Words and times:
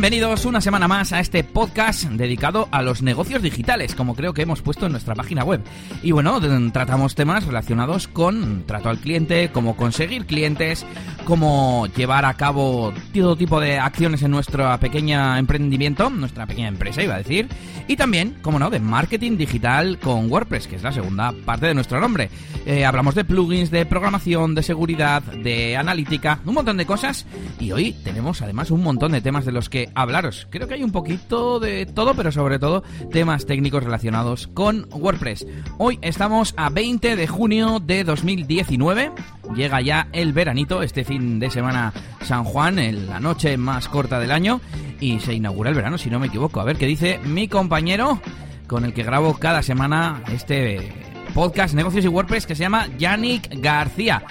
Bienvenidos 0.00 0.46
una 0.46 0.62
semana 0.62 0.88
más 0.88 1.12
a 1.12 1.20
este 1.20 1.44
podcast 1.44 2.04
dedicado 2.04 2.68
a 2.70 2.80
los 2.80 3.02
negocios 3.02 3.42
digitales, 3.42 3.94
como 3.94 4.14
creo 4.14 4.32
que 4.32 4.40
hemos 4.40 4.62
puesto 4.62 4.86
en 4.86 4.92
nuestra 4.92 5.14
página 5.14 5.44
web. 5.44 5.60
Y 6.02 6.12
bueno, 6.12 6.40
tratamos 6.72 7.14
temas 7.14 7.44
relacionados 7.44 8.08
con 8.08 8.64
trato 8.66 8.88
al 8.88 8.98
cliente, 8.98 9.50
cómo 9.52 9.76
conseguir 9.76 10.24
clientes, 10.24 10.86
cómo 11.26 11.86
llevar 11.94 12.24
a 12.24 12.32
cabo 12.32 12.94
todo 13.12 13.36
tipo 13.36 13.60
de 13.60 13.78
acciones 13.78 14.22
en 14.22 14.30
nuestro 14.30 14.74
pequeño 14.80 15.36
emprendimiento, 15.36 16.08
nuestra 16.08 16.46
pequeña 16.46 16.68
empresa 16.68 17.02
iba 17.02 17.16
a 17.16 17.18
decir, 17.18 17.46
y 17.86 17.96
también, 17.96 18.38
como 18.40 18.58
no, 18.58 18.70
de 18.70 18.80
marketing 18.80 19.36
digital 19.36 19.98
con 19.98 20.32
WordPress, 20.32 20.66
que 20.66 20.76
es 20.76 20.82
la 20.82 20.92
segunda 20.92 21.34
parte 21.44 21.66
de 21.66 21.74
nuestro 21.74 22.00
nombre. 22.00 22.30
Eh, 22.64 22.86
hablamos 22.86 23.14
de 23.14 23.24
plugins, 23.24 23.70
de 23.70 23.84
programación, 23.84 24.54
de 24.54 24.62
seguridad, 24.62 25.22
de 25.22 25.76
analítica, 25.76 26.40
un 26.46 26.54
montón 26.54 26.78
de 26.78 26.86
cosas, 26.86 27.26
y 27.58 27.72
hoy 27.72 27.92
tenemos 28.02 28.40
además 28.40 28.70
un 28.70 28.82
montón 28.82 29.12
de 29.12 29.20
temas 29.20 29.44
de 29.44 29.52
los 29.52 29.68
que 29.68 29.89
hablaros. 29.94 30.46
Creo 30.50 30.68
que 30.68 30.74
hay 30.74 30.82
un 30.82 30.92
poquito 30.92 31.60
de 31.60 31.86
todo, 31.86 32.14
pero 32.14 32.32
sobre 32.32 32.58
todo 32.58 32.82
temas 33.10 33.46
técnicos 33.46 33.82
relacionados 33.82 34.48
con 34.48 34.86
WordPress. 34.92 35.46
Hoy 35.78 35.98
estamos 36.02 36.54
a 36.56 36.70
20 36.70 37.16
de 37.16 37.26
junio 37.26 37.80
de 37.80 38.04
2019. 38.04 39.12
Llega 39.54 39.80
ya 39.80 40.08
el 40.12 40.32
veranito, 40.32 40.82
este 40.82 41.04
fin 41.04 41.38
de 41.38 41.50
semana 41.50 41.92
San 42.22 42.44
Juan, 42.44 42.78
en 42.78 43.06
la 43.06 43.20
noche 43.20 43.56
más 43.56 43.88
corta 43.88 44.20
del 44.20 44.30
año, 44.30 44.60
y 45.00 45.20
se 45.20 45.34
inaugura 45.34 45.70
el 45.70 45.76
verano, 45.76 45.98
si 45.98 46.10
no 46.10 46.20
me 46.20 46.28
equivoco. 46.28 46.60
A 46.60 46.64
ver 46.64 46.76
qué 46.76 46.86
dice 46.86 47.18
mi 47.24 47.48
compañero 47.48 48.20
con 48.66 48.84
el 48.84 48.92
que 48.92 49.02
grabo 49.02 49.34
cada 49.34 49.62
semana 49.62 50.22
este 50.32 50.92
podcast 51.34 51.74
Negocios 51.74 52.04
y 52.04 52.08
WordPress 52.08 52.46
que 52.46 52.54
se 52.54 52.62
llama 52.62 52.86
Yannick 52.98 53.60
García 53.60 54.22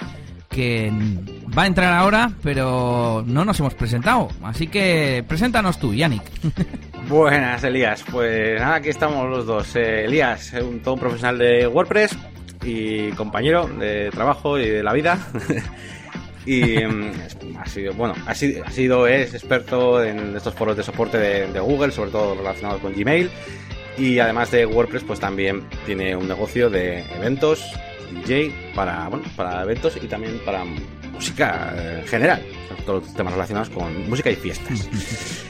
que 0.50 0.92
va 1.56 1.62
a 1.62 1.66
entrar 1.66 1.92
ahora, 1.94 2.32
pero 2.42 3.22
no 3.24 3.44
nos 3.44 3.58
hemos 3.60 3.74
presentado. 3.74 4.28
Así 4.42 4.66
que 4.66 5.24
preséntanos 5.26 5.78
tú, 5.78 5.94
Yannick. 5.94 6.24
Buenas, 7.08 7.62
Elías. 7.62 8.04
Pues 8.10 8.60
nada, 8.60 8.74
aquí 8.74 8.88
estamos 8.88 9.30
los 9.30 9.46
dos. 9.46 9.76
Eh, 9.76 10.04
Elías, 10.04 10.52
un, 10.54 10.80
todo 10.80 10.96
profesional 10.96 11.38
de 11.38 11.68
WordPress 11.68 12.18
y 12.64 13.10
compañero 13.12 13.68
de 13.68 14.10
trabajo 14.10 14.58
y 14.58 14.68
de 14.68 14.82
la 14.82 14.92
vida. 14.92 15.18
y 16.46 16.84
mm, 16.84 17.12
ha 17.56 17.66
sido, 17.66 17.94
bueno, 17.94 18.14
ha 18.26 18.34
sido, 18.34 18.64
ha 18.64 18.70
sido, 18.70 19.06
es 19.06 19.32
experto 19.34 20.02
en 20.02 20.36
estos 20.36 20.54
foros 20.54 20.76
de 20.76 20.82
soporte 20.82 21.16
de, 21.16 21.46
de 21.46 21.60
Google, 21.60 21.92
sobre 21.92 22.10
todo 22.10 22.34
relacionados 22.34 22.80
con 22.80 22.92
Gmail. 22.92 23.30
Y 23.96 24.18
además 24.18 24.50
de 24.50 24.66
WordPress, 24.66 25.04
pues 25.04 25.20
también 25.20 25.62
tiene 25.86 26.16
un 26.16 26.26
negocio 26.26 26.70
de 26.70 27.04
eventos 27.14 27.64
DJ 28.10 28.72
para, 28.74 29.08
bueno, 29.08 29.24
para 29.36 29.62
eventos 29.62 29.98
y 30.02 30.06
también 30.06 30.40
para 30.44 30.64
música 31.12 31.74
en 31.98 32.06
general, 32.06 32.42
todos 32.86 33.04
los 33.04 33.14
temas 33.14 33.32
relacionados 33.32 33.70
con 33.70 34.08
música 34.08 34.30
y 34.30 34.36
fiestas. 34.36 34.88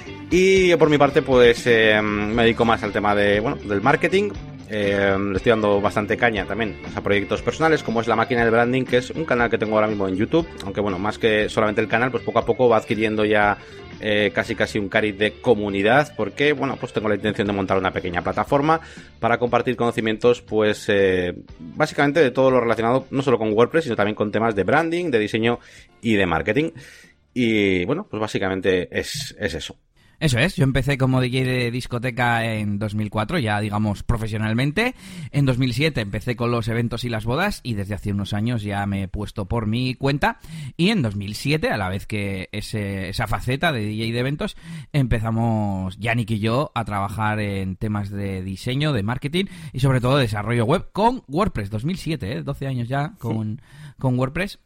y 0.30 0.74
por 0.76 0.90
mi 0.90 0.98
parte, 0.98 1.22
pues 1.22 1.66
eh, 1.66 2.00
me 2.02 2.42
dedico 2.42 2.64
más 2.64 2.82
al 2.82 2.92
tema 2.92 3.14
de, 3.14 3.40
bueno, 3.40 3.56
del 3.56 3.80
marketing, 3.80 4.30
eh, 4.72 5.16
le 5.18 5.36
estoy 5.36 5.50
dando 5.50 5.80
bastante 5.80 6.16
caña 6.16 6.46
también 6.46 6.80
a 6.94 7.00
proyectos 7.00 7.42
personales, 7.42 7.82
como 7.82 8.00
es 8.00 8.06
la 8.06 8.14
máquina 8.14 8.42
del 8.42 8.52
branding, 8.52 8.84
que 8.84 8.98
es 8.98 9.10
un 9.10 9.24
canal 9.24 9.50
que 9.50 9.58
tengo 9.58 9.74
ahora 9.74 9.88
mismo 9.88 10.06
en 10.06 10.14
YouTube. 10.14 10.46
Aunque 10.64 10.80
bueno, 10.80 10.98
más 10.98 11.18
que 11.18 11.48
solamente 11.48 11.80
el 11.80 11.88
canal, 11.88 12.12
pues 12.12 12.22
poco 12.22 12.38
a 12.38 12.46
poco 12.46 12.68
va 12.68 12.76
adquiriendo 12.76 13.24
ya 13.24 13.58
eh, 14.00 14.30
casi 14.34 14.54
casi 14.54 14.78
un 14.78 14.88
cariz 14.88 15.16
de 15.18 15.40
comunidad, 15.40 16.14
porque 16.16 16.52
bueno, 16.52 16.76
pues 16.76 16.92
tengo 16.92 17.08
la 17.08 17.14
intención 17.14 17.46
de 17.46 17.52
montar 17.52 17.78
una 17.78 17.92
pequeña 17.92 18.22
plataforma 18.22 18.80
para 19.18 19.38
compartir 19.38 19.76
conocimientos, 19.76 20.40
pues 20.42 20.86
eh, 20.88 21.34
básicamente 21.58 22.20
de 22.20 22.30
todo 22.30 22.50
lo 22.50 22.60
relacionado 22.60 23.06
no 23.10 23.22
solo 23.22 23.38
con 23.38 23.52
WordPress, 23.52 23.84
sino 23.84 23.96
también 23.96 24.14
con 24.14 24.32
temas 24.32 24.54
de 24.54 24.64
branding, 24.64 25.10
de 25.10 25.18
diseño 25.18 25.58
y 26.00 26.14
de 26.14 26.26
marketing. 26.26 26.70
Y 27.34 27.84
bueno, 27.84 28.06
pues 28.10 28.20
básicamente 28.20 28.88
es, 28.90 29.36
es 29.38 29.54
eso. 29.54 29.76
Eso 30.20 30.38
es, 30.38 30.54
yo 30.54 30.64
empecé 30.64 30.98
como 30.98 31.22
DJ 31.22 31.44
de 31.44 31.70
discoteca 31.70 32.44
en 32.44 32.78
2004, 32.78 33.38
ya 33.38 33.58
digamos 33.58 34.02
profesionalmente. 34.02 34.94
En 35.30 35.46
2007 35.46 35.98
empecé 36.02 36.36
con 36.36 36.50
los 36.50 36.68
eventos 36.68 37.04
y 37.04 37.08
las 37.08 37.24
bodas 37.24 37.60
y 37.62 37.72
desde 37.72 37.94
hace 37.94 38.12
unos 38.12 38.34
años 38.34 38.62
ya 38.62 38.84
me 38.84 39.04
he 39.04 39.08
puesto 39.08 39.46
por 39.46 39.66
mi 39.66 39.94
cuenta. 39.94 40.38
Y 40.76 40.90
en 40.90 41.00
2007, 41.00 41.70
a 41.70 41.78
la 41.78 41.88
vez 41.88 42.06
que 42.06 42.50
ese, 42.52 43.08
esa 43.08 43.26
faceta 43.26 43.72
de 43.72 43.80
DJ 43.80 44.12
de 44.12 44.18
eventos, 44.18 44.56
empezamos 44.92 45.96
Yannick 45.98 46.32
y 46.32 46.38
yo 46.38 46.70
a 46.74 46.84
trabajar 46.84 47.40
en 47.40 47.76
temas 47.76 48.10
de 48.10 48.42
diseño, 48.42 48.92
de 48.92 49.02
marketing 49.02 49.46
y 49.72 49.80
sobre 49.80 50.02
todo 50.02 50.16
de 50.16 50.24
desarrollo 50.24 50.66
web 50.66 50.90
con 50.92 51.22
WordPress. 51.28 51.70
2007, 51.70 52.32
¿eh? 52.32 52.42
12 52.42 52.66
años 52.66 52.88
ya 52.88 53.14
con, 53.18 53.62
con 53.98 54.18
WordPress. 54.18 54.58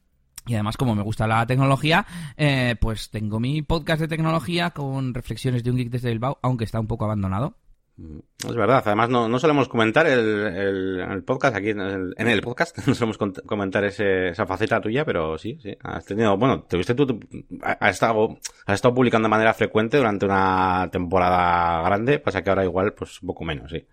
Y 0.46 0.54
además, 0.54 0.76
como 0.76 0.94
me 0.94 1.02
gusta 1.02 1.26
la 1.26 1.46
tecnología, 1.46 2.06
eh, 2.36 2.76
pues 2.80 3.10
tengo 3.10 3.40
mi 3.40 3.62
podcast 3.62 4.00
de 4.00 4.08
tecnología 4.08 4.70
con 4.70 5.14
reflexiones 5.14 5.64
de 5.64 5.70
un 5.70 5.76
geek 5.76 5.90
desde 5.90 6.10
Bilbao, 6.10 6.38
aunque 6.42 6.64
está 6.64 6.80
un 6.80 6.86
poco 6.86 7.06
abandonado. 7.06 7.56
Mm, 7.96 8.18
es 8.48 8.56
verdad, 8.56 8.82
además 8.84 9.08
no, 9.08 9.28
no 9.28 9.38
solemos 9.38 9.68
comentar 9.68 10.04
el, 10.06 10.98
el, 10.98 11.22
podcast 11.22 11.54
aquí 11.54 11.70
en 11.70 11.80
el, 11.80 12.40
podcast, 12.42 12.76
no 12.88 12.94
solemos 12.94 13.18
comentar 13.46 13.84
ese, 13.84 14.30
esa 14.30 14.46
faceta 14.46 14.80
tuya, 14.80 15.04
pero 15.04 15.38
sí, 15.38 15.58
sí, 15.62 15.76
has 15.80 16.04
tenido, 16.04 16.36
bueno, 16.36 16.64
te 16.64 16.76
viste 16.76 16.94
tú, 16.94 17.20
has 17.62 17.94
estado, 17.94 18.36
has 18.66 18.74
estado 18.74 18.94
publicando 18.94 19.26
de 19.26 19.30
manera 19.30 19.54
frecuente 19.54 19.96
durante 19.96 20.26
una 20.26 20.88
temporada 20.90 21.82
grande, 21.82 22.18
pasa 22.18 22.42
que 22.42 22.50
ahora 22.50 22.64
igual, 22.64 22.94
pues 22.94 23.22
un 23.22 23.28
poco 23.28 23.44
menos, 23.44 23.70
sí. 23.70 23.86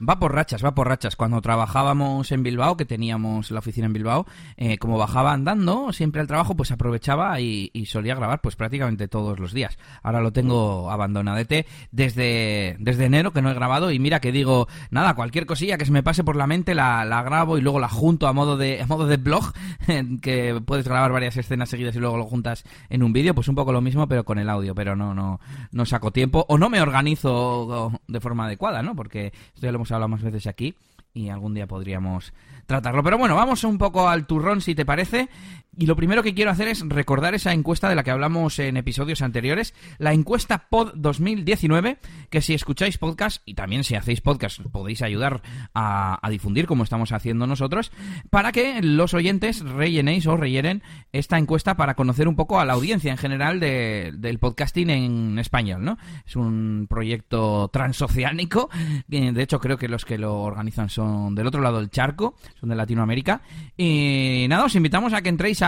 Va 0.00 0.18
por 0.18 0.34
rachas, 0.34 0.64
va 0.64 0.74
por 0.74 0.88
rachas. 0.88 1.14
Cuando 1.14 1.40
trabajábamos 1.40 2.32
en 2.32 2.42
Bilbao, 2.42 2.76
que 2.76 2.84
teníamos 2.84 3.50
la 3.50 3.60
oficina 3.60 3.86
en 3.86 3.92
Bilbao, 3.92 4.26
eh, 4.56 4.76
como 4.78 4.98
bajaba 4.98 5.32
andando 5.32 5.92
siempre 5.92 6.20
al 6.20 6.26
trabajo, 6.26 6.56
pues 6.56 6.72
aprovechaba 6.72 7.40
y, 7.40 7.70
solía 7.86 8.14
grabar 8.14 8.40
pues 8.40 8.56
prácticamente 8.56 9.08
todos 9.08 9.38
los 9.38 9.52
días. 9.52 9.78
Ahora 10.02 10.20
lo 10.20 10.32
tengo 10.32 10.90
abandonadete 10.90 11.66
desde, 11.92 12.76
desde 12.78 13.04
enero 13.04 13.32
que 13.32 13.42
no 13.42 13.50
he 13.50 13.54
grabado 13.54 13.90
y 13.90 13.98
mira 13.98 14.20
que 14.20 14.32
digo, 14.32 14.68
nada, 14.90 15.14
cualquier 15.14 15.46
cosilla 15.46 15.76
que 15.76 15.84
se 15.84 15.92
me 15.92 16.02
pase 16.02 16.24
por 16.24 16.34
la 16.34 16.46
mente 16.46 16.74
la, 16.74 17.04
la 17.04 17.22
grabo 17.22 17.58
y 17.58 17.60
luego 17.60 17.78
la 17.78 17.88
junto 17.88 18.26
a 18.26 18.32
modo 18.32 18.56
de, 18.56 18.80
a 18.80 18.86
modo 18.86 19.06
de 19.06 19.18
blog, 19.18 19.52
que 20.22 20.60
puedes 20.64 20.88
grabar 20.88 21.12
varias 21.12 21.36
escenas 21.36 21.68
seguidas 21.68 21.94
y 21.94 22.00
luego 22.00 22.16
lo 22.16 22.24
juntas 22.24 22.64
en 22.88 23.02
un 23.02 23.12
vídeo, 23.12 23.34
pues 23.34 23.48
un 23.48 23.54
poco 23.54 23.72
lo 23.72 23.80
mismo 23.80 24.08
pero 24.08 24.24
con 24.24 24.38
el 24.38 24.48
audio, 24.48 24.74
pero 24.74 24.96
no, 24.96 25.14
no, 25.14 25.40
no 25.70 25.86
saco 25.86 26.10
tiempo 26.10 26.46
o 26.48 26.58
no 26.58 26.70
me 26.70 26.80
organizo 26.80 27.92
de 28.08 28.20
forma 28.20 28.46
adecuada, 28.46 28.82
¿no? 28.82 28.96
Porque 28.96 29.26
esto 29.54 29.66
ya 29.66 29.72
lo 29.72 29.83
hemos 29.84 29.92
hablado 29.92 30.08
más 30.08 30.22
veces 30.22 30.46
aquí 30.46 30.74
y 31.12 31.28
algún 31.28 31.52
día 31.52 31.66
podríamos 31.66 32.32
tratarlo. 32.66 33.02
Pero 33.02 33.18
bueno, 33.18 33.36
vamos 33.36 33.64
un 33.64 33.78
poco 33.78 34.08
al 34.08 34.26
turrón 34.26 34.60
si 34.60 34.74
te 34.74 34.84
parece 34.84 35.28
y 35.76 35.86
lo 35.86 35.96
primero 35.96 36.22
que 36.22 36.34
quiero 36.34 36.50
hacer 36.50 36.68
es 36.68 36.86
recordar 36.88 37.34
esa 37.34 37.52
encuesta 37.52 37.88
de 37.88 37.94
la 37.94 38.04
que 38.04 38.10
hablamos 38.10 38.58
en 38.58 38.76
episodios 38.76 39.22
anteriores, 39.22 39.74
la 39.98 40.12
encuesta 40.12 40.68
POD 40.68 40.92
2019, 40.94 41.98
que 42.30 42.40
si 42.40 42.54
escucháis 42.54 42.98
podcast 42.98 43.42
y 43.44 43.54
también 43.54 43.82
si 43.82 43.96
hacéis 43.96 44.20
podcast 44.20 44.60
podéis 44.60 45.02
ayudar 45.02 45.42
a, 45.74 46.20
difundir 46.30 46.66
como 46.66 46.84
estamos 46.84 47.12
haciendo 47.12 47.46
nosotros, 47.46 47.92
para 48.30 48.52
que 48.52 48.82
los 48.82 49.14
oyentes 49.14 49.60
rellenéis 49.60 50.26
o 50.26 50.36
rellenen 50.36 50.82
esta 51.12 51.38
encuesta 51.38 51.76
para 51.76 51.94
conocer 51.94 52.28
un 52.28 52.36
poco 52.36 52.60
a 52.60 52.64
la 52.64 52.72
audiencia 52.72 53.10
en 53.10 53.18
general 53.18 53.60
del 53.60 54.38
podcasting 54.38 54.90
en 54.90 55.38
español, 55.38 55.84
¿no? 55.84 55.98
Es 56.26 56.36
un 56.36 56.86
proyecto 56.88 57.68
transoceánico, 57.72 58.68
de 59.08 59.42
hecho 59.42 59.60
creo 59.60 59.76
que 59.76 59.88
los 59.88 60.04
que 60.04 60.18
lo 60.18 60.40
organizan 60.40 60.88
son 60.88 61.34
del 61.34 61.46
otro 61.46 61.62
lado 61.62 61.78
del 61.78 61.90
charco, 61.90 62.36
de 62.68 62.76
Latinoamérica, 62.76 63.42
y 63.76 64.46
nada, 64.48 64.64
os 64.64 64.74
invitamos 64.74 65.12
a 65.12 65.22
que 65.22 65.28
entréis 65.28 65.62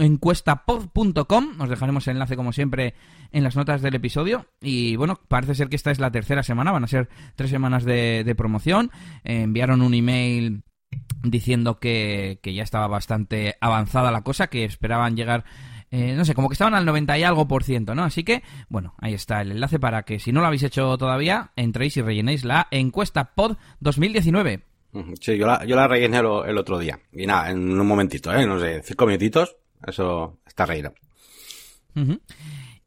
encuestapod.com. 0.00 1.60
Os 1.60 1.68
dejaremos 1.68 2.06
el 2.08 2.16
enlace, 2.16 2.36
como 2.36 2.52
siempre, 2.52 2.94
en 3.32 3.44
las 3.44 3.56
notas 3.56 3.82
del 3.82 3.94
episodio. 3.94 4.46
Y 4.60 4.96
bueno, 4.96 5.20
parece 5.28 5.54
ser 5.54 5.68
que 5.68 5.76
esta 5.76 5.90
es 5.90 6.00
la 6.00 6.10
tercera 6.10 6.42
semana, 6.42 6.72
van 6.72 6.84
a 6.84 6.88
ser 6.88 7.08
tres 7.36 7.50
semanas 7.50 7.84
de, 7.84 8.34
promoción. 8.36 8.90
Eh, 9.24 9.42
enviaron 9.42 9.82
un 9.82 9.94
email 9.94 10.62
diciendo 11.22 11.78
que, 11.78 12.40
ya 12.42 12.62
estaba 12.62 12.88
bastante 12.88 13.56
avanzada 13.60 14.10
la 14.10 14.22
cosa, 14.22 14.48
que 14.48 14.64
esperaban 14.64 15.16
llegar. 15.16 15.44
Eh, 15.92 16.14
no 16.16 16.24
sé, 16.24 16.34
como 16.34 16.48
que 16.48 16.54
estaban 16.54 16.74
al 16.74 16.86
90 16.86 17.18
y 17.18 17.24
algo 17.24 17.48
por 17.48 17.64
ciento, 17.64 17.94
¿no? 17.94 18.04
Así 18.04 18.22
que, 18.22 18.42
bueno, 18.68 18.94
ahí 18.98 19.12
está 19.12 19.42
el 19.42 19.50
enlace 19.50 19.80
para 19.80 20.04
que 20.04 20.20
si 20.20 20.30
no 20.32 20.40
lo 20.40 20.46
habéis 20.46 20.62
hecho 20.62 20.96
todavía, 20.98 21.50
entréis 21.56 21.96
y 21.96 22.02
rellenéis 22.02 22.44
la 22.44 22.68
encuesta 22.70 23.34
pod 23.34 23.56
2019. 23.80 24.69
Sí, 25.20 25.36
yo 25.36 25.46
la, 25.46 25.64
yo 25.64 25.76
la 25.76 25.86
rellené 25.86 26.18
el, 26.18 26.58
otro 26.58 26.78
día. 26.78 26.98
Y 27.12 27.26
nada, 27.26 27.50
en 27.50 27.78
un 27.80 27.86
momentito, 27.86 28.34
¿eh? 28.34 28.46
No 28.46 28.58
sé, 28.58 28.82
cinco 28.82 29.06
minutitos. 29.06 29.56
Eso 29.86 30.38
está 30.46 30.66
reído. 30.66 30.92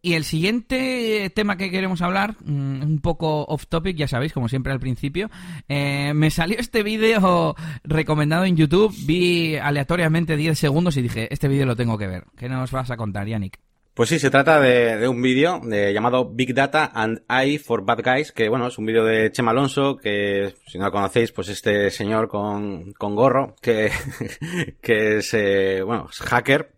Y 0.06 0.16
el 0.16 0.26
siguiente 0.26 1.32
tema 1.34 1.56
que 1.56 1.72
queremos 1.72 2.02
hablar, 2.02 2.36
mm, 2.44 2.84
un 2.84 3.00
poco 3.00 3.46
off 3.46 3.68
topic, 3.68 3.96
ya 3.96 4.08
sabéis, 4.08 4.34
como 4.34 4.50
siempre 4.50 4.74
al 4.74 4.80
principio, 4.80 5.32
eh, 5.70 6.14
me 6.14 6.30
salió 6.30 6.58
este 6.60 6.84
vídeo 6.84 7.56
recomendado 7.86 8.44
en 8.44 8.58
YouTube, 8.58 8.94
vi 9.06 9.56
aleatoriamente 9.56 10.36
10 10.36 10.60
segundos 10.60 10.98
y 10.98 11.02
dije, 11.04 11.34
este 11.34 11.48
vídeo 11.48 11.66
lo 11.66 11.78
tengo 11.78 11.98
que 11.98 12.08
ver. 12.08 12.26
¿Qué 12.38 12.50
nos 12.50 12.72
vas 12.72 12.92
a 12.92 12.98
contar, 12.98 13.28
Yannick? 13.28 13.60
Pues 13.94 14.10
sí, 14.10 14.18
se 14.18 14.32
trata 14.32 14.60
de, 14.60 15.08
un 15.08 15.22
vídeo 15.22 15.62
llamado 15.64 16.28
Big 16.28 16.56
Data 16.56 16.92
and 16.96 17.22
I 17.30 17.60
for 17.60 17.86
Bad 17.86 18.02
Guys, 18.04 18.32
que 18.32 18.50
bueno, 18.50 18.66
es 18.66 18.80
un 18.80 18.88
vídeo 18.88 19.06
de 19.06 19.32
Chema 19.32 19.52
Alonso, 19.52 19.98
que 19.98 20.56
si 20.66 20.80
no 20.80 20.86
lo 20.86 20.92
conocéis, 20.92 21.32
pues 21.32 21.50
este 21.50 21.92
señor 21.92 22.28
con, 22.28 22.94
con 22.94 23.16
gorro, 23.16 23.56
que, 23.62 23.92
que 24.82 25.18
es, 25.18 25.32
eh, 25.36 25.84
bueno, 25.84 26.08
es 26.10 26.20
hacker, 26.22 26.74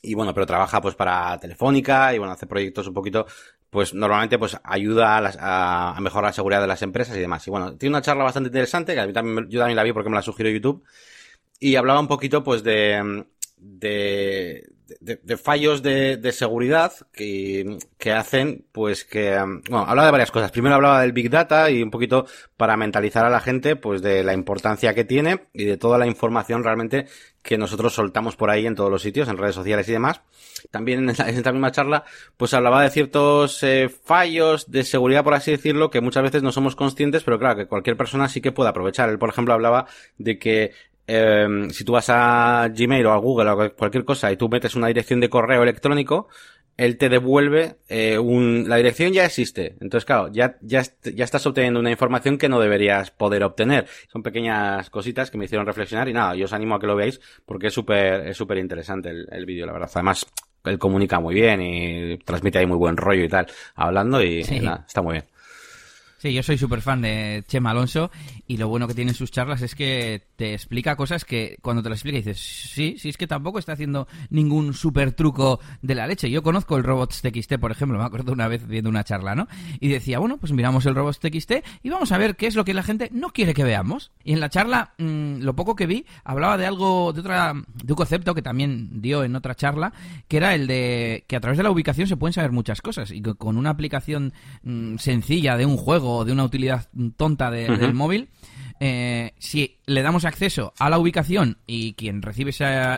y 0.00 0.14
bueno, 0.14 0.32
pero 0.32 0.46
trabaja 0.46 0.80
pues 0.80 0.94
para 0.94 1.38
Telefónica 1.38 2.14
y 2.14 2.18
bueno, 2.18 2.32
hace 2.32 2.46
proyectos 2.46 2.86
un 2.86 2.94
poquito 2.94 3.26
pues 3.68 3.92
normalmente 3.92 4.38
pues 4.38 4.56
ayuda 4.64 5.18
a, 5.18 5.96
a, 5.96 6.00
mejorar 6.00 6.30
la 6.30 6.32
seguridad 6.32 6.62
de 6.62 6.68
las 6.68 6.80
empresas 6.80 7.14
y 7.16 7.20
demás. 7.20 7.46
Y 7.46 7.50
bueno, 7.50 7.76
tiene 7.76 7.96
una 7.96 8.02
charla 8.02 8.24
bastante 8.24 8.48
interesante, 8.48 8.94
que 8.94 9.00
a 9.00 9.06
mí 9.06 9.12
también, 9.12 9.50
yo 9.50 9.58
también 9.58 9.76
la 9.76 9.82
vi 9.82 9.92
porque 9.92 10.08
me 10.08 10.16
la 10.16 10.22
sugirió 10.22 10.50
YouTube, 10.50 10.82
y 11.58 11.76
hablaba 11.76 12.00
un 12.00 12.08
poquito 12.08 12.44
pues 12.44 12.62
de, 12.62 13.24
de, 13.64 14.68
de, 15.00 15.36
fallos 15.38 15.82
de, 15.82 16.18
de 16.18 16.32
seguridad 16.32 16.92
que, 17.12 17.78
que, 17.96 18.12
hacen, 18.12 18.66
pues 18.72 19.04
que, 19.04 19.36
bueno, 19.70 19.86
hablaba 19.86 20.06
de 20.06 20.12
varias 20.12 20.30
cosas. 20.30 20.50
Primero 20.50 20.74
hablaba 20.74 21.00
del 21.00 21.12
Big 21.12 21.30
Data 21.30 21.70
y 21.70 21.82
un 21.82 21.90
poquito 21.90 22.26
para 22.58 22.76
mentalizar 22.76 23.24
a 23.24 23.30
la 23.30 23.40
gente, 23.40 23.74
pues 23.76 24.02
de 24.02 24.22
la 24.22 24.34
importancia 24.34 24.94
que 24.94 25.04
tiene 25.04 25.46
y 25.54 25.64
de 25.64 25.78
toda 25.78 25.96
la 25.96 26.06
información 26.06 26.62
realmente 26.62 27.06
que 27.42 27.56
nosotros 27.56 27.94
soltamos 27.94 28.36
por 28.36 28.50
ahí 28.50 28.66
en 28.66 28.74
todos 28.74 28.90
los 28.90 29.02
sitios, 29.02 29.28
en 29.28 29.38
redes 29.38 29.54
sociales 29.54 29.88
y 29.88 29.92
demás. 29.92 30.20
También 30.70 31.00
en, 31.00 31.10
esta 31.10 31.52
misma 31.52 31.72
charla, 31.72 32.04
pues 32.36 32.52
hablaba 32.54 32.82
de 32.82 32.90
ciertos 32.90 33.62
eh, 33.62 33.88
fallos 33.88 34.70
de 34.70 34.84
seguridad, 34.84 35.24
por 35.24 35.34
así 35.34 35.50
decirlo, 35.50 35.90
que 35.90 36.00
muchas 36.00 36.22
veces 36.22 36.42
no 36.42 36.52
somos 36.52 36.76
conscientes, 36.76 37.22
pero 37.24 37.38
claro, 37.38 37.56
que 37.56 37.66
cualquier 37.66 37.96
persona 37.96 38.28
sí 38.28 38.40
que 38.40 38.52
puede 38.52 38.70
aprovechar. 38.70 39.08
Él, 39.08 39.18
por 39.18 39.30
ejemplo, 39.30 39.54
hablaba 39.54 39.86
de 40.18 40.38
que 40.38 40.72
eh, 41.06 41.68
si 41.70 41.84
tú 41.84 41.92
vas 41.92 42.06
a 42.08 42.68
Gmail 42.74 43.06
o 43.06 43.12
a 43.12 43.18
Google 43.18 43.50
o 43.50 43.74
cualquier 43.74 44.04
cosa 44.04 44.32
y 44.32 44.36
tú 44.36 44.48
metes 44.48 44.74
una 44.74 44.88
dirección 44.88 45.20
de 45.20 45.28
correo 45.28 45.62
electrónico, 45.62 46.28
él 46.76 46.98
te 46.98 47.08
devuelve 47.08 47.76
eh, 47.88 48.18
un, 48.18 48.68
la 48.68 48.76
dirección 48.76 49.12
ya 49.12 49.24
existe. 49.24 49.76
Entonces, 49.80 50.04
claro, 50.04 50.28
ya, 50.32 50.56
ya, 50.60 50.82
ya 51.02 51.24
estás 51.24 51.46
obteniendo 51.46 51.80
una 51.80 51.90
información 51.90 52.36
que 52.36 52.48
no 52.48 52.58
deberías 52.58 53.10
poder 53.10 53.44
obtener. 53.44 53.86
Son 54.12 54.22
pequeñas 54.22 54.90
cositas 54.90 55.30
que 55.30 55.38
me 55.38 55.44
hicieron 55.44 55.66
reflexionar 55.66 56.08
y 56.08 56.12
nada, 56.12 56.34
yo 56.34 56.46
os 56.46 56.52
animo 56.52 56.74
a 56.74 56.80
que 56.80 56.86
lo 56.86 56.96
veáis 56.96 57.20
porque 57.46 57.68
es 57.68 57.74
súper, 57.74 58.26
es 58.26 58.36
súper 58.36 58.58
interesante 58.58 59.10
el, 59.10 59.28
el 59.30 59.46
vídeo, 59.46 59.66
la 59.66 59.72
verdad. 59.72 59.90
Además, 59.94 60.26
él 60.64 60.78
comunica 60.78 61.20
muy 61.20 61.34
bien 61.34 61.60
y 61.60 62.18
transmite 62.18 62.58
ahí 62.58 62.66
muy 62.66 62.78
buen 62.78 62.96
rollo 62.96 63.24
y 63.24 63.28
tal, 63.28 63.46
hablando 63.74 64.22
y 64.22 64.42
nada, 64.62 64.84
está 64.86 65.02
muy 65.02 65.12
bien. 65.12 65.24
Sí, 66.24 66.32
yo 66.32 66.42
soy 66.42 66.56
súper 66.56 66.80
fan 66.80 67.02
de 67.02 67.44
Chema 67.46 67.72
Alonso 67.72 68.10
y 68.46 68.56
lo 68.56 68.66
bueno 68.66 68.88
que 68.88 68.94
tiene 68.94 69.10
en 69.10 69.14
sus 69.14 69.30
charlas 69.30 69.60
es 69.60 69.74
que 69.74 70.22
te 70.36 70.54
explica 70.54 70.96
cosas 70.96 71.22
que 71.26 71.58
cuando 71.60 71.82
te 71.82 71.90
las 71.90 71.98
explica 71.98 72.16
dices, 72.16 72.40
sí, 72.40 72.96
sí, 72.98 73.10
es 73.10 73.18
que 73.18 73.26
tampoco 73.26 73.58
está 73.58 73.72
haciendo 73.72 74.08
ningún 74.30 74.72
súper 74.72 75.12
truco 75.12 75.60
de 75.82 75.94
la 75.94 76.06
leche. 76.06 76.30
Yo 76.30 76.42
conozco 76.42 76.78
el 76.78 76.82
Robots 76.82 77.20
TXT, 77.20 77.58
por 77.58 77.72
ejemplo, 77.72 77.98
me 77.98 78.06
acuerdo 78.06 78.32
una 78.32 78.48
vez 78.48 78.66
viendo 78.66 78.88
una 78.88 79.04
charla, 79.04 79.34
¿no? 79.34 79.48
Y 79.80 79.88
decía, 79.88 80.18
bueno, 80.18 80.38
pues 80.38 80.52
miramos 80.52 80.86
el 80.86 80.94
Robots 80.94 81.20
TXT 81.20 81.52
y 81.82 81.90
vamos 81.90 82.10
a 82.10 82.16
ver 82.16 82.36
qué 82.36 82.46
es 82.46 82.54
lo 82.54 82.64
que 82.64 82.72
la 82.72 82.82
gente 82.82 83.10
no 83.12 83.28
quiere 83.28 83.52
que 83.52 83.62
veamos. 83.62 84.10
Y 84.24 84.32
en 84.32 84.40
la 84.40 84.48
charla, 84.48 84.94
mm, 84.96 85.42
lo 85.42 85.54
poco 85.54 85.76
que 85.76 85.84
vi, 85.84 86.06
hablaba 86.24 86.56
de 86.56 86.64
algo, 86.64 87.12
de 87.12 87.20
otra, 87.20 87.52
de 87.52 87.92
un 87.92 87.96
concepto 87.96 88.34
que 88.34 88.40
también 88.40 89.02
dio 89.02 89.24
en 89.24 89.36
otra 89.36 89.54
charla, 89.54 89.92
que 90.26 90.38
era 90.38 90.54
el 90.54 90.68
de 90.68 91.26
que 91.28 91.36
a 91.36 91.40
través 91.40 91.58
de 91.58 91.64
la 91.64 91.70
ubicación 91.70 92.08
se 92.08 92.16
pueden 92.16 92.32
saber 92.32 92.50
muchas 92.50 92.80
cosas 92.80 93.10
y 93.10 93.20
que 93.20 93.34
con 93.34 93.58
una 93.58 93.68
aplicación 93.68 94.32
mm, 94.62 94.96
sencilla 94.96 95.58
de 95.58 95.66
un 95.66 95.76
juego 95.76 96.13
de 96.24 96.32
una 96.32 96.44
utilidad 96.44 96.88
tonta 97.16 97.50
del 97.50 97.94
móvil, 97.94 98.28
eh, 98.80 99.32
si 99.38 99.78
le 99.86 100.02
damos 100.02 100.24
acceso 100.24 100.74
a 100.78 100.90
la 100.90 100.98
ubicación 100.98 101.58
y 101.66 101.94
quien 101.94 102.22
recibe 102.22 102.50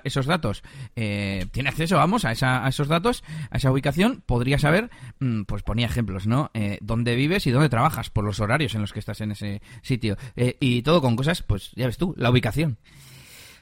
esos 0.05 0.27
datos 0.27 0.63
eh, 0.97 1.47
tiene 1.53 1.69
acceso, 1.69 1.97
vamos, 1.97 2.25
a, 2.25 2.33
esos 2.33 2.89
datos, 2.89 3.23
a 3.51 3.59
esa 3.59 3.71
ubicación, 3.71 4.23
podría 4.25 4.59
saber, 4.59 4.91
mm, 5.21 5.43
pues 5.43 5.63
ponía 5.63 5.87
ejemplos, 5.87 6.27
¿no? 6.27 6.51
Eh, 6.55 6.79
dónde 6.81 7.15
vives 7.15 7.47
y 7.47 7.51
dónde 7.51 7.69
trabajas, 7.69 8.11
por 8.11 8.25
los 8.25 8.41
horarios 8.41 8.75
en 8.75 8.81
los 8.81 8.93
que 8.93 9.01
estás 9.01 9.21
en 9.21 9.33
ese 9.33 9.63
sitio. 9.83 10.17
y 10.61 10.83
todo 10.83 11.01
con 11.01 11.17
cosas, 11.17 11.43
pues 11.43 11.71
ya 11.77 11.87
ves 11.87 11.99
tú, 11.99 12.15
la 12.17 12.31
ubicación. 12.31 12.79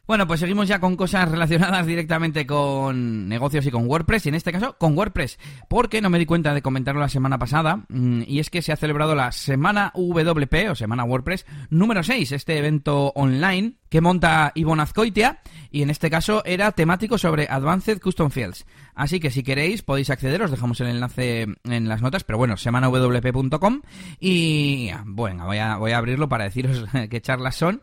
Bueno, 0.07 0.27
pues 0.27 0.41
seguimos 0.41 0.69
ya 0.69 0.81
con 0.81 0.97
cosas 0.97 1.31
relacionadas 1.31 1.87
directamente 1.87 2.47
con 2.47 3.27
negocios 3.27 3.65
y 3.65 3.71
con 3.71 3.87
WordPress, 3.89 4.27
y 4.27 4.29
en 4.29 4.35
este 4.35 4.53
caso 4.53 4.77
con 4.77 4.99
WordPress, 4.99 5.39
porque 5.67 6.03
no 6.03 6.11
me 6.11 6.19
di 6.19 6.27
cuenta 6.27 6.53
de 6.53 6.61
comentarlo 6.61 7.01
la 7.01 7.09
semana 7.09 7.39
pasada, 7.39 7.85
mm, 7.89 8.25
y 8.27 8.39
es 8.39 8.51
que 8.51 8.61
se 8.61 8.73
ha 8.73 8.77
celebrado 8.77 9.15
la 9.15 9.33
Semana 9.33 9.93
WP 9.95 10.69
o 10.69 10.75
Semana 10.75 11.05
WordPress 11.05 11.47
número 11.71 12.03
6, 12.03 12.33
este 12.33 12.59
evento 12.59 13.13
online 13.15 13.77
que 13.89 14.03
monta 14.03 14.53
Ivonne 14.55 14.83
Azcoitia, 14.83 15.41
y 15.71 15.81
en 15.81 15.89
este 15.89 16.11
caso 16.11 16.43
era 16.45 16.73
temático 16.73 17.17
sobre 17.17 17.47
Advanced 17.49 17.99
Custom 18.01 18.31
Fields. 18.31 18.67
Así 18.95 19.21
que 19.21 19.31
si 19.31 19.43
queréis 19.43 19.83
podéis 19.83 20.11
acceder, 20.11 20.43
os 20.43 20.51
dejamos 20.51 20.79
el 20.81 20.89
enlace 20.89 21.47
en 21.65 21.89
las 21.89 22.03
notas, 22.03 22.25
pero 22.25 22.37
bueno, 22.37 22.59
semanawp.com, 22.59 23.81
y 24.21 24.91
bueno, 25.07 25.47
voy 25.47 25.57
a, 25.57 25.79
voy 25.79 25.93
a 25.93 25.99
abrirlo 25.99 26.29
para 26.29 26.45
deciros 26.45 26.85
qué 27.09 27.23
charlas 27.23 27.57
son 27.57 27.81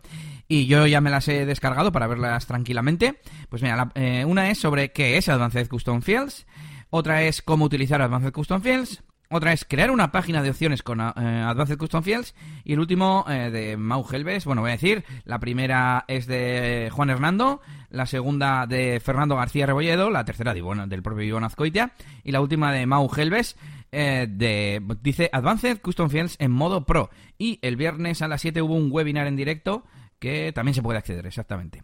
y 0.52 0.66
yo 0.66 0.86
ya 0.86 1.00
me 1.00 1.10
las 1.10 1.30
he 1.30 1.46
descargado 1.46 1.94
para 1.94 2.08
verlas 2.08 2.46
tranquilamente. 2.46 3.22
Pues 3.48 3.62
mira, 3.62 3.90
eh, 3.96 4.26
una 4.26 4.52
es 4.52 4.58
sobre 4.58 4.92
qué 4.92 5.16
es 5.16 5.30
Advanced 5.30 5.70
Custom 5.70 6.02
Fields, 6.02 6.46
otra 6.90 7.24
es 7.24 7.42
cómo 7.42 7.64
utilizar 7.64 8.02
Advanced 8.02 8.34
Custom 8.34 8.62
Fields, 8.62 9.02
otra 9.30 9.54
es 9.54 9.64
crear 9.64 9.92
una 9.92 10.12
página 10.12 10.44
de 10.44 10.50
opciones 10.50 10.84
con 10.84 11.00
eh, 11.00 11.04
Advanced 11.06 11.78
Custom 11.78 12.04
Fields. 12.04 12.36
Y 12.66 12.74
el 12.74 12.82
último 12.82 13.24
eh, 13.30 13.50
de 13.50 13.78
Mau 13.78 14.06
Helves. 14.12 14.44
Bueno, 14.44 14.60
voy 14.60 14.72
a 14.72 14.74
decir, 14.74 15.06
la 15.24 15.40
primera 15.40 16.04
es 16.10 16.28
de 16.28 16.90
Juan 16.92 17.10
Hernando, 17.10 17.62
la 17.90 18.06
segunda 18.06 18.68
de 18.68 19.00
Fernando 19.00 19.38
García 19.38 19.66
Rebolledo, 19.68 20.10
la 20.10 20.26
tercera 20.26 20.54
de, 20.54 20.62
del 20.88 21.02
propio 21.02 21.24
Iván 21.24 21.46
Azcoitia 21.46 21.94
y 22.26 22.34
la 22.34 22.42
última 22.42 22.74
de 22.74 22.86
Mau 22.86 23.10
Helves. 23.16 23.56
de, 23.90 24.82
dice 25.02 25.30
Advanced 25.32 25.80
Custom 25.80 26.10
Fields 26.10 26.36
en 26.40 26.52
modo 26.52 26.86
pro. 26.86 27.10
Y 27.38 27.60
el 27.62 27.78
viernes 27.78 28.22
a 28.22 28.28
las 28.28 28.42
7 28.42 28.62
hubo 28.62 28.76
un 28.76 28.92
webinar 28.92 29.28
en 29.28 29.38
directo 29.38 29.86
que 30.22 30.54
también 30.54 30.76
se 30.76 30.84
puede 30.84 31.00
acceder, 31.00 31.26
exactamente. 31.26 31.84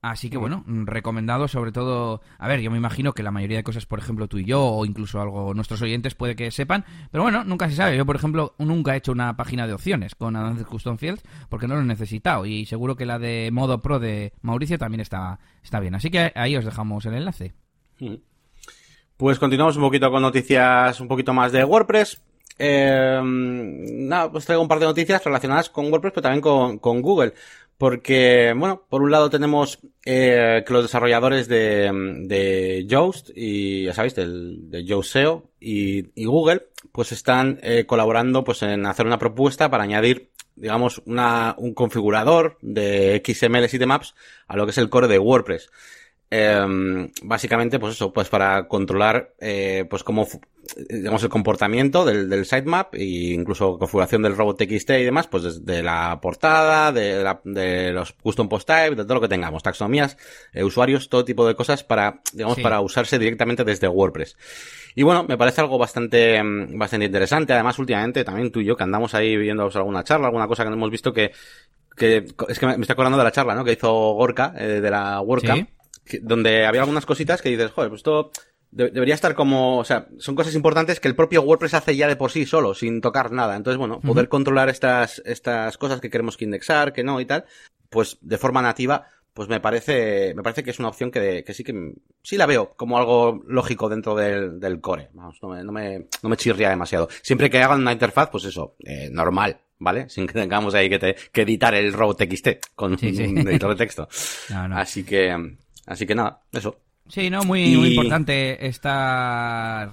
Así 0.00 0.30
que 0.30 0.36
bueno, 0.36 0.62
recomendado 0.66 1.48
sobre 1.48 1.72
todo, 1.72 2.20
a 2.38 2.46
ver, 2.46 2.60
yo 2.60 2.70
me 2.70 2.76
imagino 2.76 3.12
que 3.12 3.24
la 3.24 3.32
mayoría 3.32 3.56
de 3.56 3.64
cosas, 3.64 3.86
por 3.86 3.98
ejemplo, 3.98 4.28
tú 4.28 4.38
y 4.38 4.44
yo 4.44 4.62
o 4.62 4.86
incluso 4.86 5.20
algo 5.20 5.52
nuestros 5.52 5.82
oyentes 5.82 6.14
puede 6.14 6.36
que 6.36 6.52
sepan, 6.52 6.84
pero 7.10 7.24
bueno, 7.24 7.42
nunca 7.42 7.68
se 7.68 7.74
sabe. 7.74 7.96
Yo, 7.96 8.06
por 8.06 8.14
ejemplo, 8.14 8.54
nunca 8.58 8.94
he 8.94 8.98
hecho 8.98 9.10
una 9.10 9.36
página 9.36 9.66
de 9.66 9.72
opciones 9.72 10.14
con 10.14 10.36
Advanced 10.36 10.66
Custom 10.66 10.96
Fields 10.96 11.24
porque 11.48 11.66
no 11.66 11.74
lo 11.74 11.80
he 11.80 11.84
necesitado 11.84 12.46
y 12.46 12.66
seguro 12.66 12.94
que 12.94 13.04
la 13.04 13.18
de 13.18 13.50
modo 13.52 13.82
pro 13.82 13.98
de 13.98 14.32
Mauricio 14.42 14.78
también 14.78 15.00
está, 15.00 15.40
está 15.64 15.80
bien. 15.80 15.96
Así 15.96 16.08
que 16.08 16.30
ahí 16.36 16.56
os 16.56 16.64
dejamos 16.64 17.04
el 17.06 17.14
enlace. 17.14 17.54
Pues 19.16 19.40
continuamos 19.40 19.76
un 19.76 19.82
poquito 19.82 20.10
con 20.12 20.22
noticias 20.22 21.00
un 21.00 21.08
poquito 21.08 21.34
más 21.34 21.50
de 21.50 21.64
WordPress. 21.64 22.22
Eh, 22.58 23.20
nada, 23.22 24.30
pues 24.30 24.44
traigo 24.44 24.62
un 24.62 24.68
par 24.68 24.78
de 24.78 24.86
noticias 24.86 25.22
relacionadas 25.24 25.70
con 25.70 25.90
WordPress, 25.90 26.12
pero 26.14 26.22
también 26.22 26.40
con, 26.78 27.02
Google. 27.02 27.34
Porque, 27.78 28.54
bueno, 28.56 28.84
por 28.88 29.02
un 29.02 29.10
lado 29.10 29.28
tenemos 29.28 29.80
eh, 30.06 30.64
que 30.66 30.72
los 30.72 30.84
desarrolladores 30.84 31.46
de, 31.46 31.90
de 32.24 32.86
Yoast 32.86 33.30
y, 33.34 33.84
ya 33.84 33.92
sabéis, 33.92 34.14
del, 34.14 34.70
de 34.70 34.84
Yoast 34.84 35.12
SEO 35.12 35.50
y, 35.60 36.06
y, 36.14 36.24
Google, 36.24 36.68
pues 36.92 37.12
están 37.12 37.58
eh, 37.62 37.84
colaborando 37.86 38.44
pues 38.44 38.62
en 38.62 38.86
hacer 38.86 39.06
una 39.06 39.18
propuesta 39.18 39.70
para 39.70 39.84
añadir, 39.84 40.30
digamos, 40.54 41.02
una, 41.04 41.54
un 41.58 41.74
configurador 41.74 42.56
de 42.62 43.22
XML 43.22 43.68
sitemaps 43.68 44.14
a 44.48 44.56
lo 44.56 44.64
que 44.64 44.70
es 44.70 44.78
el 44.78 44.88
core 44.88 45.08
de 45.08 45.18
WordPress. 45.18 45.70
Eh, 46.28 47.08
básicamente, 47.22 47.78
pues 47.78 47.94
eso, 47.94 48.12
pues 48.12 48.28
para 48.28 48.66
controlar, 48.66 49.34
eh, 49.38 49.86
pues 49.88 50.02
cómo, 50.02 50.26
digamos, 50.88 51.22
el 51.22 51.28
comportamiento 51.28 52.04
del, 52.04 52.28
del 52.28 52.44
sitemap 52.44 52.94
e 52.96 53.04
incluso 53.04 53.78
configuración 53.78 54.22
del 54.22 54.36
robot 54.36 54.58
TXT 54.58 54.90
y 54.90 55.04
demás, 55.04 55.28
pues 55.28 55.44
desde 55.44 55.82
la 55.84 56.18
portada, 56.20 56.90
de, 56.90 57.22
la, 57.22 57.40
de 57.44 57.92
los 57.92 58.12
custom 58.12 58.48
post 58.48 58.66
type, 58.66 58.96
de 58.96 59.04
todo 59.04 59.14
lo 59.14 59.20
que 59.20 59.28
tengamos, 59.28 59.62
taxonomías, 59.62 60.16
eh, 60.52 60.64
usuarios, 60.64 61.08
todo 61.08 61.24
tipo 61.24 61.46
de 61.46 61.54
cosas 61.54 61.84
para, 61.84 62.20
digamos, 62.32 62.58
para 62.58 62.80
usarse 62.80 63.20
directamente 63.20 63.62
desde 63.62 63.86
WordPress. 63.86 64.36
Y 64.96 65.04
bueno, 65.04 65.24
me 65.28 65.38
parece 65.38 65.60
algo 65.60 65.78
bastante, 65.78 66.42
bastante 66.70 67.06
interesante. 67.06 67.52
Además, 67.52 67.78
últimamente, 67.78 68.24
también 68.24 68.50
tú 68.50 68.60
y 68.60 68.64
yo, 68.64 68.76
que 68.76 68.82
andamos 68.82 69.14
ahí 69.14 69.36
viendo 69.36 69.70
alguna 69.72 70.02
charla, 70.02 70.26
alguna 70.26 70.48
cosa 70.48 70.64
que 70.64 70.72
hemos 70.72 70.90
visto 70.90 71.12
que, 71.12 71.32
que 71.94 72.24
es 72.48 72.58
que 72.58 72.66
me, 72.66 72.72
estoy 72.72 72.94
acordando 72.94 73.18
de 73.18 73.24
la 73.24 73.30
charla, 73.30 73.54
¿no? 73.54 73.62
Que 73.62 73.72
hizo 73.72 73.92
Gorka, 74.14 74.54
eh, 74.56 74.80
de 74.80 74.90
la 74.90 75.20
WordCamp 75.20 75.75
donde 76.22 76.66
había 76.66 76.82
algunas 76.82 77.06
cositas 77.06 77.42
que 77.42 77.50
dices, 77.50 77.70
joder, 77.70 77.90
pues 77.90 78.00
esto 78.00 78.30
debería 78.70 79.14
estar 79.14 79.34
como, 79.34 79.78
o 79.78 79.84
sea, 79.84 80.08
son 80.18 80.34
cosas 80.34 80.54
importantes 80.54 81.00
que 81.00 81.08
el 81.08 81.16
propio 81.16 81.42
WordPress 81.42 81.74
hace 81.74 81.96
ya 81.96 82.08
de 82.08 82.16
por 82.16 82.30
sí 82.30 82.44
solo, 82.44 82.74
sin 82.74 83.00
tocar 83.00 83.32
nada. 83.32 83.56
Entonces, 83.56 83.78
bueno, 83.78 84.00
poder 84.00 84.28
controlar 84.28 84.68
estas, 84.68 85.22
estas 85.24 85.78
cosas 85.78 86.00
que 86.00 86.10
queremos 86.10 86.36
que 86.36 86.44
indexar, 86.44 86.92
que 86.92 87.02
no 87.02 87.20
y 87.20 87.26
tal, 87.26 87.46
pues 87.88 88.18
de 88.20 88.38
forma 88.38 88.60
nativa, 88.60 89.06
pues 89.32 89.48
me 89.48 89.60
parece, 89.60 90.34
me 90.34 90.42
parece 90.42 90.62
que 90.62 90.70
es 90.70 90.78
una 90.78 90.88
opción 90.88 91.10
que, 91.10 91.44
que 91.44 91.54
sí 91.54 91.62
que, 91.64 91.94
sí 92.22 92.36
la 92.36 92.46
veo 92.46 92.74
como 92.74 92.98
algo 92.98 93.42
lógico 93.46 93.88
dentro 93.88 94.14
del, 94.14 94.58
del 94.60 94.80
core. 94.80 95.10
Vamos, 95.12 95.38
no 95.42 95.50
me, 95.50 95.62
no 95.62 95.72
me, 95.72 96.06
no 96.22 96.28
me 96.28 96.36
chirría 96.36 96.70
demasiado. 96.70 97.08
Siempre 97.22 97.50
que 97.50 97.62
hagan 97.62 97.80
una 97.80 97.92
interfaz, 97.92 98.30
pues 98.30 98.44
eso, 98.44 98.76
eh, 98.84 99.08
normal, 99.10 99.58
¿vale? 99.78 100.08
Sin 100.08 100.26
que 100.26 100.32
tengamos 100.32 100.74
ahí 100.74 100.88
que, 100.88 100.98
te, 100.98 101.16
que 101.32 101.42
editar 101.42 101.74
el 101.74 101.92
robot 101.92 102.18
TXT 102.18 102.48
con 102.74 102.92
un 102.92 102.98
editor 102.98 103.70
de 103.70 103.76
texto. 103.76 104.08
Así 104.72 105.04
que, 105.04 105.56
Así 105.86 106.06
que 106.06 106.14
nada, 106.14 106.42
eso. 106.52 106.78
Sí, 107.08 107.30
no, 107.30 107.44
muy, 107.44 107.76
muy 107.76 107.88
importante 107.90 108.66
estar 108.66 109.92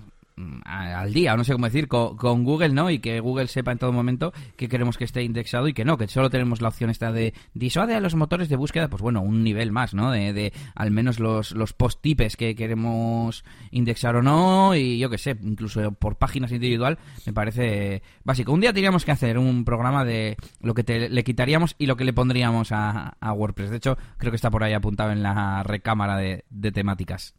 al 0.66 1.14
día, 1.14 1.34
o 1.34 1.38
no 1.38 1.44
sé 1.44 1.54
cómo 1.54 1.66
decir, 1.66 1.88
con, 1.88 2.44
Google, 2.44 2.70
¿no? 2.70 2.90
Y 2.90 3.00
que 3.00 3.20
Google 3.20 3.48
sepa 3.48 3.72
en 3.72 3.78
todo 3.78 3.92
momento 3.92 4.34
que 4.56 4.68
queremos 4.68 4.98
que 4.98 5.04
esté 5.04 5.24
indexado 5.24 5.68
y 5.68 5.74
que 5.74 5.86
no, 5.86 5.98
que 5.98 6.08
solo 6.08 6.30
tenemos 6.30 6.62
la 6.62 6.70
opción 6.70 6.90
esta 6.90 7.12
de 7.12 7.34
disuade 7.54 7.96
a 7.96 8.00
los 8.00 8.16
motores 8.16 8.50
de 8.50 8.56
búsqueda, 8.56 8.90
pues 8.90 9.02
bueno, 9.02 9.22
un 9.22 9.44
nivel 9.44 9.72
más, 9.72 9.94
¿no? 9.94 10.12
De, 10.12 10.34
de 10.34 10.54
al 10.76 10.92
menos 10.92 11.20
los, 11.20 11.52
los 11.52 11.74
post-tipes 11.74 12.36
que 12.38 12.56
queremos 12.56 13.44
indexar 13.72 14.16
o 14.16 14.22
no, 14.22 14.76
y 14.76 14.98
yo 14.98 15.10
que 15.10 15.18
sé, 15.18 15.38
incluso 15.42 15.92
por 15.94 16.18
páginas 16.18 16.52
individual, 16.52 16.98
me 17.26 17.34
parece 17.34 18.02
básico. 18.24 18.52
Un 18.52 18.62
día 18.62 18.74
teníamos 18.74 19.06
que 19.06 19.12
hacer 19.12 19.38
un 19.38 19.66
programa 19.66 20.06
de 20.06 20.38
lo 20.62 20.74
que 20.74 21.10
le 21.10 21.24
quitaríamos 21.24 21.76
y 21.78 21.86
lo 21.86 21.96
que 21.96 22.06
le 22.06 22.14
pondríamos 22.14 22.70
a, 22.72 23.16
WordPress. 23.22 23.70
De 23.70 23.78
hecho, 23.78 23.98
creo 24.18 24.32
que 24.32 24.36
está 24.36 24.52
por 24.52 24.64
ahí 24.64 24.74
apuntado 24.74 25.12
en 25.12 25.24
la 25.24 25.64
recámara 25.64 26.18
de, 26.18 26.44
temáticas. 26.72 27.36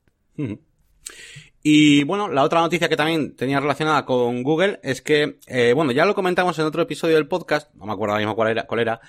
Y 1.66 2.04
bueno, 2.04 2.28
la 2.28 2.42
otra 2.42 2.60
noticia 2.60 2.90
que 2.90 2.96
también 2.96 3.34
tenía 3.36 3.58
relacionada 3.58 4.04
con 4.04 4.42
Google 4.42 4.80
es 4.82 5.00
que, 5.00 5.38
eh, 5.46 5.72
bueno, 5.72 5.92
ya 5.92 6.04
lo 6.04 6.14
comentamos 6.14 6.58
en 6.58 6.66
otro 6.66 6.82
episodio 6.82 7.14
del 7.14 7.26
podcast, 7.26 7.74
no 7.76 7.86
me 7.86 7.92
acuerdo 7.94 8.12
ahora 8.12 8.22
mismo 8.22 8.36
cuál 8.36 8.50
era, 8.50 8.66
cuál 8.66 8.80
era, 8.80 9.00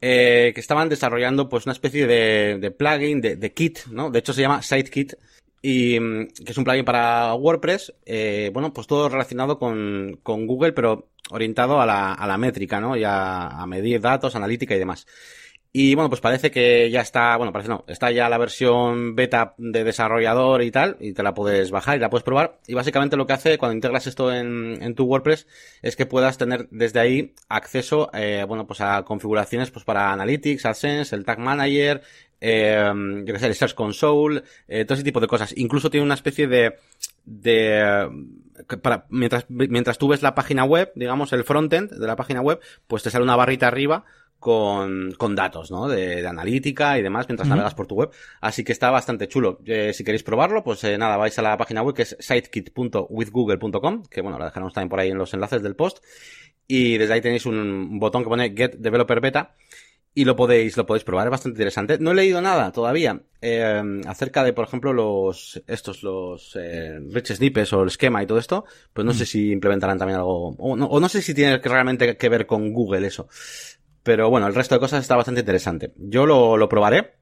eh, 0.00 0.52
que 0.54 0.60
estaban 0.60 0.88
desarrollando 0.88 1.50
pues 1.50 1.66
una 1.66 1.74
especie 1.74 2.06
de, 2.06 2.70
plugin, 2.70 3.20
de, 3.20 3.52
kit, 3.52 3.80
¿no? 3.90 4.10
De 4.10 4.20
hecho 4.20 4.32
se 4.32 4.40
llama 4.40 4.62
SiteKit, 4.62 5.16
y 5.60 6.00
mm, 6.00 6.28
que 6.46 6.52
es 6.52 6.56
un 6.56 6.64
plugin 6.64 6.86
para 6.86 7.34
WordPress, 7.34 7.92
eh, 8.06 8.50
bueno, 8.54 8.72
pues 8.72 8.86
todo 8.86 9.10
relacionado 9.10 9.58
con, 9.58 10.18
con 10.22 10.46
Google, 10.46 10.72
pero 10.72 11.10
orientado 11.28 11.78
a 11.78 11.84
la, 11.84 12.14
a 12.14 12.26
la 12.26 12.38
métrica, 12.38 12.80
¿no? 12.80 12.96
Y 12.96 13.04
a, 13.04 13.48
a 13.48 13.66
medir 13.66 14.00
datos, 14.00 14.34
analítica 14.34 14.74
y 14.74 14.78
demás. 14.78 15.06
Y 15.70 15.94
bueno, 15.94 16.08
pues 16.08 16.22
parece 16.22 16.50
que 16.50 16.90
ya 16.90 17.02
está, 17.02 17.36
bueno, 17.36 17.52
parece 17.52 17.68
no, 17.68 17.84
está 17.88 18.10
ya 18.10 18.28
la 18.30 18.38
versión 18.38 19.14
beta 19.14 19.54
de 19.58 19.84
desarrollador 19.84 20.62
y 20.62 20.70
tal, 20.70 20.96
y 20.98 21.12
te 21.12 21.22
la 21.22 21.34
puedes 21.34 21.70
bajar 21.70 21.98
y 21.98 22.00
la 22.00 22.08
puedes 22.08 22.24
probar. 22.24 22.58
Y 22.66 22.74
básicamente 22.74 23.16
lo 23.16 23.26
que 23.26 23.34
hace 23.34 23.58
cuando 23.58 23.74
integras 23.74 24.06
esto 24.06 24.32
en, 24.32 24.78
en 24.82 24.94
tu 24.94 25.04
WordPress 25.04 25.46
es 25.82 25.94
que 25.94 26.06
puedas 26.06 26.38
tener 26.38 26.68
desde 26.70 27.00
ahí 27.00 27.34
acceso, 27.50 28.10
eh, 28.14 28.44
bueno, 28.48 28.66
pues 28.66 28.80
a 28.80 29.02
configuraciones 29.04 29.70
pues 29.70 29.84
para 29.84 30.10
Analytics, 30.10 30.64
AdSense, 30.64 31.14
el 31.14 31.26
Tag 31.26 31.38
Manager, 31.38 32.00
eh, 32.40 32.90
yo 33.24 33.34
que 33.34 33.38
sé, 33.38 33.46
el 33.46 33.54
Search 33.54 33.74
Console, 33.74 34.42
eh, 34.68 34.84
todo 34.86 34.94
ese 34.94 35.04
tipo 35.04 35.20
de 35.20 35.26
cosas. 35.26 35.52
Incluso 35.56 35.90
tiene 35.90 36.06
una 36.06 36.14
especie 36.14 36.46
de, 36.46 36.76
de, 37.26 38.08
para, 38.82 39.06
mientras, 39.10 39.44
mientras 39.48 39.98
tú 39.98 40.08
ves 40.08 40.22
la 40.22 40.34
página 40.34 40.64
web, 40.64 40.92
digamos, 40.94 41.32
el 41.32 41.44
frontend 41.44 41.90
de 41.90 42.06
la 42.06 42.16
página 42.16 42.40
web, 42.40 42.60
pues 42.86 43.02
te 43.02 43.10
sale 43.10 43.24
una 43.24 43.36
barrita 43.36 43.66
arriba 43.68 44.04
con, 44.38 45.12
con 45.12 45.34
datos, 45.34 45.70
¿no? 45.70 45.88
De, 45.88 46.22
de, 46.22 46.26
analítica 46.26 46.98
y 46.98 47.02
demás 47.02 47.26
mientras 47.28 47.48
navegas 47.48 47.74
por 47.74 47.86
tu 47.86 47.94
web. 47.96 48.10
Así 48.40 48.64
que 48.64 48.72
está 48.72 48.90
bastante 48.90 49.28
chulo. 49.28 49.60
Eh, 49.66 49.92
si 49.92 50.04
queréis 50.04 50.22
probarlo, 50.22 50.62
pues 50.62 50.82
eh, 50.84 50.96
nada, 50.98 51.16
vais 51.16 51.38
a 51.38 51.42
la 51.42 51.56
página 51.56 51.82
web 51.82 51.94
que 51.94 52.02
es 52.02 52.16
sitekit.withgoogle.com, 52.20 54.04
que 54.04 54.20
bueno, 54.20 54.38
la 54.38 54.46
dejaremos 54.46 54.72
también 54.72 54.88
por 54.88 55.00
ahí 55.00 55.10
en 55.10 55.18
los 55.18 55.34
enlaces 55.34 55.62
del 55.62 55.76
post. 55.76 56.04
Y 56.66 56.98
desde 56.98 57.14
ahí 57.14 57.20
tenéis 57.20 57.46
un 57.46 57.98
botón 57.98 58.22
que 58.22 58.28
pone 58.28 58.54
Get 58.54 58.76
Developer 58.76 59.20
Beta 59.20 59.54
y 60.18 60.24
lo 60.24 60.34
podéis, 60.34 60.76
lo 60.76 60.84
podéis 60.84 61.04
probar, 61.04 61.28
es 61.28 61.30
bastante 61.30 61.56
interesante. 61.56 61.98
No 62.00 62.10
he 62.10 62.14
leído 62.14 62.40
nada 62.40 62.72
todavía 62.72 63.22
eh, 63.40 64.00
acerca 64.06 64.42
de, 64.42 64.52
por 64.52 64.66
ejemplo, 64.66 64.92
los, 64.92 65.62
estos, 65.68 66.02
los 66.02 66.56
eh, 66.56 66.98
rich 67.12 67.34
snippets 67.34 67.72
o 67.72 67.82
el 67.82 67.86
esquema 67.88 68.20
y 68.20 68.26
todo 68.26 68.38
esto, 68.38 68.64
pues 68.92 69.04
no 69.04 69.12
sé 69.12 69.26
si 69.26 69.52
implementarán 69.52 69.96
también 69.96 70.18
algo, 70.18 70.56
o 70.58 70.76
no, 70.76 70.86
o 70.86 70.98
no 70.98 71.08
sé 71.08 71.22
si 71.22 71.34
tiene 71.34 71.58
realmente 71.58 72.16
que 72.16 72.28
ver 72.28 72.46
con 72.46 72.72
Google 72.72 73.06
eso. 73.06 73.28
Pero 74.08 74.30
bueno, 74.30 74.46
el 74.46 74.54
resto 74.54 74.74
de 74.74 74.80
cosas 74.80 75.02
está 75.02 75.16
bastante 75.16 75.40
interesante. 75.40 75.92
Yo 75.98 76.24
lo, 76.24 76.56
lo 76.56 76.66
probaré 76.66 77.12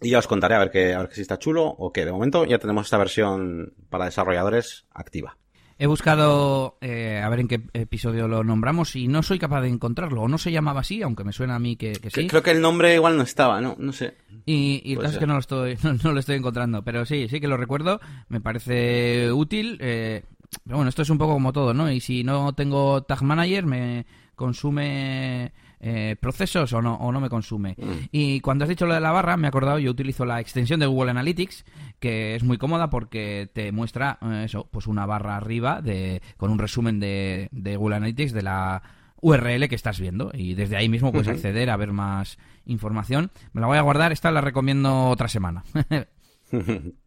y 0.00 0.10
ya 0.10 0.20
os 0.20 0.28
contaré 0.28 0.54
a 0.54 0.60
ver, 0.60 0.70
que, 0.70 0.94
a 0.94 1.00
ver 1.00 1.12
si 1.12 1.22
está 1.22 1.40
chulo 1.40 1.64
o 1.66 1.92
qué. 1.92 2.04
De 2.04 2.12
momento 2.12 2.44
ya 2.44 2.60
tenemos 2.60 2.86
esta 2.86 2.98
versión 2.98 3.74
para 3.90 4.04
desarrolladores 4.04 4.86
activa. 4.92 5.38
He 5.76 5.88
buscado 5.88 6.78
eh, 6.80 7.20
a 7.20 7.28
ver 7.30 7.40
en 7.40 7.48
qué 7.48 7.62
episodio 7.72 8.28
lo 8.28 8.44
nombramos 8.44 8.94
y 8.94 9.08
no 9.08 9.24
soy 9.24 9.40
capaz 9.40 9.62
de 9.62 9.70
encontrarlo. 9.70 10.22
O 10.22 10.28
no 10.28 10.38
se 10.38 10.52
llamaba 10.52 10.82
así, 10.82 11.02
aunque 11.02 11.24
me 11.24 11.32
suena 11.32 11.56
a 11.56 11.58
mí 11.58 11.74
que, 11.74 11.96
sí. 11.96 12.28
Creo 12.28 12.44
que 12.44 12.52
el 12.52 12.60
nombre 12.60 12.94
igual 12.94 13.16
no 13.16 13.24
estaba, 13.24 13.60
¿no? 13.60 13.74
No 13.80 13.92
sé. 13.92 14.14
Y, 14.44 14.82
y 14.84 14.92
el 14.92 15.00
caso 15.00 15.14
es 15.14 15.18
que 15.18 15.26
no 15.26 15.32
lo, 15.32 15.40
estoy, 15.40 15.76
no, 16.04 16.12
lo 16.12 16.20
estoy 16.20 16.36
encontrando. 16.36 16.84
Pero 16.84 17.04
sí, 17.06 17.26
sí 17.28 17.40
que 17.40 17.48
lo 17.48 17.56
recuerdo. 17.56 17.98
Me 18.28 18.40
parece 18.40 19.32
útil. 19.32 19.78
Eh, 19.80 20.22
pero 20.62 20.76
bueno, 20.76 20.90
esto 20.90 21.02
es 21.02 21.10
un 21.10 21.18
poco 21.18 21.32
como 21.32 21.52
todo, 21.52 21.74
¿no? 21.74 21.90
Y 21.90 21.98
si 21.98 22.22
no 22.22 22.54
tengo 22.54 23.02
Tag 23.02 23.24
Manager, 23.24 23.66
me 23.66 24.06
consume 24.36 25.52
eh, 25.80 26.16
procesos 26.20 26.72
o 26.72 26.82
no, 26.82 26.94
o 26.94 27.12
no 27.12 27.20
me 27.20 27.28
consume. 27.28 27.76
Mm. 27.78 28.08
Y 28.12 28.40
cuando 28.40 28.64
has 28.64 28.68
dicho 28.68 28.86
lo 28.86 28.94
de 28.94 29.00
la 29.00 29.12
barra, 29.12 29.36
me 29.36 29.46
he 29.46 29.48
acordado, 29.48 29.78
yo 29.78 29.90
utilizo 29.90 30.24
la 30.24 30.40
extensión 30.40 30.80
de 30.80 30.86
Google 30.86 31.10
Analytics, 31.10 31.64
que 31.98 32.34
es 32.34 32.42
muy 32.42 32.58
cómoda 32.58 32.90
porque 32.90 33.50
te 33.52 33.72
muestra 33.72 34.18
eh, 34.22 34.42
eso, 34.46 34.68
pues 34.70 34.86
una 34.86 35.06
barra 35.06 35.36
arriba 35.36 35.82
de, 35.82 36.22
con 36.36 36.50
un 36.50 36.58
resumen 36.58 37.00
de, 37.00 37.48
de 37.52 37.76
Google 37.76 37.96
Analytics 37.96 38.32
de 38.32 38.42
la 38.42 38.82
URL 39.20 39.68
que 39.68 39.74
estás 39.74 39.98
viendo 39.98 40.30
y 40.34 40.54
desde 40.54 40.76
ahí 40.76 40.88
mismo 40.88 41.10
puedes 41.10 41.28
acceder 41.28 41.70
a 41.70 41.76
ver 41.76 41.92
más 41.92 42.38
información. 42.66 43.30
Me 43.52 43.60
la 43.60 43.66
voy 43.66 43.78
a 43.78 43.82
guardar, 43.82 44.12
esta 44.12 44.30
la 44.30 44.40
recomiendo 44.40 45.08
otra 45.08 45.28
semana. 45.28 45.64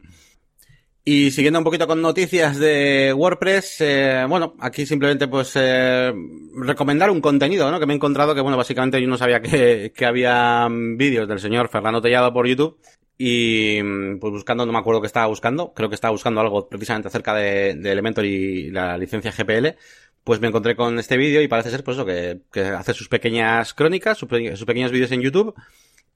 Y 1.05 1.31
siguiendo 1.31 1.59
un 1.59 1.65
poquito 1.65 1.87
con 1.87 2.01
noticias 2.01 2.57
de 2.59 3.13
WordPress, 3.13 3.81
eh, 3.81 4.25
bueno, 4.27 4.55
aquí 4.59 4.85
simplemente 4.85 5.27
pues 5.27 5.53
eh, 5.55 6.13
recomendar 6.55 7.09
un 7.09 7.21
contenido, 7.21 7.71
¿no? 7.71 7.79
Que 7.79 7.85
me 7.85 7.93
he 7.93 7.95
encontrado 7.95 8.35
que, 8.35 8.41
bueno, 8.41 8.57
básicamente 8.57 9.01
yo 9.01 9.07
no 9.07 9.17
sabía 9.17 9.41
que, 9.41 9.91
que 9.95 10.05
había 10.05 10.67
vídeos 10.69 11.27
del 11.27 11.39
señor 11.39 11.69
Fernando 11.69 12.01
Tellado 12.01 12.33
por 12.33 12.47
YouTube 12.47 12.77
y 13.17 13.81
pues 14.19 14.31
buscando, 14.31 14.65
no 14.65 14.71
me 14.71 14.79
acuerdo 14.79 15.01
qué 15.01 15.07
estaba 15.07 15.27
buscando, 15.27 15.73
creo 15.73 15.89
que 15.89 15.95
estaba 15.95 16.11
buscando 16.11 16.41
algo 16.41 16.69
precisamente 16.69 17.07
acerca 17.07 17.33
de, 17.33 17.75
de 17.75 17.91
Elementor 17.91 18.25
y 18.25 18.69
la 18.71 18.97
licencia 18.97 19.31
GPL, 19.31 19.75
pues 20.23 20.39
me 20.39 20.47
encontré 20.47 20.75
con 20.75 20.99
este 20.99 21.17
vídeo 21.17 21.41
y 21.41 21.47
parece 21.47 21.71
ser 21.71 21.83
pues 21.83 21.97
eso, 21.97 22.05
que, 22.05 22.41
que 22.51 22.61
hace 22.61 22.93
sus 22.93 23.09
pequeñas 23.09 23.73
crónicas, 23.73 24.17
sus, 24.17 24.29
sus 24.29 24.65
pequeños 24.65 24.91
vídeos 24.91 25.11
en 25.11 25.21
YouTube 25.21 25.55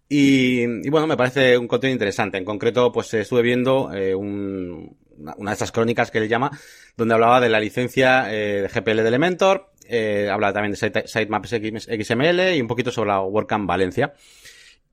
y, 0.10 0.90
bueno, 0.90 1.08
me 1.08 1.18
parece 1.18 1.58
un 1.58 1.68
contenido 1.68 1.96
interesante. 1.96 2.38
En 2.38 2.46
concreto, 2.46 2.92
pues 2.92 3.14
estuve 3.14 3.42
viendo 3.42 3.92
eh, 3.94 4.14
un, 4.14 4.96
una 5.18 5.52
de 5.52 5.54
estas 5.54 5.72
crónicas 5.72 6.12
que 6.12 6.20
él 6.20 6.30
llama, 6.30 6.52
donde 6.98 7.14
hablaba 7.14 7.40
de 7.40 7.50
la 7.50 7.60
licencia 7.60 8.34
eh, 8.34 8.62
de 8.62 8.68
GPL 8.68 9.02
de 9.02 9.08
Elementor, 9.08 9.72
eh, 9.88 10.30
hablaba 10.32 10.54
también 10.54 10.74
de 10.74 11.08
Sitemaps 11.08 11.50
XML 11.50 12.56
y 12.56 12.62
un 12.62 12.68
poquito 12.68 12.92
sobre 12.92 13.10
la 13.10 13.22
WordCamp 13.22 13.68
Valencia. 13.68 14.14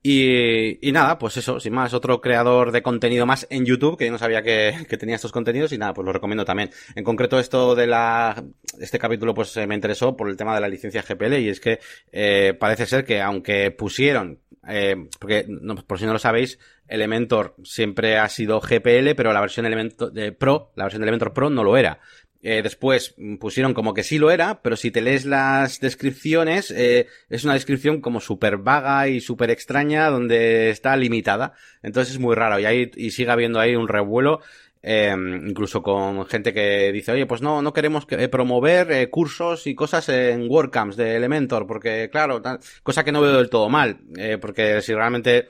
Y, 0.03 0.87
y, 0.87 0.91
nada, 0.91 1.19
pues 1.19 1.37
eso, 1.37 1.59
sin 1.59 1.73
más, 1.73 1.93
otro 1.93 2.21
creador 2.21 2.71
de 2.71 2.81
contenido 2.81 3.27
más 3.27 3.45
en 3.51 3.65
YouTube, 3.65 3.99
que 3.99 4.05
yo 4.05 4.11
no 4.11 4.17
sabía 4.17 4.41
que, 4.41 4.73
que, 4.89 4.97
tenía 4.97 5.15
estos 5.15 5.31
contenidos 5.31 5.73
y 5.73 5.77
nada, 5.77 5.93
pues 5.93 6.03
lo 6.03 6.11
recomiendo 6.11 6.43
también. 6.43 6.71
En 6.95 7.03
concreto 7.03 7.37
esto 7.39 7.75
de 7.75 7.85
la, 7.85 8.43
este 8.79 8.97
capítulo 8.97 9.35
pues 9.35 9.55
me 9.67 9.75
interesó 9.75 10.17
por 10.17 10.27
el 10.27 10.37
tema 10.37 10.55
de 10.55 10.61
la 10.61 10.67
licencia 10.67 11.03
GPL 11.03 11.35
y 11.35 11.49
es 11.49 11.59
que 11.59 11.79
eh, 12.11 12.55
parece 12.59 12.87
ser 12.87 13.05
que 13.05 13.21
aunque 13.21 13.69
pusieron, 13.69 14.39
eh, 14.67 15.07
porque 15.19 15.47
por 15.87 15.99
si 15.99 16.05
no 16.05 16.13
lo 16.13 16.19
sabéis, 16.19 16.59
Elementor 16.87 17.55
siempre 17.63 18.17
ha 18.17 18.27
sido 18.29 18.59
GPL, 18.59 19.15
pero 19.15 19.33
la 19.33 19.41
versión 19.41 19.65
Elementor 19.65 20.11
de 20.11 20.31
Pro, 20.31 20.71
la 20.75 20.85
versión 20.85 21.01
de 21.01 21.05
Elementor 21.05 21.33
Pro 21.33 21.49
no 21.49 21.63
lo 21.63 21.77
era. 21.77 21.99
Eh, 22.43 22.61
después 22.63 23.13
pusieron 23.39 23.75
como 23.75 23.93
que 23.93 24.01
sí 24.01 24.17
lo 24.17 24.31
era, 24.31 24.63
pero 24.63 24.75
si 24.75 24.89
te 24.89 25.01
lees 25.01 25.25
las 25.25 25.79
descripciones, 25.79 26.71
eh, 26.71 27.07
es 27.29 27.43
una 27.43 27.53
descripción 27.53 28.01
como 28.01 28.19
súper 28.19 28.57
vaga 28.57 29.07
y 29.07 29.21
súper 29.21 29.51
extraña, 29.51 30.09
donde 30.09 30.71
está 30.71 30.95
limitada. 30.97 31.53
Entonces 31.83 32.15
es 32.15 32.19
muy 32.19 32.35
raro 32.35 32.59
y, 32.59 32.65
ahí, 32.65 32.91
y 32.95 33.11
sigue 33.11 33.29
habiendo 33.29 33.59
ahí 33.59 33.75
un 33.75 33.87
revuelo. 33.87 34.41
Eh, 34.83 35.13
incluso 35.47 35.83
con 35.83 36.25
gente 36.25 36.53
que 36.53 36.91
dice, 36.91 37.11
oye, 37.11 37.27
pues 37.27 37.41
no, 37.41 37.61
no 37.61 37.71
queremos 37.71 38.05
que, 38.05 38.15
eh, 38.15 38.29
promover 38.29 38.91
eh, 38.91 39.09
cursos 39.11 39.67
y 39.67 39.75
cosas 39.75 40.09
en 40.09 40.49
WordCamps 40.49 40.95
de 40.95 41.15
Elementor, 41.17 41.67
porque 41.67 42.09
claro, 42.11 42.41
cosa 42.81 43.03
que 43.03 43.11
no 43.11 43.21
veo 43.21 43.37
del 43.37 43.49
todo 43.49 43.69
mal, 43.69 43.99
eh, 44.17 44.39
porque 44.41 44.81
si 44.81 44.93
realmente 44.93 45.49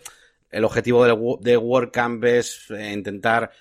el 0.49 0.65
objetivo 0.65 1.05
de, 1.05 1.37
de 1.49 1.57
WordCamp 1.57 2.23
es 2.25 2.67
intentar 2.69 3.51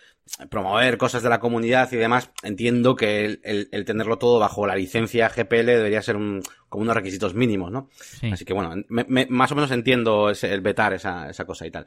promover 0.48 0.96
cosas 0.96 1.22
de 1.22 1.28
la 1.28 1.40
comunidad 1.40 1.90
y 1.92 1.96
demás, 1.96 2.30
entiendo 2.42 2.94
que 2.94 3.24
el, 3.24 3.68
el, 3.70 3.84
tenerlo 3.84 4.18
todo 4.18 4.38
bajo 4.38 4.66
la 4.66 4.76
licencia 4.76 5.28
GPL 5.28 5.66
debería 5.66 6.02
ser 6.02 6.16
un, 6.16 6.42
como 6.68 6.82
unos 6.82 6.94
requisitos 6.94 7.34
mínimos, 7.34 7.70
¿no? 7.70 7.90
Así 8.32 8.44
que 8.44 8.52
bueno, 8.52 8.74
me, 8.88 9.26
más 9.28 9.50
o 9.52 9.54
menos 9.54 9.70
entiendo 9.70 10.30
ese, 10.30 10.52
el 10.52 10.60
vetar 10.60 10.92
esa, 10.94 11.28
esa 11.30 11.44
cosa 11.44 11.66
y 11.66 11.70
tal. 11.70 11.86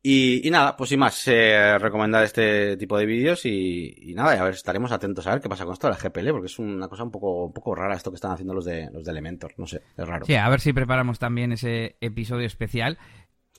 Y, 0.00 0.46
y 0.46 0.50
nada, 0.50 0.76
pues 0.76 0.90
sin 0.90 1.00
más, 1.00 1.26
eh, 1.26 1.76
recomendar 1.78 2.22
este 2.22 2.76
tipo 2.76 2.96
de 2.96 3.04
vídeos 3.04 3.44
y, 3.44 4.12
nada, 4.14 4.36
y 4.36 4.38
a 4.38 4.44
ver, 4.44 4.54
estaremos 4.54 4.92
atentos 4.92 5.26
a 5.26 5.32
ver 5.32 5.40
qué 5.40 5.48
pasa 5.48 5.64
con 5.64 5.72
esto 5.72 5.88
de 5.88 5.94
la 5.94 5.98
GPL, 5.98 6.30
porque 6.30 6.46
es 6.46 6.58
una 6.60 6.88
cosa 6.88 7.02
un 7.02 7.10
poco, 7.10 7.46
un 7.46 7.52
poco 7.52 7.74
rara 7.74 7.96
esto 7.96 8.10
que 8.10 8.14
están 8.14 8.30
haciendo 8.30 8.54
los 8.54 8.64
de, 8.64 8.88
los 8.92 9.04
de 9.04 9.10
Elementor, 9.10 9.54
no 9.56 9.66
sé, 9.66 9.82
es 9.96 10.06
raro. 10.06 10.24
Sí, 10.24 10.36
a 10.36 10.48
ver 10.48 10.60
si 10.60 10.72
preparamos 10.72 11.18
también 11.18 11.50
ese 11.50 11.96
episodio 12.00 12.46
especial 12.46 12.98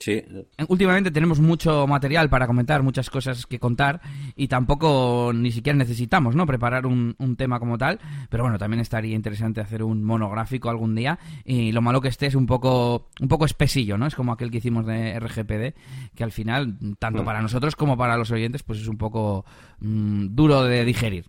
Sí. 0.00 0.24
Últimamente 0.68 1.10
tenemos 1.10 1.40
mucho 1.40 1.86
material 1.86 2.30
para 2.30 2.46
comentar, 2.46 2.82
muchas 2.82 3.10
cosas 3.10 3.44
que 3.44 3.58
contar 3.58 4.00
y 4.34 4.48
tampoco 4.48 5.30
ni 5.34 5.52
siquiera 5.52 5.76
necesitamos, 5.76 6.34
¿no? 6.34 6.46
Preparar 6.46 6.86
un, 6.86 7.14
un, 7.18 7.36
tema 7.36 7.60
como 7.60 7.76
tal, 7.76 8.00
pero 8.30 8.44
bueno, 8.44 8.56
también 8.56 8.80
estaría 8.80 9.14
interesante 9.14 9.60
hacer 9.60 9.82
un 9.82 10.02
monográfico 10.02 10.70
algún 10.70 10.94
día 10.94 11.18
y 11.44 11.72
lo 11.72 11.82
malo 11.82 12.00
que 12.00 12.08
esté 12.08 12.26
es 12.26 12.34
un 12.34 12.46
poco 12.46 13.10
un 13.20 13.28
poco 13.28 13.44
espesillo, 13.44 13.98
¿no? 13.98 14.06
Es 14.06 14.14
como 14.14 14.32
aquel 14.32 14.50
que 14.50 14.56
hicimos 14.56 14.86
de 14.86 15.20
RGPD, 15.20 15.76
que 16.14 16.24
al 16.24 16.32
final 16.32 16.78
tanto 16.98 17.22
mm. 17.22 17.26
para 17.26 17.42
nosotros 17.42 17.76
como 17.76 17.98
para 17.98 18.16
los 18.16 18.30
oyentes 18.30 18.62
pues 18.62 18.80
es 18.80 18.88
un 18.88 18.96
poco 18.96 19.44
mm, 19.80 20.28
duro 20.30 20.64
de 20.64 20.86
digerir. 20.86 21.26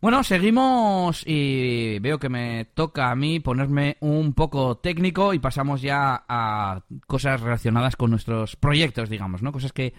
Bueno, 0.00 0.24
seguimos 0.24 1.22
y 1.26 1.98
veo 1.98 2.18
que 2.18 2.30
me 2.30 2.64
toca 2.64 3.10
a 3.10 3.14
mí 3.14 3.38
ponerme 3.38 3.98
un 4.00 4.32
poco 4.32 4.78
técnico 4.78 5.34
y 5.34 5.38
pasamos 5.38 5.82
ya 5.82 6.24
a 6.26 6.80
cosas 7.06 7.42
relacionadas 7.42 7.96
con 7.96 8.10
nuestros 8.10 8.56
proyectos, 8.56 9.10
digamos, 9.10 9.42
¿no? 9.42 9.52
Cosas 9.52 9.74
que, 9.74 9.92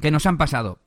que 0.00 0.10
nos 0.10 0.26
han 0.26 0.38
pasado. 0.38 0.80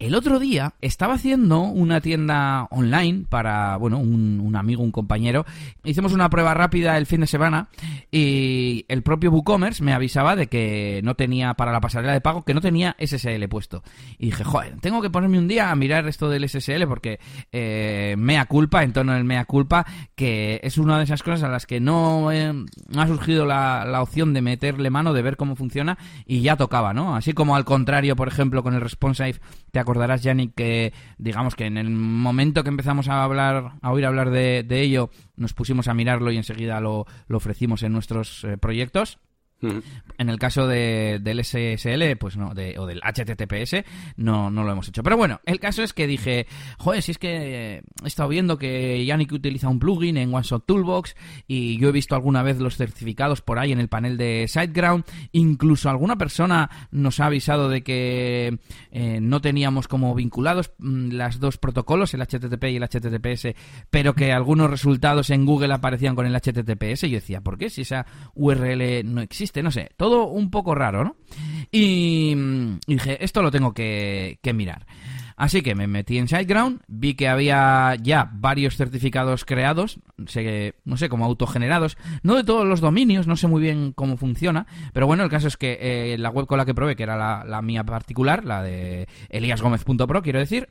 El 0.00 0.14
otro 0.14 0.38
día 0.38 0.74
estaba 0.80 1.14
haciendo 1.14 1.62
una 1.62 2.00
tienda 2.00 2.68
online 2.70 3.24
para, 3.28 3.76
bueno, 3.78 3.98
un, 3.98 4.54
amigo, 4.54 4.80
un 4.84 4.92
compañero. 4.92 5.44
Hicimos 5.82 6.12
una 6.12 6.30
prueba 6.30 6.54
rápida 6.54 6.96
el 6.98 7.06
fin 7.06 7.22
de 7.22 7.26
semana 7.26 7.68
y 8.12 8.84
el 8.86 9.02
propio 9.02 9.32
WooCommerce 9.32 9.82
me 9.82 9.92
avisaba 9.92 10.36
de 10.36 10.46
que 10.46 11.00
no 11.02 11.16
tenía, 11.16 11.54
para 11.54 11.72
la 11.72 11.80
pasarela 11.80 12.12
de 12.12 12.20
pago, 12.20 12.44
que 12.44 12.54
no 12.54 12.60
tenía 12.60 12.94
SSL 13.00 13.48
puesto. 13.48 13.82
Y 14.18 14.26
dije, 14.26 14.44
joder, 14.44 14.78
tengo 14.80 15.02
que 15.02 15.10
ponerme 15.10 15.36
un 15.36 15.48
día 15.48 15.72
a 15.72 15.74
mirar 15.74 16.06
esto 16.06 16.30
del 16.30 16.48
SSL 16.48 16.86
porque 16.86 17.18
eh, 17.50 18.14
mea 18.16 18.46
culpa, 18.46 18.84
en 18.84 18.92
tono 18.92 19.14
del 19.14 19.24
mea 19.24 19.46
culpa, 19.46 19.84
que 20.14 20.60
es 20.62 20.78
una 20.78 20.98
de 20.98 21.04
esas 21.04 21.24
cosas 21.24 21.42
a 21.42 21.48
las 21.48 21.66
que 21.66 21.80
no 21.80 22.30
eh, 22.30 22.54
ha 22.96 23.06
surgido 23.08 23.46
la, 23.46 23.84
la 23.84 24.00
opción 24.00 24.32
de 24.32 24.42
meterle 24.42 24.90
mano, 24.90 25.12
de 25.12 25.22
ver 25.22 25.36
cómo 25.36 25.56
funciona 25.56 25.98
y 26.24 26.40
ya 26.40 26.54
tocaba, 26.54 26.94
¿no? 26.94 27.16
Así 27.16 27.32
como 27.32 27.56
al 27.56 27.64
contrario, 27.64 28.14
por 28.14 28.28
ejemplo, 28.28 28.62
con 28.62 28.74
el 28.74 28.80
responsive 28.80 29.40
te 29.70 29.78
acordarás, 29.78 30.22
Yannick, 30.22 30.54
que 30.54 30.92
digamos 31.18 31.54
que 31.54 31.66
en 31.66 31.78
el 31.78 31.90
momento 31.90 32.62
que 32.62 32.70
empezamos 32.70 33.08
a 33.08 33.22
hablar, 33.22 33.72
a 33.80 33.92
oír 33.92 34.06
hablar 34.06 34.30
de, 34.30 34.64
ello, 34.70 35.10
nos 35.36 35.54
pusimos 35.54 35.88
a 35.88 35.94
mirarlo 35.94 36.30
y 36.30 36.36
enseguida 36.36 36.80
lo, 36.80 37.06
lo 37.26 37.36
ofrecimos 37.36 37.82
en 37.82 37.92
nuestros 37.92 38.44
eh, 38.44 38.56
proyectos. 38.58 39.18
En 39.60 40.28
el 40.28 40.38
caso 40.38 40.68
de, 40.68 41.18
del 41.20 41.44
SSL, 41.44 42.16
pues 42.18 42.36
no, 42.36 42.54
de, 42.54 42.78
o 42.78 42.86
del 42.86 43.00
HTTPS, 43.00 43.84
no, 44.16 44.50
no 44.50 44.62
lo 44.62 44.72
hemos 44.72 44.88
hecho. 44.88 45.02
Pero 45.02 45.16
bueno, 45.16 45.40
el 45.44 45.58
caso 45.58 45.82
es 45.82 45.92
que 45.92 46.06
dije, 46.06 46.46
joder, 46.78 47.02
si 47.02 47.12
es 47.12 47.18
que 47.18 47.82
he 48.02 48.06
estado 48.06 48.28
viendo 48.28 48.56
que 48.56 49.04
Yannick 49.04 49.32
utiliza 49.32 49.68
un 49.68 49.80
plugin 49.80 50.16
en 50.16 50.32
OneShot 50.32 50.64
Toolbox 50.64 51.16
y 51.46 51.78
yo 51.78 51.88
he 51.88 51.92
visto 51.92 52.14
alguna 52.14 52.42
vez 52.42 52.58
los 52.58 52.76
certificados 52.76 53.42
por 53.42 53.58
ahí 53.58 53.72
en 53.72 53.80
el 53.80 53.88
panel 53.88 54.16
de 54.16 54.46
SiteGround. 54.48 55.04
Incluso 55.32 55.90
alguna 55.90 56.16
persona 56.16 56.70
nos 56.90 57.18
ha 57.18 57.26
avisado 57.26 57.68
de 57.68 57.82
que 57.82 58.58
eh, 58.92 59.18
no 59.20 59.40
teníamos 59.40 59.88
como 59.88 60.14
vinculados 60.14 60.72
mm, 60.78 61.10
las 61.12 61.40
dos 61.40 61.58
protocolos, 61.58 62.14
el 62.14 62.22
HTTP 62.22 62.64
y 62.64 62.76
el 62.76 62.84
HTTPS, 62.84 63.54
pero 63.90 64.14
que 64.14 64.32
algunos 64.32 64.70
resultados 64.70 65.30
en 65.30 65.46
Google 65.46 65.74
aparecían 65.74 66.14
con 66.14 66.26
el 66.26 66.34
HTTPS. 66.34 67.02
Yo 67.02 67.16
decía, 67.16 67.40
¿por 67.40 67.58
qué? 67.58 67.70
Si 67.70 67.82
esa 67.82 68.06
URL 68.34 69.04
no 69.04 69.20
existe 69.20 69.47
no 69.62 69.70
sé, 69.70 69.90
todo 69.96 70.26
un 70.26 70.50
poco 70.50 70.74
raro, 70.74 71.04
¿no? 71.04 71.16
Y, 71.70 72.34
dije, 72.86 73.22
esto 73.24 73.42
lo 73.42 73.50
tengo 73.50 73.72
que, 73.72 74.38
mirar. 74.54 74.86
Así 75.36 75.62
que 75.62 75.76
me 75.76 75.86
metí 75.86 76.18
en 76.18 76.26
SiteGround, 76.26 76.80
vi 76.88 77.14
que 77.14 77.28
había 77.28 77.94
ya 78.02 78.28
varios 78.32 78.76
certificados 78.76 79.44
creados, 79.44 80.00
no 80.84 80.96
sé, 80.96 81.08
como 81.08 81.24
autogenerados, 81.24 81.96
no 82.24 82.34
de 82.34 82.42
todos 82.42 82.66
los 82.66 82.80
dominios, 82.80 83.28
no 83.28 83.36
sé 83.36 83.46
muy 83.46 83.62
bien 83.62 83.92
cómo 83.92 84.16
funciona, 84.16 84.66
pero 84.92 85.06
bueno, 85.06 85.22
el 85.22 85.30
caso 85.30 85.46
es 85.46 85.56
que 85.56 85.78
eh, 85.80 86.18
la 86.18 86.30
web 86.30 86.46
con 86.46 86.58
la 86.58 86.64
que 86.64 86.74
probé, 86.74 86.96
que 86.96 87.04
era 87.04 87.16
la, 87.16 87.44
la 87.44 87.62
mía 87.62 87.84
particular, 87.84 88.44
la 88.44 88.64
de 88.64 89.06
eliasgomez.pro, 89.28 90.22
quiero 90.22 90.40
decir, 90.40 90.70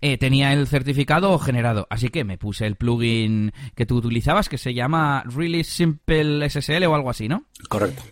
eh, 0.00 0.18
tenía 0.18 0.52
el 0.52 0.66
certificado 0.66 1.38
generado. 1.38 1.86
Así 1.90 2.08
que 2.08 2.24
me 2.24 2.38
puse 2.38 2.66
el 2.66 2.76
plugin 2.76 3.52
que 3.74 3.86
tú 3.86 3.96
utilizabas, 3.96 4.48
que 4.48 4.58
se 4.58 4.74
llama 4.74 5.24
Really 5.26 5.64
Simple 5.64 6.48
SSL 6.48 6.84
o 6.84 6.94
algo 6.94 7.10
así, 7.10 7.28
¿no? 7.28 7.44
Correcto. 7.68 8.02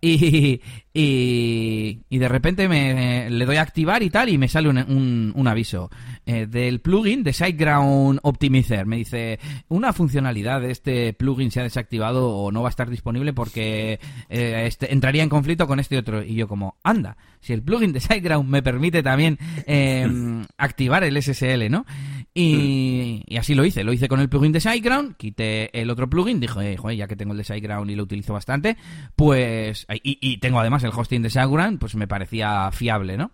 Y, 0.00 0.60
y, 0.98 2.18
de 2.18 2.28
repente 2.28 2.68
me, 2.68 3.28
le 3.28 3.44
doy 3.44 3.56
a 3.56 3.62
activar 3.62 4.02
y 4.02 4.08
tal, 4.08 4.30
y 4.30 4.38
me 4.38 4.48
sale 4.48 4.70
un, 4.70 5.32
un, 5.34 5.48
aviso 5.48 5.90
eh, 6.24 6.46
del 6.46 6.80
plugin 6.80 7.22
de 7.22 7.34
SiteGround 7.34 8.20
Optimizer. 8.22 8.86
Me 8.86 8.96
dice, 8.96 9.38
una 9.68 9.92
funcionalidad 9.92 10.62
de 10.62 10.70
este 10.70 11.12
plugin 11.12 11.50
se 11.50 11.60
ha 11.60 11.64
desactivado 11.64 12.30
o 12.30 12.50
no 12.50 12.62
va 12.62 12.68
a 12.68 12.70
estar 12.70 12.88
disponible 12.88 13.34
porque 13.34 14.00
eh, 14.30 14.64
este, 14.66 14.90
entraría 14.92 15.22
en 15.22 15.28
conflicto 15.28 15.66
con 15.66 15.80
este 15.80 15.98
otro. 15.98 16.22
Y 16.22 16.34
yo 16.34 16.48
como, 16.48 16.78
anda, 16.82 17.18
si 17.40 17.52
el 17.52 17.62
plugin 17.62 17.92
de 17.92 18.00
SiteGround 18.00 18.48
me 18.48 18.62
permite 18.62 19.02
también 19.02 19.38
em, 19.66 20.46
activar 20.56 21.04
el 21.04 21.22
SSL, 21.22 21.70
¿no? 21.70 21.84
Y, 22.32 23.22
y, 23.26 23.36
así 23.36 23.54
lo 23.54 23.64
hice, 23.64 23.84
lo 23.84 23.92
hice 23.92 24.08
con 24.08 24.20
el 24.20 24.28
plugin 24.28 24.52
de 24.52 24.60
SiteGround, 24.60 25.16
quité 25.16 25.78
el 25.78 25.90
otro 25.90 26.08
plugin, 26.08 26.40
dije, 26.40 26.76
joder, 26.76 26.96
ya 26.96 27.06
que 27.06 27.16
tengo 27.16 27.32
el 27.32 27.38
de 27.38 27.44
SiteGround 27.44 27.90
y 27.90 27.94
lo 27.94 28.02
utilizo 28.02 28.32
bastante, 28.34 28.76
pues, 29.14 29.86
y, 30.02 30.18
y 30.20 30.38
tengo 30.38 30.60
además 30.60 30.84
el 30.86 30.92
hosting 30.94 31.22
de 31.22 31.30
SiteGround, 31.30 31.78
pues 31.78 31.94
me 31.94 32.08
parecía 32.08 32.70
fiable, 32.72 33.16
¿no? 33.16 33.32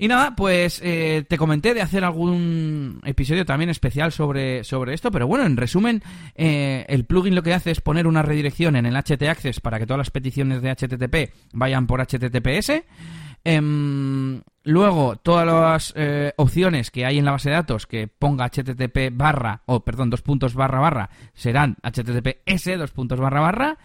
Y 0.00 0.06
nada, 0.06 0.36
pues 0.36 0.80
eh, 0.84 1.24
te 1.28 1.36
comenté 1.36 1.74
de 1.74 1.82
hacer 1.82 2.04
algún 2.04 3.00
episodio 3.04 3.44
también 3.44 3.68
especial 3.68 4.12
sobre, 4.12 4.62
sobre 4.62 4.94
esto, 4.94 5.10
pero 5.10 5.26
bueno, 5.26 5.44
en 5.44 5.56
resumen, 5.56 6.04
eh, 6.36 6.86
el 6.88 7.04
plugin 7.04 7.34
lo 7.34 7.42
que 7.42 7.52
hace 7.52 7.72
es 7.72 7.80
poner 7.80 8.06
una 8.06 8.22
redirección 8.22 8.76
en 8.76 8.86
el 8.86 8.94
HT 8.94 9.20
Access 9.24 9.58
para 9.58 9.80
que 9.80 9.86
todas 9.86 9.98
las 9.98 10.12
peticiones 10.12 10.62
de 10.62 10.70
HTTP 10.70 11.34
vayan 11.52 11.88
por 11.88 12.00
HTTPS. 12.00 12.84
Em, 13.42 14.40
luego, 14.62 15.16
todas 15.16 15.46
las 15.46 15.92
eh, 15.96 16.32
opciones 16.36 16.92
que 16.92 17.04
hay 17.04 17.18
en 17.18 17.24
la 17.24 17.32
base 17.32 17.50
de 17.50 17.56
datos 17.56 17.88
que 17.88 18.06
ponga 18.06 18.48
HTTP 18.48 19.10
barra, 19.12 19.62
o 19.66 19.84
perdón, 19.84 20.10
dos 20.10 20.22
puntos 20.22 20.54
barra 20.54 20.78
barra, 20.78 21.10
serán 21.34 21.76
HTTPS, 21.82 22.78
dos 22.78 22.92
puntos 22.92 23.18
barra 23.18 23.40
barra. 23.40 23.78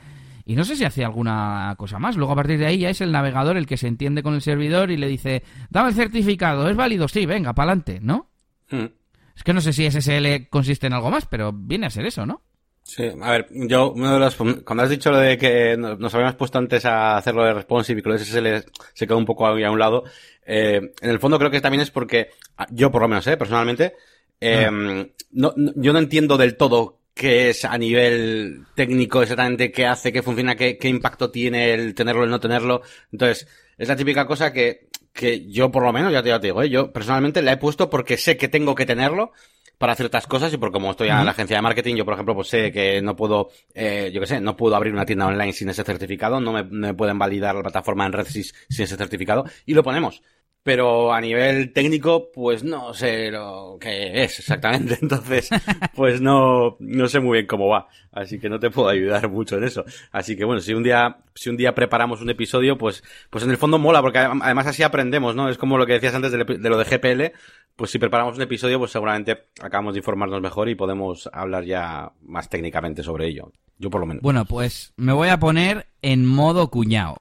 Y 0.45 0.55
no 0.55 0.65
sé 0.65 0.75
si 0.75 0.83
hace 0.83 1.05
alguna 1.05 1.73
cosa 1.77 1.99
más. 1.99 2.17
Luego 2.17 2.33
a 2.33 2.35
partir 2.35 2.59
de 2.59 2.65
ahí 2.65 2.79
ya 2.79 2.89
es 2.89 3.01
el 3.01 3.11
navegador 3.11 3.57
el 3.57 3.65
que 3.65 3.77
se 3.77 3.87
entiende 3.87 4.23
con 4.23 4.33
el 4.33 4.41
servidor 4.41 4.91
y 4.91 4.97
le 4.97 5.07
dice, 5.07 5.43
dame 5.69 5.89
el 5.89 5.95
certificado, 5.95 6.69
¿es 6.69 6.75
válido? 6.75 7.07
Sí, 7.07 7.25
venga, 7.25 7.53
para 7.53 7.71
adelante, 7.71 7.99
¿no? 8.01 8.29
Hmm. 8.69 8.87
Es 9.35 9.43
que 9.43 9.53
no 9.53 9.61
sé 9.61 9.73
si 9.73 9.89
SSL 9.89 10.47
consiste 10.49 10.87
en 10.87 10.93
algo 10.93 11.09
más, 11.09 11.25
pero 11.25 11.51
viene 11.53 11.87
a 11.87 11.89
ser 11.89 12.05
eso, 12.05 12.25
¿no? 12.25 12.41
Sí, 12.83 13.03
a 13.21 13.31
ver, 13.31 13.47
yo, 13.49 13.93
uno 13.93 14.13
de 14.13 14.19
los, 14.19 14.35
cuando 14.35 14.83
has 14.83 14.89
dicho 14.89 15.09
lo 15.09 15.17
de 15.17 15.37
que 15.37 15.77
nos 15.77 16.13
habíamos 16.13 16.35
puesto 16.35 16.57
antes 16.57 16.85
a 16.85 17.15
hacerlo 17.15 17.45
de 17.45 17.53
responsive 17.53 17.99
y 17.99 18.03
que 18.03 18.09
lo 18.09 18.17
de 18.17 18.25
SSL 18.25 18.71
se 18.93 19.07
quedó 19.07 19.17
un 19.17 19.25
poco 19.25 19.47
ahí 19.47 19.63
a 19.63 19.71
un 19.71 19.79
lado, 19.79 20.03
eh, 20.45 20.91
en 21.01 21.09
el 21.09 21.19
fondo 21.19 21.39
creo 21.39 21.49
que 21.49 21.61
también 21.61 21.81
es 21.81 21.91
porque, 21.91 22.31
yo 22.71 22.91
por 22.91 23.01
lo 23.01 23.07
menos, 23.07 23.25
eh, 23.27 23.37
personalmente, 23.37 23.95
eh, 24.41 24.67
ah. 24.69 25.05
no, 25.31 25.53
yo 25.55 25.93
no 25.93 25.99
entiendo 25.99 26.37
del 26.37 26.57
todo 26.57 26.99
qué 27.13 27.49
es 27.49 27.65
a 27.65 27.77
nivel 27.77 28.65
técnico 28.75 29.21
exactamente 29.21 29.71
qué 29.71 29.85
hace, 29.85 30.11
qué 30.11 30.21
funciona, 30.21 30.55
qué, 30.55 30.77
qué 30.77 30.87
impacto 30.89 31.31
tiene 31.31 31.73
el 31.73 31.93
tenerlo, 31.93 32.23
el 32.23 32.29
no 32.29 32.39
tenerlo. 32.39 32.81
Entonces, 33.11 33.47
es 33.77 33.87
la 33.87 33.95
típica 33.95 34.25
cosa 34.25 34.51
que, 34.51 34.87
que 35.13 35.47
yo 35.47 35.71
por 35.71 35.83
lo 35.83 35.93
menos, 35.93 36.11
ya 36.11 36.23
te, 36.23 36.29
ya 36.29 36.39
te 36.39 36.47
digo, 36.47 36.63
¿eh? 36.63 36.69
yo 36.69 36.91
personalmente 36.91 37.41
la 37.41 37.53
he 37.53 37.57
puesto 37.57 37.89
porque 37.89 38.17
sé 38.17 38.37
que 38.37 38.47
tengo 38.47 38.75
que 38.75 38.85
tenerlo 38.85 39.31
para 39.77 39.95
ciertas 39.95 40.27
cosas 40.27 40.53
y 40.53 40.57
por 40.57 40.71
como 40.71 40.91
estoy 40.91 41.09
en 41.09 41.25
la 41.25 41.31
agencia 41.31 41.57
de 41.57 41.61
marketing, 41.61 41.95
yo 41.95 42.05
por 42.05 42.13
ejemplo 42.13 42.35
pues 42.35 42.47
sé 42.47 42.71
que 42.71 43.01
no 43.01 43.15
puedo, 43.15 43.49
eh, 43.73 44.11
yo 44.13 44.21
qué 44.21 44.27
sé, 44.27 44.39
no 44.39 44.55
puedo 44.55 44.75
abrir 44.75 44.93
una 44.93 45.05
tienda 45.05 45.27
online 45.27 45.51
sin 45.51 45.67
ese 45.67 45.83
certificado, 45.83 46.39
no 46.39 46.53
me, 46.53 46.63
me 46.63 46.93
pueden 46.93 47.19
validar 47.19 47.53
la 47.55 47.63
plataforma 47.63 48.05
en 48.05 48.13
RedSys 48.13 48.53
sin 48.69 48.85
ese 48.85 48.95
certificado 48.95 49.43
y 49.65 49.73
lo 49.73 49.83
ponemos 49.83 50.21
pero 50.63 51.13
a 51.13 51.19
nivel 51.19 51.73
técnico, 51.73 52.31
pues 52.33 52.63
no 52.63 52.93
sé 52.93 53.29
lo 53.29 53.77
que 53.79 54.23
es 54.23 54.39
exactamente. 54.39 54.97
Entonces, 55.01 55.49
pues 55.93 56.21
no, 56.21 56.77
no 56.79 57.07
sé 57.07 57.19
muy 57.19 57.39
bien 57.39 57.47
cómo 57.47 57.67
va. 57.67 57.89
Así 58.13 58.39
que 58.39 58.49
no 58.49 58.59
te 58.59 58.69
puedo 58.69 58.87
ayudar 58.87 59.29
mucho 59.29 59.57
en 59.57 59.65
eso. 59.65 59.83
Así 60.11 60.37
que 60.37 60.45
bueno, 60.45 60.61
si 60.61 60.73
un 60.73 60.83
día, 60.83 61.17
si 61.35 61.49
un 61.49 61.57
día 61.57 61.75
preparamos 61.75 62.21
un 62.21 62.29
episodio, 62.29 62.77
pues, 62.77 63.03
pues 63.29 63.43
en 63.43 63.51
el 63.51 63.57
fondo 63.57 63.77
mola, 63.77 64.01
porque 64.01 64.19
además 64.19 64.67
así 64.67 64.83
aprendemos, 64.83 65.35
¿no? 65.35 65.49
Es 65.49 65.57
como 65.57 65.77
lo 65.77 65.85
que 65.85 65.93
decías 65.93 66.15
antes 66.15 66.31
de, 66.31 66.45
lo 66.69 66.77
de 66.77 66.85
GPL. 66.85 67.37
Pues 67.75 67.91
si 67.91 67.99
preparamos 67.99 68.35
un 68.35 68.43
episodio, 68.43 68.79
pues 68.79 68.91
seguramente 68.91 69.45
acabamos 69.59 69.95
de 69.95 69.99
informarnos 69.99 70.41
mejor 70.41 70.69
y 70.69 70.75
podemos 70.75 71.29
hablar 71.33 71.65
ya 71.65 72.11
más 72.21 72.47
técnicamente 72.47 73.03
sobre 73.03 73.27
ello. 73.27 73.51
Yo 73.79 73.89
por 73.89 73.99
lo 73.99 74.07
menos. 74.07 74.21
Bueno, 74.21 74.45
pues 74.45 74.93
me 74.95 75.11
voy 75.11 75.29
a 75.29 75.39
poner 75.39 75.87
en 76.01 76.25
modo 76.25 76.69
cuñado. 76.69 77.17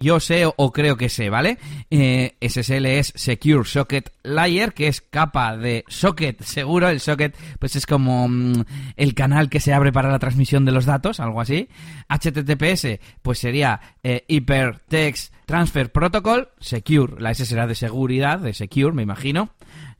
Yo 0.00 0.20
sé 0.20 0.44
o 0.46 0.72
creo 0.72 0.96
que 0.96 1.08
sé, 1.08 1.30
¿vale? 1.30 1.58
Eh, 1.90 2.36
SSL 2.40 2.86
es 2.86 3.12
Secure 3.16 3.64
Socket 3.64 4.12
Layer, 4.22 4.72
que 4.72 4.88
es 4.88 5.00
capa 5.00 5.56
de 5.56 5.84
socket 5.88 6.42
seguro. 6.42 6.88
El 6.88 7.00
socket, 7.00 7.36
pues 7.58 7.76
es 7.76 7.86
como 7.86 8.28
mm, 8.28 8.64
el 8.96 9.14
canal 9.14 9.48
que 9.48 9.60
se 9.60 9.72
abre 9.72 9.92
para 9.92 10.10
la 10.10 10.18
transmisión 10.18 10.64
de 10.64 10.72
los 10.72 10.86
datos, 10.86 11.20
algo 11.20 11.40
así. 11.40 11.68
HTTPS, 12.08 12.98
pues 13.22 13.38
sería 13.38 13.80
eh, 14.02 14.24
Hypertext 14.28 15.34
Transfer 15.46 15.92
Protocol, 15.92 16.48
Secure. 16.58 17.20
La 17.20 17.30
S 17.30 17.44
será 17.44 17.66
de 17.66 17.74
seguridad, 17.74 18.38
de 18.38 18.54
Secure, 18.54 18.92
me 18.92 19.02
imagino. 19.02 19.50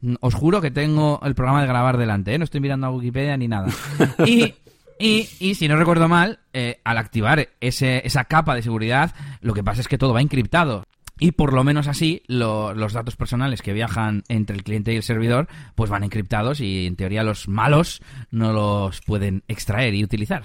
Mm, 0.01 0.15
os 0.21 0.35
juro 0.35 0.61
que 0.61 0.71
tengo 0.71 1.21
el 1.23 1.35
programa 1.35 1.61
de 1.63 1.69
grabar 1.69 1.99
delante, 1.99 2.35
¿eh? 2.35 2.39
no 2.39 2.45
estoy 2.45 2.61
mirando 2.61 2.87
a 2.87 2.91
Wikipedia 2.91 3.37
ni 3.37 3.49
nada. 3.49 3.69
Y 4.27 4.55
Y, 4.99 5.29
y 5.41 5.55
si 5.57 5.67
no 5.69 5.77
recuerdo 5.77 6.09
mal, 6.09 6.41
eh, 6.53 6.81
al 6.85 6.99
activar 6.99 7.49
ese, 7.61 8.07
esa 8.07 8.25
capa 8.25 8.55
de 8.55 8.63
seguridad, 8.63 9.15
lo 9.41 9.53
que 9.55 9.65
pasa 9.65 9.81
es 9.81 9.89
que 9.89 9.99
todo 9.99 10.15
va 10.15 10.21
encriptado. 10.21 10.85
Y 11.19 11.33
por 11.33 11.53
lo 11.53 11.63
menos 11.65 11.87
así, 11.89 12.23
lo- 12.27 12.75
los 12.75 12.93
datos 12.93 13.15
personales 13.17 13.63
que 13.63 13.73
viajan 13.73 14.25
entre 14.29 14.57
el 14.57 14.65
cliente 14.65 14.93
y 14.93 14.97
el 14.97 15.03
servidor, 15.03 15.49
pues 15.75 15.91
van 15.91 16.03
encriptados 16.05 16.61
y 16.61 16.87
en 16.87 16.97
teoría 16.97 17.23
los 17.23 17.47
malos 17.49 18.03
no 18.31 18.53
los 18.53 19.01
pueden 19.03 19.45
extraer 19.49 19.95
y 19.95 20.03
utilizar. 20.05 20.43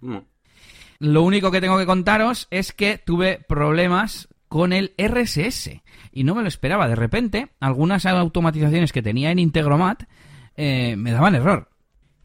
Mm. 0.00 0.18
Lo 1.00 1.22
único 1.22 1.50
que 1.50 1.60
tengo 1.60 1.76
que 1.78 1.84
contaros 1.86 2.48
es 2.50 2.72
que 2.72 2.96
tuve 2.98 3.38
problemas 3.46 4.28
con 4.48 4.72
el 4.72 4.94
RSS 4.96 5.82
y 6.12 6.24
no 6.24 6.34
me 6.34 6.40
lo 6.42 6.48
esperaba. 6.48 6.88
De 6.88 6.96
repente, 6.96 7.48
algunas 7.60 8.06
automatizaciones 8.06 8.92
que 8.92 9.02
tenía 9.02 9.30
en 9.30 9.38
Integromat 9.38 10.04
eh, 10.56 10.96
me 10.96 11.12
daban 11.12 11.34
error. 11.34 11.68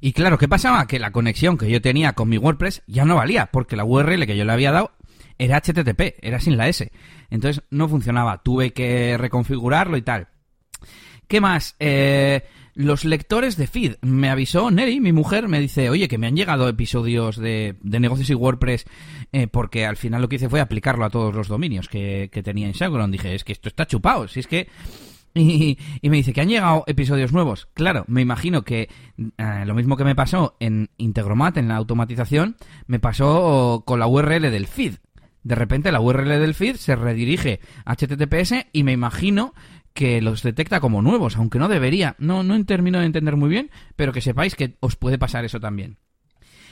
Y 0.01 0.13
claro, 0.13 0.39
¿qué 0.39 0.47
pasaba? 0.47 0.87
Que 0.87 0.97
la 0.97 1.11
conexión 1.11 1.59
que 1.59 1.69
yo 1.69 1.79
tenía 1.79 2.13
con 2.13 2.27
mi 2.27 2.39
WordPress 2.39 2.81
ya 2.87 3.05
no 3.05 3.15
valía, 3.15 3.45
porque 3.45 3.75
la 3.75 3.85
URL 3.85 4.25
que 4.25 4.35
yo 4.35 4.43
le 4.43 4.51
había 4.51 4.71
dado 4.71 4.91
era 5.37 5.61
HTTP, 5.61 6.17
era 6.21 6.39
sin 6.39 6.57
la 6.57 6.67
S. 6.67 6.91
Entonces 7.29 7.63
no 7.69 7.87
funcionaba, 7.87 8.41
tuve 8.41 8.73
que 8.73 9.15
reconfigurarlo 9.17 9.97
y 9.97 10.01
tal. 10.01 10.27
¿Qué 11.27 11.39
más? 11.39 11.75
Eh, 11.79 12.43
los 12.73 13.05
lectores 13.05 13.57
de 13.57 13.67
feed. 13.67 13.95
Me 14.01 14.29
avisó 14.29 14.71
Neri, 14.71 14.99
mi 14.99 15.13
mujer, 15.13 15.47
me 15.47 15.59
dice, 15.59 15.89
oye, 15.89 16.07
que 16.07 16.17
me 16.17 16.27
han 16.27 16.35
llegado 16.35 16.67
episodios 16.67 17.37
de, 17.37 17.75
de 17.81 17.99
negocios 17.99 18.29
y 18.31 18.33
WordPress, 18.33 18.85
eh, 19.31 19.47
porque 19.47 19.85
al 19.85 19.97
final 19.97 20.23
lo 20.23 20.29
que 20.29 20.37
hice 20.37 20.49
fue 20.49 20.61
aplicarlo 20.61 21.05
a 21.05 21.09
todos 21.11 21.33
los 21.33 21.47
dominios 21.47 21.87
que, 21.87 22.29
que 22.31 22.41
tenía 22.41 22.65
en 22.65 22.73
Shadowground. 22.73 23.11
Dije, 23.13 23.35
es 23.35 23.43
que 23.43 23.53
esto 23.53 23.69
está 23.69 23.85
chupado, 23.85 24.27
si 24.27 24.39
es 24.39 24.47
que... 24.47 24.67
Y, 25.41 25.77
y 26.01 26.09
me 26.09 26.17
dice 26.17 26.33
que 26.33 26.41
han 26.41 26.49
llegado 26.49 26.83
episodios 26.87 27.31
nuevos. 27.31 27.69
Claro, 27.73 28.03
me 28.07 28.21
imagino 28.21 28.63
que 28.63 28.89
eh, 29.37 29.63
lo 29.65 29.73
mismo 29.73 29.95
que 29.95 30.03
me 30.03 30.15
pasó 30.15 30.55
en 30.59 30.89
Integromat, 30.97 31.57
en 31.57 31.69
la 31.69 31.77
automatización, 31.77 32.57
me 32.87 32.99
pasó 32.99 33.83
con 33.85 33.99
la 33.99 34.07
URL 34.07 34.51
del 34.51 34.67
feed. 34.67 34.95
De 35.43 35.55
repente 35.55 35.91
la 35.91 36.01
URL 36.01 36.39
del 36.39 36.53
feed 36.53 36.75
se 36.75 36.95
redirige 36.95 37.59
a 37.85 37.95
HTTPS 37.95 38.67
y 38.73 38.83
me 38.83 38.91
imagino 38.91 39.53
que 39.93 40.21
los 40.21 40.43
detecta 40.43 40.79
como 40.79 41.01
nuevos, 41.01 41.35
aunque 41.37 41.59
no 41.59 41.67
debería. 41.67 42.15
No, 42.19 42.43
no 42.43 42.63
termino 42.65 42.99
de 42.99 43.05
entender 43.05 43.35
muy 43.35 43.49
bien, 43.49 43.71
pero 43.95 44.13
que 44.13 44.21
sepáis 44.21 44.55
que 44.55 44.77
os 44.79 44.95
puede 44.95 45.17
pasar 45.17 45.45
eso 45.45 45.59
también. 45.59 45.97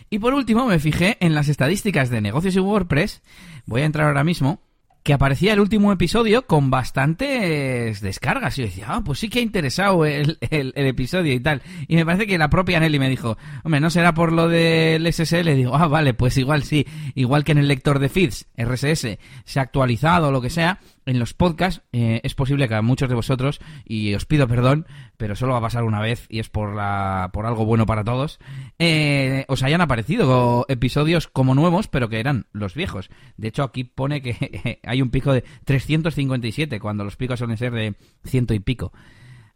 Y 0.09 0.19
por 0.19 0.33
último 0.33 0.65
me 0.65 0.79
fijé 0.79 1.17
en 1.19 1.35
las 1.35 1.49
estadísticas 1.49 2.09
de 2.09 2.21
negocios 2.21 2.55
y 2.55 2.59
WordPress. 2.59 3.21
Voy 3.65 3.81
a 3.81 3.85
entrar 3.85 4.07
ahora 4.07 4.23
mismo. 4.23 4.61
Que 5.03 5.13
aparecía 5.13 5.53
el 5.53 5.59
último 5.59 5.91
episodio 5.91 6.45
con 6.45 6.69
bastantes 6.69 8.01
descargas. 8.01 8.57
Y 8.57 8.61
yo 8.61 8.67
decía, 8.67 8.85
ah, 8.89 9.01
pues 9.03 9.19
sí 9.19 9.29
que 9.29 9.39
ha 9.39 9.41
interesado 9.41 10.05
el, 10.05 10.37
el- 10.49 10.73
episodio 10.75 11.33
y 11.33 11.39
tal. 11.39 11.61
Y 11.87 11.95
me 11.95 12.05
parece 12.05 12.27
que 12.27 12.37
la 12.37 12.49
propia 12.49 12.79
Nelly 12.79 12.99
me 12.99 13.09
dijo, 13.09 13.37
hombre, 13.63 13.79
¿no 13.79 13.89
será 13.89 14.13
por 14.13 14.31
lo 14.33 14.47
del 14.47 15.11
SSL? 15.11 15.55
Digo, 15.55 15.75
ah, 15.75 15.87
vale, 15.87 16.13
pues 16.13 16.37
igual 16.37 16.63
sí. 16.63 16.85
Igual 17.15 17.43
que 17.43 17.53
en 17.53 17.59
el 17.59 17.67
lector 17.67 17.99
de 17.99 18.09
feeds, 18.09 18.47
RSS, 18.57 19.17
se 19.45 19.59
ha 19.59 19.63
actualizado 19.63 20.27
o 20.27 20.31
lo 20.31 20.41
que 20.41 20.49
sea, 20.49 20.79
en 21.05 21.19
los 21.19 21.33
podcasts 21.33 21.81
eh, 21.91 22.21
es 22.23 22.35
posible 22.35 22.67
que 22.67 22.75
a 22.75 22.81
muchos 22.81 23.09
de 23.09 23.15
vosotros, 23.15 23.59
y 23.85 24.13
os 24.13 24.25
pido 24.25 24.47
perdón, 24.47 24.87
pero 25.17 25.35
solo 25.35 25.53
va 25.53 25.59
a 25.59 25.63
pasar 25.63 25.83
una 25.83 25.99
vez 25.99 26.25
y 26.29 26.39
es 26.39 26.49
por, 26.49 26.75
la, 26.75 27.29
por 27.33 27.45
algo 27.45 27.65
bueno 27.65 27.85
para 27.85 28.03
todos, 28.03 28.39
eh, 28.77 29.45
os 29.47 29.63
hayan 29.63 29.81
aparecido 29.81 30.65
episodios 30.69 31.27
como 31.27 31.55
nuevos, 31.55 31.87
pero 31.87 32.09
que 32.09 32.19
eran 32.19 32.47
los 32.51 32.75
viejos. 32.75 33.09
De 33.37 33.47
hecho, 33.49 33.63
aquí 33.63 33.83
pone 33.83 34.21
que 34.21 34.79
hay 34.83 35.01
un 35.01 35.09
pico 35.09 35.33
de 35.33 35.43
357, 35.65 36.79
cuando 36.79 37.03
los 37.03 37.15
picos 37.15 37.39
suelen 37.39 37.57
ser 37.57 37.73
de 37.73 37.95
ciento 38.23 38.53
y 38.53 38.59
pico. 38.59 38.91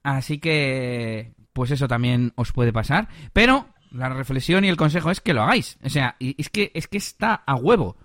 Así 0.03 0.39
que, 0.39 1.33
pues 1.53 1.71
eso 1.71 1.87
también 1.87 2.33
os 2.35 2.51
puede 2.51 2.73
pasar. 2.73 3.07
Pero 3.31 3.67
la 3.91 4.09
reflexión 4.09 4.65
y 4.65 4.69
el 4.69 4.77
consejo 4.77 5.11
es 5.11 5.21
que 5.21 5.33
lo 5.33 5.43
hagáis. 5.43 5.77
O 5.83 5.89
sea, 5.89 6.17
es 6.19 6.49
que, 6.49 6.71
es 6.73 6.87
que 6.87 6.97
está 6.97 7.35
a 7.45 7.55
huevo. 7.55 7.95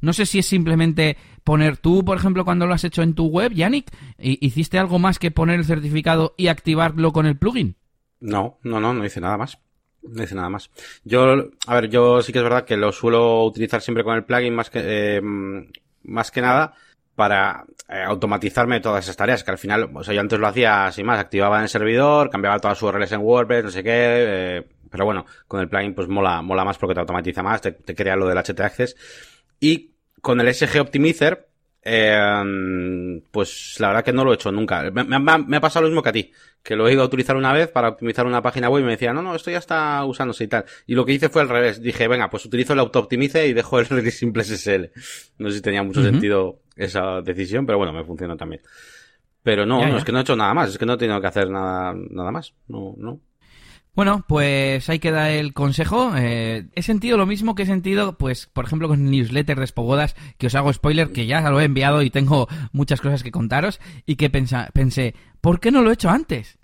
No 0.00 0.12
sé 0.12 0.26
si 0.26 0.38
es 0.38 0.46
simplemente 0.46 1.16
poner 1.46 1.78
tú, 1.78 2.04
por 2.04 2.18
ejemplo, 2.18 2.44
cuando 2.44 2.66
lo 2.66 2.74
has 2.74 2.84
hecho 2.84 3.02
en 3.02 3.14
tu 3.14 3.26
web, 3.28 3.52
Yannick, 3.52 3.86
¿hi- 4.18 4.36
¿hiciste 4.42 4.78
algo 4.78 4.98
más 4.98 5.18
que 5.18 5.30
poner 5.30 5.58
el 5.60 5.64
certificado 5.64 6.34
y 6.36 6.48
activarlo 6.48 7.12
con 7.12 7.24
el 7.24 7.38
plugin? 7.38 7.76
No, 8.20 8.58
no, 8.64 8.80
no, 8.80 8.92
no 8.92 9.04
hice 9.04 9.20
nada 9.20 9.36
más. 9.38 9.58
No 10.02 10.22
hice 10.22 10.34
nada 10.34 10.48
más. 10.50 10.70
Yo, 11.04 11.48
a 11.66 11.74
ver, 11.74 11.88
yo 11.88 12.20
sí 12.20 12.32
que 12.32 12.38
es 12.38 12.44
verdad 12.44 12.64
que 12.64 12.76
lo 12.76 12.90
suelo 12.92 13.44
utilizar 13.44 13.80
siempre 13.80 14.02
con 14.04 14.16
el 14.16 14.24
plugin 14.24 14.54
más 14.54 14.70
que, 14.70 14.80
eh, 14.84 15.20
más 16.02 16.30
que 16.30 16.40
nada 16.42 16.74
para 17.14 17.64
eh, 17.88 18.02
automatizarme 18.04 18.80
todas 18.80 19.04
esas 19.04 19.16
tareas, 19.16 19.42
que 19.44 19.50
al 19.52 19.58
final, 19.58 19.88
o 19.94 20.04
sea, 20.04 20.14
yo 20.14 20.20
antes 20.20 20.38
lo 20.38 20.46
hacía 20.48 20.90
sin 20.92 21.06
más, 21.06 21.18
activaba 21.20 21.56
en 21.58 21.62
el 21.64 21.68
servidor, 21.68 22.28
cambiaba 22.28 22.58
todas 22.58 22.76
sus 22.76 22.88
URLs 22.90 23.12
en 23.12 23.20
WordPress, 23.20 23.64
no 23.64 23.70
sé 23.70 23.82
qué, 23.82 23.90
eh, 23.92 24.66
pero 24.90 25.04
bueno, 25.04 25.24
con 25.48 25.60
el 25.60 25.68
plugin 25.68 25.94
pues 25.94 26.08
mola, 26.08 26.42
mola 26.42 26.64
más 26.64 26.76
porque 26.78 26.94
te 26.94 27.00
automatiza 27.00 27.42
más, 27.42 27.60
te, 27.62 27.72
te 27.72 27.94
crea 27.94 28.16
lo 28.16 28.26
del 28.26 28.36
HT 28.38 28.60
Access. 28.60 28.96
Y 29.60 29.92
con 30.26 30.40
el 30.40 30.48
SG 30.52 30.80
Optimizer, 30.80 31.46
eh, 31.82 33.22
pues 33.30 33.76
la 33.78 33.88
verdad 33.88 34.04
que 34.04 34.12
no 34.12 34.24
lo 34.24 34.32
he 34.32 34.34
hecho 34.34 34.50
nunca. 34.50 34.90
Me, 34.90 35.04
me- 35.04 35.38
me 35.38 35.56
ha 35.56 35.60
pasado 35.60 35.84
lo 35.84 35.88
mismo 35.88 36.02
que 36.02 36.08
a 36.08 36.12
ti, 36.12 36.32
que 36.62 36.74
lo 36.74 36.88
he 36.88 36.92
ido 36.92 37.02
a 37.02 37.06
utilizar 37.06 37.36
una 37.36 37.52
vez 37.52 37.68
para 37.68 37.90
optimizar 37.90 38.26
una 38.26 38.42
página 38.42 38.68
web 38.68 38.82
y 38.82 38.86
me 38.86 38.90
decía, 38.92 39.12
no, 39.12 39.22
no, 39.22 39.36
esto 39.36 39.52
ya 39.52 39.58
está 39.58 40.04
usándose 40.04 40.42
y 40.44 40.48
tal. 40.48 40.64
Y 40.88 40.96
lo 40.96 41.04
que 41.04 41.12
hice 41.12 41.28
fue 41.28 41.42
al 41.42 41.48
revés. 41.48 41.80
Dije, 41.80 42.08
venga, 42.08 42.28
pues 42.28 42.44
utilizo 42.44 42.72
el 42.72 42.80
Auto 42.80 42.98
Optimize 42.98 43.46
y 43.46 43.52
dejo 43.52 43.78
el 43.78 43.86
Ready 43.86 44.10
Simple 44.10 44.42
SSL. 44.42 44.90
No 45.38 45.48
sé 45.50 45.56
si 45.58 45.62
tenía 45.62 45.84
mucho 45.84 46.00
sentido 46.10 46.58
esa 46.74 47.20
decisión, 47.22 47.64
pero 47.66 47.78
bueno, 47.78 47.92
me 47.92 48.02
funcionó 48.04 48.36
también. 48.36 48.62
Pero 49.44 49.64
no, 49.64 49.78
Ya, 49.80 49.88
no, 49.92 49.98
es 49.98 50.04
que 50.04 50.10
no 50.12 50.18
he 50.18 50.22
hecho 50.22 50.34
nada 50.34 50.54
más, 50.54 50.70
es 50.70 50.78
que 50.78 50.86
no 50.86 50.94
he 50.94 50.98
tenido 50.98 51.20
que 51.20 51.26
hacer 51.28 51.48
nada, 51.50 51.94
nada 52.10 52.32
más. 52.32 52.52
No, 52.66 52.94
no. 52.98 53.20
Bueno, 53.96 54.26
pues 54.28 54.90
ahí 54.90 54.98
queda 54.98 55.30
el 55.30 55.54
consejo. 55.54 56.12
Eh, 56.14 56.66
he 56.74 56.82
sentido 56.82 57.16
lo 57.16 57.24
mismo 57.24 57.54
que 57.54 57.62
he 57.62 57.66
sentido, 57.66 58.18
pues, 58.18 58.46
por 58.46 58.66
ejemplo, 58.66 58.88
con 58.88 59.00
el 59.00 59.10
newsletter 59.10 59.58
de 59.58 59.66
Spogodas, 59.66 60.14
que 60.36 60.48
os 60.48 60.54
hago 60.54 60.70
spoiler, 60.70 61.12
que 61.12 61.24
ya 61.24 61.40
lo 61.48 61.60
he 61.60 61.64
enviado 61.64 62.02
y 62.02 62.10
tengo 62.10 62.46
muchas 62.72 63.00
cosas 63.00 63.22
que 63.22 63.30
contaros, 63.30 63.80
y 64.04 64.16
que 64.16 64.28
pensé, 64.28 65.14
¿por 65.40 65.60
qué 65.60 65.70
no 65.70 65.80
lo 65.80 65.88
he 65.88 65.94
hecho 65.94 66.10
antes? 66.10 66.58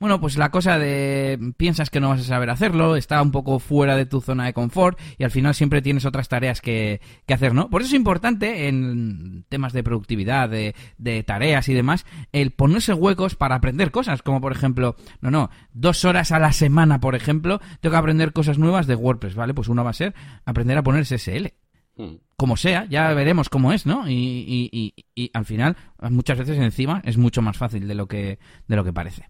Bueno, 0.00 0.20
pues 0.20 0.36
la 0.36 0.50
cosa 0.50 0.78
de 0.78 1.38
piensas 1.56 1.90
que 1.90 1.98
no 2.00 2.10
vas 2.10 2.20
a 2.20 2.24
saber 2.24 2.50
hacerlo, 2.50 2.96
está 2.96 3.20
un 3.20 3.32
poco 3.32 3.58
fuera 3.58 3.96
de 3.96 4.06
tu 4.06 4.20
zona 4.20 4.46
de 4.46 4.52
confort 4.52 4.98
y 5.18 5.24
al 5.24 5.30
final 5.30 5.54
siempre 5.54 5.82
tienes 5.82 6.04
otras 6.04 6.28
tareas 6.28 6.60
que, 6.60 7.00
que 7.26 7.34
hacer, 7.34 7.52
¿no? 7.54 7.68
Por 7.68 7.82
eso 7.82 7.88
es 7.88 7.94
importante 7.94 8.68
en 8.68 9.44
temas 9.48 9.72
de 9.72 9.82
productividad, 9.82 10.48
de, 10.48 10.74
de 10.98 11.22
tareas 11.24 11.68
y 11.68 11.74
demás, 11.74 12.06
el 12.32 12.52
ponerse 12.52 12.94
huecos 12.94 13.34
para 13.34 13.56
aprender 13.56 13.90
cosas, 13.90 14.22
como 14.22 14.40
por 14.40 14.52
ejemplo, 14.52 14.96
no, 15.20 15.30
no, 15.30 15.50
dos 15.72 16.04
horas 16.04 16.30
a 16.32 16.38
la 16.38 16.52
semana, 16.52 17.00
por 17.00 17.14
ejemplo, 17.14 17.60
tengo 17.80 17.92
que 17.92 17.98
aprender 17.98 18.32
cosas 18.32 18.58
nuevas 18.58 18.86
de 18.86 18.94
WordPress, 18.94 19.34
¿vale? 19.34 19.54
Pues 19.54 19.68
uno 19.68 19.82
va 19.84 19.90
a 19.90 19.94
ser 19.94 20.14
aprender 20.44 20.78
a 20.78 20.82
poner 20.82 21.04
SSL 21.04 21.54
Mm. 22.00 22.14
como 22.36 22.56
sea, 22.56 22.84
ya 22.88 23.12
veremos 23.12 23.48
cómo 23.48 23.72
es, 23.72 23.84
¿no? 23.84 24.08
Y, 24.08 24.12
y- 24.14 24.70
y- 24.70 24.94
y 25.16 25.30
al 25.34 25.44
final, 25.44 25.76
muchas 26.10 26.38
veces 26.38 26.56
encima 26.58 27.02
es 27.04 27.16
mucho 27.18 27.42
más 27.42 27.56
fácil 27.56 27.88
de 27.88 27.96
lo 27.96 28.06
que, 28.06 28.38
de 28.68 28.76
lo 28.76 28.84
que 28.84 28.92
parece. 28.92 29.28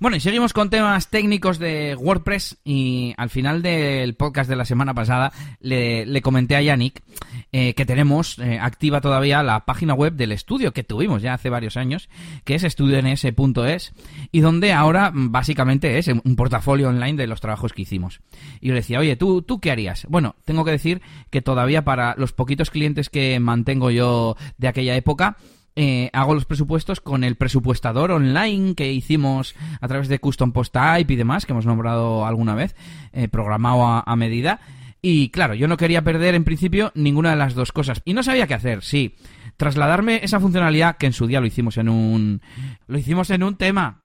Bueno, 0.00 0.16
y 0.16 0.20
seguimos 0.20 0.52
con 0.52 0.70
temas 0.70 1.10
técnicos 1.10 1.58
de 1.58 1.96
WordPress 1.96 2.58
y 2.62 3.14
al 3.16 3.30
final 3.30 3.62
del 3.62 4.14
podcast 4.14 4.48
de 4.48 4.54
la 4.54 4.64
semana 4.64 4.94
pasada 4.94 5.32
le, 5.58 6.06
le 6.06 6.22
comenté 6.22 6.54
a 6.54 6.62
Yannick 6.62 7.02
eh, 7.50 7.74
que 7.74 7.84
tenemos 7.84 8.38
eh, 8.38 8.60
activa 8.60 9.00
todavía 9.00 9.42
la 9.42 9.64
página 9.64 9.94
web 9.94 10.12
del 10.12 10.30
estudio 10.30 10.72
que 10.72 10.84
tuvimos 10.84 11.20
ya 11.20 11.34
hace 11.34 11.50
varios 11.50 11.76
años, 11.76 12.08
que 12.44 12.54
es 12.54 12.62
estudions.es 12.62 13.92
y 14.30 14.40
donde 14.40 14.72
ahora 14.72 15.10
mm, 15.10 15.32
básicamente 15.32 15.98
es 15.98 16.06
un 16.06 16.36
portafolio 16.36 16.90
online 16.90 17.16
de 17.16 17.26
los 17.26 17.40
trabajos 17.40 17.72
que 17.72 17.82
hicimos. 17.82 18.20
Y 18.60 18.68
yo 18.68 18.74
le 18.74 18.80
decía, 18.80 19.00
oye, 19.00 19.16
¿tú, 19.16 19.42
¿tú 19.42 19.58
qué 19.58 19.72
harías? 19.72 20.06
Bueno, 20.08 20.36
tengo 20.44 20.64
que 20.64 20.70
decir 20.70 21.02
que 21.30 21.42
todavía 21.42 21.84
para 21.84 22.14
los 22.16 22.32
poquitos 22.32 22.70
clientes 22.70 23.08
que 23.08 23.40
mantengo 23.40 23.90
yo 23.90 24.36
de 24.58 24.68
aquella 24.68 24.94
época, 24.94 25.38
eh, 25.76 26.10
hago 26.12 26.34
los 26.34 26.44
presupuestos 26.44 27.00
con 27.00 27.24
el 27.24 27.36
presupuestador 27.36 28.10
online 28.10 28.74
que 28.74 28.92
hicimos 28.92 29.54
a 29.80 29.88
través 29.88 30.08
de 30.08 30.18
Custom 30.18 30.52
Post 30.52 30.74
Type 30.74 31.12
y 31.12 31.16
demás, 31.16 31.46
que 31.46 31.52
hemos 31.52 31.66
nombrado 31.66 32.26
alguna 32.26 32.54
vez, 32.54 32.74
eh, 33.12 33.28
programado 33.28 33.86
a, 33.86 34.02
a 34.06 34.16
medida. 34.16 34.60
Y 35.00 35.30
claro, 35.30 35.54
yo 35.54 35.68
no 35.68 35.76
quería 35.76 36.02
perder 36.02 36.34
en 36.34 36.44
principio 36.44 36.90
ninguna 36.94 37.30
de 37.30 37.36
las 37.36 37.54
dos 37.54 37.72
cosas. 37.72 38.02
Y 38.04 38.14
no 38.14 38.22
sabía 38.22 38.46
qué 38.46 38.54
hacer, 38.54 38.82
sí. 38.82 39.14
Trasladarme 39.56 40.20
esa 40.22 40.40
funcionalidad 40.40 40.96
que 40.96 41.06
en 41.06 41.12
su 41.12 41.26
día 41.26 41.40
lo 41.40 41.46
hicimos 41.46 41.76
en 41.78 41.88
un. 41.88 42.42
Lo 42.86 42.98
hicimos 42.98 43.30
en 43.30 43.42
un 43.42 43.56
tema. 43.56 44.02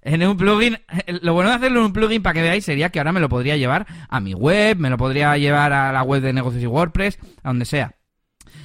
En 0.00 0.26
un 0.26 0.36
plugin, 0.36 0.78
lo 1.20 1.34
bueno 1.34 1.50
de 1.50 1.56
hacerlo 1.56 1.80
en 1.80 1.86
un 1.86 1.92
plugin 1.92 2.22
para 2.22 2.34
que 2.34 2.42
veáis 2.42 2.64
sería 2.64 2.88
que 2.88 3.00
ahora 3.00 3.12
me 3.12 3.20
lo 3.20 3.28
podría 3.28 3.56
llevar 3.56 3.86
a 4.08 4.20
mi 4.20 4.32
web, 4.32 4.78
me 4.78 4.88
lo 4.88 4.96
podría 4.96 5.36
llevar 5.36 5.72
a 5.72 5.92
la 5.92 6.02
web 6.02 6.22
de 6.22 6.32
negocios 6.32 6.62
y 6.62 6.66
WordPress, 6.66 7.18
a 7.42 7.48
donde 7.48 7.66
sea. 7.66 7.97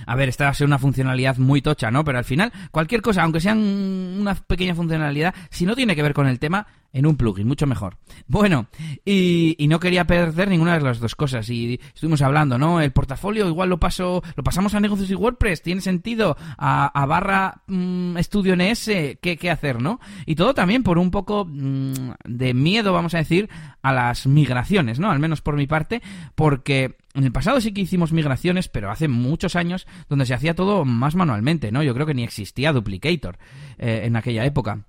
A 0.05 0.15
ver, 0.15 0.29
esta 0.29 0.45
va 0.45 0.51
a 0.51 0.53
ser 0.53 0.67
una 0.67 0.79
funcionalidad 0.79 1.37
muy 1.37 1.61
tocha, 1.61 1.91
¿no? 1.91 2.03
Pero 2.03 2.17
al 2.17 2.25
final, 2.25 2.51
cualquier 2.71 3.01
cosa, 3.01 3.23
aunque 3.23 3.39
sea 3.39 3.53
un- 3.53 4.17
una 4.19 4.35
pequeña 4.35 4.75
funcionalidad, 4.75 5.33
si 5.49 5.65
no 5.65 5.75
tiene 5.75 5.95
que 5.95 6.03
ver 6.03 6.13
con 6.13 6.27
el 6.27 6.39
tema, 6.39 6.67
en 6.93 7.07
un 7.07 7.17
plugin, 7.17 7.47
mucho 7.47 7.65
mejor. 7.65 7.97
Bueno, 8.27 8.67
y, 9.03 9.57
no 9.67 9.79
quería 9.79 10.05
perder 10.05 10.47
ninguna 10.47 10.75
de 10.75 10.81
las 10.81 10.99
dos 10.99 11.15
cosas. 11.15 11.49
Y 11.49 11.79
estuvimos 11.93 12.21
hablando, 12.21 12.59
¿no? 12.59 12.79
El 12.79 12.91
portafolio 12.91 13.47
igual 13.47 13.69
lo 13.69 13.79
paso, 13.79 14.21
lo 14.35 14.43
pasamos 14.43 14.75
a 14.75 14.79
negocios 14.79 15.09
y 15.09 15.15
WordPress, 15.15 15.63
tiene 15.63 15.81
sentido. 15.81 16.37
A, 16.57 17.05
barra 17.07 17.63
mm, 17.65 18.17
estudio 18.17 18.53
NS, 18.55 19.17
¿qué, 19.19 19.37
¿qué, 19.39 19.49
hacer, 19.49 19.81
no? 19.81 19.99
Y 20.27 20.35
todo 20.35 20.53
también 20.53 20.83
por 20.83 20.99
un 20.99 21.09
poco 21.09 21.45
mm, 21.49 22.11
de 22.25 22.53
miedo, 22.53 22.93
vamos 22.93 23.15
a 23.15 23.17
decir, 23.17 23.49
a 23.81 23.91
las 23.91 24.27
migraciones, 24.27 24.99
¿no? 24.99 25.09
Al 25.09 25.19
menos 25.19 25.41
por 25.41 25.55
mi 25.55 25.65
parte, 25.65 26.03
porque 26.35 26.95
en 27.13 27.23
el 27.23 27.31
pasado 27.31 27.61
sí 27.61 27.73
que 27.73 27.81
hicimos 27.81 28.11
migraciones, 28.11 28.69
pero 28.69 28.89
hace 28.89 29.07
muchos 29.07 29.55
años 29.55 29.87
donde 30.09 30.25
se 30.25 30.33
hacía 30.33 30.55
todo 30.55 30.83
más 30.85 31.15
manualmente, 31.15 31.71
¿no? 31.71 31.83
Yo 31.83 31.93
creo 31.93 32.07
que 32.07 32.13
ni 32.13 32.23
existía 32.23 32.73
Duplicator 32.73 33.37
eh, 33.77 34.01
en 34.05 34.15
aquella 34.15 34.45
época. 34.45 34.85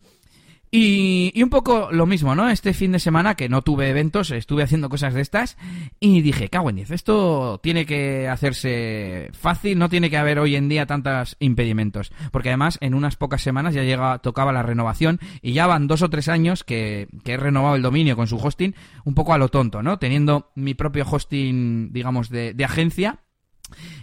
Y, 0.77 1.41
un 1.41 1.51
poco 1.51 1.91
lo 1.93 2.05
mismo, 2.05 2.35
¿no? 2.35 2.49
Este 2.49 2.75
fin 2.75 2.91
de 2.91 2.99
semana 2.99 3.37
que 3.37 3.49
no 3.49 3.63
tuve 3.63 3.91
eventos, 3.91 4.33
estuve 4.33 4.65
haciendo 4.65 4.89
cosas 4.89 5.15
de 5.15 5.21
estas 5.21 5.57
y 6.01 6.21
dije, 6.21 6.49
cago 6.49 6.69
en 6.69 6.81
esto 6.81 7.61
tiene 7.63 7.87
que 7.87 8.27
hacerse 8.27 9.31
fácil, 9.35 9.79
no 9.79 9.89
tiene 9.89 10.11
que 10.11 10.17
haber 10.17 10.41
hoy 10.41 10.57
en 10.57 10.69
día 10.69 10.85
tantos 10.87 11.37
impedimentos. 11.39 12.11
Porque 12.33 12.49
además 12.49 12.79
en 12.81 12.95
unas 12.95 13.15
pocas 13.15 13.41
semanas 13.41 13.73
ya 13.73 13.85
llega, 13.85 14.19
tocaba 14.19 14.53
la 14.53 14.65
renovación 14.65 15.21
y 15.43 15.53
ya 15.53 15.69
van 15.69 15.87
dos 15.87 16.03
o 16.03 16.11
tres 16.11 16.27
años 16.27 16.65
que, 16.65 17.07
he 17.25 17.37
renovado 17.37 17.77
el 17.77 17.83
dominio 17.83 18.17
con 18.17 18.27
su 18.27 18.39
hosting 18.39 18.75
un 19.05 19.15
poco 19.15 19.33
a 19.33 19.39
lo 19.39 19.51
tonto, 19.51 19.81
¿no? 19.81 20.01
Teniendo 20.01 20.51
mi 20.57 20.75
propio 20.75 21.07
hosting, 21.09 21.93
digamos, 21.93 22.31
de 22.31 22.65
agencia 22.65 23.21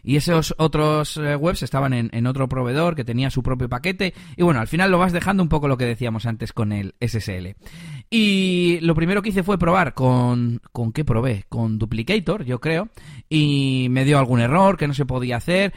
y 0.04 0.15
esos 0.15 0.56
otros 0.58 1.17
eh, 1.17 1.36
webs 1.36 1.63
estaban 1.63 1.93
en, 1.93 2.28
otro 2.28 2.47
proveedor 2.47 2.95
que 2.95 3.04
tenía 3.04 3.30
su 3.30 3.43
propio 3.43 3.69
paquete. 3.69 4.13
Y 4.36 4.43
bueno, 4.43 4.60
al 4.60 4.67
final 4.67 4.91
lo 4.91 4.97
vas 4.97 5.13
dejando 5.13 5.43
un 5.43 5.50
poco 5.50 5.67
lo 5.67 5.78
que 5.78 5.86
decíamos 5.86 6.26
antes 6.26 6.54
con 6.54 6.71
el 6.71 6.95
SSL. 7.00 7.56
Y 8.10 8.80
lo 8.82 8.95
primero 8.95 9.21
que 9.21 9.30
hice 9.30 9.43
fue 9.43 9.58
probar 9.58 9.93
con... 9.93 10.62
¿Con 10.71 10.91
qué 10.91 11.06
probé? 11.06 11.45
Con 11.50 11.78
Duplicator, 11.78 12.43
yo 12.43 12.60
creo. 12.60 12.89
Y 13.30 13.88
me 13.89 14.06
dio 14.06 14.19
algún 14.19 14.39
error 14.39 14.78
que 14.78 14.88
no 14.88 14.93
se 14.93 15.06
podía 15.06 15.38
hacer. 15.38 15.74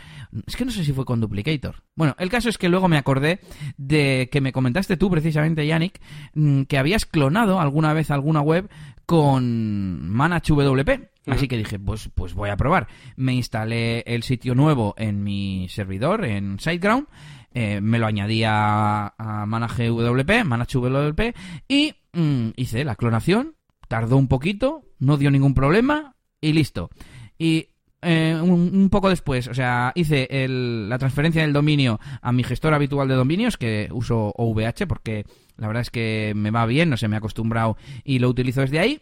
Es 0.47 0.57
que 0.57 0.64
no 0.64 0.70
sé 0.70 0.85
si 0.85 0.92
fue 0.92 1.05
con 1.05 1.20
Duplicator. 1.20 1.83
Bueno, 1.94 2.14
el 2.18 2.31
caso 2.31 2.49
es 2.49 2.59
que 2.59 2.68
luego 2.68 2.88
me 2.88 2.99
acordé 2.99 3.40
de 3.77 4.29
que 4.31 4.40
me 4.40 4.53
comentaste 4.53 4.97
tú 4.97 5.11
precisamente, 5.11 5.66
Yannick, 5.66 6.01
mm, 6.35 6.62
que 6.62 6.79
habías 6.79 7.07
clonado 7.07 7.61
alguna 7.61 7.92
vez 7.92 8.11
alguna 8.11 8.40
web 8.40 8.68
con 9.07 10.09
ManageWP. 10.09 11.13
Así 11.27 11.49
que 11.49 11.57
dije, 11.57 11.79
pues, 11.79 12.11
pues 12.15 12.35
voy 12.35 12.51
a 12.51 12.57
probar. 12.57 12.87
Me 13.17 13.33
instalé 13.33 14.01
el 14.01 14.23
sitio 14.23 14.55
nuevo 14.55 14.95
en 14.99 15.25
mi 15.25 15.69
servidor, 15.71 16.25
en 16.25 16.59
SiteGround. 16.59 17.07
Eh, 17.53 17.81
me 17.81 17.99
lo 17.99 18.07
añadí 18.07 18.43
a, 18.45 19.15
ManageWP, 19.47 20.45
ManageWP, 20.45 21.21
y 21.69 21.95
mm, 22.13 22.49
hice 22.57 22.85
la 22.85 22.97
clonación. 22.97 23.55
Tardó 23.89 24.17
un 24.17 24.29
poquito, 24.29 24.83
no 24.99 25.17
dio 25.17 25.31
ningún 25.31 25.55
problema, 25.55 26.17
y 26.41 26.53
listo. 26.53 26.91
Y 27.39 27.69
eh, 28.03 28.39
un, 28.41 28.91
poco 28.91 29.09
después, 29.09 29.49
o 29.49 29.55
sea, 29.55 29.93
hice 29.95 30.29
la 30.49 30.99
transferencia 30.99 31.43
del 31.43 31.53
dominio 31.55 32.01
a 32.21 32.33
mi 32.33 32.45
gestor 32.45 32.75
habitual 32.75 33.09
de 33.09 33.15
dominios, 33.15 33.57
que 33.57 33.89
uso 33.93 34.33
OVH 34.37 34.87
porque 34.87 35.25
la 35.57 35.69
verdad 35.69 35.83
es 35.83 35.91
que 35.91 36.33
me 36.37 36.51
va 36.51 36.67
bien, 36.67 36.91
no 36.91 36.97
sé, 36.97 37.09
me 37.09 37.17
he 37.17 37.19
acostumbrado 37.19 37.79
y 38.05 38.19
lo 38.19 38.29
utilizo 38.29 38.61
desde 38.61 38.79
ahí. 38.79 39.01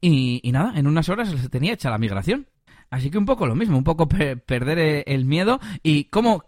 Y, 0.00 0.40
nada, 0.52 0.78
en 0.78 0.86
unas 0.86 1.08
horas 1.08 1.28
se 1.28 1.48
tenía 1.48 1.72
hecha 1.72 1.90
la 1.90 1.98
migración. 1.98 2.46
Así 2.90 3.10
que 3.10 3.18
un 3.18 3.24
poco 3.24 3.46
lo 3.46 3.54
mismo, 3.54 3.78
un 3.78 3.84
poco 3.84 4.08
perder 4.08 4.78
eh, 4.78 5.04
el 5.06 5.24
miedo 5.24 5.60
y 5.82 6.04
cómo, 6.04 6.44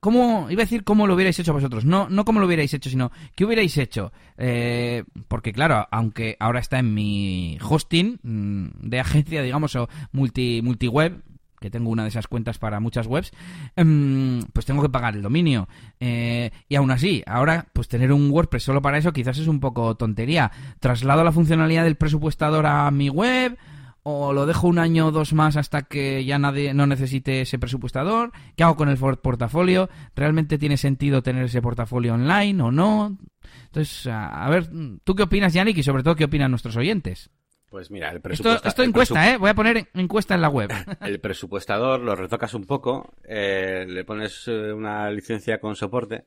cómo, 0.00 0.50
iba 0.50 0.62
a 0.62 0.64
decir 0.64 0.82
cómo 0.82 1.06
lo 1.06 1.14
hubierais 1.14 1.38
hecho 1.38 1.52
vosotros, 1.52 1.84
no, 1.84 2.08
no 2.08 2.24
cómo 2.24 2.40
lo 2.40 2.46
hubierais 2.46 2.74
hecho, 2.74 2.90
sino 2.90 3.12
qué 3.36 3.44
hubierais 3.44 3.78
hecho. 3.78 4.12
Eh, 4.36 5.04
porque 5.28 5.52
claro, 5.52 5.86
aunque 5.92 6.36
ahora 6.40 6.58
está 6.58 6.80
en 6.80 6.92
mi 6.94 7.58
hosting 7.62 8.18
mm, 8.22 8.88
de 8.88 9.00
agencia, 9.00 9.42
digamos, 9.42 9.76
o 9.76 9.88
multi, 10.10 10.62
multiweb, 10.62 11.22
que 11.64 11.70
tengo 11.70 11.88
una 11.88 12.02
de 12.02 12.10
esas 12.10 12.28
cuentas 12.28 12.58
para 12.58 12.78
muchas 12.78 13.06
webs, 13.06 13.32
em, 13.74 14.42
pues 14.52 14.66
tengo 14.66 14.82
que 14.82 14.90
pagar 14.90 15.16
el 15.16 15.22
dominio. 15.22 15.66
Eh, 15.98 16.50
y 16.68 16.74
aún 16.74 16.90
así, 16.90 17.22
ahora, 17.26 17.68
pues 17.72 17.88
tener 17.88 18.12
un 18.12 18.30
WordPress 18.30 18.64
solo 18.64 18.82
para 18.82 18.98
eso 18.98 19.14
quizás 19.14 19.38
es 19.38 19.48
un 19.48 19.60
poco 19.60 19.94
tontería. 19.94 20.52
Traslado 20.78 21.24
la 21.24 21.32
funcionalidad 21.32 21.84
del 21.84 21.96
presupuestador 21.96 22.66
a 22.66 22.90
mi 22.90 23.08
web 23.08 23.56
o 24.02 24.34
lo 24.34 24.44
dejo 24.44 24.68
un 24.68 24.78
año 24.78 25.06
o 25.06 25.10
dos 25.10 25.32
más 25.32 25.56
hasta 25.56 25.84
que 25.84 26.22
ya 26.26 26.38
nadie 26.38 26.74
no 26.74 26.86
necesite 26.86 27.40
ese 27.40 27.58
presupuestador. 27.58 28.32
¿Qué 28.56 28.62
hago 28.62 28.76
con 28.76 28.90
el 28.90 28.98
portafolio? 28.98 29.88
¿Realmente 30.14 30.58
tiene 30.58 30.76
sentido 30.76 31.22
tener 31.22 31.46
ese 31.46 31.62
portafolio 31.62 32.12
online 32.12 32.62
o 32.62 32.70
no? 32.70 33.16
Entonces, 33.64 34.06
a, 34.12 34.46
ver, 34.50 34.68
¿tú 35.02 35.14
qué 35.14 35.22
opinas, 35.22 35.54
Yannick? 35.54 35.78
Y 35.78 35.82
sobre 35.82 36.02
todo, 36.02 36.14
¿qué 36.14 36.24
opinan 36.24 36.50
nuestros 36.50 36.76
oyentes? 36.76 37.30
Pues 37.74 37.90
mira, 37.90 38.10
el 38.10 38.20
presupuestador... 38.20 38.68
Esto, 38.68 38.84
encuesta, 38.84 39.32
¿eh? 39.32 39.36
Voy 39.36 39.50
a 39.50 39.54
poner 39.54 39.88
encuesta 39.94 40.36
en 40.36 40.42
la 40.42 40.48
web. 40.48 40.70
El 41.00 41.18
presupuestador 41.18 41.98
lo 41.98 42.14
retocas 42.14 42.54
un 42.54 42.66
poco, 42.66 43.14
eh, 43.24 43.84
le 43.88 44.04
pones 44.04 44.46
eh, 44.46 44.72
una 44.72 45.10
licencia 45.10 45.58
con 45.58 45.74
soporte 45.74 46.26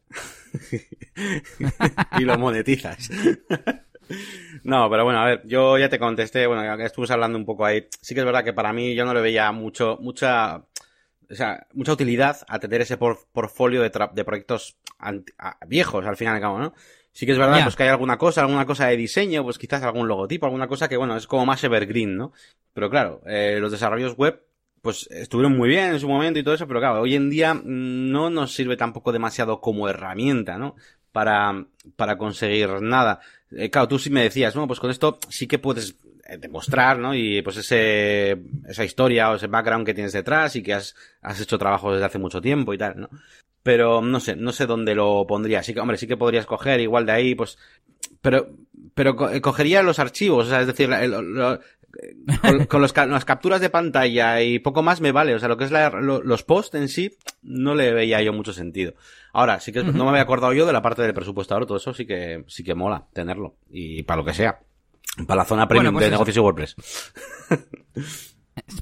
y 2.19 2.25
lo 2.25 2.37
monetizas. 2.37 3.09
no, 4.65 4.89
pero 4.89 5.05
bueno, 5.05 5.21
a 5.21 5.25
ver, 5.25 5.41
yo 5.45 5.77
ya 5.77 5.87
te 5.87 5.97
contesté, 5.97 6.47
bueno, 6.47 6.83
estuve 6.83 7.07
hablando 7.13 7.37
un 7.37 7.45
poco 7.45 7.63
ahí. 7.63 7.87
Sí 8.01 8.13
que 8.13 8.19
es 8.19 8.25
verdad 8.25 8.43
que 8.43 8.51
para 8.51 8.73
mí 8.73 8.93
yo 8.93 9.05
no 9.05 9.13
le 9.13 9.21
veía 9.21 9.49
mucho, 9.53 9.97
mucha, 10.01 10.57
o 10.57 11.33
sea, 11.33 11.65
mucha 11.71 11.93
utilidad 11.93 12.39
a 12.49 12.59
tener 12.59 12.81
ese 12.81 12.97
portfolio 12.97 13.81
de, 13.83 14.09
de 14.13 14.25
proyectos 14.25 14.75
viejos 15.65 16.05
al 16.05 16.17
final 16.17 16.33
y 16.33 16.35
al 16.35 16.41
cabo, 16.41 16.59
¿no? 16.59 16.73
Sí 17.17 17.25
que 17.25 17.31
es 17.31 17.39
verdad, 17.39 17.63
pues 17.63 17.75
que 17.75 17.81
hay 17.81 17.89
alguna 17.89 18.19
cosa, 18.19 18.41
alguna 18.41 18.67
cosa 18.67 18.85
de 18.85 18.95
diseño, 18.95 19.43
pues 19.43 19.57
quizás 19.57 19.81
algún 19.81 20.07
logotipo, 20.07 20.45
alguna 20.45 20.67
cosa 20.67 20.87
que, 20.87 20.97
bueno, 20.97 21.17
es 21.17 21.25
como 21.25 21.47
más 21.47 21.63
evergreen, 21.63 22.15
¿no? 22.15 22.31
Pero 22.73 22.91
claro, 22.91 23.23
eh, 23.25 23.57
los 23.59 23.71
desarrollos 23.71 24.15
web, 24.15 24.45
pues 24.83 25.07
estuvieron 25.09 25.57
muy 25.57 25.67
bien 25.67 25.93
en 25.93 25.99
su 25.99 26.07
momento 26.07 26.37
y 26.37 26.43
todo 26.43 26.53
eso, 26.53 26.67
pero 26.67 26.79
claro, 26.79 27.01
hoy 27.01 27.15
en 27.15 27.31
día 27.31 27.55
mm, 27.55 28.11
no 28.11 28.29
nos 28.29 28.53
sirve 28.53 28.77
tampoco 28.77 29.11
demasiado 29.11 29.61
como 29.61 29.89
herramienta, 29.89 30.59
¿no? 30.59 30.75
Para, 31.11 31.65
para 31.95 32.19
conseguir 32.19 32.69
nada. 32.83 33.19
Eh, 33.49 33.71
claro, 33.71 33.87
tú 33.87 33.97
sí 33.97 34.11
me 34.11 34.21
decías, 34.21 34.55
¿no? 34.55 34.67
Pues 34.67 34.79
con 34.79 34.91
esto 34.91 35.17
sí 35.27 35.47
que 35.47 35.57
puedes 35.57 35.95
eh, 36.27 36.37
demostrar, 36.37 36.99
¿no? 36.99 37.15
Y 37.15 37.41
pues 37.41 37.57
ese, 37.57 38.43
esa 38.69 38.85
historia 38.85 39.31
o 39.31 39.37
ese 39.37 39.47
background 39.47 39.87
que 39.87 39.95
tienes 39.95 40.13
detrás 40.13 40.55
y 40.55 40.61
que 40.61 40.75
has, 40.75 40.93
has 41.23 41.41
hecho 41.41 41.57
trabajo 41.57 41.91
desde 41.91 42.05
hace 42.05 42.19
mucho 42.19 42.41
tiempo 42.41 42.75
y 42.75 42.77
tal, 42.77 42.99
¿no? 42.99 43.09
Pero 43.67 44.01
no 44.01 44.21
sé, 44.21 44.37
no 44.37 44.53
sé 44.53 44.65
dónde 44.65 44.95
lo 44.95 45.27
pondría. 45.27 45.61
Sí 45.61 45.73
que, 45.73 45.81
hombre, 45.81 45.97
sí 45.97 46.07
que 46.07 46.15
podrías 46.15 46.45
coger 46.45 46.79
igual 46.79 47.05
de 47.05 47.11
ahí, 47.11 47.35
pues, 47.35 47.57
pero, 48.21 48.47
pero 48.93 49.29
eh, 49.29 49.41
cogería 49.41 49.83
los 49.83 49.99
archivos, 49.99 50.47
o 50.47 50.49
sea, 50.49 50.61
es 50.61 50.67
decir, 50.67 50.89
con, 52.69 52.81
las 52.81 53.25
capturas 53.25 53.59
de 53.59 53.69
pantalla 53.69 54.41
y 54.41 54.59
poco 54.59 54.83
más 54.83 55.01
me 55.01 55.11
vale. 55.11 55.35
O 55.35 55.39
sea, 55.39 55.49
lo 55.49 55.57
que 55.57 55.65
es 55.65 55.71
los 55.91 56.43
posts 56.43 56.75
en 56.75 56.87
sí, 56.87 57.17
no 57.41 57.75
le 57.75 57.91
veía 57.91 58.21
yo 58.21 58.31
mucho 58.31 58.53
sentido. 58.53 58.93
Ahora, 59.33 59.59
sí 59.59 59.73
que 59.73 59.83
no 59.83 60.05
me 60.05 60.11
había 60.11 60.21
acordado 60.21 60.53
yo 60.53 60.65
de 60.65 60.71
la 60.71 60.81
parte 60.81 61.01
del 61.01 61.13
presupuestador, 61.13 61.65
todo 61.65 61.75
eso 61.75 61.93
sí 61.93 62.07
que, 62.07 62.45
sí 62.47 62.63
que 62.63 62.73
mola 62.73 63.07
tenerlo. 63.11 63.57
Y 63.69 64.03
para 64.03 64.21
lo 64.21 64.25
que 64.25 64.33
sea. 64.33 64.61
Para 65.27 65.39
la 65.39 65.45
zona 65.45 65.67
premium 65.67 65.93
pues 65.93 66.05
de 66.05 66.11
negocios 66.11 66.37
y 66.37 66.39
WordPress. 66.39 66.75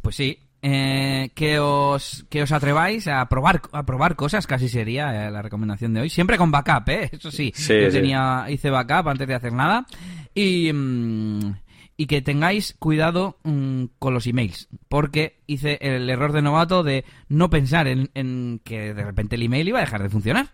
Pues 0.02 0.16
sí, 0.16 0.45
eh, 0.68 1.30
que 1.36 1.60
os 1.60 2.26
que 2.28 2.42
os 2.42 2.52
atreváis 2.52 3.08
a 3.08 3.30
probar 3.30 3.62
a 3.72 3.86
probar 3.86 4.16
cosas 4.16 4.48
casi 4.48 4.68
sería 4.68 5.28
eh, 5.28 5.30
la 5.30 5.44
recomendación 5.44 5.94
de 5.94 6.02
hoy. 6.02 6.10
Siempre 6.10 6.40
con 6.40 6.50
backup 6.50 6.90
eh 6.90 7.10
eso 7.14 7.30
sí, 7.30 7.54
yo 7.56 7.92
tenía 7.92 8.48
hice 8.50 8.72
backup 8.72 9.10
antes 9.10 9.28
de 9.28 9.36
hacer 9.36 9.54
nada. 9.54 9.86
Y 10.34 10.74
mm, 10.74 11.54
y 11.98 12.08
que 12.08 12.22
tengáis 12.22 12.76
cuidado 12.80 13.38
mm, 13.44 13.86
con 14.00 14.14
los 14.14 14.28
emails, 14.28 14.68
porque 14.90 15.38
hice 15.48 15.78
el 15.82 16.10
error 16.10 16.34
de 16.34 16.42
novato 16.42 16.84
de 16.84 17.06
no 17.30 17.50
pensar 17.50 17.88
en, 17.88 18.60
que 18.64 18.94
de 18.94 19.06
repente 19.06 19.36
el 19.36 19.44
email 19.44 19.68
iba 19.68 19.78
a 19.78 19.86
dejar 19.86 20.02
de 20.04 20.10
funcionar. 20.10 20.50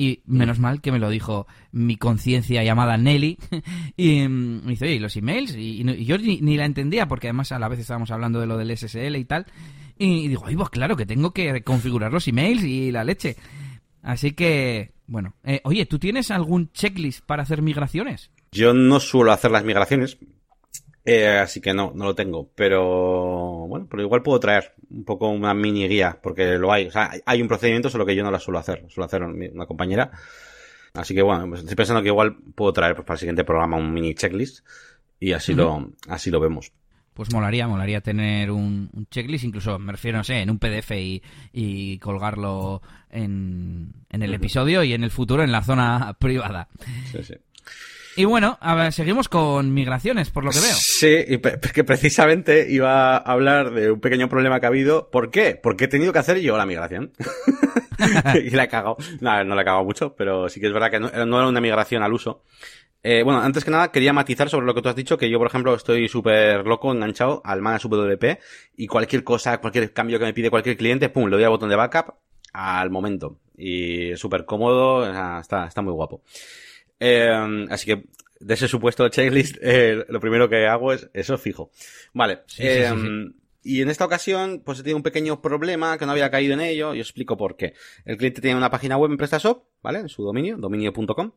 Y 0.00 0.22
menos 0.24 0.58
mal 0.58 0.80
que 0.80 0.92
me 0.92 0.98
lo 0.98 1.10
dijo 1.10 1.46
mi 1.72 1.98
conciencia 1.98 2.64
llamada 2.64 2.96
Nelly. 2.96 3.36
y 3.98 4.26
mm, 4.26 4.64
me 4.64 4.70
dice, 4.70 4.86
oye, 4.86 4.94
¿y 4.94 4.98
los 4.98 5.14
emails? 5.14 5.54
Y, 5.54 5.84
yo 6.06 6.16
ni, 6.16 6.56
la 6.56 6.64
entendía, 6.64 7.06
porque 7.06 7.26
además 7.26 7.52
a 7.52 7.58
la 7.58 7.68
vez 7.68 7.80
estábamos 7.80 8.10
hablando 8.10 8.40
de 8.40 8.46
lo 8.46 8.56
del 8.56 8.74
SSL 8.74 9.14
y 9.16 9.26
tal. 9.26 9.44
Y, 9.98 10.28
digo, 10.28 10.44
ay, 10.46 10.56
pues 10.56 10.70
claro, 10.70 10.96
que 10.96 11.04
tengo 11.04 11.32
que 11.34 11.62
configurar 11.62 12.14
los 12.14 12.26
emails 12.28 12.64
y 12.64 12.90
la 12.90 13.04
leche. 13.04 13.36
Así 14.02 14.32
que, 14.32 14.92
bueno. 15.06 15.34
Eh, 15.44 15.60
oye, 15.64 15.84
¿tú 15.84 15.98
tienes 15.98 16.30
algún 16.30 16.72
checklist 16.72 17.22
para 17.26 17.42
hacer 17.42 17.60
migraciones? 17.60 18.30
Yo 18.52 18.72
no 18.72 19.00
suelo 19.00 19.32
hacer 19.32 19.50
las 19.50 19.66
migraciones, 19.66 20.16
eh, 21.04 21.38
así 21.38 21.60
que 21.60 21.72
no, 21.72 21.92
no 21.94 22.04
lo 22.04 22.14
tengo. 22.14 22.50
Pero 22.54 23.66
bueno, 23.66 23.86
pero 23.90 24.02
igual 24.02 24.22
puedo 24.22 24.40
traer 24.40 24.74
un 24.90 25.04
poco 25.04 25.28
una 25.28 25.54
mini 25.54 25.88
guía, 25.88 26.18
porque 26.22 26.58
lo 26.58 26.72
hay. 26.72 26.86
O 26.86 26.90
sea, 26.90 27.10
hay 27.24 27.42
un 27.42 27.48
procedimiento, 27.48 27.90
solo 27.90 28.06
que 28.06 28.14
yo 28.14 28.22
no 28.22 28.30
la 28.30 28.40
suelo 28.40 28.58
hacer. 28.58 28.84
Suelo 28.88 29.06
hacer 29.06 29.22
una 29.22 29.66
compañera. 29.66 30.10
Así 30.94 31.14
que 31.14 31.22
bueno, 31.22 31.48
pues 31.48 31.60
estoy 31.60 31.76
pensando 31.76 32.02
que 32.02 32.08
igual 32.08 32.36
puedo 32.54 32.72
traer 32.72 32.94
pues, 32.94 33.06
para 33.06 33.14
el 33.14 33.20
siguiente 33.20 33.44
programa 33.44 33.76
un 33.76 33.92
mini 33.92 34.14
checklist 34.14 34.66
y 35.20 35.32
así 35.32 35.54
lo, 35.54 35.92
así 36.08 36.30
lo 36.30 36.40
vemos. 36.40 36.72
Pues 37.14 37.32
molaría, 37.32 37.68
molaría 37.68 38.00
tener 38.00 38.50
un, 38.50 38.88
checklist, 39.10 39.44
incluso 39.44 39.78
me 39.78 39.92
refiero, 39.92 40.18
no 40.18 40.24
sé, 40.24 40.40
en 40.40 40.50
un 40.50 40.58
PDF 40.58 40.92
y, 40.92 41.22
y 41.52 41.98
colgarlo 41.98 42.82
en, 43.10 43.92
en 44.08 44.22
el 44.22 44.32
episodio 44.32 44.82
y 44.82 44.94
en 44.94 45.04
el 45.04 45.10
futuro 45.10 45.42
en 45.42 45.52
la 45.52 45.62
zona 45.62 46.16
privada. 46.18 46.68
Sí, 47.12 47.22
sí. 47.22 47.34
Y 48.16 48.24
bueno, 48.24 48.58
a 48.60 48.74
ver, 48.74 48.92
seguimos 48.92 49.28
con 49.28 49.72
migraciones, 49.72 50.30
por 50.30 50.44
lo 50.44 50.50
que 50.50 50.60
veo. 50.60 50.74
Sí, 50.74 51.24
y 51.28 51.38
que 51.38 51.84
precisamente 51.84 52.66
iba 52.70 53.16
a 53.16 53.18
hablar 53.18 53.72
de 53.72 53.92
un 53.92 54.00
pequeño 54.00 54.28
problema 54.28 54.60
que 54.60 54.66
ha 54.66 54.68
habido. 54.68 55.10
¿Por 55.10 55.30
qué? 55.30 55.58
Porque 55.60 55.84
he 55.84 55.88
tenido 55.88 56.12
que 56.12 56.18
hacer 56.18 56.40
yo 56.40 56.56
la 56.56 56.66
migración. 56.66 57.12
y 58.34 58.50
la 58.50 58.64
he 58.64 58.68
cagado. 58.68 58.96
No, 59.20 59.44
no 59.44 59.54
la 59.54 59.62
he 59.62 59.64
cagado 59.64 59.84
mucho, 59.84 60.14
pero 60.16 60.48
sí 60.48 60.60
que 60.60 60.66
es 60.66 60.72
verdad 60.72 60.90
que 60.90 61.00
no, 61.00 61.08
era 61.08 61.24
una 61.24 61.60
migración 61.60 62.02
al 62.02 62.12
uso. 62.12 62.42
Eh, 63.02 63.22
bueno, 63.22 63.40
antes 63.40 63.64
que 63.64 63.70
nada, 63.70 63.92
quería 63.92 64.12
matizar 64.12 64.50
sobre 64.50 64.66
lo 64.66 64.74
que 64.74 64.82
tú 64.82 64.88
has 64.88 64.96
dicho, 64.96 65.16
que 65.16 65.30
yo, 65.30 65.38
por 65.38 65.46
ejemplo, 65.46 65.74
estoy 65.74 66.08
súper 66.08 66.66
loco, 66.66 66.92
enganchado 66.92 67.40
al 67.44 67.62
Manage 67.62 67.88
WP 67.88 68.38
y 68.76 68.86
cualquier 68.88 69.24
cosa, 69.24 69.58
cualquier 69.58 69.92
cambio 69.92 70.18
que 70.18 70.26
me 70.26 70.34
pide 70.34 70.50
cualquier 70.50 70.76
cliente, 70.76 71.08
pum, 71.08 71.28
le 71.28 71.36
doy 71.36 71.44
al 71.44 71.50
botón 71.50 71.70
de 71.70 71.76
backup 71.76 72.16
al 72.52 72.90
momento. 72.90 73.38
Y 73.56 74.16
súper 74.16 74.44
cómodo, 74.44 75.06
está, 75.40 75.66
está 75.66 75.80
muy 75.80 75.92
guapo. 75.92 76.22
Eh, 77.00 77.66
así 77.70 77.86
que 77.86 78.04
de 78.40 78.54
ese 78.54 78.68
supuesto 78.68 79.08
checklist, 79.08 79.56
eh, 79.62 80.04
lo 80.08 80.20
primero 80.20 80.48
que 80.48 80.66
hago 80.66 80.92
es 80.92 81.08
eso 81.12 81.38
fijo. 81.38 81.70
Vale. 82.12 82.40
Eh, 82.58 82.90
y 83.62 83.82
en 83.82 83.90
esta 83.90 84.06
ocasión, 84.06 84.62
pues 84.64 84.78
he 84.78 84.82
tenido 84.82 84.96
un 84.96 85.02
pequeño 85.02 85.42
problema 85.42 85.98
que 85.98 86.06
no 86.06 86.12
había 86.12 86.30
caído 86.30 86.54
en 86.54 86.60
ello 86.60 86.94
y 86.94 87.00
os 87.00 87.08
explico 87.08 87.36
por 87.36 87.56
qué. 87.56 87.74
El 88.06 88.16
cliente 88.16 88.40
tiene 88.40 88.56
una 88.56 88.70
página 88.70 88.96
web 88.96 89.10
en 89.10 89.18
PrestaShop, 89.18 89.64
¿vale? 89.82 89.98
En 89.98 90.08
su 90.08 90.22
dominio, 90.22 90.56
dominio.com. 90.56 91.32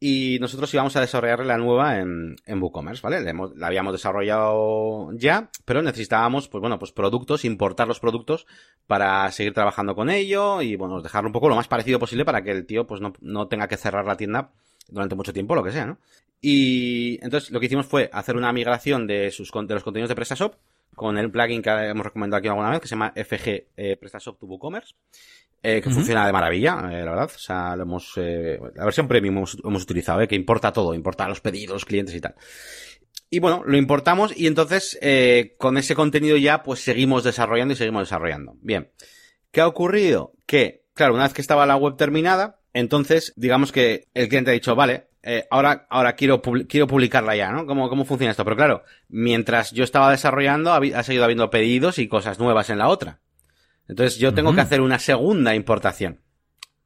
Y 0.00 0.38
nosotros 0.40 0.74
íbamos 0.74 0.96
a 0.96 1.00
desarrollarle 1.00 1.44
la 1.44 1.58
nueva 1.58 2.00
en, 2.00 2.34
en 2.44 2.60
WooCommerce, 2.60 3.02
¿vale? 3.02 3.20
La, 3.22 3.66
habíamos 3.68 3.92
desarrollado 3.92 5.12
ya, 5.12 5.48
pero 5.64 5.80
necesitábamos, 5.80 6.48
pues 6.48 6.60
bueno, 6.60 6.80
pues 6.80 6.90
productos, 6.90 7.44
importar 7.44 7.86
los 7.86 8.00
productos 8.00 8.48
para 8.88 9.30
seguir 9.30 9.54
trabajando 9.54 9.94
con 9.94 10.10
ello 10.10 10.60
y, 10.60 10.74
bueno, 10.74 11.00
dejarlo 11.00 11.28
un 11.28 11.32
poco 11.32 11.48
lo 11.48 11.54
más 11.54 11.68
parecido 11.68 12.00
posible 12.00 12.24
para 12.24 12.42
que 12.42 12.50
el 12.50 12.66
tío, 12.66 12.88
pues 12.88 13.00
no, 13.00 13.12
no 13.20 13.46
tenga 13.46 13.68
que 13.68 13.76
cerrar 13.76 14.04
la 14.04 14.16
tienda 14.16 14.50
durante 14.88 15.14
mucho 15.14 15.32
tiempo, 15.32 15.54
lo 15.54 15.62
que 15.62 15.72
sea, 15.72 15.86
¿no? 15.86 15.98
Y 16.40 17.18
entonces 17.22 17.50
lo 17.50 17.60
que 17.60 17.66
hicimos 17.66 17.86
fue 17.86 18.10
hacer 18.12 18.36
una 18.36 18.52
migración 18.52 19.06
de, 19.06 19.30
sus, 19.30 19.50
de 19.50 19.74
los 19.74 19.84
contenidos 19.84 20.08
de 20.08 20.14
PrestaShop 20.16 20.54
con 20.94 21.16
el 21.16 21.30
plugin 21.30 21.62
que 21.62 21.70
hemos 21.70 22.04
recomendado 22.04 22.38
aquí 22.38 22.48
alguna 22.48 22.70
vez, 22.70 22.80
que 22.80 22.88
se 22.88 22.94
llama 22.94 23.12
FG 23.16 23.66
eh, 23.76 23.96
PrestaShop 23.96 24.38
to 24.38 24.46
WooCommerce, 24.46 24.94
eh, 25.64 25.80
que 25.80 25.90
funciona 25.90 26.26
de 26.26 26.32
maravilla, 26.32 26.72
eh, 26.90 27.04
la 27.04 27.10
verdad. 27.12 27.30
O 27.32 27.38
sea, 27.38 27.76
lo 27.76 27.84
hemos, 27.84 28.12
eh, 28.16 28.58
la 28.74 28.84
versión 28.84 29.06
premium 29.06 29.38
hemos, 29.38 29.56
hemos 29.64 29.82
utilizado, 29.84 30.26
que 30.26 30.34
importa 30.34 30.72
todo, 30.72 30.92
importa 30.92 31.28
los 31.28 31.40
pedidos, 31.40 31.74
los 31.74 31.84
clientes 31.84 32.14
y 32.16 32.20
tal. 32.20 32.34
Y 33.30 33.38
bueno, 33.38 33.62
lo 33.64 33.76
importamos 33.76 34.36
y 34.36 34.46
entonces 34.46 34.98
con 35.56 35.78
ese 35.78 35.94
contenido 35.94 36.36
ya 36.36 36.62
pues 36.62 36.80
seguimos 36.80 37.24
desarrollando 37.24 37.72
y 37.72 37.76
seguimos 37.76 38.02
desarrollando. 38.02 38.56
Bien. 38.60 38.90
¿Qué 39.50 39.60
ha 39.60 39.66
ocurrido? 39.66 40.32
Que, 40.46 40.84
claro, 40.94 41.14
una 41.14 41.22
vez 41.22 41.32
que 41.32 41.40
estaba 41.40 41.64
la 41.64 41.76
web 41.76 41.96
terminada, 41.96 42.60
entonces, 42.74 43.32
digamos 43.36 43.72
que 43.72 44.08
el 44.14 44.28
cliente 44.28 44.50
ha 44.50 44.54
dicho, 44.54 44.74
vale, 44.74 45.08
eh, 45.22 45.46
ahora, 45.50 45.86
ahora 45.88 46.14
quiero, 46.14 46.42
quiero 46.42 46.86
publicarla 46.86 47.36
ya, 47.36 47.52
¿no? 47.52 47.66
¿Cómo, 47.66 47.88
¿Cómo 47.88 48.04
funciona 48.04 48.32
esto? 48.32 48.44
Pero 48.44 48.56
claro, 48.56 48.84
mientras 49.08 49.70
yo 49.70 49.84
estaba 49.84 50.10
desarrollando, 50.10 50.72
ha, 50.72 51.02
seguido 51.02 51.24
habiendo 51.24 51.50
pedidos 51.50 51.98
y 51.98 52.08
cosas 52.08 52.38
nuevas 52.38 52.70
en 52.70 52.78
la 52.78 52.88
otra. 52.88 53.20
Entonces 53.88 54.18
yo 54.18 54.34
tengo 54.34 54.54
que 54.54 54.62
hacer 54.62 54.80
una 54.80 54.98
segunda 54.98 55.54
importación. 55.54 56.20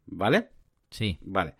¿Vale? 0.06 0.50
Sí. 0.90 1.18
Vale. 1.22 1.54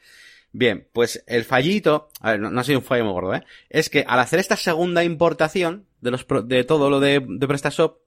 Bien, 0.52 0.88
pues 0.92 1.22
el 1.26 1.44
fallito, 1.44 2.08
a 2.20 2.32
ver, 2.32 2.40
no, 2.40 2.60
ha 2.60 2.64
sido 2.64 2.78
un 2.78 2.84
fallo 2.84 3.04
muy 3.04 3.12
gordo, 3.12 3.34
¿eh? 3.34 3.44
Es 3.68 3.90
que 3.90 4.04
al 4.06 4.18
hacer 4.20 4.38
esta 4.38 4.56
segunda 4.56 5.04
importación 5.04 5.86
de 6.00 6.10
los, 6.10 6.26
de 6.44 6.64
todo 6.64 6.90
lo 6.90 7.00
de, 7.00 7.24
de 7.26 7.46
PrestaShop, 7.46 7.98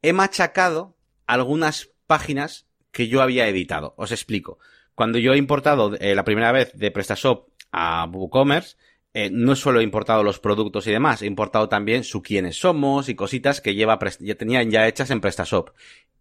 he 0.00 0.12
machacado 0.12 0.96
algunas 1.26 1.90
páginas 2.06 2.66
que 2.90 3.08
yo 3.08 3.22
había 3.22 3.48
editado. 3.48 3.94
Os 3.96 4.12
explico. 4.12 4.58
Cuando 4.94 5.18
yo 5.18 5.32
he 5.34 5.38
importado 5.38 5.96
eh, 5.98 6.14
la 6.14 6.24
primera 6.24 6.52
vez 6.52 6.72
de 6.74 6.90
PrestaShop 6.90 7.48
a 7.72 8.06
WooCommerce, 8.06 8.76
eh, 9.16 9.30
no 9.30 9.54
solo 9.54 9.78
he 9.78 9.84
importado 9.84 10.24
los 10.24 10.40
productos 10.40 10.88
y 10.88 10.90
demás, 10.90 11.22
he 11.22 11.26
importado 11.26 11.68
también 11.68 12.02
su 12.02 12.20
quiénes 12.20 12.58
somos 12.58 13.08
y 13.08 13.14
cositas 13.14 13.60
que 13.60 13.76
lleva 13.76 13.96
ya 14.18 14.34
tenían 14.34 14.72
ya 14.72 14.88
hechas 14.88 15.10
en 15.10 15.20
PrestaShop. 15.20 15.70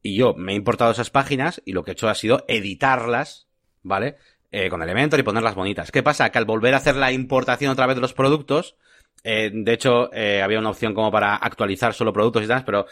Y 0.03 0.15
yo 0.15 0.35
me 0.35 0.53
he 0.53 0.55
importado 0.55 0.91
esas 0.91 1.09
páginas 1.09 1.59
y 1.65 1.73
lo 1.73 1.83
que 1.83 1.91
he 1.91 1.93
hecho 1.93 2.07
ha 2.07 2.13
sido 2.13 2.45
editarlas, 2.47 3.47
¿vale? 3.81 4.17
Eh, 4.51 4.69
con 4.69 4.83
Elementor 4.83 5.19
y 5.19 5.23
ponerlas 5.23 5.55
bonitas. 5.55 5.91
¿Qué 5.91 6.03
pasa? 6.03 6.29
Que 6.29 6.37
al 6.37 6.45
volver 6.45 6.75
a 6.75 6.77
hacer 6.77 6.95
la 6.95 7.11
importación 7.11 7.71
otra 7.71 7.87
vez 7.87 7.95
de 7.95 8.01
los 8.01 8.13
productos, 8.13 8.75
eh, 9.23 9.49
de 9.51 9.73
hecho, 9.73 10.11
había 10.13 10.59
una 10.59 10.69
opción 10.69 10.93
como 10.93 11.09
para 11.09 11.35
actualizar 11.35 11.95
solo 11.95 12.13
productos 12.13 12.43
y 12.43 12.47
tal, 12.47 12.63
pero 12.63 12.85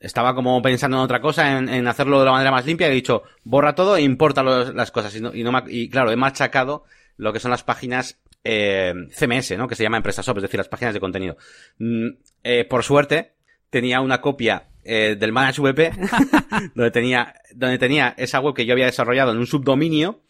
estaba 0.00 0.34
como 0.34 0.60
pensando 0.62 0.96
en 0.96 1.02
otra 1.02 1.20
cosa, 1.20 1.58
en, 1.58 1.86
hacerlo 1.86 2.18
de 2.18 2.24
la 2.24 2.32
manera 2.32 2.50
más 2.50 2.66
limpia, 2.66 2.88
y 2.88 2.92
he 2.92 2.94
dicho, 2.94 3.22
borra 3.44 3.74
todo 3.74 3.96
e 3.96 4.02
importa 4.02 4.42
las 4.42 4.90
cosas. 4.90 5.14
Y, 5.14 5.20
no, 5.20 5.34
y, 5.34 5.44
no 5.44 5.52
y, 5.68 5.88
claro, 5.90 6.10
he 6.10 6.16
machacado 6.16 6.84
lo 7.16 7.32
que 7.32 7.40
son 7.40 7.50
las 7.50 7.62
páginas 7.62 8.18
eh, 8.42 8.94
CMS, 9.10 9.58
¿no? 9.58 9.68
Que 9.68 9.74
se 9.74 9.82
llama 9.82 10.02
PrestaShop, 10.02 10.38
es 10.38 10.42
decir, 10.42 10.58
las 10.58 10.68
páginas 10.68 10.94
de 10.94 11.00
contenido. 11.00 11.36
Mm, 11.78 12.08
eh, 12.42 12.64
por 12.64 12.82
suerte, 12.82 13.34
tenía 13.68 14.00
una 14.00 14.22
copia 14.22 14.68
eh, 14.84 15.16
del 15.18 15.32
Manage 15.32 15.60
VP, 15.60 15.92
donde 16.74 16.90
tenía, 16.90 17.34
donde 17.54 17.78
tenía 17.78 18.14
esa 18.16 18.40
web 18.40 18.54
que 18.54 18.64
yo 18.64 18.72
había 18.72 18.86
desarrollado 18.86 19.32
en 19.32 19.38
un 19.38 19.46
subdominio, 19.46 20.22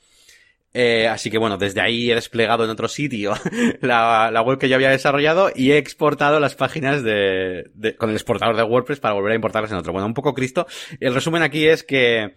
eh, 0.72 1.09
así 1.09 1.30
que 1.30 1.38
bueno, 1.38 1.56
desde 1.56 1.80
ahí 1.80 2.11
he 2.11 2.14
desplegado 2.14 2.64
en 2.64 2.70
otro 2.70 2.87
sitio 2.87 3.35
la, 3.80 4.30
la, 4.33 4.42
web 4.42 4.59
que 4.59 4.68
yo 4.68 4.76
había 4.76 4.90
desarrollado 4.90 5.50
y 5.54 5.72
he 5.72 5.78
exportado 5.78 6.38
las 6.38 6.54
páginas 6.54 7.02
de, 7.02 7.70
de, 7.74 7.96
con 7.96 8.11
el 8.11 8.16
exportador 8.16 8.56
de 8.56 8.62
WordPress 8.62 9.00
para 9.00 9.14
volver 9.14 9.33
a 9.33 9.35
importarlas 9.35 9.72
en 9.72 9.78
otro. 9.78 9.92
Bueno, 9.92 10.06
un 10.06 10.14
poco 10.14 10.33
Cristo. 10.33 10.66
El 11.00 11.12
resumen 11.12 11.42
aquí 11.42 11.66
es 11.66 11.83
que, 11.83 12.37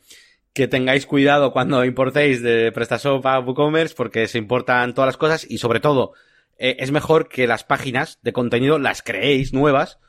que 0.51 0.67
tengáis 0.67 1.05
cuidado 1.05 1.51
cuando 1.51 1.85
importéis 1.85 2.41
de 2.41 2.71
PrestaShop 2.71 3.23
a 3.27 3.39
WooCommerce 3.39 3.93
porque 3.95 4.27
se 4.27 4.39
importan 4.39 4.95
todas 4.95 5.09
las 5.09 5.17
cosas 5.17 5.45
y 5.47 5.59
sobre 5.59 5.79
todo 5.79 6.13
eh, 6.57 6.77
es 6.79 6.91
mejor 6.91 7.29
que 7.29 7.45
las 7.45 7.63
páginas 7.63 8.17
de 8.23 8.33
contenido 8.33 8.79
las 8.79 9.03
creéis 9.03 9.53
nuevas 9.53 9.99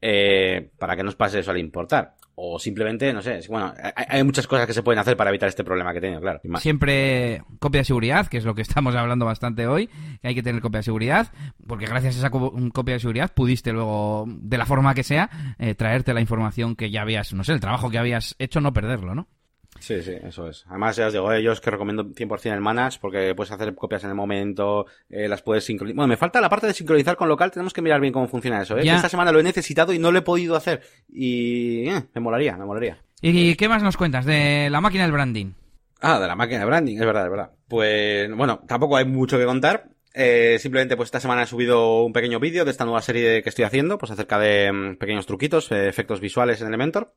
eh, 0.00 0.70
para 0.78 0.96
que 0.96 1.02
no 1.02 1.10
os 1.10 1.16
pase 1.16 1.40
eso 1.40 1.50
al 1.50 1.58
importar 1.58 2.14
o 2.40 2.58
simplemente, 2.58 3.12
no 3.12 3.20
sé, 3.20 3.40
bueno, 3.48 3.74
hay, 3.96 4.22
muchas 4.22 4.46
cosas 4.46 4.64
que 4.64 4.72
se 4.72 4.84
pueden 4.84 5.00
hacer 5.00 5.16
para 5.16 5.30
evitar 5.30 5.48
este 5.48 5.64
problema 5.64 5.92
que 5.92 6.00
tengo, 6.00 6.20
claro. 6.20 6.40
Siempre 6.58 7.42
copia 7.58 7.80
de 7.80 7.84
seguridad, 7.84 8.28
que 8.28 8.36
es 8.36 8.44
lo 8.44 8.54
que 8.54 8.62
estamos 8.62 8.94
hablando 8.94 9.26
bastante 9.26 9.66
hoy, 9.66 9.88
que 10.22 10.28
hay 10.28 10.34
que 10.36 10.42
tener 10.44 10.62
copia 10.62 10.78
de 10.78 10.84
seguridad, 10.84 11.32
porque 11.66 11.86
gracias 11.86 12.14
a 12.14 12.18
esa 12.18 12.30
copia 12.30 12.94
de 12.94 13.00
seguridad 13.00 13.32
pudiste 13.34 13.72
luego, 13.72 14.24
de 14.28 14.56
la 14.56 14.66
forma 14.66 14.94
que 14.94 15.02
sea, 15.02 15.56
eh, 15.58 15.74
traerte 15.74 16.14
la 16.14 16.20
información 16.20 16.76
que 16.76 16.90
ya 16.92 17.02
habías, 17.02 17.32
no 17.34 17.42
sé, 17.42 17.52
el 17.52 17.60
trabajo 17.60 17.90
que 17.90 17.98
habías 17.98 18.36
hecho, 18.38 18.60
no 18.60 18.72
perderlo, 18.72 19.16
¿no? 19.16 19.26
Sí, 19.80 20.02
sí, 20.02 20.12
eso 20.22 20.48
es. 20.48 20.64
Además, 20.68 20.96
ya 20.96 21.06
os 21.06 21.12
digo, 21.12 21.32
eh, 21.32 21.42
yo 21.42 21.52
es 21.52 21.60
que 21.60 21.70
recomiendo 21.70 22.04
100% 22.04 22.52
el 22.52 22.60
Manage 22.60 22.98
porque 23.00 23.34
puedes 23.34 23.52
hacer 23.52 23.74
copias 23.74 24.02
en 24.04 24.10
el 24.10 24.16
momento, 24.16 24.86
eh, 25.08 25.28
las 25.28 25.42
puedes 25.42 25.64
sincronizar. 25.64 25.96
Bueno, 25.96 26.08
me 26.08 26.16
falta 26.16 26.40
la 26.40 26.48
parte 26.48 26.66
de 26.66 26.74
sincronizar 26.74 27.16
con 27.16 27.28
local, 27.28 27.50
tenemos 27.50 27.72
que 27.72 27.82
mirar 27.82 28.00
bien 28.00 28.12
cómo 28.12 28.26
funciona 28.28 28.62
eso. 28.62 28.76
¿eh? 28.76 28.82
Esta 28.84 29.08
semana 29.08 29.32
lo 29.32 29.40
he 29.40 29.42
necesitado 29.42 29.92
y 29.92 29.98
no 29.98 30.10
lo 30.10 30.18
he 30.18 30.22
podido 30.22 30.56
hacer. 30.56 30.82
Y 31.08 31.88
eh, 31.88 32.04
me 32.14 32.20
molaría, 32.20 32.56
me 32.56 32.64
molaría. 32.64 32.98
¿Y 33.20 33.54
qué 33.56 33.68
más 33.68 33.82
nos 33.82 33.96
cuentas 33.96 34.24
de 34.24 34.68
la 34.70 34.80
máquina 34.80 35.04
del 35.04 35.12
branding? 35.12 35.52
Ah, 36.00 36.20
de 36.20 36.26
la 36.26 36.36
máquina 36.36 36.60
de 36.60 36.66
branding, 36.66 36.96
es 36.96 37.06
verdad, 37.06 37.24
es 37.24 37.30
verdad. 37.30 37.50
Pues 37.68 38.32
bueno, 38.34 38.60
tampoco 38.66 38.96
hay 38.96 39.04
mucho 39.04 39.38
que 39.38 39.44
contar. 39.44 39.90
Eh, 40.14 40.58
simplemente 40.60 40.96
pues 40.96 41.08
esta 41.08 41.20
semana 41.20 41.42
he 41.42 41.46
subido 41.46 42.02
un 42.04 42.12
pequeño 42.12 42.40
vídeo 42.40 42.64
de 42.64 42.70
esta 42.70 42.84
nueva 42.84 43.02
serie 43.02 43.42
que 43.42 43.48
estoy 43.48 43.64
haciendo, 43.64 43.98
pues 43.98 44.10
acerca 44.10 44.38
de 44.38 44.72
mm, 44.72 44.96
pequeños 44.96 45.26
truquitos, 45.26 45.70
efectos 45.70 46.20
visuales 46.20 46.60
en 46.60 46.68
Elementor. 46.68 47.14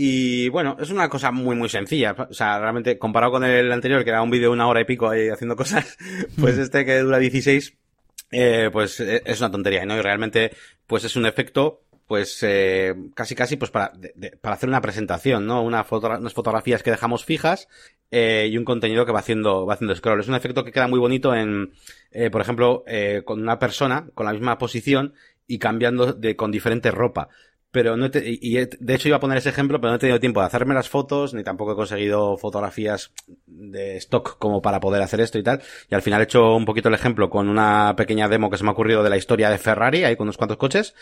Y 0.00 0.48
bueno, 0.50 0.76
es 0.78 0.90
una 0.90 1.08
cosa 1.08 1.32
muy, 1.32 1.56
muy 1.56 1.68
sencilla. 1.68 2.14
O 2.30 2.32
sea, 2.32 2.60
realmente, 2.60 2.98
comparado 2.98 3.32
con 3.32 3.42
el 3.42 3.72
anterior, 3.72 4.04
que 4.04 4.10
era 4.10 4.22
un 4.22 4.30
vídeo 4.30 4.50
de 4.50 4.52
una 4.52 4.68
hora 4.68 4.80
y 4.80 4.84
pico 4.84 5.10
ahí 5.10 5.28
haciendo 5.28 5.56
cosas, 5.56 5.98
pues 6.40 6.56
este 6.56 6.84
que 6.84 7.00
dura 7.00 7.18
16, 7.18 7.74
eh, 8.30 8.70
pues 8.72 9.00
eh, 9.00 9.22
es 9.26 9.40
una 9.40 9.50
tontería, 9.50 9.84
¿no? 9.86 9.96
Y 9.96 10.00
realmente, 10.00 10.52
pues 10.86 11.02
es 11.02 11.16
un 11.16 11.26
efecto, 11.26 11.82
pues 12.06 12.38
eh, 12.44 12.94
casi, 13.12 13.34
casi, 13.34 13.56
pues 13.56 13.72
para, 13.72 13.90
para 14.40 14.54
hacer 14.54 14.68
una 14.68 14.80
presentación, 14.80 15.48
¿no? 15.48 15.64
Una 15.64 15.82
foto, 15.82 16.06
unas 16.16 16.32
fotografías 16.32 16.84
que 16.84 16.92
dejamos 16.92 17.24
fijas 17.24 17.66
eh, 18.12 18.48
y 18.52 18.56
un 18.56 18.64
contenido 18.64 19.04
que 19.04 19.10
va 19.10 19.18
haciendo, 19.18 19.66
va 19.66 19.74
haciendo 19.74 19.96
scroll. 19.96 20.20
Es 20.20 20.28
un 20.28 20.36
efecto 20.36 20.64
que 20.64 20.70
queda 20.70 20.86
muy 20.86 21.00
bonito 21.00 21.34
en, 21.34 21.72
eh, 22.12 22.30
por 22.30 22.40
ejemplo, 22.40 22.84
eh, 22.86 23.22
con 23.24 23.42
una 23.42 23.58
persona 23.58 24.06
con 24.14 24.26
la 24.26 24.32
misma 24.32 24.58
posición 24.58 25.14
y 25.48 25.58
cambiando 25.58 26.12
de, 26.12 26.36
con 26.36 26.52
diferente 26.52 26.92
ropa 26.92 27.30
pero 27.70 27.96
no 27.96 28.10
te, 28.10 28.22
y 28.24 28.54
de 28.54 28.94
hecho 28.94 29.08
iba 29.08 29.18
a 29.18 29.20
poner 29.20 29.38
ese 29.38 29.50
ejemplo, 29.50 29.78
pero 29.80 29.90
no 29.90 29.96
he 29.96 29.98
tenido 29.98 30.20
tiempo 30.20 30.40
de 30.40 30.46
hacerme 30.46 30.74
las 30.74 30.88
fotos, 30.88 31.34
ni 31.34 31.44
tampoco 31.44 31.72
he 31.72 31.76
conseguido 31.76 32.38
fotografías 32.38 33.12
de 33.46 33.96
stock 33.98 34.38
como 34.38 34.62
para 34.62 34.80
poder 34.80 35.02
hacer 35.02 35.20
esto 35.20 35.38
y 35.38 35.42
tal. 35.42 35.60
Y 35.90 35.94
al 35.94 36.02
final 36.02 36.20
he 36.20 36.24
hecho 36.24 36.56
un 36.56 36.64
poquito 36.64 36.88
el 36.88 36.94
ejemplo 36.94 37.28
con 37.28 37.48
una 37.48 37.94
pequeña 37.96 38.28
demo 38.28 38.50
que 38.50 38.56
se 38.56 38.64
me 38.64 38.70
ha 38.70 38.72
ocurrido 38.72 39.02
de 39.02 39.10
la 39.10 39.18
historia 39.18 39.50
de 39.50 39.58
Ferrari, 39.58 40.04
ahí 40.04 40.16
con 40.16 40.26
unos 40.26 40.38
cuantos 40.38 40.56
coches, 40.56 40.94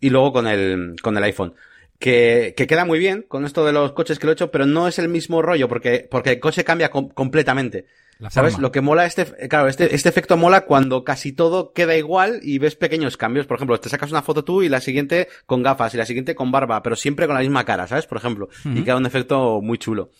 y 0.00 0.10
luego 0.10 0.32
con 0.32 0.46
el, 0.46 0.96
con 1.02 1.16
el 1.16 1.24
iPhone. 1.24 1.54
Que, 1.98 2.54
que 2.56 2.66
queda 2.66 2.84
muy 2.84 2.98
bien 2.98 3.22
con 3.22 3.44
esto 3.44 3.64
de 3.64 3.72
los 3.72 3.92
coches 3.92 4.18
que 4.18 4.26
lo 4.26 4.32
he 4.32 4.34
hecho, 4.34 4.50
pero 4.50 4.66
no 4.66 4.86
es 4.86 4.98
el 4.98 5.08
mismo 5.08 5.42
rollo, 5.42 5.68
porque, 5.68 6.06
porque 6.10 6.30
el 6.30 6.40
coche 6.40 6.64
cambia 6.64 6.90
completamente. 6.90 7.86
¿Sabes? 8.30 8.58
Lo 8.58 8.72
que 8.72 8.80
mola 8.80 9.06
este, 9.06 9.24
claro, 9.48 9.68
este, 9.68 9.94
este 9.94 10.08
efecto 10.08 10.36
mola 10.36 10.62
cuando 10.62 11.04
casi 11.04 11.32
todo 11.32 11.72
queda 11.72 11.96
igual 11.96 12.40
y 12.42 12.58
ves 12.58 12.76
pequeños 12.76 13.16
cambios. 13.16 13.46
Por 13.46 13.56
ejemplo, 13.56 13.78
te 13.80 13.88
sacas 13.88 14.10
una 14.10 14.22
foto 14.22 14.44
tú 14.44 14.62
y 14.62 14.68
la 14.68 14.80
siguiente 14.80 15.28
con 15.46 15.62
gafas 15.62 15.94
y 15.94 15.96
la 15.96 16.06
siguiente 16.06 16.34
con 16.34 16.50
barba, 16.50 16.82
pero 16.82 16.96
siempre 16.96 17.26
con 17.26 17.34
la 17.34 17.42
misma 17.42 17.64
cara, 17.64 17.86
¿sabes? 17.86 18.06
Por 18.06 18.18
ejemplo. 18.18 18.48
Y 18.64 18.82
queda 18.82 18.96
un 18.96 19.06
efecto 19.06 19.60
muy 19.60 19.78
chulo. 19.78 20.10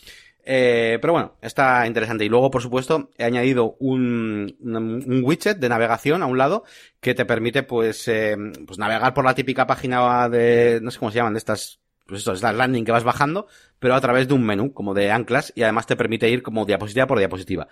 Eh, 0.47 0.99
pero 1.01 1.15
bueno, 1.15 1.37
está 1.41 1.87
interesante. 1.87 2.25
Y 2.25 2.29
luego, 2.29 2.51
por 2.51 2.63
supuesto, 2.63 3.11
he 3.17 3.25
añadido 3.25 3.77
un, 3.79 4.57
un, 4.61 5.25
widget 5.25 5.59
de 5.59 5.69
navegación 5.69 6.23
a 6.23 6.27
un 6.27 6.37
lado 6.37 6.65
que 7.01 7.15
te 7.15 7.25
permite, 7.25 7.63
pues, 7.63 8.07
eh, 8.09 8.37
pues 8.67 8.79
navegar 8.79 9.15
por 9.15 9.25
la 9.25 9.35
típica 9.35 9.67
página 9.67 10.29
de, 10.29 10.81
no 10.83 10.91
sé 10.91 10.99
cómo 10.99 11.11
se 11.11 11.17
llaman, 11.17 11.33
de 11.35 11.39
estas, 11.39 11.81
pues 12.07 12.21
esto, 12.21 12.33
es 12.33 12.43
la 12.43 12.53
landing 12.53 12.85
que 12.85 12.93
vas 12.93 13.05
bajando, 13.05 13.47
pero 13.79 13.95
a 13.95 14.01
través 14.01 14.29
de 14.29 14.35
un 14.35 14.45
menú, 14.45 14.73
como 14.73 14.95
de 14.95 15.11
anclas, 15.11 15.53
y 15.57 15.63
además 15.63 15.87
te 15.87 15.97
permite 15.97 16.29
ir 16.29 16.43
como 16.43 16.65
diapositiva 16.65 17.07
por 17.07 17.19
diapositiva. 17.19 17.69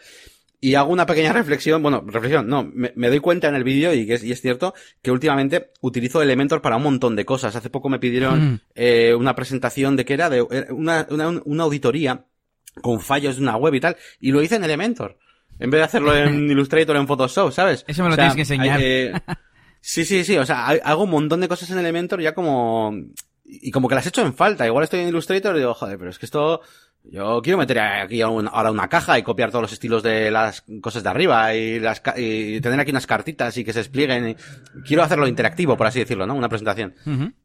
Y 0.61 0.77
hago 0.77 0.93
una 0.93 1.07
pequeña 1.07 1.33
reflexión, 1.33 1.83
bueno, 1.83 2.05
reflexión, 2.07 2.47
no, 2.47 2.71
me, 2.73 3.09
doy 3.09 3.21
cuenta 3.21 3.49
en 3.49 3.57
el 3.57 3.65
vídeo 3.65 3.93
y, 3.93 4.11
es, 4.11 4.23
y 4.23 4.33
es 4.33 4.41
cierto 4.41 4.75
que 5.03 5.11
últimamente 5.11 5.73
utilizo 5.81 6.23
Elementor 6.23 6.63
para 6.63 6.77
un 6.77 6.85
montón 6.85 7.17
de 7.17 7.25
cosas. 7.25 7.57
Hace 7.57 7.69
poco 7.69 7.89
me 7.89 7.99
pidieron 7.99 8.53
mm. 8.53 8.61
eh, 8.75 9.15
una 9.15 9.35
presentación 9.35 9.97
de 9.97 10.05
que 10.05 10.15
era 10.15 10.31
de 10.31 10.43
una, 10.71 11.07
una, 11.11 11.29
una 11.45 11.65
auditoría 11.65 12.27
con 12.81 13.01
fallos 13.01 13.37
de 13.37 13.43
una 13.43 13.57
web 13.57 13.75
y 13.75 13.81
tal, 13.81 13.97
y 14.21 14.31
lo 14.31 14.41
hice 14.41 14.57
en 14.57 14.65
Elementor. 14.65 15.19
En 15.59 15.71
vez 15.71 15.81
de 15.81 15.85
hacerlo 15.85 16.17
en 16.17 16.51
Illustrator 16.51 16.97
o 16.97 17.01
en 17.01 17.07
Photoshop, 17.07 17.53
¿sabes? 17.53 17.85
Eso 17.87 18.03
me 18.03 18.11
lo 18.11 18.17
tienes 18.17 18.35
que 18.35 18.41
enseñar. 18.41 18.81
sí, 19.81 20.05
sí, 20.05 20.25
sí, 20.25 20.37
o 20.39 20.47
sea, 20.47 20.69
hago 20.69 21.05
un 21.05 21.11
montón 21.11 21.41
de 21.41 21.49
cosas 21.49 21.71
en 21.71 21.79
Elementor 21.79 22.21
ya 22.21 22.35
como... 22.35 22.95
Y 23.61 23.71
como 23.71 23.89
que 23.89 23.95
las 23.95 24.07
he 24.07 24.09
hecho 24.09 24.23
en 24.23 24.35
falta. 24.35 24.67
Igual 24.67 24.85
estoy 24.85 25.01
en 25.01 25.09
Illustrator 25.09 25.55
y 25.55 25.59
digo, 25.59 25.75
joder, 25.75 25.99
pero 25.99 26.11
es 26.11 26.19
que 26.19 26.27
esto 26.27 26.63
yo 27.05 27.43
quiero 27.43 27.59
meter 27.59 27.81
aquí 27.81 28.23
ahora 28.23 28.71
una 28.71 28.89
caja 28.89 29.19
y 29.19 29.23
copiar 29.23 29.51
todos 29.51 29.63
los 29.63 29.73
estilos 29.73 30.03
de 30.03 30.31
las 30.31 30.65
cosas 30.81 31.03
de 31.03 31.11
arriba 31.11 31.55
y, 31.55 31.81
las, 31.81 32.01
y 32.17 32.61
tener 32.61 32.79
aquí 32.79 32.91
unas 32.91 33.07
cartitas 33.07 33.57
y 33.57 33.65
que 33.65 33.73
se 33.73 33.81
desplieguen. 33.81 34.37
quiero 34.87 35.03
hacerlo 35.03 35.27
interactivo, 35.27 35.77
por 35.77 35.87
así 35.87 35.99
decirlo, 35.99 36.27
¿no? 36.27 36.35
Una 36.35 36.49
presentación. 36.49 36.95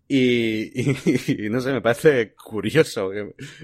y, 0.07 0.91
y, 1.45 1.49
no 1.49 1.59
sé, 1.59 1.73
me 1.73 1.81
parece 1.81 2.35
curioso 2.35 3.09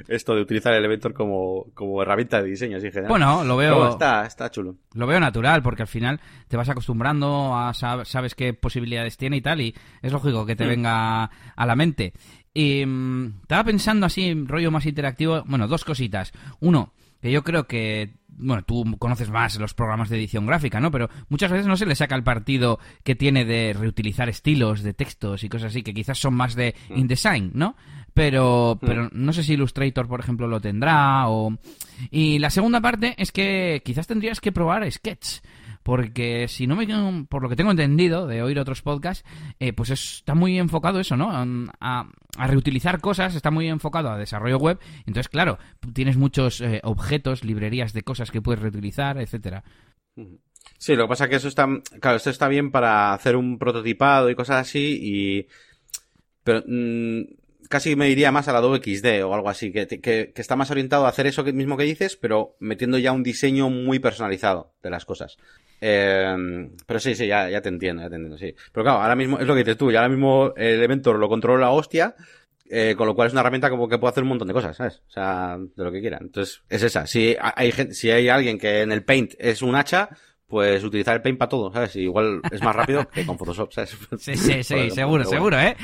esto 0.08 0.36
de 0.36 0.42
utilizar 0.42 0.74
el 0.74 0.80
Elementor 0.80 1.14
como, 1.14 1.68
como 1.74 2.02
herramienta 2.02 2.42
de 2.42 2.50
diseño 2.50 2.78
así 2.78 2.88
general. 2.88 3.10
Bueno, 3.10 3.44
lo 3.44 3.56
veo. 3.56 3.90
está, 3.90 4.26
está 4.26 4.50
chulo. 4.50 4.76
Lo 4.94 5.06
veo 5.06 5.20
natural 5.20 5.62
porque 5.62 5.84
al 5.84 5.88
final 5.88 6.20
te 6.48 6.58
vas 6.58 6.70
acostumbrando 6.70 7.56
a 7.56 7.74
sabes 7.74 8.36
qué 8.36 8.54
posibilidades 8.54 9.16
tiene 9.18 9.38
y 9.38 9.42
tal 9.42 9.62
y 9.62 9.76
es 10.02 10.12
lógico 10.12 10.46
que 10.46 10.56
te 10.56 10.66
mm. 10.66 10.70
venga 10.70 11.24
a 11.56 11.66
la 11.66 11.76
mente. 11.76 12.14
Y 12.54 12.86
mm, 12.86 13.42
estaba 13.42 13.64
pensando 13.64 14.06
así, 14.06 14.34
rollo 14.34 14.72
más 14.72 14.86
interactivo, 14.86 15.44
bueno, 15.46 15.68
dos 15.68 15.84
cositas. 15.84 16.32
Uno, 16.60 16.94
que 17.22 17.32
yo 17.32 17.44
creo 17.44 17.68
que, 17.68 18.16
bueno, 18.28 18.64
tú 18.64 18.98
conoces 19.00 19.30
más 19.30 19.58
los 19.58 19.74
programas 19.74 20.10
de 20.10 20.18
edición 20.18 20.46
gráfica, 20.46 20.80
¿no? 20.80 20.92
Pero 20.92 21.10
muchas 21.30 21.52
veces 21.52 21.68
no 21.68 21.78
se 21.78 21.86
le 21.86 21.96
saca 21.96 22.16
el 22.16 22.24
partido 22.24 22.80
que 23.04 23.16
tiene 23.16 23.46
de 23.46 23.74
reutilizar 23.74 24.30
estilos 24.30 24.84
de 24.84 24.94
textos 24.94 25.44
y 25.44 25.50
cosas 25.50 25.70
así, 25.70 25.84
que 25.84 25.94
quizás 25.94 26.20
son 26.20 26.36
más 26.36 26.56
de 26.56 26.76
mm. 26.90 26.98
InDesign, 26.98 27.52
¿no? 27.54 27.76
Pero, 28.14 28.78
mm. 28.82 28.86
pero 28.86 29.10
no 29.12 29.34
sé 29.34 29.44
si 29.44 29.54
Illustrator, 29.54 30.08
por 30.08 30.20
ejemplo, 30.20 30.48
lo 30.48 30.60
tendrá 30.60 31.28
o... 31.30 31.58
Y 32.12 32.40
la 32.40 32.50
segunda 32.50 32.82
parte 32.82 33.16
es 33.18 33.32
que 33.32 33.82
quizás 33.86 34.06
tendrías 34.06 34.42
que 34.42 34.52
probar 34.52 34.90
Sketch 34.92 35.40
porque 35.84 36.48
si 36.48 36.66
no 36.66 36.76
me 36.76 36.88
por 37.28 37.44
lo 37.44 37.50
que 37.50 37.56
tengo 37.56 37.72
entendido 37.72 38.26
de 38.28 38.42
oír 38.42 38.60
otros 38.60 38.82
podcasts, 38.82 39.26
eh, 39.60 39.74
pues 39.74 39.90
está 39.90 40.34
muy 40.34 40.58
enfocado 40.58 41.00
eso, 41.00 41.16
¿no? 41.18 41.30
A, 41.80 42.08
reutilizar 42.36 43.00
cosas, 43.00 43.36
está 43.36 43.52
muy 43.52 43.68
enfocado 43.68 44.10
a 44.10 44.18
desarrollo 44.18 44.58
web, 44.58 44.80
entonces 45.06 45.30
claro, 45.30 45.60
tienes 45.94 46.18
muchos 46.18 46.62
eh, 46.62 46.82
objetos, 46.84 47.44
librerías 47.44 47.94
de 47.94 48.02
cosas 48.02 48.32
que 48.32 48.42
puedes 48.42 48.62
reutilizar, 48.62 49.20
etcétera. 49.20 49.64
Sí, 50.78 50.96
lo 50.96 51.04
que 51.04 51.10
pasa 51.10 51.26
es 51.26 51.30
que 51.30 51.36
eso 51.36 51.48
está, 51.48 51.68
claro, 52.00 52.18
esto 52.18 52.30
está 52.30 52.48
bien 52.48 52.72
para 52.72 53.14
hacer 53.14 53.36
un 53.36 53.60
prototipado 53.60 54.30
y 54.30 54.36
cosas 54.36 54.68
así 54.68 55.00
y, 55.02 55.48
pero 56.44 56.64
mm, 56.66 57.22
casi 57.70 57.96
me 57.96 58.08
diría 58.08 58.32
más 58.32 58.48
a 58.48 58.54
la 58.54 58.60
Adobe 58.60 58.80
XD 58.80 59.24
o 59.24 59.34
algo 59.34 59.50
así, 59.50 59.72
que, 59.72 59.88
que, 59.88 60.00
que, 60.00 60.32
está 60.36 60.56
más 60.56 60.72
orientado 60.72 61.06
a 61.06 61.10
hacer 61.10 61.28
eso 61.28 61.44
mismo 61.44 61.78
que 61.78 61.84
dices, 61.84 62.16
pero 62.16 62.56
metiendo 62.60 62.98
ya 62.98 63.12
un 63.12 63.24
diseño 63.24 63.70
muy 63.70 64.00
personalizado 64.00 64.74
de 64.82 64.90
las 64.90 65.06
cosas. 65.06 65.38
Eh, 65.86 66.70
pero 66.88 66.98
sí, 66.98 67.14
sí, 67.14 67.28
ya, 67.28 67.50
ya 67.50 67.62
te 67.62 67.68
entiendo, 67.68 68.04
ya 68.04 68.10
te 68.10 68.16
entiendo, 68.16 68.38
sí. 68.38 68.56
Pero 68.72 68.86
claro, 68.86 69.02
ahora 69.02 69.18
mismo 69.18 69.38
es 69.38 69.46
lo 69.46 69.54
que 69.54 69.66
dices 69.66 69.76
tú, 69.76 69.92
ya 69.92 70.00
ahora 70.00 70.08
mismo 70.08 70.54
el 70.56 70.82
evento 70.82 71.14
lo 71.14 71.28
controla 71.28 71.66
la 71.66 71.72
hostia, 71.72 72.16
eh, 72.70 72.96
con 72.98 73.06
lo 73.06 73.14
cual 73.14 73.28
es 73.28 73.34
una 73.34 73.42
herramienta 73.42 73.70
como 73.70 73.90
que 73.90 73.98
puede 73.98 74.12
hacer 74.12 74.24
un 74.24 74.30
montón 74.30 74.48
de 74.48 74.54
cosas, 74.54 74.78
¿sabes? 74.78 75.02
O 75.06 75.12
sea, 75.12 75.58
de 75.60 75.84
lo 75.84 75.92
que 75.92 76.00
quiera. 76.00 76.20
Entonces, 76.22 76.64
es 76.70 76.84
esa. 76.84 77.06
Si 77.06 77.36
hay 77.38 77.74
gente, 77.74 77.94
si 77.96 78.10
hay 78.12 78.30
alguien 78.30 78.58
que 78.58 78.80
en 78.80 78.94
el 78.94 79.04
Paint 79.04 79.34
es 79.38 79.62
un 79.62 79.76
hacha, 79.76 80.08
pues 80.48 80.82
utilizar 80.86 81.16
el 81.16 81.22
Paint 81.22 81.38
para 81.38 81.50
todo, 81.50 81.74
¿sabes? 81.74 81.98
igual 81.98 82.40
es 82.50 82.62
más 82.64 82.74
rápido 82.74 83.10
que 83.10 83.26
con 83.26 83.38
Photoshop, 83.38 83.74
¿sabes? 83.74 83.98
Sí, 84.20 84.38
sí, 84.38 84.64
sí, 84.64 84.90
seguro, 84.90 85.26
seguro, 85.26 85.60
¿eh? 85.60 85.76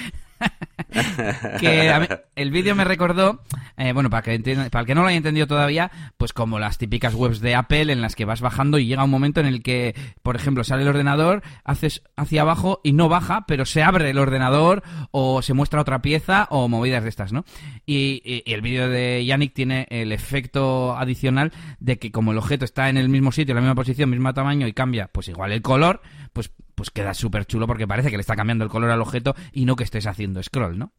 que 1.59 2.19
el 2.35 2.51
vídeo 2.51 2.75
me 2.75 2.83
recordó, 2.83 3.41
eh, 3.77 3.93
bueno, 3.93 4.09
para 4.09 4.23
que, 4.23 4.39
para 4.71 4.81
el 4.81 4.85
que 4.85 4.95
no 4.95 5.01
lo 5.01 5.07
haya 5.07 5.17
entendido 5.17 5.47
todavía, 5.47 5.91
pues 6.17 6.33
como 6.33 6.59
las 6.59 6.77
típicas 6.77 7.13
webs 7.13 7.39
de 7.39 7.55
Apple 7.55 7.91
en 7.91 8.01
las 8.01 8.15
que 8.15 8.25
vas 8.25 8.41
bajando 8.41 8.79
y 8.79 8.85
llega 8.87 9.03
un 9.03 9.09
momento 9.09 9.39
en 9.39 9.45
el 9.45 9.61
que, 9.63 9.95
por 10.21 10.35
ejemplo, 10.35 10.63
sale 10.63 10.83
el 10.83 10.89
ordenador, 10.89 11.43
haces 11.63 12.03
hacia 12.15 12.41
abajo 12.41 12.81
y 12.83 12.93
no 12.93 13.09
baja, 13.09 13.45
pero 13.47 13.65
se 13.65 13.83
abre 13.83 14.09
el 14.09 14.17
ordenador 14.17 14.83
o 15.11 15.41
se 15.41 15.53
muestra 15.53 15.81
otra 15.81 16.01
pieza 16.01 16.47
o 16.49 16.67
movidas 16.67 17.03
de 17.03 17.09
estas, 17.09 17.33
¿no? 17.33 17.45
Y, 17.85 18.43
el 18.45 18.61
vídeo 18.61 18.89
de 18.89 19.25
Yannick 19.25 19.53
tiene 19.53 19.87
el 19.89 20.11
efecto 20.11 20.97
adicional 20.97 21.51
de 21.79 21.97
que 21.97 22.11
como 22.11 22.31
el 22.31 22.37
objeto 22.37 22.65
está 22.65 22.89
en 22.89 22.97
el 22.97 23.09
mismo 23.09 23.31
sitio, 23.31 23.51
en 23.51 23.55
la 23.57 23.61
misma 23.61 23.75
posición, 23.75 24.09
mismo 24.09 24.33
tamaño 24.33 24.67
y 24.67 24.73
cambia, 24.73 25.09
pues 25.11 25.27
igual 25.27 25.51
el 25.51 25.61
color, 25.61 26.01
pues 26.33 26.51
pues 26.79 26.91
queda 26.91 27.13
súper 27.13 27.45
chulo 27.45 27.67
porque 27.67 27.85
parece 27.85 28.09
que 28.09 28.15
le 28.15 28.21
está 28.21 28.37
cambiando 28.37 28.63
el 28.63 28.69
color 28.69 28.89
al 28.89 29.01
objeto 29.01 29.35
y 29.51 29.65
no 29.65 29.75
que 29.75 29.83
estés 29.83 30.07
haciendo 30.07 30.41
scroll, 30.41 30.68
¿no? 30.77 30.91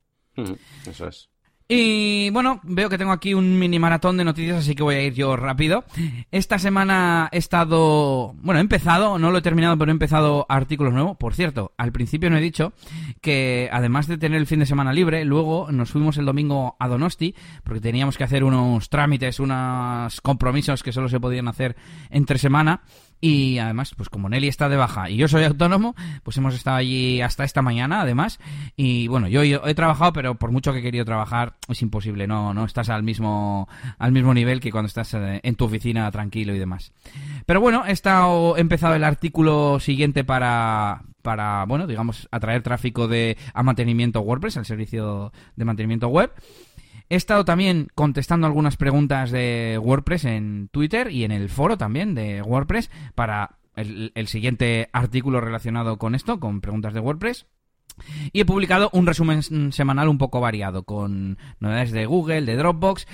eso 0.87 1.09
es. 1.09 1.31
Y 1.73 2.31
bueno, 2.31 2.59
veo 2.65 2.89
que 2.89 2.99
tengo 2.99 3.13
aquí 3.13 3.33
un 3.33 3.57
mini 3.57 3.79
maratón 3.79 4.17
de 4.17 4.25
noticias, 4.25 4.59
así 4.59 4.75
que 4.75 4.83
voy 4.83 4.97
a 4.97 5.05
ir 5.05 5.15
yo 5.15 5.37
rápido. 5.37 5.85
Esta 6.33 6.59
semana 6.59 7.29
he 7.31 7.39
estado, 7.39 8.35
bueno, 8.43 8.59
he 8.59 8.61
empezado, 8.61 9.21
no 9.21 9.31
lo 9.31 9.39
he 9.39 9.43
terminado, 9.43 9.79
pero 9.79 9.93
he 9.93 9.95
empezado 9.95 10.47
artículos 10.49 10.93
nuevos. 10.93 11.17
Por 11.17 11.33
cierto, 11.33 11.73
al 11.77 11.93
principio 11.93 12.29
no 12.29 12.39
he 12.39 12.41
dicho 12.41 12.73
que 13.21 13.69
además 13.71 14.09
de 14.09 14.19
tener 14.19 14.41
el 14.41 14.49
fin 14.49 14.59
de 14.59 14.67
semana 14.67 14.93
libre, 14.93 15.25
luego 15.25 15.71
nos 15.71 15.93
fuimos 15.93 16.17
el 16.17 16.25
domingo 16.25 16.75
a 16.81 16.89
Donosti, 16.89 17.37
porque 17.63 17.81
teníamos 17.81 18.19
que 18.19 18.25
hacer 18.25 18.43
unos 18.43 18.89
trámites, 18.89 19.39
unos 19.39 20.21
compromisos 20.23 20.83
que 20.83 20.91
solo 20.91 21.09
se 21.09 21.21
podían 21.21 21.47
hacer 21.47 21.77
entre 22.11 22.39
semana. 22.39 22.83
Y 23.21 23.59
además, 23.59 23.93
pues 23.97 24.09
como 24.09 24.29
Nelly 24.29 24.49
está 24.49 24.69
de 24.69 24.77
baja 24.77 25.11
y 25.11 25.17
yo 25.17 25.29
soy 25.29 25.45
autónomo, 25.45 25.95
pues 26.23 26.37
hemos 26.39 26.55
estado 26.55 26.79
allí 26.79 27.21
hasta 27.21 27.45
esta 27.45 27.61
mañana, 27.61 28.01
además. 28.01 28.41
Y 28.77 29.09
bueno, 29.09 29.29
yo, 29.29 29.43
he 29.43 29.75
trabajado, 29.75 30.13
pero 30.13 30.37
por 30.37 30.53
mucho 30.53 30.73
que 30.73 30.79
he 30.79 30.83
querido 30.83 31.05
trabajar, 31.05 31.55
es 31.69 31.83
imposible. 31.83 32.27
No, 32.27 32.55
no 32.55 32.65
estás 32.65 32.89
al 32.89 33.03
mismo, 33.03 33.69
al 33.99 34.13
mismo 34.13 34.33
nivel 34.33 34.61
que 34.61 34.71
cuando 34.71 34.87
estás 34.87 35.13
eh, 35.15 35.41
en 35.43 35.55
tu 35.55 35.67
oficina 35.67 36.11
tranquilo 36.11 36.55
y 36.55 36.59
demás. 36.59 36.93
Pero 37.45 37.61
bueno, 37.61 37.85
he, 37.87 37.93
estado, 37.93 38.57
empezado 38.57 38.95
el 38.95 39.05
artículo 39.05 39.81
siguiente 39.81 40.25
para, 40.25 41.03
para, 41.23 41.65
bueno, 41.67 41.87
digamos, 41.87 42.29
atraer 42.31 42.63
tráfico 42.63 43.09
de, 43.09 43.37
a 43.53 43.63
mantenimiento 43.63 44.21
WordPress, 44.21 44.57
al 44.57 44.67
servicio 44.67 45.33
de 45.57 45.65
mantenimiento 45.65 46.09
web. 46.09 46.33
He 47.11 47.17
estado 47.17 47.45
también 47.45 47.89
contestando 47.97 48.47
algunas 48.47 48.77
preguntas 48.77 49.33
de 49.33 49.81
WordPress 49.83 50.27
en 50.27 50.69
Twitter 50.71 51.11
y 51.11 51.25
en 51.25 51.33
el 51.33 51.49
foro 51.49 51.77
también 51.77 52.15
de 52.15 52.41
WordPress 52.41 52.89
para 53.17 53.59
el, 53.75 54.29
siguiente 54.29 54.89
artículo 54.93 55.41
relacionado 55.41 55.99
con 55.99 56.15
esto, 56.15 56.39
con 56.39 56.61
preguntas 56.61 56.95
de 56.95 57.01
WordPress. 57.01 57.47
Y 58.33 58.41
he 58.41 58.45
publicado 58.45 58.91
un 58.93 59.07
resumen 59.07 59.43
semanal 59.73 60.09
un 60.09 60.19
poco 60.19 60.41
variado, 60.41 60.85
con 60.85 61.37
novedades 61.59 61.91
de 61.91 62.07
Google, 62.07 62.43
de 62.43 62.55
Dropbox, 62.55 63.09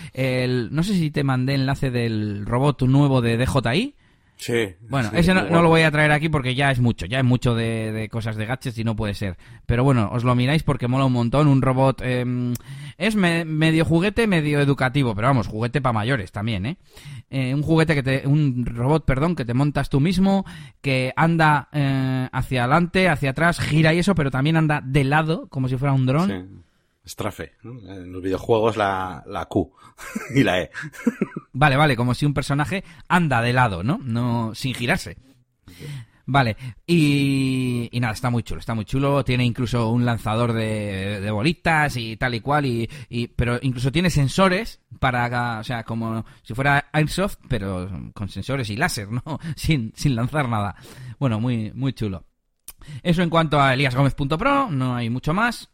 no 0.70 0.82
sé 0.82 0.94
si 0.94 1.10
te 1.10 1.24
mandé 1.24 1.54
enlace 1.54 1.90
del 1.90 2.44
robot 2.44 2.82
nuevo 2.82 3.22
de 3.22 3.38
DJI, 3.38 3.94
Sí. 4.36 4.74
Bueno, 4.88 5.10
ese 5.14 5.34
no, 5.34 5.62
lo 5.62 5.68
voy 5.68 5.82
a 5.82 5.90
traer 5.90 6.12
aquí 6.12 6.28
porque 6.28 6.54
ya 6.54 6.70
es 6.70 6.78
mucho, 6.78 7.06
ya 7.06 7.18
es 7.18 7.24
mucho 7.24 7.54
de, 7.54 8.08
cosas 8.10 8.36
de 8.36 8.46
gadgets 8.46 8.78
y 8.78 8.84
no 8.84 8.94
puede 8.94 9.14
ser. 9.14 9.36
Pero 9.64 9.82
bueno, 9.82 10.10
os 10.12 10.24
lo 10.24 10.34
miráis 10.34 10.62
porque 10.62 10.88
mola 10.88 11.06
un 11.06 11.12
montón. 11.12 11.48
Un 11.48 11.62
robot 11.62 12.02
em, 12.02 12.52
es 12.98 13.16
medio 13.16 13.84
juguete, 13.84 14.26
medio 14.26 14.60
educativo, 14.60 15.14
pero 15.14 15.28
vamos, 15.28 15.46
juguete 15.46 15.80
para 15.80 15.94
mayores 15.94 16.32
también, 16.32 16.66
¿eh? 16.66 16.76
¿eh? 17.30 17.54
Un 17.54 17.62
juguete 17.62 17.94
que 17.94 18.02
te, 18.02 18.26
un 18.26 18.66
robot, 18.66 19.04
perdón, 19.04 19.36
que 19.36 19.44
te 19.44 19.54
montas 19.54 19.88
tú 19.88 20.00
mismo, 20.00 20.44
que 20.82 21.12
anda 21.16 21.68
eh, 21.72 22.28
hacia 22.30 22.64
adelante, 22.64 23.08
hacia 23.08 23.30
atrás, 23.30 23.58
gira 23.58 23.94
y 23.94 24.00
eso, 24.00 24.14
pero 24.14 24.30
también 24.30 24.56
anda 24.56 24.82
de 24.84 25.04
lado, 25.04 25.48
como 25.48 25.68
si 25.68 25.76
fuera 25.76 25.94
un 25.94 26.06
dron. 26.06 26.65
Strafe, 27.06 27.52
En 27.62 28.12
los 28.12 28.22
videojuegos 28.22 28.76
la, 28.76 29.22
la 29.26 29.46
Q 29.46 29.72
y 30.34 30.42
la 30.42 30.60
E. 30.60 30.70
Vale, 31.52 31.76
vale, 31.76 31.96
como 31.96 32.14
si 32.14 32.26
un 32.26 32.34
personaje 32.34 32.84
anda 33.08 33.40
de 33.40 33.52
lado, 33.52 33.82
¿no? 33.82 33.98
No, 34.02 34.54
sin 34.54 34.74
girarse. 34.74 35.16
Vale, 36.28 36.56
y, 36.84 37.88
y, 37.92 38.00
nada, 38.00 38.12
está 38.12 38.30
muy 38.30 38.42
chulo, 38.42 38.58
está 38.58 38.74
muy 38.74 38.84
chulo. 38.84 39.24
Tiene 39.24 39.44
incluso 39.44 39.90
un 39.90 40.04
lanzador 40.04 40.52
de, 40.52 41.20
de 41.20 41.30
bolitas 41.30 41.96
y 41.96 42.16
tal 42.16 42.34
y 42.34 42.40
cual, 42.40 42.66
y, 42.66 42.90
y, 43.08 43.28
pero 43.28 43.60
incluso 43.62 43.92
tiene 43.92 44.10
sensores 44.10 44.80
para, 44.98 45.60
o 45.60 45.64
sea, 45.64 45.84
como 45.84 46.24
si 46.42 46.52
fuera 46.52 46.88
Airsoft, 46.92 47.36
pero 47.48 47.88
con 48.12 48.28
sensores 48.28 48.68
y 48.70 48.76
láser, 48.76 49.08
¿no? 49.10 49.22
Sin, 49.56 49.92
sin 49.94 50.16
lanzar 50.16 50.48
nada. 50.48 50.74
Bueno, 51.20 51.38
muy, 51.38 51.70
muy 51.72 51.92
chulo. 51.92 52.24
Eso 53.02 53.22
en 53.22 53.30
cuanto 53.30 53.60
a 53.60 53.74
eliasgomez.pro, 53.74 54.68
no 54.70 54.96
hay 54.96 55.10
mucho 55.10 55.32
más. 55.32 55.70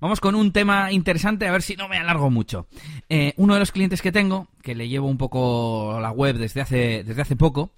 Vamos 0.00 0.20
con 0.20 0.34
un 0.34 0.52
tema 0.52 0.92
interesante, 0.92 1.46
a 1.48 1.52
ver 1.52 1.62
si 1.62 1.76
no 1.76 1.88
me 1.88 1.98
alargo 1.98 2.30
mucho. 2.30 2.66
Eh, 3.08 3.34
uno 3.36 3.54
de 3.54 3.60
los 3.60 3.72
clientes 3.72 4.02
que 4.02 4.12
tengo, 4.12 4.48
que 4.62 4.74
le 4.74 4.88
llevo 4.88 5.08
un 5.08 5.18
poco 5.18 5.98
la 6.00 6.10
web 6.10 6.36
desde 6.36 6.60
hace, 6.60 7.04
desde 7.04 7.22
hace 7.22 7.36
poco, 7.36 7.72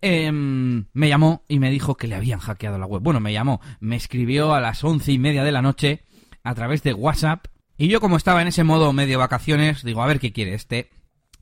em, 0.00 0.86
me 0.92 1.08
llamó 1.08 1.42
y 1.48 1.58
me 1.58 1.70
dijo 1.70 1.96
que 1.96 2.08
le 2.08 2.14
habían 2.14 2.40
hackeado 2.40 2.78
la 2.78 2.86
web. 2.86 3.02
Bueno, 3.02 3.20
me 3.20 3.32
llamó, 3.32 3.60
me 3.80 3.96
escribió 3.96 4.54
a 4.54 4.60
las 4.60 4.82
once 4.84 5.12
y 5.12 5.18
media 5.18 5.44
de 5.44 5.52
la 5.52 5.62
noche 5.62 6.02
a 6.42 6.54
través 6.54 6.82
de 6.82 6.94
WhatsApp. 6.94 7.46
Y 7.76 7.88
yo 7.88 8.00
como 8.00 8.16
estaba 8.16 8.42
en 8.42 8.48
ese 8.48 8.64
modo 8.64 8.92
medio 8.92 9.18
vacaciones, 9.18 9.82
digo, 9.82 10.02
a 10.02 10.06
ver 10.06 10.20
qué 10.20 10.32
quiere 10.32 10.54
este. 10.54 10.90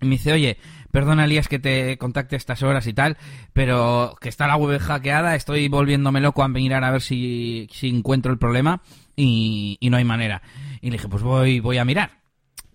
Y 0.00 0.06
me 0.06 0.12
dice, 0.12 0.32
oye, 0.32 0.58
perdona 0.90 1.24
Elías 1.24 1.48
que 1.48 1.58
te 1.58 1.96
contacte 1.98 2.36
a 2.36 2.38
estas 2.38 2.62
horas 2.62 2.86
y 2.86 2.92
tal, 2.92 3.16
pero 3.52 4.16
que 4.20 4.28
está 4.28 4.46
la 4.46 4.56
web 4.56 4.80
hackeada, 4.80 5.34
estoy 5.34 5.68
volviéndome 5.68 6.20
loco 6.20 6.42
a 6.42 6.48
mirar 6.48 6.84
a 6.84 6.90
ver 6.90 7.02
si, 7.02 7.68
si 7.72 7.88
encuentro 7.88 8.32
el 8.32 8.38
problema 8.38 8.82
y, 9.16 9.78
y 9.80 9.90
no 9.90 9.96
hay 9.96 10.04
manera. 10.04 10.42
Y 10.80 10.86
le 10.86 10.96
dije, 10.96 11.08
pues 11.08 11.22
voy, 11.22 11.60
voy 11.60 11.78
a 11.78 11.84
mirar. 11.84 12.22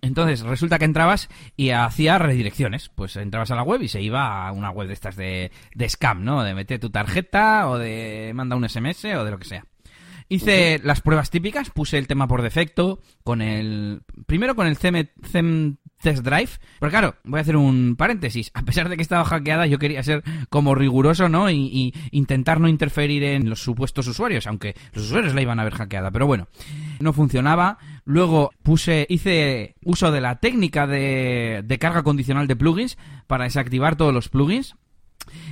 Entonces, 0.00 0.40
resulta 0.42 0.78
que 0.78 0.84
entrabas 0.84 1.28
y 1.56 1.70
hacía 1.70 2.18
redirecciones. 2.18 2.88
Pues 2.88 3.16
entrabas 3.16 3.50
a 3.50 3.56
la 3.56 3.62
web 3.62 3.82
y 3.82 3.88
se 3.88 4.00
iba 4.00 4.46
a 4.46 4.52
una 4.52 4.70
web 4.70 4.86
de 4.86 4.94
estas 4.94 5.16
de, 5.16 5.50
de 5.74 5.88
scam, 5.88 6.24
¿no? 6.24 6.42
De 6.42 6.54
meter 6.54 6.78
tu 6.78 6.90
tarjeta 6.90 7.68
o 7.68 7.78
de 7.78 8.32
manda 8.34 8.56
un 8.56 8.68
SMS 8.68 9.04
o 9.06 9.24
de 9.24 9.30
lo 9.30 9.38
que 9.38 9.44
sea. 9.44 9.64
Hice 10.30 10.78
las 10.84 11.00
pruebas 11.00 11.30
típicas, 11.30 11.70
puse 11.70 11.96
el 11.96 12.06
tema 12.06 12.28
por 12.28 12.42
defecto, 12.42 13.00
con 13.24 13.40
el. 13.40 14.02
Primero 14.26 14.54
con 14.54 14.66
el 14.66 14.76
CM, 14.76 15.10
CEM 15.22 15.78
Test 16.00 16.22
Drive. 16.22 16.50
Porque 16.78 16.92
claro, 16.92 17.16
voy 17.24 17.38
a 17.38 17.42
hacer 17.42 17.56
un 17.56 17.96
paréntesis. 17.96 18.50
A 18.54 18.62
pesar 18.62 18.88
de 18.88 18.96
que 18.96 19.02
estaba 19.02 19.24
hackeada, 19.24 19.66
yo 19.66 19.78
quería 19.78 20.02
ser 20.02 20.22
como 20.48 20.74
riguroso, 20.74 21.28
¿no? 21.28 21.50
Y, 21.50 21.94
intentar 22.10 22.60
no 22.60 22.68
interferir 22.68 23.22
en 23.24 23.48
los 23.48 23.62
supuestos 23.62 24.06
usuarios, 24.06 24.46
aunque 24.46 24.74
los 24.92 25.04
usuarios 25.04 25.34
la 25.34 25.42
iban 25.42 25.60
a 25.60 25.64
ver 25.64 25.74
hackeada. 25.74 26.10
Pero 26.10 26.26
bueno, 26.26 26.48
no 27.00 27.12
funcionaba. 27.12 27.78
Luego 28.04 28.50
puse, 28.62 29.06
hice 29.08 29.74
uso 29.84 30.10
de 30.10 30.20
la 30.20 30.40
técnica 30.40 30.86
de 30.86 31.78
carga 31.80 32.02
condicional 32.02 32.46
de 32.46 32.56
plugins 32.56 32.98
para 33.26 33.44
desactivar 33.44 33.96
todos 33.96 34.14
los 34.14 34.28
plugins. 34.28 34.76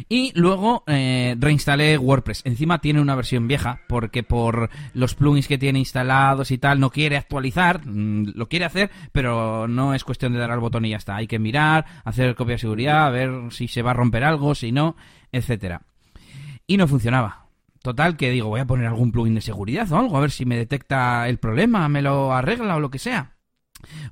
Y 0.09 0.33
luego 0.39 0.85
eh, 0.87 1.37
reinstalé 1.39 1.99
WordPress. 1.99 2.43
Encima 2.45 2.81
tiene 2.81 3.01
una 3.01 3.15
versión 3.15 3.49
vieja 3.49 3.81
porque 3.89 4.23
por 4.23 4.71
los 4.95 5.15
plugins 5.15 5.49
que 5.49 5.59
tiene 5.59 5.79
instalados 5.79 6.51
y 6.51 6.59
tal 6.59 6.81
no 6.81 6.91
quiere 6.91 7.17
actualizar. 7.17 7.87
mm, 7.87 8.33
Lo 8.35 8.49
quiere 8.49 8.65
hacer, 8.65 8.91
pero 9.13 9.67
no 9.69 9.95
es 9.95 10.05
cuestión 10.05 10.33
de 10.33 10.39
dar 10.39 10.51
al 10.51 10.61
botón 10.61 10.85
y 10.85 10.91
ya 10.91 10.97
está. 10.97 11.17
Hay 11.17 11.27
que 11.27 11.39
mirar, 11.39 11.85
hacer 12.05 12.35
copia 12.35 12.55
de 12.55 12.59
seguridad, 12.61 13.13
ver 13.13 13.31
si 13.51 13.69
se 13.69 13.83
va 13.83 13.91
a 13.91 13.95
romper 13.95 14.25
algo, 14.25 14.55
si 14.55 14.73
no, 14.73 14.97
etcétera. 15.33 15.83
Y 16.67 16.77
no 16.77 16.89
funcionaba. 16.89 17.47
Total, 17.83 18.17
que 18.17 18.31
digo, 18.31 18.49
voy 18.49 18.61
a 18.61 18.67
poner 18.67 18.87
algún 18.87 19.13
plugin 19.13 19.37
de 19.37 19.41
seguridad 19.41 19.91
o 19.93 19.99
algo, 19.99 20.17
a 20.17 20.21
ver 20.21 20.33
si 20.33 20.45
me 20.45 20.57
detecta 20.57 21.29
el 21.29 21.39
problema, 21.39 21.89
me 21.89 22.03
lo 22.03 22.33
arregla 22.33 22.75
o 22.77 22.81
lo 22.81 22.91
que 22.91 22.99
sea. 22.99 23.37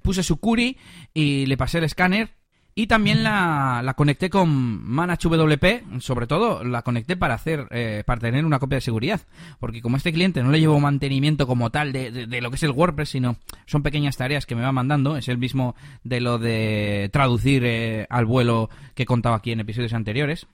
Puse 0.02 0.22
su 0.22 0.38
query 0.38 0.78
y 1.12 1.46
le 1.46 1.57
pasé 1.57 1.78
el 1.78 1.84
escáner 1.84 2.30
y 2.77 2.87
también 2.89 3.22
la, 3.22 3.95
conecté 3.97 4.31
con 4.31 4.49
ManageWP, 4.85 6.01
sobre 6.01 6.27
todo 6.27 6.64
la 6.64 6.83
conecté 6.83 7.16
para 7.16 7.35
hacer, 7.35 7.66
eh, 7.70 8.03
para 8.05 8.20
tener 8.20 8.45
una 8.45 8.59
copia 8.59 8.77
de 8.77 8.81
seguridad. 8.83 9.20
Porque 9.61 9.81
como 9.81 9.97
este 9.97 10.12
cliente 10.12 10.43
no 10.43 10.51
le 10.51 10.61
llevo 10.61 10.81
mantenimiento 10.81 11.47
como 11.47 11.70
tal 11.70 11.93
de, 11.93 12.11
de- 12.11 12.27
de 12.27 12.41
lo 12.41 12.51
que 12.51 12.57
es 12.57 12.62
el 12.64 12.70
WordPress, 12.72 13.11
sino 13.11 13.37
son 13.66 13.83
pequeñas 13.83 14.16
tareas 14.16 14.47
que 14.47 14.57
me 14.57 14.62
va 14.62 14.72
mandando, 14.72 15.16
es 15.16 15.29
el 15.29 15.39
mismo 15.39 15.77
de 16.03 16.20
lo 16.20 16.39
de 16.39 17.11
traducir 17.12 17.62
eh, 17.64 18.07
al 18.11 18.27
vuelo 18.27 18.70
que 18.95 19.07
contaba 19.07 19.37
aquí 19.37 19.53
en 19.53 19.61
episodios 19.61 19.93
anteriores 19.93 20.47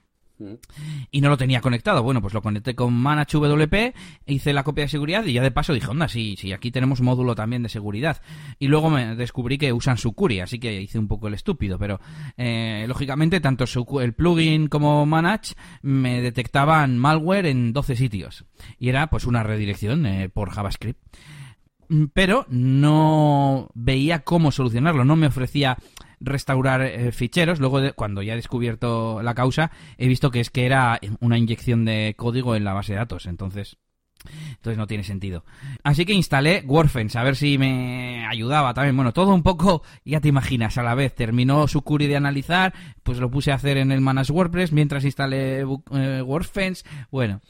y 1.11 1.21
no 1.21 1.29
lo 1.29 1.37
tenía 1.37 1.61
conectado. 1.61 2.03
Bueno, 2.03 2.21
pues 2.21 2.33
lo 2.33 2.41
conecté 2.41 2.75
con 2.75 2.93
ManageWP, 2.93 3.95
hice 4.25 4.53
la 4.53 4.63
copia 4.63 4.85
de 4.85 4.89
seguridad 4.89 5.25
y 5.25 5.33
ya 5.33 5.41
de 5.41 5.51
paso 5.51 5.73
dije, 5.73 5.87
onda, 5.87 6.07
sí, 6.07 6.35
sí, 6.37 6.53
aquí 6.53 6.71
tenemos 6.71 7.01
módulo 7.01 7.35
también 7.35 7.63
de 7.63 7.69
seguridad. 7.69 8.21
Y 8.59 8.67
luego 8.67 8.89
me 8.89 9.15
descubrí 9.15 9.57
que 9.57 9.73
usan 9.73 9.97
Sucuri, 9.97 10.39
así 10.39 10.59
que 10.59 10.81
hice 10.81 10.99
un 10.99 11.07
poco 11.07 11.27
el 11.27 11.33
estúpido, 11.33 11.77
pero 11.77 11.99
eh, 12.37 12.85
lógicamente 12.87 13.39
tanto 13.39 13.65
el 14.01 14.13
plugin 14.13 14.67
como 14.67 15.05
Manage 15.05 15.55
me 15.81 16.21
detectaban 16.21 16.97
malware 16.97 17.47
en 17.47 17.73
12 17.73 17.95
sitios. 17.95 18.45
Y 18.77 18.89
era 18.89 19.07
pues 19.07 19.25
una 19.25 19.43
redirección 19.43 20.05
eh, 20.05 20.29
por 20.29 20.51
JavaScript 20.51 20.99
Mm, 21.91 22.05
pero 22.13 22.45
no 22.47 23.69
veía 23.73 24.19
cómo 24.19 24.51
solucionarlo, 24.53 25.03
no 25.03 25.17
me 25.17 25.27
ofrecía 25.27 25.77
restaurar 26.21 26.81
eh, 26.81 27.11
ficheros. 27.11 27.59
Luego, 27.59 27.81
cuando 27.95 28.21
ya 28.21 28.33
he 28.33 28.37
descubierto 28.37 29.21
la 29.21 29.33
causa, 29.33 29.71
he 29.97 30.07
visto 30.07 30.31
que 30.31 30.39
es 30.39 30.49
que 30.49 30.65
era 30.65 30.99
una 31.19 31.37
inyección 31.37 31.83
de 31.83 32.13
código 32.17 32.55
en 32.55 32.63
la 32.63 32.73
base 32.73 32.93
de 32.93 32.99
datos. 32.99 33.25
Entonces, 33.25 33.77
entonces 34.51 34.77
no 34.77 34.85
tiene 34.85 35.03
sentido. 35.03 35.43
Así 35.83 36.05
que 36.05 36.13
instalé 36.13 36.63
Wordfence, 36.67 37.17
a 37.17 37.23
ver 37.23 37.35
si 37.35 37.57
me 37.57 38.27
ayudaba 38.27 38.71
también. 38.71 38.95
Bueno, 38.95 39.13
todo 39.13 39.33
un 39.33 39.41
poco, 39.41 39.81
ya 40.05 40.21
te 40.21 40.27
imaginas, 40.27 40.77
a 40.77 40.83
la 40.83 40.93
vez. 40.93 41.15
Terminó 41.15 41.67
su 41.67 41.81
query 41.81 42.05
de 42.05 42.17
analizar, 42.17 42.71
pues 43.01 43.17
lo 43.17 43.31
puse 43.31 43.51
a 43.51 43.55
hacer 43.55 43.77
en 43.77 43.91
el 43.91 43.99
Manage 43.99 44.31
WordPress 44.31 44.73
mientras 44.73 45.05
instalé 45.05 45.61
eh, 45.61 46.21
Wordfence. 46.21 46.85
Bueno, 47.09 47.41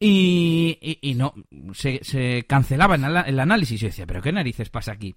y, 0.00 0.98
y- 1.00 1.14
no, 1.14 1.34
se, 1.72 2.00
se 2.02 2.44
cancelaba 2.48 2.96
el 2.96 3.38
análisis. 3.40 3.80
Yo 3.80 3.86
decía, 3.86 4.06
¿pero 4.06 4.20
qué 4.20 4.32
narices 4.32 4.70
pasa 4.70 4.92
aquí? 4.92 5.14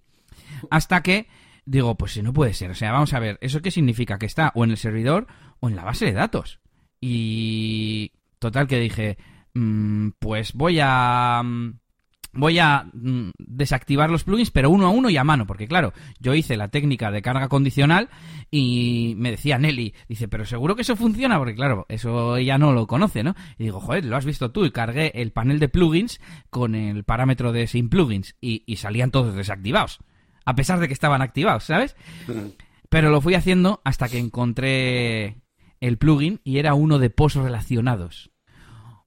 Hasta 0.70 1.02
que 1.02 1.28
digo, 1.66 1.96
pues 1.96 2.22
no 2.22 2.34
puede 2.34 2.54
ser. 2.54 2.72
O 2.72 2.76
sea, 2.76 2.92
vamos 2.92 3.14
a 3.14 3.20
ver, 3.20 3.38
¿eso 3.42 3.62
qué 3.62 3.72
significa? 3.72 4.18
Que 4.18 4.26
está 4.26 4.52
o 4.56 4.64
en 4.64 4.72
el 4.72 4.78
servidor 4.78 5.28
o 5.60 5.70
en 5.70 5.76
la 5.76 5.84
base 5.84 6.06
de 6.06 6.14
datos. 6.14 6.60
Y 7.00 8.12
total 8.40 8.68
que 8.68 8.80
dije, 8.80 9.18
mm, 9.54 10.10
pues 10.20 10.54
voy 10.54 10.80
a... 10.82 11.42
mm, 11.44 11.80
Voy 12.34 12.60
a 12.60 12.86
mm, 12.94 13.32
desactivar 13.40 14.10
los 14.10 14.24
plugins, 14.24 14.52
pero 14.52 14.70
uno 14.70 14.86
a 14.86 14.90
uno 14.90 15.10
y 15.10 15.18
a 15.18 15.24
mano, 15.26 15.46
porque 15.46 15.68
claro, 15.68 15.92
yo 16.22 16.34
hice 16.34 16.56
la 16.56 16.70
técnica 16.70 17.12
de 17.12 17.22
carga 17.22 17.50
condicional 17.50 18.08
y 18.50 19.16
me 19.18 19.32
decía 19.32 19.58
Nelly, 19.58 19.94
dice, 20.08 20.30
pero 20.30 20.46
seguro 20.46 20.78
que 20.78 20.84
eso 20.84 20.96
funciona, 20.96 21.38
porque 21.38 21.56
claro, 21.56 21.86
eso 21.90 22.38
ella 22.38 22.58
no 22.58 22.72
lo 22.72 22.88
conoce, 22.88 23.22
¿no? 23.22 23.36
Y 23.60 23.66
digo, 23.66 23.82
joder, 23.82 24.06
lo 24.06 24.16
has 24.16 24.24
visto 24.24 24.50
tú, 24.50 24.64
y 24.64 24.72
cargué 24.72 25.12
el 25.16 25.34
panel 25.34 25.60
de 25.60 25.68
plugins 25.68 26.22
con 26.50 26.74
el 26.74 27.04
parámetro 27.04 27.52
de 27.52 27.68
sin 27.68 27.90
plugins 27.90 28.38
y, 28.40 28.64
y 28.66 28.78
salían 28.78 29.12
todos 29.12 29.36
desactivados, 29.36 30.00
a 30.46 30.56
pesar 30.56 30.80
de 30.80 30.88
que 30.88 30.94
estaban 30.94 31.22
activados, 31.22 31.64
¿sabes? 31.64 31.96
Pero 32.90 33.10
lo 33.10 33.22
fui 33.22 33.36
haciendo 33.36 33.82
hasta 33.84 34.10
que 34.10 34.18
encontré 34.18 35.38
el 35.80 35.98
plugin 35.98 36.42
y 36.44 36.58
era 36.58 36.74
uno 36.74 37.00
de 37.00 37.10
post 37.10 37.38
relacionados. 37.38 38.32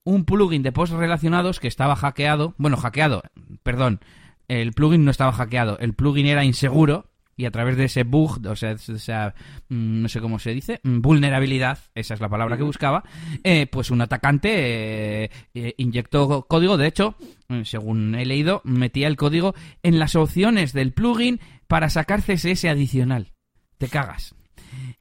Un 0.04 0.24
plugin 0.24 0.62
de 0.62 0.72
post 0.72 0.92
relacionados 0.92 1.60
que 1.60 1.68
estaba 1.68 1.96
hackeado. 1.96 2.54
Bueno, 2.58 2.76
hackeado, 2.76 3.22
perdón. 3.62 4.00
El 4.48 4.72
plugin 4.72 5.04
no 5.04 5.10
estaba 5.10 5.32
hackeado. 5.32 5.78
El 5.78 5.94
plugin 5.94 6.26
era 6.26 6.44
inseguro 6.44 7.10
y 7.36 7.46
a 7.46 7.50
través 7.50 7.76
de 7.76 7.84
ese 7.84 8.04
bug, 8.04 8.46
o 8.46 8.56
sea, 8.56 8.72
esa, 8.72 9.34
mm, 9.68 10.02
no 10.02 10.08
sé 10.08 10.20
cómo 10.20 10.38
se 10.38 10.52
dice, 10.52 10.80
mm, 10.82 11.00
vulnerabilidad, 11.00 11.78
esa 11.94 12.14
es 12.14 12.20
la 12.20 12.28
palabra 12.28 12.56
que 12.56 12.62
buscaba, 12.62 13.04
eh, 13.42 13.66
pues 13.66 13.90
un 13.90 14.00
atacante 14.00 15.24
eh, 15.24 15.30
eh, 15.54 15.74
inyectó 15.78 16.46
código. 16.48 16.76
De 16.76 16.86
hecho, 16.86 17.16
eh, 17.48 17.62
según 17.64 18.14
he 18.14 18.24
leído, 18.24 18.60
metía 18.64 19.08
el 19.08 19.16
código 19.16 19.54
en 19.82 19.98
las 19.98 20.16
opciones 20.16 20.72
del 20.72 20.92
plugin 20.92 21.40
para 21.66 21.90
sacar 21.90 22.22
CSS 22.22 22.66
adicional. 22.66 23.32
Te 23.78 23.88
cagas. 23.88 24.34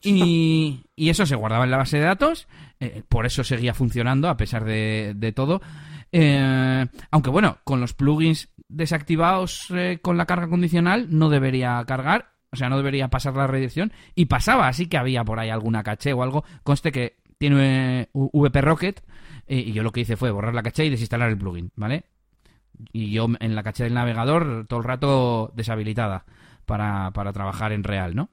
Y, 0.06 0.82
y 0.98 1.10
eso 1.10 1.26
se 1.26 1.36
guardaba 1.36 1.64
en 1.64 1.72
la 1.72 1.78
base 1.78 1.98
de 1.98 2.04
datos, 2.04 2.48
eh, 2.82 3.04
por 3.08 3.26
eso 3.26 3.44
seguía 3.46 3.74
funcionando 3.74 4.28
a 4.28 4.36
pesar 4.36 4.66
de, 4.66 5.14
de 5.16 5.32
todo. 5.32 5.62
Eh, 6.16 6.86
aunque 7.12 7.30
bueno, 7.32 7.58
con 7.64 7.82
los 7.82 7.94
plugins 7.94 8.54
desactivados 8.70 9.68
eh, 9.72 10.00
con 10.02 10.18
la 10.18 10.26
carga 10.26 10.48
condicional 10.48 11.08
no 11.10 11.30
debería 11.30 11.84
cargar, 11.86 12.34
o 12.52 12.56
sea, 12.56 12.70
no 12.70 12.78
debería 12.78 13.10
pasar 13.10 13.36
la 13.36 13.48
redirección. 13.48 13.92
Y 14.14 14.26
pasaba, 14.26 14.68
así 14.68 14.88
que 14.88 14.98
había 14.98 15.24
por 15.24 15.40
ahí 15.40 15.50
alguna 15.50 15.84
caché 15.84 16.14
o 16.14 16.22
algo. 16.22 16.44
Conste 16.64 16.92
que 16.92 17.18
tiene 17.40 18.02
eh, 18.02 18.10
VP 18.14 18.62
Rocket 18.62 19.04
eh, 19.48 19.58
y 19.58 19.74
yo 19.74 19.84
lo 19.84 19.92
que 19.92 20.02
hice 20.02 20.16
fue 20.16 20.32
borrar 20.32 20.54
la 20.54 20.64
caché 20.64 20.86
y 20.86 20.90
desinstalar 20.90 21.30
el 21.30 21.38
plugin, 21.38 21.72
¿vale? 21.76 22.06
Y 22.92 23.12
yo 23.12 23.28
en 23.40 23.56
la 23.56 23.64
caché 23.64 23.84
del 23.84 23.96
navegador 23.96 24.66
todo 24.68 24.80
el 24.80 24.86
rato 24.86 25.52
deshabilitada 25.56 26.26
para, 26.66 27.12
para 27.12 27.34
trabajar 27.34 27.72
en 27.72 27.84
real, 27.84 28.16
¿no? 28.16 28.30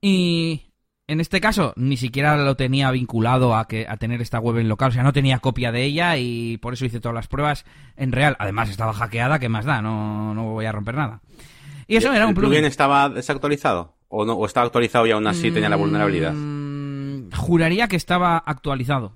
Y 0.00 0.67
en 1.08 1.20
este 1.20 1.40
caso 1.40 1.72
ni 1.76 1.96
siquiera 1.96 2.36
lo 2.36 2.54
tenía 2.56 2.90
vinculado 2.90 3.56
a 3.56 3.66
que 3.66 3.86
a 3.88 3.96
tener 3.96 4.20
esta 4.22 4.38
web 4.38 4.58
en 4.58 4.68
local, 4.68 4.90
o 4.90 4.92
sea, 4.92 5.02
no 5.02 5.12
tenía 5.12 5.38
copia 5.40 5.72
de 5.72 5.82
ella 5.84 6.16
y 6.18 6.58
por 6.58 6.74
eso 6.74 6.84
hice 6.84 7.00
todas 7.00 7.14
las 7.14 7.26
pruebas 7.28 7.64
en 7.96 8.12
real. 8.12 8.36
Además 8.38 8.68
estaba 8.68 8.92
hackeada, 8.92 9.38
¿qué 9.38 9.48
más 9.48 9.64
da? 9.64 9.82
No, 9.82 10.34
no 10.34 10.52
voy 10.52 10.66
a 10.66 10.72
romper 10.72 10.94
nada. 10.94 11.22
Y 11.86 11.96
eso 11.96 12.12
era 12.12 12.26
un 12.26 12.30
¿El 12.30 12.34
plugin 12.34 12.50
plugin. 12.50 12.64
estaba 12.66 13.08
desactualizado? 13.08 13.96
¿O, 14.08 14.24
no, 14.24 14.34
¿O 14.34 14.46
estaba 14.46 14.66
actualizado 14.66 15.06
y 15.06 15.10
aún 15.10 15.26
así 15.26 15.50
tenía 15.50 15.68
la 15.70 15.76
vulnerabilidad? 15.76 16.32
Mm, 16.34 17.30
juraría 17.34 17.88
que 17.88 17.96
estaba 17.96 18.36
actualizado. 18.38 19.14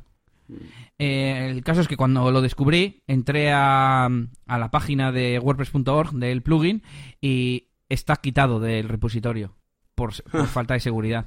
Eh, 0.98 1.48
el 1.50 1.62
caso 1.62 1.80
es 1.80 1.88
que 1.88 1.96
cuando 1.96 2.30
lo 2.30 2.40
descubrí, 2.40 3.02
entré 3.06 3.52
a, 3.52 4.06
a 4.06 4.58
la 4.58 4.70
página 4.70 5.12
de 5.12 5.38
WordPress.org 5.38 6.12
del 6.12 6.42
plugin 6.42 6.82
y 7.20 7.68
está 7.88 8.16
quitado 8.16 8.60
del 8.60 8.88
repositorio 8.88 9.54
por, 9.94 10.12
por 10.30 10.46
falta 10.48 10.74
de 10.74 10.80
seguridad. 10.80 11.26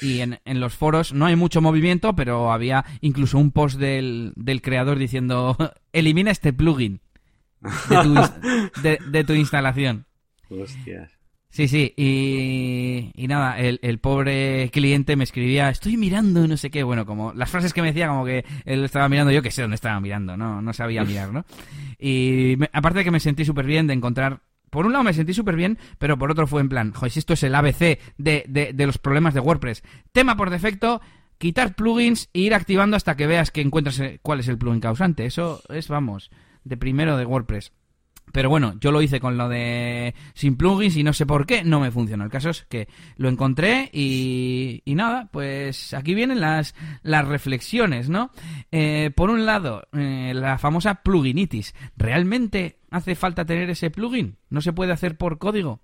Y 0.00 0.20
en, 0.20 0.40
en 0.44 0.60
los 0.60 0.74
foros 0.74 1.12
no 1.12 1.26
hay 1.26 1.36
mucho 1.36 1.60
movimiento, 1.60 2.14
pero 2.14 2.52
había 2.52 2.84
incluso 3.00 3.38
un 3.38 3.50
post 3.50 3.78
del, 3.78 4.32
del 4.36 4.62
creador 4.62 4.98
diciendo 4.98 5.56
elimina 5.92 6.30
este 6.30 6.52
plugin. 6.52 7.00
de 8.82 9.24
tu, 9.24 9.34
instalación. 9.34 10.06
Hostias. 10.48 11.12
Sí, 11.50 11.68
sí, 11.68 11.92
y, 11.98 13.10
y 13.14 13.28
nada, 13.28 13.58
el, 13.58 13.78
el, 13.82 13.98
pobre 13.98 14.70
cliente 14.72 15.16
me 15.16 15.24
escribía, 15.24 15.68
estoy 15.68 15.98
mirando 15.98 16.48
no 16.48 16.56
sé 16.56 16.70
qué, 16.70 16.82
bueno, 16.82 17.04
como 17.04 17.34
las 17.34 17.50
frases 17.50 17.74
que 17.74 17.82
me 17.82 17.88
decía, 17.88 18.08
como 18.08 18.24
que 18.24 18.46
él 18.64 18.82
estaba 18.84 19.06
mirando, 19.10 19.32
yo 19.32 19.42
que 19.42 19.50
sé 19.50 19.60
dónde 19.60 19.74
estaba 19.74 20.00
mirando, 20.00 20.34
no, 20.34 20.62
no 20.62 20.72
sabía 20.72 21.04
mirar, 21.04 21.30
¿no? 21.30 21.44
Y 21.98 22.56
aparte 22.72 23.00
de 23.00 23.04
que 23.04 23.10
me 23.10 23.20
sentí 23.20 23.44
súper 23.44 23.66
bien 23.66 23.86
de 23.86 23.92
encontrar 23.92 24.40
por 24.72 24.86
un 24.86 24.92
lado 24.92 25.04
me 25.04 25.12
sentí 25.12 25.34
súper 25.34 25.54
bien, 25.54 25.76
pero 25.98 26.16
por 26.16 26.30
otro 26.30 26.46
fue 26.46 26.62
en 26.62 26.70
plan, 26.70 26.94
joder, 26.94 27.12
si 27.12 27.18
esto 27.18 27.34
es 27.34 27.42
el 27.42 27.54
ABC 27.54 28.00
de, 28.16 28.42
de, 28.48 28.72
de, 28.72 28.86
los 28.86 28.96
problemas 28.96 29.34
de 29.34 29.40
WordPress. 29.40 29.82
Tema 30.12 30.34
por 30.34 30.48
defecto, 30.48 31.02
quitar 31.36 31.74
plugins 31.74 32.30
e 32.32 32.40
ir 32.40 32.54
activando 32.54 32.96
hasta 32.96 33.14
que 33.14 33.26
veas 33.26 33.50
que 33.50 33.60
encuentras 33.60 34.00
cuál 34.22 34.40
es 34.40 34.48
el 34.48 34.56
plugin 34.56 34.80
causante. 34.80 35.26
Eso 35.26 35.62
es, 35.68 35.88
vamos, 35.88 36.30
de 36.64 36.78
primero 36.78 37.18
de 37.18 37.26
WordPress. 37.26 37.74
Pero 38.32 38.48
bueno, 38.48 38.74
yo 38.80 38.90
lo 38.90 39.02
hice 39.02 39.20
con 39.20 39.36
lo 39.36 39.48
de 39.48 40.14
sin 40.34 40.56
plugins 40.56 40.96
y 40.96 41.04
no 41.04 41.12
sé 41.12 41.26
por 41.26 41.46
qué, 41.46 41.62
no 41.62 41.80
me 41.80 41.90
funcionó. 41.90 42.24
El 42.24 42.30
caso 42.30 42.50
es 42.50 42.62
que 42.68 42.88
lo 43.16 43.28
encontré 43.28 43.90
y, 43.92 44.82
y 44.84 44.94
nada, 44.94 45.28
pues 45.30 45.94
aquí 45.94 46.14
vienen 46.14 46.40
las, 46.40 46.74
las 47.02 47.28
reflexiones, 47.28 48.08
¿no? 48.08 48.30
Eh, 48.70 49.10
por 49.14 49.30
un 49.30 49.44
lado, 49.44 49.86
eh, 49.92 50.32
la 50.34 50.58
famosa 50.58 51.02
pluginitis. 51.02 51.74
¿Realmente 51.96 52.78
hace 52.90 53.14
falta 53.14 53.44
tener 53.44 53.70
ese 53.70 53.90
plugin? 53.90 54.38
¿No 54.48 54.62
se 54.62 54.72
puede 54.72 54.92
hacer 54.92 55.16
por 55.16 55.38
código? 55.38 55.82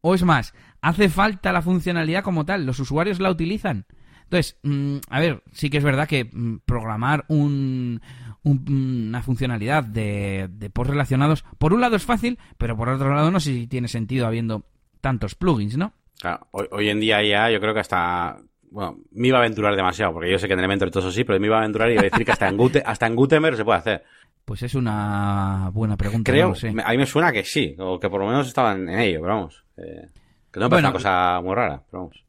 O 0.00 0.14
es 0.14 0.22
más, 0.22 0.54
¿hace 0.80 1.08
falta 1.08 1.52
la 1.52 1.60
funcionalidad 1.60 2.22
como 2.22 2.46
tal? 2.46 2.64
¿Los 2.64 2.78
usuarios 2.78 3.20
la 3.20 3.30
utilizan? 3.30 3.86
Entonces, 4.30 4.58
mm, 4.62 4.98
a 5.08 5.18
ver, 5.18 5.42
sí 5.52 5.70
que 5.70 5.78
es 5.78 5.84
verdad 5.84 6.06
que 6.06 6.24
mm, 6.24 6.58
programar 6.64 7.24
un, 7.26 8.00
una 8.42 9.22
funcionalidad 9.22 9.84
de, 9.84 10.48
de 10.50 10.70
post 10.70 10.90
relacionados, 10.90 11.44
por 11.58 11.72
un 11.72 11.80
lado 11.80 11.96
es 11.96 12.04
fácil, 12.04 12.38
pero 12.58 12.76
por 12.76 12.88
otro 12.88 13.14
lado 13.14 13.30
no 13.30 13.40
sé 13.40 13.52
si 13.52 13.66
tiene 13.66 13.88
sentido 13.88 14.26
habiendo 14.26 14.64
tantos 15.00 15.34
plugins, 15.34 15.76
¿no? 15.76 15.92
Claro, 16.20 16.46
hoy, 16.50 16.88
en 16.88 17.00
día 17.00 17.22
ya 17.22 17.50
yo 17.50 17.60
creo 17.60 17.72
que 17.72 17.80
hasta 17.80 18.38
bueno, 18.70 18.98
me 19.12 19.28
iba 19.28 19.38
a 19.38 19.40
aventurar 19.40 19.74
demasiado, 19.74 20.12
porque 20.12 20.30
yo 20.30 20.38
sé 20.38 20.46
que 20.46 20.52
en 20.52 20.58
Elementor 20.58 20.90
todo 20.90 21.00
eso 21.00 21.12
sí, 21.12 21.24
pero 21.24 21.40
me 21.40 21.46
iba 21.46 21.56
a 21.56 21.60
aventurar 21.60 21.88
y 21.90 21.94
iba 21.94 22.02
a 22.02 22.04
decir 22.04 22.24
que 22.24 22.32
hasta 22.32 22.48
en, 22.48 22.58
hasta 22.86 23.06
en 23.06 23.16
Gutenberg 23.16 23.56
se 23.56 23.64
puede 23.64 23.78
hacer. 23.78 24.04
Pues 24.44 24.62
es 24.62 24.74
una 24.74 25.70
buena 25.72 25.96
pregunta. 25.96 26.30
Creo, 26.30 26.52
a 26.52 26.90
mí 26.90 26.98
me 26.98 27.06
suena 27.06 27.32
que 27.32 27.44
sí, 27.44 27.74
o 27.78 27.98
que 27.98 28.10
por 28.10 28.20
lo 28.20 28.26
menos 28.26 28.48
estaban 28.48 28.88
en 28.88 28.98
ello, 28.98 29.20
pero 29.22 29.34
vamos. 29.34 29.64
Eh, 29.76 30.08
que 30.50 30.60
no 30.60 30.66
me 30.66 30.70
parece 30.70 30.86
una 30.88 30.92
cosa 30.92 31.40
muy 31.42 31.54
rara, 31.54 31.82
pero 31.90 32.02
vamos. 32.04 32.24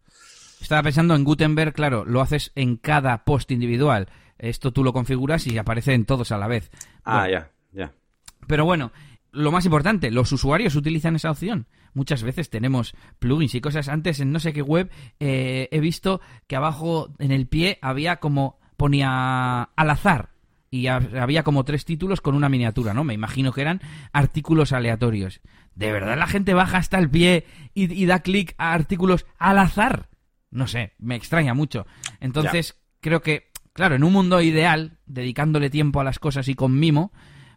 Estaba 0.61 0.83
pensando 0.83 1.15
en 1.15 1.23
Gutenberg, 1.23 1.73
claro, 1.73 2.05
lo 2.05 2.21
haces 2.21 2.51
en 2.55 2.77
cada 2.77 3.23
post 3.23 3.51
individual. 3.51 4.07
Esto 4.41 4.73
tú 4.73 4.83
lo 4.83 4.91
configuras 4.91 5.45
y 5.45 5.57
aparece 5.59 5.93
en 5.93 6.05
todos 6.05 6.31
a 6.31 6.37
la 6.39 6.47
vez. 6.47 6.71
Ah, 7.05 7.29
ya, 7.29 7.51
ya. 7.71 7.93
Pero 8.47 8.65
bueno, 8.65 8.91
lo 9.31 9.51
más 9.51 9.65
importante, 9.65 10.09
los 10.09 10.31
usuarios 10.31 10.75
utilizan 10.75 11.15
esa 11.15 11.29
opción. 11.29 11.67
Muchas 11.93 12.23
veces 12.23 12.49
tenemos 12.49 12.95
plugins 13.19 13.53
y 13.53 13.61
cosas. 13.61 13.87
Antes 13.87 14.19
en 14.19 14.31
no 14.31 14.39
sé 14.39 14.51
qué 14.51 14.63
web 14.63 14.89
eh, 15.19 15.69
he 15.71 15.79
visto 15.79 16.21
que 16.47 16.55
abajo 16.55 17.13
en 17.19 17.31
el 17.31 17.47
pie 17.47 17.77
había 17.83 18.17
como 18.17 18.59
ponía 18.77 19.61
al 19.61 19.89
azar 19.91 20.31
y 20.71 20.87
había 20.87 21.43
como 21.43 21.63
tres 21.63 21.85
títulos 21.85 22.19
con 22.19 22.33
una 22.33 22.49
miniatura, 22.49 22.95
¿no? 22.95 23.03
Me 23.03 23.13
imagino 23.13 23.51
que 23.51 23.61
eran 23.61 23.79
artículos 24.11 24.71
aleatorios. 24.71 25.41
¿De 25.75 25.91
verdad 25.91 26.17
la 26.17 26.27
gente 26.27 26.55
baja 26.55 26.77
hasta 26.77 26.97
el 26.97 27.09
pie 27.09 27.45
y, 27.75 28.05
da 28.05 28.21
clic 28.21 28.55
a 28.57 28.73
artículos 28.73 29.27
al 29.37 29.59
azar? 29.59 30.09
No 30.49 30.65
sé, 30.67 30.93
me 30.97 31.15
extraña 31.15 31.53
mucho. 31.53 31.85
Entonces, 32.19 32.81
creo 33.01 33.21
que 33.21 33.50
Claro, 33.73 33.95
en 33.95 34.03
un 34.03 34.13
mundo 34.13 34.41
ideal, 34.41 34.97
dedicándole 35.05 35.69
tiempo 35.69 36.01
a 36.01 36.03
las 36.03 36.19
cosas 36.19 36.47
y 36.47 36.55
con 36.55 36.77
mimo, 36.77 37.11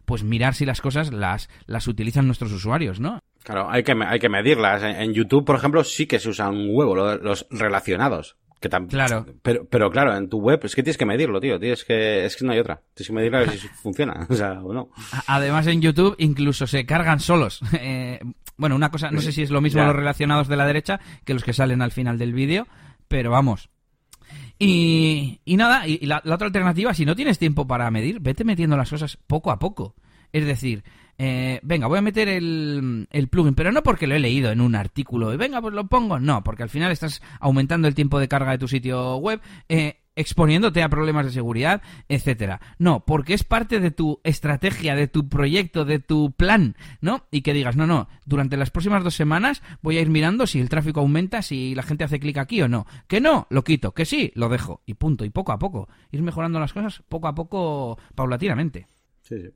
pues 0.05 0.23
mirar 0.23 0.53
si 0.53 0.65
las 0.65 0.81
cosas 0.81 1.11
las, 1.11 1.49
las 1.65 1.87
utilizan 1.87 2.27
nuestros 2.27 2.51
usuarios, 2.51 2.99
¿no? 2.99 3.19
Claro, 3.43 3.69
hay 3.69 3.83
que, 3.83 3.93
hay 4.07 4.19
que 4.19 4.29
medirlas. 4.29 4.81
En, 4.83 5.13
YouTube, 5.13 5.45
por 5.45 5.55
ejemplo, 5.55 5.83
sí 5.83 6.07
que 6.07 6.19
se 6.19 6.29
usan 6.29 6.55
un 6.55 6.69
huevo 6.71 6.95
los 6.95 7.45
relacionados. 7.51 8.37
Que 8.59 8.69
claro. 8.69 9.25
Pero, 9.43 9.65
pero 9.69 9.91
claro, 9.91 10.15
en 10.15 10.29
tu 10.29 10.39
web 10.39 10.59
es 10.63 10.73
que 10.73 10.81
tienes 10.81 10.97
que 10.97 11.05
medirlo, 11.05 11.39
tío. 11.39 11.59
Tienes 11.59 11.83
que, 11.83 12.25
es 12.25 12.35
que 12.35 12.45
no 12.45 12.53
hay 12.53 12.59
otra. 12.59 12.81
Tienes 12.93 13.07
que 13.07 13.13
medirla 13.13 13.37
a 13.39 13.41
ver 13.41 13.51
si 13.51 13.67
funciona. 13.83 14.25
O 14.29 14.33
sea, 14.33 14.53
o 14.63 14.73
no. 14.73 14.89
Además, 15.27 15.67
en 15.67 15.81
YouTube 15.81 16.15
incluso 16.17 16.65
se 16.65 16.85
cargan 16.85 17.19
solos. 17.19 17.61
Eh, 17.87 18.19
bueno, 18.57 18.75
una 18.75 18.89
cosa, 18.89 19.11
no 19.11 19.19
sé 19.19 19.33
si 19.33 19.43
es 19.43 19.51
lo 19.51 19.61
mismo 19.61 19.83
los 19.83 19.95
relacionados 19.95 20.47
de 20.47 20.55
la 20.55 20.65
derecha 20.65 20.99
que 21.25 21.33
los 21.33 21.43
que 21.43 21.51
salen 21.51 21.81
al 21.81 21.91
final 21.91 22.17
del 22.17 22.33
vídeo, 22.33 22.67
pero 23.09 23.29
vamos, 23.29 23.69
y, 24.57 25.41
y 25.43 25.57
nada, 25.57 25.87
y, 25.87 26.05
la, 26.05 26.21
otra 26.25 26.47
alternativa, 26.47 26.93
si 26.93 27.05
no 27.05 27.15
tienes 27.15 27.39
tiempo 27.39 27.67
para 27.67 27.91
medir, 27.91 28.19
vete 28.19 28.43
metiendo 28.43 28.77
las 28.77 28.89
cosas 28.89 29.17
poco 29.27 29.51
a 29.51 29.59
poco. 29.59 29.95
Es 30.31 30.45
decir, 30.45 30.83
eh, 31.17 31.59
venga, 31.63 31.87
voy 31.87 31.99
a 31.99 32.01
meter 32.01 32.27
el, 32.27 33.07
el, 33.11 33.27
plugin, 33.27 33.55
pero 33.55 33.71
no 33.71 33.83
porque 33.83 34.07
lo 34.07 34.15
he 34.15 34.19
leído 34.19 34.51
en 34.51 34.61
un 34.61 34.75
artículo 34.75 35.33
y 35.33 35.37
venga, 35.37 35.61
pues 35.61 35.73
lo 35.73 35.87
pongo. 35.87 36.19
No, 36.19 36.43
porque 36.43 36.63
al 36.63 36.69
final 36.69 36.91
estás 36.91 37.21
aumentando 37.39 37.87
el 37.87 37.95
tiempo 37.95 38.19
de 38.19 38.27
carga 38.27 38.51
de 38.51 38.57
tu 38.57 38.67
sitio 38.67 39.17
web. 39.17 39.41
Eh, 39.69 40.01
exponiéndote 40.15 40.81
a 40.81 40.89
problemas 40.89 41.25
de 41.25 41.31
seguridad, 41.31 41.81
etcétera. 42.09 42.61
No, 42.79 43.05
porque 43.05 43.33
es 43.33 43.43
parte 43.43 43.79
de 43.79 43.91
tu 43.91 44.21
estrategia, 44.23 44.95
de 44.95 45.07
tu 45.07 45.27
proyecto, 45.27 45.85
de 45.85 45.99
tu 45.99 46.31
plan, 46.31 46.75
¿no? 47.01 47.25
Y 47.31 47.41
que 47.41 47.53
digas, 47.53 47.75
no, 47.75 47.85
no, 47.85 48.07
durante 48.25 48.57
las 48.57 48.71
próximas 48.71 49.03
dos 49.03 49.15
semanas 49.15 49.61
voy 49.81 49.97
a 49.97 50.01
ir 50.01 50.09
mirando 50.09 50.47
si 50.47 50.59
el 50.59 50.69
tráfico 50.69 51.01
aumenta, 51.01 51.41
si 51.41 51.75
la 51.75 51.83
gente 51.83 52.03
hace 52.03 52.19
clic 52.19 52.37
aquí 52.37 52.61
o 52.61 52.67
no. 52.67 52.85
Que 53.07 53.21
no, 53.21 53.47
lo 53.49 53.63
quito, 53.63 53.93
que 53.93 54.05
sí, 54.05 54.31
lo 54.35 54.49
dejo. 54.49 54.81
Y 54.85 54.95
punto, 54.95 55.25
y 55.25 55.29
poco 55.29 55.51
a 55.51 55.59
poco. 55.59 55.89
Ir 56.11 56.21
mejorando 56.21 56.59
las 56.59 56.73
cosas 56.73 57.03
poco 57.07 57.27
a 57.27 57.35
poco, 57.35 57.99
paulatinamente. 58.15 58.87
Sí, 59.21 59.39
sí. 59.41 59.49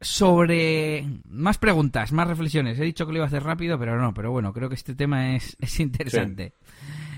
Sobre 0.00 1.04
más 1.24 1.58
preguntas, 1.58 2.12
más 2.12 2.28
reflexiones. 2.28 2.78
He 2.78 2.84
dicho 2.84 3.04
que 3.04 3.12
lo 3.12 3.18
iba 3.18 3.24
a 3.24 3.28
hacer 3.28 3.42
rápido, 3.42 3.80
pero 3.80 4.00
no, 4.00 4.14
pero 4.14 4.30
bueno, 4.30 4.52
creo 4.52 4.68
que 4.68 4.76
este 4.76 4.94
tema 4.94 5.34
es, 5.34 5.56
es 5.60 5.80
interesante. 5.80 6.52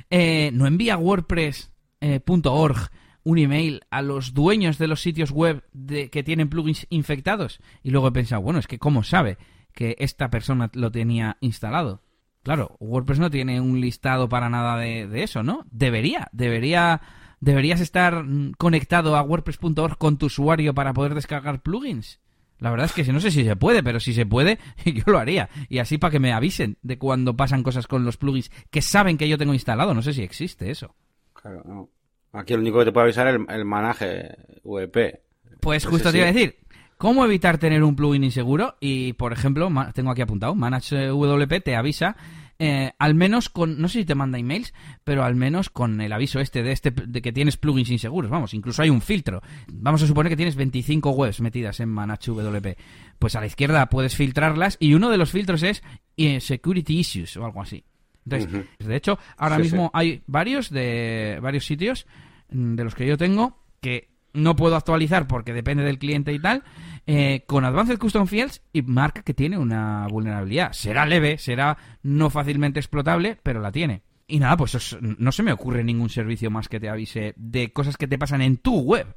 Eh, 0.09 0.51
¿No 0.55 0.67
envía 0.67 0.97
WordPress 0.97 1.71
eh, 2.01 2.21
.org 2.27 2.91
un 3.23 3.39
email 3.39 3.83
a 3.91 4.03
los 4.03 4.35
dueños 4.35 4.79
de 4.79 4.87
los 4.87 5.01
sitios 5.01 5.31
web 5.31 5.65
de, 5.73 6.11
que 6.11 6.23
tienen 6.23 6.49
plugins 6.49 6.87
infectados. 6.91 7.61
Y 7.83 7.91
luego 7.91 8.09
he 8.09 8.13
pensado, 8.13 8.43
bueno, 8.43 8.59
es 8.59 8.67
que 8.67 8.79
¿cómo 8.79 9.03
sabe 9.03 9.39
que 9.75 9.97
esta 9.99 10.31
persona 10.31 10.71
lo 10.75 10.91
tenía 10.91 11.37
instalado? 11.41 12.03
Claro, 12.43 12.77
WordPress 12.81 13.19
no 13.19 13.31
tiene 13.31 13.61
un 13.61 13.81
listado 13.81 14.29
para 14.29 14.49
nada 14.49 14.79
de, 14.79 15.07
de 15.07 15.23
eso, 15.23 15.43
¿no? 15.43 15.67
Debería, 15.71 16.29
debería, 16.33 17.03
deberías 17.41 17.81
estar 17.81 18.25
mm, 18.25 18.53
conectado 18.53 19.17
a 19.17 19.23
WordPress.org 19.23 19.99
con 19.99 20.17
tu 20.17 20.27
usuario 20.27 20.75
para 20.75 20.95
poder 20.95 21.15
descargar 21.15 21.63
plugins. 21.63 22.21
La 22.59 22.71
verdad 22.71 22.87
es 22.87 22.93
que 22.93 23.11
no 23.13 23.21
sé 23.21 23.31
si 23.31 23.45
se 23.45 23.57
puede, 23.57 23.83
pero 23.83 24.01
si 24.01 24.15
se 24.15 24.27
puede, 24.27 24.59
yo 24.85 25.05
lo 25.07 25.19
haría. 25.19 25.51
Y 25.69 25.79
así 25.79 25.99
para 25.99 26.13
que 26.13 26.21
me 26.21 26.33
avisen 26.33 26.79
de 26.83 26.99
cuando 26.99 27.37
pasan 27.37 27.63
cosas 27.63 27.87
con 27.87 28.05
los 28.05 28.17
plugins 28.17 28.51
que 28.71 28.83
saben 28.83 29.19
que 29.19 29.29
yo 29.29 29.37
tengo 29.37 29.55
instalado. 29.55 29.93
No 29.93 30.03
sé 30.03 30.15
si 30.15 30.23
existe 30.23 30.71
eso. 30.71 30.95
Claro, 31.41 31.63
no. 31.65 31.89
Aquí 32.33 32.55
lo 32.55 32.61
único 32.61 32.79
que 32.79 32.87
te 32.87 32.93
puede 32.93 33.05
avisar 33.05 33.27
es 33.29 33.35
el, 33.35 33.47
el 33.49 33.65
manaje 33.65 34.37
VP. 34.63 35.21
Pues 35.61 35.85
justo 35.85 36.11
te 36.11 36.19
iba 36.19 36.29
a 36.29 36.33
decir, 36.33 36.57
¿cómo 36.97 37.25
evitar 37.25 37.59
tener 37.59 37.83
un 37.83 37.97
plugin 37.97 38.25
inseguro? 38.25 38.77
Y, 38.81 39.13
por 39.15 39.33
ejemplo, 39.33 39.69
tengo 39.95 40.11
aquí 40.11 40.23
apuntado, 40.23 40.55
Manage 40.55 41.09
WP 41.09 41.63
te 41.63 41.77
avisa, 41.77 42.17
eh, 42.59 42.93
al 42.99 43.15
menos 43.15 43.49
con, 43.49 43.81
no 43.81 43.89
sé 43.89 44.01
si 44.01 44.05
te 44.05 44.15
manda 44.15 44.39
emails, 44.39 44.75
pero 45.03 45.25
al 45.25 45.35
menos 45.35 45.71
con 45.71 46.01
el 46.01 46.13
aviso 46.13 46.41
este 46.41 46.63
de, 46.63 46.73
este 46.73 46.91
de 46.91 47.23
que 47.23 47.33
tienes 47.33 47.57
plugins 47.57 47.91
inseguros. 47.91 48.31
Vamos, 48.31 48.55
incluso 48.55 48.83
hay 48.83 48.91
un 48.91 49.01
filtro. 49.01 49.43
Vamos 49.73 50.03
a 50.03 50.07
suponer 50.07 50.31
que 50.31 50.37
tienes 50.37 50.57
25 50.57 51.11
webs 51.11 51.41
metidas 51.41 51.81
en 51.81 51.89
Manage 51.89 52.31
WP. 52.31 52.77
Pues 53.19 53.35
a 53.35 53.41
la 53.41 53.47
izquierda 53.47 53.87
puedes 53.89 54.15
filtrarlas 54.15 54.77
y 54.79 54.95
uno 54.95 55.09
de 55.09 55.17
los 55.17 55.31
filtros 55.31 55.63
es 55.63 55.83
eh, 56.19 56.41
Security 56.41 56.99
Issues 56.99 57.37
o 57.39 57.47
algo 57.47 57.63
así. 57.63 57.83
Entonces, 58.25 58.67
de 58.79 58.97
hecho, 58.97 59.19
ahora 59.37 59.59
mismo 59.59 59.91
hay 59.95 60.23
varios 60.27 60.71
de 60.71 61.39
varios 61.43 61.65
sitios 61.65 62.07
mm, 62.51 62.75
de 62.75 62.85
los 62.85 62.95
que 62.95 63.07
yo 63.07 63.17
tengo 63.17 63.59
que 63.81 64.11
no 64.33 64.57
puedo 64.57 64.77
actualizar 64.77 65.27
porque 65.27 65.53
depende 65.53 65.83
del 65.83 65.99
cliente 65.99 66.33
y 66.33 66.39
tal, 66.39 66.63
eh, 67.07 67.45
con 67.47 67.65
Advanced 67.65 67.99
Custom 67.99 68.27
Fields 68.27 68.63
y 68.73 68.83
marca 68.83 69.23
que 69.23 69.35
tiene 69.35 69.59
una 69.59 70.07
vulnerabilidad. 70.09 70.73
Será 70.73 71.07
leve, 71.07 71.39
será 71.39 71.77
no 72.03 72.31
fácilmente 72.31 72.79
explotable, 72.79 73.39
pero 73.43 73.61
la 73.61 73.73
tiene. 73.73 74.03
Y 74.27 74.39
nada, 74.39 74.57
pues 74.57 74.97
no 75.01 75.33
se 75.33 75.43
me 75.43 75.53
ocurre 75.53 75.83
ningún 75.83 76.09
servicio 76.09 76.51
más 76.51 76.69
que 76.69 76.79
te 76.79 76.89
avise 76.89 77.35
de 77.37 77.73
cosas 77.73 77.97
que 77.97 78.07
te 78.07 78.19
pasan 78.19 78.43
en 78.43 78.59
tu 78.59 78.81
web. 78.81 79.17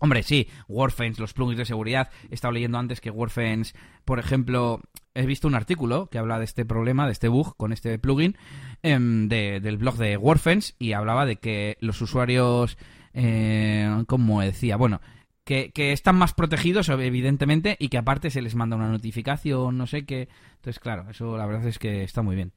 Hombre, 0.00 0.22
sí, 0.22 0.48
Warfence, 0.68 1.20
los 1.20 1.32
plugins 1.32 1.58
de 1.58 1.64
seguridad. 1.64 2.10
He 2.30 2.34
estado 2.34 2.52
leyendo 2.52 2.78
antes 2.78 3.00
que 3.00 3.10
Warfence, 3.10 3.74
por 4.04 4.18
ejemplo, 4.18 4.80
he 5.18 5.26
visto 5.26 5.48
un 5.48 5.54
artículo 5.54 6.06
que 6.06 6.18
habla 6.18 6.38
de 6.38 6.44
este 6.44 6.64
problema, 6.64 7.06
de 7.06 7.12
este 7.12 7.28
bug 7.28 7.56
con 7.56 7.72
este 7.72 7.98
plugin 7.98 8.36
em, 8.82 9.28
del 9.28 9.76
blog 9.76 9.96
de 9.96 10.16
Warfence 10.16 10.74
y 10.78 10.92
hablaba 10.92 11.26
de 11.26 11.36
que 11.36 11.76
los 11.80 12.00
usuarios, 12.00 12.78
eh, 13.14 14.04
como 14.06 14.40
decía, 14.40 14.76
bueno, 14.76 15.00
que, 15.44 15.72
están 15.92 16.16
más 16.16 16.34
protegidos, 16.34 16.88
evidentemente, 16.90 17.76
y 17.80 17.88
que 17.88 17.98
aparte 17.98 18.30
se 18.30 18.42
les 18.42 18.54
manda 18.54 18.76
una 18.76 18.90
notificación, 18.90 19.78
no 19.78 19.86
sé 19.86 20.04
qué. 20.04 20.28
Entonces, 20.56 20.78
claro, 20.78 21.06
eso 21.10 21.36
la 21.38 21.46
verdad 21.46 21.66
es 21.66 21.78
que 21.78 22.04
está 22.04 22.22
muy 22.22 22.36
bien. 22.36 22.52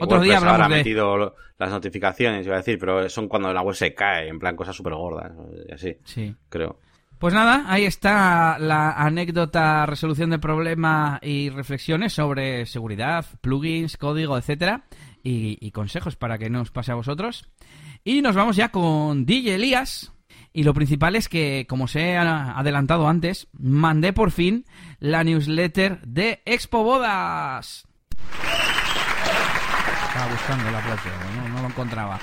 Otro 0.00 0.20
día 0.20 0.38
hablamos 0.38 0.68
de... 0.68 0.76
metido 0.76 1.34
las 1.58 1.70
notificaciones, 1.70 2.46
iba 2.46 2.54
a 2.54 2.58
decir, 2.58 2.78
pero 2.78 3.08
son 3.08 3.28
cuando 3.28 3.52
la 3.52 3.62
web 3.62 3.74
se 3.74 3.94
cae, 3.94 4.28
en 4.28 4.38
plan 4.38 4.54
cosas 4.54 4.76
súper 4.76 4.94
gordas, 4.94 5.32
así. 5.72 5.96
Sí. 6.04 6.34
Creo. 6.48 6.78
Pues 7.18 7.32
nada, 7.32 7.64
ahí 7.66 7.86
está 7.86 8.58
la 8.58 8.92
anécdota, 8.92 9.86
resolución 9.86 10.28
del 10.28 10.40
problema 10.40 11.18
y 11.22 11.48
reflexiones 11.48 12.12
sobre 12.12 12.66
seguridad, 12.66 13.24
plugins, 13.40 13.96
código, 13.96 14.36
etcétera, 14.36 14.84
y, 15.22 15.70
consejos 15.70 16.14
para 16.14 16.36
que 16.36 16.50
no 16.50 16.60
os 16.60 16.70
pase 16.70 16.92
a 16.92 16.94
vosotros. 16.94 17.48
Y 18.04 18.20
nos 18.20 18.36
vamos 18.36 18.56
ya 18.56 18.68
con 18.68 19.24
DJ 19.24 19.54
Elías. 19.54 20.12
Y 20.52 20.62
lo 20.64 20.74
principal 20.74 21.16
es 21.16 21.28
que, 21.28 21.66
como 21.68 21.84
os 21.84 21.96
he 21.96 22.16
adelantado 22.16 23.08
antes, 23.08 23.48
mandé 23.52 24.12
por 24.12 24.30
fin 24.30 24.66
la 25.00 25.24
newsletter 25.24 26.00
de 26.06 26.42
Expo 26.44 26.82
Bodas. 26.82 27.86
Estaba 30.08 30.32
buscando 30.32 30.68
el 30.68 30.74
aplauso, 30.74 31.08
no, 31.48 31.55
encontraba. 31.76 32.18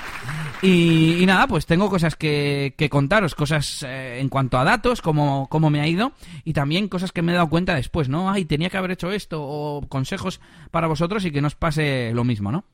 Y, 0.64 1.24
nada, 1.28 1.48
pues 1.48 1.68
tengo 1.68 1.90
cosas 1.90 2.16
que, 2.16 2.74
contaros, 2.90 3.36
cosas 3.36 3.84
eh, 3.88 4.20
en 4.20 4.30
cuanto 4.30 4.58
a 4.58 4.64
datos, 4.64 5.02
cómo, 5.02 5.48
cómo 5.50 5.70
me 5.70 5.80
ha 5.80 5.88
ido, 5.88 6.14
y 6.44 6.54
también 6.54 6.88
cosas 6.88 7.12
que 7.12 7.22
me 7.22 7.32
he 7.32 7.36
dado 7.36 7.50
cuenta 7.50 7.76
después, 7.76 8.10
¿no? 8.10 8.32
Ay, 8.32 8.46
tenía 8.46 8.70
que 8.70 8.78
haber 8.78 8.92
hecho 8.92 9.12
esto, 9.12 9.44
o 9.44 9.88
consejos 9.88 10.42
para 10.72 10.88
vosotros 10.88 11.24
y 11.26 11.32
que 11.32 11.42
no 11.42 11.48
os 11.48 11.56
pase 11.56 12.12
lo 12.14 12.24
mismo, 12.24 12.52
¿no? 12.52 12.66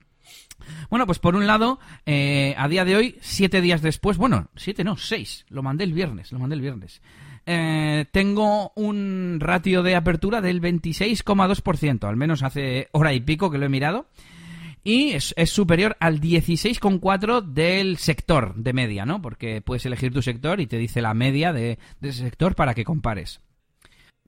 Bueno, 0.89 1.05
pues 1.05 1.19
por 1.19 1.35
un 1.35 1.47
lado, 1.47 1.79
eh, 2.05 2.53
a 2.57 2.67
día 2.67 2.85
de 2.85 2.95
hoy, 2.95 3.17
siete 3.21 3.59
días 3.59 3.81
después, 3.81 4.17
bueno, 4.17 4.49
siete 4.55 4.83
no, 4.83 4.95
seis, 4.95 5.45
lo 5.49 5.63
mandé 5.63 5.83
el 5.83 5.93
viernes, 5.93 6.31
lo 6.31 6.39
mandé 6.39 6.55
el 6.55 6.61
viernes. 6.61 7.01
Eh, 7.45 8.05
tengo 8.11 8.71
un 8.75 9.39
ratio 9.39 9.81
de 9.81 9.95
apertura 9.95 10.41
del 10.41 10.61
26,2%, 10.61 12.07
al 12.07 12.15
menos 12.15 12.43
hace 12.43 12.89
hora 12.91 13.13
y 13.13 13.21
pico 13.21 13.49
que 13.49 13.57
lo 13.57 13.65
he 13.65 13.69
mirado 13.69 14.07
y 14.89 15.11
es, 15.11 15.35
superior 15.45 15.95
al 15.99 16.19
16,4 16.19 17.43
del 17.43 17.97
sector 17.97 18.55
de 18.55 18.73
media, 18.73 19.05
¿no? 19.05 19.21
Porque 19.21 19.61
puedes 19.61 19.85
elegir 19.85 20.11
tu 20.11 20.23
sector 20.23 20.59
y 20.59 20.65
te 20.65 20.79
dice 20.79 21.03
la 21.03 21.13
media 21.13 21.53
de, 21.53 21.77
ese 22.01 22.23
sector 22.23 22.55
para 22.55 22.73
que 22.73 22.85
compares. 22.85 23.39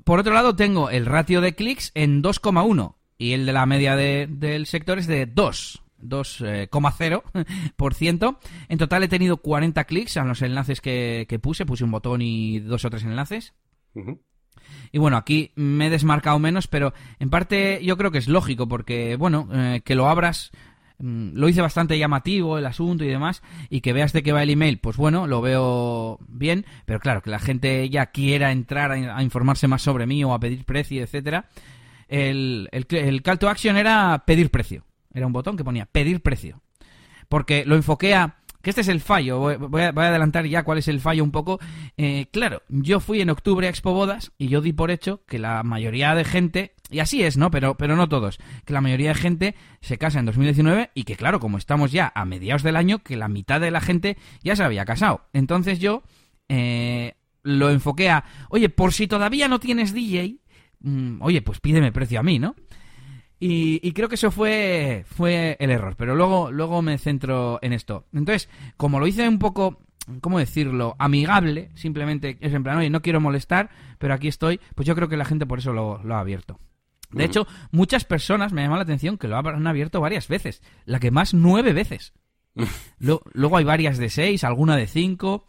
Por 0.04 0.20
otro 0.20 0.36
lado, 0.36 0.56
tengo 0.56 0.92
el 0.92 1.08
ratio 1.08 1.42
de 1.42 1.56
clics 1.56 1.92
en 1.96 2.22
2,1 2.22 2.94
y 3.18 3.34
el 3.34 3.48
de 3.48 3.54
la 3.54 3.66
media 3.66 3.96
del 3.96 4.68
sector 4.68 5.00
es 5.00 5.08
de 5.08 5.26
2. 5.26 5.82
2,0%. 6.00 8.38
En 8.70 8.78
total 8.78 9.04
he 9.04 9.08
tenido 9.08 9.38
40 9.38 9.84
clics 9.86 10.18
a 10.18 10.26
los 10.26 10.44
enlaces 10.44 10.80
que, 10.80 11.40
puse. 11.42 11.66
Puse 11.66 11.86
un 11.86 11.92
botón 11.92 12.22
y 12.22 12.60
dos 12.60 12.86
o 12.86 12.92
tres 12.92 13.04
enlaces. 13.04 13.56
Y 14.92 14.98
bueno, 14.98 15.18
aquí 15.18 15.52
me 15.56 15.88
he 15.88 15.90
desmarcado 15.90 16.40
menos, 16.40 16.68
pero 16.68 16.94
en 17.20 17.30
parte 17.30 17.80
yo 17.84 17.98
creo 17.98 18.12
que 18.12 18.18
es 18.18 18.28
lógico, 18.28 18.68
porque 18.68 19.16
bueno, 19.16 19.48
eh, 19.54 19.82
que 19.84 19.96
lo 19.96 20.08
abras 20.08 20.52
mm, 21.00 21.32
lo 21.34 21.50
hice 21.50 21.62
bastante 21.62 21.98
llamativo 21.98 22.58
el 22.58 22.66
asunto 22.66 23.04
y 23.04 23.08
demás, 23.08 23.42
y 23.70 23.82
que 23.82 23.94
veas 23.94 24.14
de 24.14 24.24
qué 24.24 24.32
va 24.32 24.44
el 24.44 24.50
email, 24.50 24.80
pues 24.80 24.98
bueno, 24.98 25.28
lo 25.28 25.42
veo 25.42 26.20
bien, 26.28 26.66
pero 26.86 27.00
claro, 27.00 27.22
que 27.22 27.30
la 27.30 27.40
gente 27.40 27.90
ya 27.90 28.08
quiera 28.08 28.52
entrar 28.52 28.92
a, 28.92 29.24
informarse 29.24 29.68
más 29.68 29.82
sobre 29.82 30.06
mí 30.06 30.24
o 30.24 30.34
a 30.34 30.40
pedir 30.40 30.66
precio, 30.66 31.04
etcétera. 31.04 31.46
El, 32.08 32.68
el, 32.72 32.86
el, 32.90 33.22
call 33.22 33.40
to 33.40 33.50
action 33.50 33.78
era 33.78 34.24
pedir 34.26 34.52
precio. 34.52 34.84
Era 35.14 35.28
un 35.28 35.34
botón 35.34 35.56
que 35.56 35.64
ponía 35.64 35.86
pedir 35.86 36.22
precio. 36.22 36.62
Porque 37.30 37.64
lo 37.66 37.76
enfoqué 37.76 38.14
a 38.14 38.41
que 38.62 38.70
este 38.70 38.82
es 38.82 38.88
el 38.88 39.02
fallo. 39.02 39.40
Voy, 39.40 39.82
a, 39.82 39.90
adelantar 39.90 40.46
ya 40.46 40.64
cuál 40.64 40.78
es 40.78 40.88
el 40.88 41.00
fallo 41.00 41.24
un 41.24 41.32
poco. 41.32 41.60
Eh, 41.98 42.28
claro, 42.32 42.64
yo 42.70 43.00
fui 43.00 43.22
en 43.22 43.30
octubre 43.30 43.68
a 43.68 43.70
Expo 43.70 43.94
Bodas 43.94 44.32
y 44.38 44.48
yo 44.48 44.62
di 44.62 44.74
por 44.74 44.92
hecho 44.92 45.24
que 45.26 45.40
la 45.40 45.64
mayoría 45.64 46.16
de 46.16 46.24
gente, 46.24 46.76
y 46.90 47.00
así 47.00 47.24
es, 47.24 47.38
¿no? 47.38 47.52
Pero, 47.52 47.76
pero 47.76 47.96
no 47.96 48.08
todos, 48.10 48.40
que 48.66 48.74
la 48.74 48.82
mayoría 48.82 49.10
de 49.10 49.16
gente 49.16 49.56
se 49.82 49.98
casa 49.98 50.20
en 50.20 50.26
2019 50.26 50.92
y 50.94 51.04
que, 51.04 51.16
claro, 51.16 51.40
como 51.40 51.58
estamos 51.58 51.92
ya 51.92 52.12
a 52.14 52.26
mediados 52.26 52.64
del 52.64 52.76
año, 52.76 53.00
que 53.00 53.18
la 53.18 53.28
mitad 53.28 53.60
de 53.62 53.72
la 53.72 53.82
gente 53.82 54.18
ya 54.44 54.56
se 54.56 54.64
había 54.64 54.86
casado. 54.86 55.28
Entonces 55.34 55.80
yo 55.80 56.04
eh, 56.50 57.16
lo 57.44 57.70
enfoqué 57.70 58.10
a, 58.10 58.26
oye, 58.50 58.70
por 58.70 58.94
si 58.94 59.08
todavía 59.08 59.48
no 59.48 59.60
tienes 59.60 59.94
DJ, 59.94 60.38
mm, 60.80 61.22
oye, 61.22 61.42
pues 61.42 61.60
pídeme 61.60 61.92
precio 61.92 62.20
a 62.20 62.24
mí, 62.24 62.40
¿no? 62.40 62.56
Y, 63.44 63.92
creo 63.94 64.08
que 64.08 64.16
eso 64.16 64.30
fue, 64.30 65.04
fue 65.08 65.58
el 65.60 65.72
error, 65.72 65.96
pero 65.98 66.16
luego, 66.16 66.52
luego 66.52 66.84
me 66.84 67.00
centro 67.00 67.58
en 67.64 67.74
esto. 67.74 68.06
Entonces, 68.14 68.48
como 68.78 69.00
lo 69.00 69.08
hice 69.08 69.28
un 69.28 69.40
poco, 69.40 69.80
¿cómo 70.22 70.38
decirlo? 70.38 70.96
Amigable, 71.00 71.72
simplemente 71.74 72.38
es 72.40 72.54
en 72.54 72.62
plan, 72.62 72.78
oye, 72.78 72.92
no 72.92 73.02
quiero 73.02 73.20
molestar, 73.20 73.72
pero 73.98 74.14
aquí 74.14 74.28
estoy, 74.28 74.60
pues 74.76 74.88
yo 74.88 74.94
creo 74.94 75.10
que 75.10 75.18
la 75.18 75.26
gente 75.26 75.48
por 75.48 75.58
eso 75.58 75.74
lo, 75.74 76.00
ha 76.14 76.20
abierto. 76.20 76.60
De 77.10 77.26
hecho, 77.26 77.48
muchas 77.72 78.06
personas 78.06 78.54
me 78.54 78.62
llaman 78.62 78.78
la 78.78 78.84
atención 78.84 79.18
que 79.18 79.28
lo 79.28 79.36
han 79.36 79.66
abierto 79.66 80.00
varias 80.00 80.28
veces. 80.28 80.62
La 80.86 81.00
que 81.00 81.10
más, 81.10 81.34
nueve 81.34 81.74
veces. 81.74 82.14
luego 83.00 83.58
hay 83.58 83.64
varias 83.64 83.98
de 83.98 84.10
seis, 84.10 84.44
alguna 84.44 84.78
de 84.78 84.86
cinco. 84.86 85.48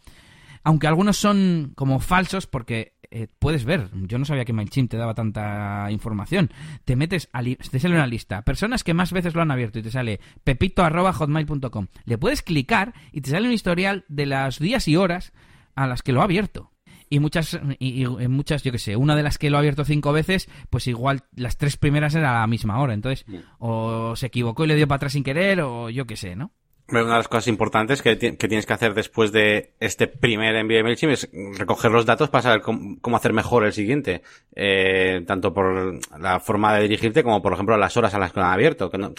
Aunque 0.63 0.87
algunos 0.87 1.17
son 1.17 1.73
como 1.75 1.99
falsos 1.99 2.47
porque 2.47 2.92
eh, 3.15 3.27
puedes 3.37 3.63
ver, 3.63 3.91
yo 3.93 4.17
no 4.17 4.25
sabía 4.25 4.43
que 4.43 4.53
MailChimp 4.53 4.89
te 4.89 4.97
daba 4.97 5.13
tanta 5.13 5.87
información. 5.91 6.49
Te 6.83 6.95
metes, 6.95 7.29
a 7.31 7.43
te 7.43 7.79
sale 7.79 7.93
una 7.93 8.07
lista, 8.07 8.41
personas 8.41 8.83
que 8.83 8.95
más 8.95 9.11
veces 9.11 9.35
lo 9.35 9.43
han 9.43 9.51
abierto 9.51 9.77
y 9.77 9.83
te 9.83 9.91
sale 9.91 10.19
pepito.hotmail.com. 10.43 11.87
Le 12.05 12.17
puedes 12.17 12.41
clicar 12.41 12.95
y 13.11 13.21
te 13.21 13.29
sale 13.29 13.47
un 13.47 13.53
historial 13.53 14.03
de 14.07 14.25
los 14.25 14.57
días 14.57 14.87
y 14.87 14.95
horas 14.95 15.31
a 15.75 15.85
las 15.85 16.01
que 16.01 16.11
lo 16.11 16.21
ha 16.21 16.23
abierto. 16.23 16.71
Y 17.07 17.19
muchas, 17.19 17.59
y, 17.77 18.07
muchas, 18.07 18.63
yo 18.63 18.71
que 18.71 18.79
sé, 18.79 18.95
una 18.95 19.15
de 19.15 19.21
las 19.21 19.37
que 19.37 19.51
lo 19.51 19.57
ha 19.57 19.59
abierto 19.59 19.85
cinco 19.85 20.11
veces, 20.11 20.49
pues 20.71 20.87
igual 20.87 21.25
las 21.35 21.57
tres 21.57 21.77
primeras 21.77 22.15
era 22.15 22.35
a 22.35 22.39
la 22.39 22.47
misma 22.47 22.79
hora. 22.79 22.95
Entonces, 22.95 23.27
o 23.59 24.15
se 24.15 24.25
equivocó 24.25 24.65
y 24.65 24.69
le 24.69 24.75
dio 24.75 24.87
para 24.87 24.95
atrás 24.95 25.13
sin 25.13 25.23
querer, 25.23 25.61
o 25.61 25.91
yo 25.91 26.07
que 26.07 26.15
sé, 26.15 26.35
¿no? 26.35 26.51
Una 26.89 26.99
de 26.99 27.07
las 27.07 27.29
cosas 27.29 27.47
importantes 27.47 28.01
que, 28.01 28.17
tienes 28.17 28.65
que 28.65 28.73
hacer 28.73 28.93
después 28.93 29.31
de 29.31 29.71
este 29.79 30.07
primer 30.07 30.55
envío 30.55 30.77
de 30.77 30.83
MailChimp 30.83 31.13
es 31.13 31.29
recoger 31.57 31.91
los 31.91 32.05
datos 32.05 32.29
para 32.29 32.41
saber 32.41 32.61
cómo, 32.61 33.15
hacer 33.15 33.31
mejor 33.31 33.65
el 33.65 33.71
siguiente. 33.71 34.21
Eh, 34.53 35.23
tanto 35.25 35.53
por 35.53 35.99
la 36.19 36.41
forma 36.41 36.75
de 36.75 36.83
dirigirte 36.83 37.23
como, 37.23 37.41
por 37.41 37.53
ejemplo, 37.53 37.77
las 37.77 37.95
horas 37.95 38.13
a 38.13 38.19
las 38.19 38.33
que 38.33 38.41
lo 38.41 38.47
han 38.47 38.51
abierto. 38.51 38.91
Que 38.91 38.97
no, 38.97 39.13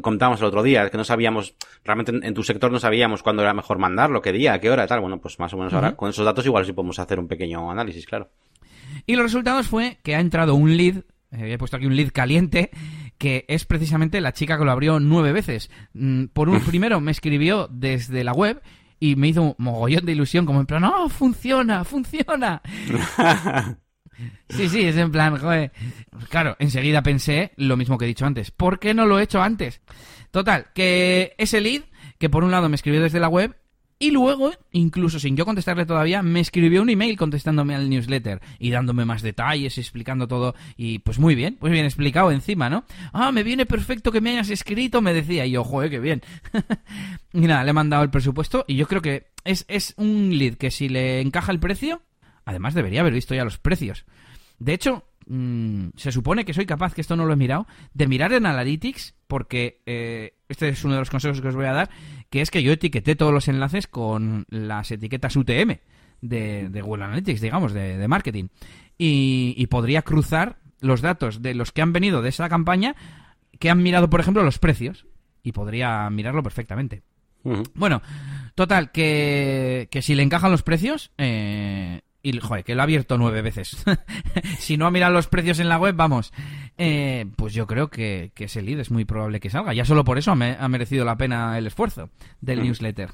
contamos 0.00 0.40
el 0.40 0.46
otro 0.46 0.62
día 0.62 0.88
que 0.88 0.96
no 0.96 1.04
sabíamos, 1.04 1.54
realmente 1.84 2.26
en, 2.26 2.34
tu 2.34 2.42
sector 2.42 2.72
no 2.72 2.80
sabíamos 2.80 3.22
cuándo 3.22 3.42
era 3.42 3.52
mejor 3.52 3.78
mandarlo, 3.78 4.22
qué 4.22 4.32
día, 4.32 4.58
qué 4.58 4.70
hora, 4.70 4.86
tal. 4.86 5.00
Bueno, 5.00 5.20
pues 5.20 5.38
más 5.38 5.52
o 5.52 5.58
menos 5.58 5.74
ahora 5.74 5.94
con 5.96 6.08
esos 6.08 6.24
datos 6.24 6.46
igual 6.46 6.64
sí 6.64 6.72
podemos 6.72 6.98
hacer 6.98 7.18
un 7.20 7.28
pequeño 7.28 7.70
análisis, 7.70 8.06
claro. 8.06 8.30
Y 9.06 9.16
los 9.16 9.24
resultados 9.24 9.68
fue 9.68 9.98
que 10.02 10.14
ha 10.14 10.20
entrado 10.20 10.54
un 10.54 10.76
lead, 10.76 11.02
eh, 11.36 11.52
he 11.52 11.58
puesto 11.58 11.76
aquí 11.76 11.86
un 11.86 11.96
lead 11.96 12.10
caliente, 12.12 12.70
que 13.18 13.44
es 13.48 13.64
precisamente 13.64 14.20
la 14.20 14.32
chica 14.32 14.58
que 14.58 14.64
lo 14.64 14.72
abrió 14.72 15.00
nueve 15.00 15.32
veces. 15.32 15.70
Mm, 15.92 16.26
por 16.26 16.48
un 16.48 16.60
primero 16.66 17.00
me 17.00 17.10
escribió 17.10 17.68
desde 17.70 18.24
la 18.24 18.32
web 18.32 18.62
y 19.00 19.16
me 19.16 19.28
hizo 19.28 19.42
un 19.42 19.54
mogollón 19.58 20.06
de 20.06 20.12
ilusión, 20.12 20.46
como 20.46 20.60
en 20.60 20.66
plan, 20.66 20.82
¡no! 20.82 21.08
¡Funciona! 21.08 21.84
¡Funciona! 21.84 22.62
Sí, 24.48 24.68
sí, 24.68 24.82
es 24.82 24.96
en 24.96 25.10
plan, 25.10 25.36
joder. 25.36 25.72
Claro, 26.28 26.54
enseguida 26.60 27.02
pensé 27.02 27.52
lo 27.56 27.76
mismo 27.76 27.98
que 27.98 28.04
he 28.04 28.08
dicho 28.08 28.26
antes. 28.26 28.52
¿Por 28.52 28.78
qué 28.78 28.94
no 28.94 29.06
lo 29.06 29.18
he 29.18 29.24
hecho 29.24 29.42
antes? 29.42 29.80
Total, 30.30 30.66
que 30.74 31.34
ese 31.38 31.60
lead, 31.60 31.82
que 32.18 32.30
por 32.30 32.44
un 32.44 32.50
lado 32.50 32.68
me 32.68 32.76
escribió 32.76 33.02
desde 33.02 33.20
la 33.20 33.28
web 33.28 33.56
y 34.04 34.10
luego, 34.10 34.52
incluso 34.72 35.18
sin 35.18 35.34
yo 35.34 35.46
contestarle 35.46 35.86
todavía, 35.86 36.22
me 36.22 36.40
escribió 36.40 36.82
un 36.82 36.90
email 36.90 37.16
contestándome 37.16 37.74
al 37.74 37.88
newsletter 37.88 38.42
y 38.58 38.68
dándome 38.68 39.06
más 39.06 39.22
detalles, 39.22 39.78
explicando 39.78 40.28
todo. 40.28 40.54
Y 40.76 40.98
pues 40.98 41.18
muy 41.18 41.34
bien, 41.34 41.56
pues 41.58 41.72
bien 41.72 41.86
explicado 41.86 42.30
encima, 42.30 42.68
¿no? 42.68 42.84
Ah, 43.14 43.32
me 43.32 43.42
viene 43.42 43.64
perfecto 43.64 44.12
que 44.12 44.20
me 44.20 44.32
hayas 44.32 44.50
escrito, 44.50 45.00
me 45.00 45.14
decía. 45.14 45.46
Y 45.46 45.52
yo, 45.52 45.64
joder, 45.64 45.88
qué 45.88 46.00
bien. 46.00 46.20
y 47.32 47.40
nada, 47.40 47.64
le 47.64 47.70
he 47.70 47.72
mandado 47.72 48.02
el 48.02 48.10
presupuesto 48.10 48.66
y 48.68 48.76
yo 48.76 48.86
creo 48.86 49.00
que 49.00 49.28
es, 49.42 49.64
es 49.68 49.94
un 49.96 50.36
lead 50.36 50.56
que 50.56 50.70
si 50.70 50.90
le 50.90 51.22
encaja 51.22 51.50
el 51.50 51.58
precio, 51.58 52.02
además 52.44 52.74
debería 52.74 53.00
haber 53.00 53.14
visto 53.14 53.34
ya 53.34 53.42
los 53.42 53.56
precios. 53.56 54.04
De 54.58 54.74
hecho, 54.74 55.04
mm, 55.28 55.88
se 55.96 56.12
supone 56.12 56.44
que 56.44 56.52
soy 56.52 56.66
capaz, 56.66 56.92
que 56.92 57.00
esto 57.00 57.16
no 57.16 57.24
lo 57.24 57.32
he 57.32 57.36
mirado, 57.36 57.66
de 57.94 58.06
mirar 58.06 58.34
en 58.34 58.44
Analytics, 58.44 59.14
porque 59.26 59.80
eh, 59.86 60.34
este 60.50 60.68
es 60.68 60.84
uno 60.84 60.92
de 60.92 61.00
los 61.00 61.10
consejos 61.10 61.40
que 61.40 61.48
os 61.48 61.56
voy 61.56 61.64
a 61.64 61.72
dar, 61.72 61.90
que 62.34 62.40
es 62.40 62.50
que 62.50 62.64
yo 62.64 62.72
etiqueté 62.72 63.14
todos 63.14 63.32
los 63.32 63.46
enlaces 63.46 63.86
con 63.86 64.44
las 64.50 64.90
etiquetas 64.90 65.36
UTM 65.36 65.78
de, 66.20 66.80
Google 66.82 67.04
Analytics, 67.04 67.40
digamos, 67.40 67.72
de, 67.72 68.08
marketing. 68.08 68.48
Y, 68.98 69.64
podría 69.68 70.02
cruzar 70.02 70.58
los 70.80 71.00
datos 71.00 71.42
de 71.42 71.54
los 71.54 71.70
que 71.70 71.80
han 71.80 71.92
venido 71.92 72.22
de 72.22 72.30
esa 72.30 72.48
campaña, 72.48 72.96
que 73.60 73.70
han 73.70 73.84
mirado, 73.84 74.10
por 74.10 74.18
ejemplo, 74.18 74.42
los 74.42 74.58
precios. 74.58 75.06
Y 75.44 75.52
podría 75.52 76.10
mirarlo 76.10 76.42
perfectamente. 76.42 77.04
Bueno, 77.74 78.02
total, 78.56 78.90
que, 78.90 79.86
que 79.92 80.02
si 80.02 80.16
le 80.16 80.24
encajan 80.24 80.50
los 80.50 80.64
precios, 80.64 81.12
eh, 81.18 82.00
y, 82.24 82.40
joder, 82.40 82.64
que 82.64 82.74
lo 82.74 82.80
ha 82.80 82.84
abierto 82.84 83.18
nueve 83.18 83.42
veces. 83.42 83.76
si 84.58 84.78
no 84.78 84.86
ha 84.86 84.90
mirado 84.90 85.12
los 85.12 85.28
precios 85.28 85.60
en 85.60 85.68
la 85.68 85.78
web, 85.78 85.94
vamos. 85.94 86.32
Eh, 86.78 87.26
pues 87.36 87.52
yo 87.52 87.66
creo 87.66 87.90
que, 87.90 88.32
ese 88.34 88.62
lead 88.62 88.80
es 88.80 88.90
muy 88.90 89.04
probable 89.04 89.40
que 89.40 89.50
salga. 89.50 89.74
Ya 89.74 89.84
solo 89.84 90.04
por 90.04 90.16
eso 90.16 90.32
ha, 90.32 90.68
merecido 90.68 91.04
la 91.04 91.16
pena 91.16 91.58
el 91.58 91.66
esfuerzo 91.66 92.08
del 92.40 92.60
mm. 92.60 92.64
newsletter. 92.64 93.10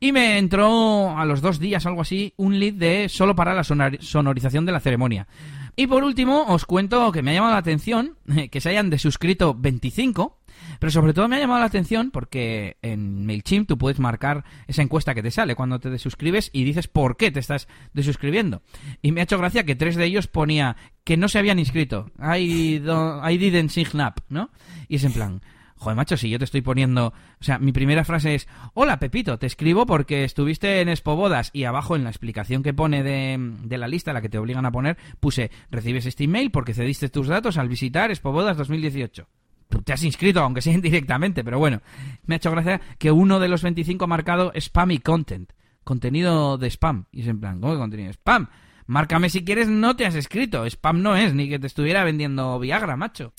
Y 0.00 0.10
me 0.10 0.38
entró 0.38 1.16
a 1.16 1.24
los 1.24 1.40
dos 1.40 1.60
días, 1.60 1.86
algo 1.86 2.00
así, 2.00 2.34
un 2.36 2.58
lead 2.58 2.74
de 2.74 3.08
solo 3.08 3.36
para 3.36 3.54
la 3.54 3.62
sonorización 3.62 4.66
de 4.66 4.72
la 4.72 4.80
ceremonia. 4.80 5.28
Y 5.76 5.86
por 5.86 6.02
último, 6.02 6.44
os 6.48 6.66
cuento 6.66 7.12
que 7.12 7.22
me 7.22 7.30
ha 7.30 7.34
llamado 7.34 7.52
la 7.52 7.60
atención 7.60 8.16
que 8.50 8.60
se 8.60 8.70
hayan 8.70 8.90
desuscrito 8.90 9.54
25 9.54 10.41
Pero 10.78 10.90
sobre 10.90 11.12
todo 11.12 11.28
me 11.28 11.36
ha 11.36 11.40
llamado 11.40 11.60
la 11.60 11.66
atención 11.66 12.10
porque 12.10 12.76
en 12.82 13.26
MailChimp 13.26 13.68
tú 13.68 13.78
puedes 13.78 13.98
marcar 13.98 14.44
esa 14.66 14.82
encuesta 14.82 15.14
que 15.14 15.22
te 15.22 15.30
sale 15.30 15.54
cuando 15.54 15.80
te 15.80 15.90
desuscribes 15.90 16.50
y 16.52 16.64
dices 16.64 16.88
por 16.88 17.16
qué 17.16 17.30
te 17.30 17.40
estás 17.40 17.68
desuscribiendo. 17.92 18.62
Y 19.00 19.12
me 19.12 19.20
ha 19.20 19.24
hecho 19.24 19.38
gracia 19.38 19.64
que 19.64 19.76
tres 19.76 19.96
de 19.96 20.04
ellos 20.04 20.26
ponía 20.26 20.76
que 21.04 21.16
no 21.16 21.28
se 21.28 21.38
habían 21.38 21.58
inscrito. 21.58 22.10
I, 22.18 22.80
I 22.80 23.38
didn't 23.38 23.70
sign 23.70 24.00
up, 24.00 24.22
¿no? 24.28 24.50
Y 24.88 24.96
es 24.96 25.04
en 25.04 25.12
plan, 25.12 25.42
Joder, 25.82 25.96
macho, 25.96 26.16
si 26.16 26.30
yo 26.30 26.38
te 26.38 26.44
estoy 26.44 26.60
poniendo. 26.60 27.08
O 27.08 27.44
sea, 27.44 27.58
mi 27.58 27.72
primera 27.72 28.04
frase 28.04 28.36
es: 28.36 28.46
Hola, 28.72 29.00
Pepito, 29.00 29.40
te 29.40 29.46
escribo 29.46 29.84
porque 29.84 30.22
estuviste 30.22 30.80
en 30.80 30.88
Expo 30.88 31.16
Bodas. 31.16 31.50
Y 31.52 31.64
abajo 31.64 31.96
en 31.96 32.04
la 32.04 32.10
explicación 32.10 32.62
que 32.62 32.72
pone 32.72 33.02
de, 33.02 33.36
de 33.64 33.78
la 33.78 33.88
lista, 33.88 34.12
la 34.12 34.20
que 34.20 34.28
te 34.28 34.38
obligan 34.38 34.64
a 34.64 34.70
poner, 34.70 34.96
puse: 35.18 35.50
Recibes 35.72 36.06
este 36.06 36.22
email 36.22 36.52
porque 36.52 36.72
cediste 36.72 37.08
tus 37.08 37.26
datos 37.26 37.58
al 37.58 37.68
visitar 37.68 38.12
Expo 38.12 38.30
Bodas 38.30 38.56
2018 38.56 39.26
tú 39.26 39.41
te 39.84 39.92
has 39.92 40.02
inscrito, 40.02 40.40
aunque 40.40 40.62
sea 40.62 40.72
indirectamente, 40.74 41.44
pero 41.44 41.58
bueno, 41.58 41.80
me 42.26 42.34
ha 42.34 42.36
hecho 42.36 42.50
gracia 42.50 42.80
que 42.98 43.10
uno 43.10 43.40
de 43.40 43.48
los 43.48 43.62
25 43.62 44.04
ha 44.04 44.08
marcado 44.08 44.52
spam 44.54 44.90
y 44.92 44.98
content, 44.98 45.52
contenido 45.84 46.58
de 46.58 46.68
spam. 46.70 47.06
Y 47.12 47.22
es 47.22 47.28
en 47.28 47.40
plan, 47.40 47.60
¿cómo 47.60 47.72
que 47.72 47.78
contenido 47.78 48.08
de 48.08 48.14
spam? 48.14 48.48
Márcame 48.86 49.30
si 49.30 49.44
quieres, 49.44 49.68
no 49.68 49.96
te 49.96 50.06
has 50.06 50.14
escrito. 50.14 50.66
Spam 50.66 51.02
no 51.02 51.16
es, 51.16 51.34
ni 51.34 51.48
que 51.48 51.58
te 51.58 51.66
estuviera 51.66 52.04
vendiendo 52.04 52.58
Viagra, 52.58 52.96
macho. 52.96 53.32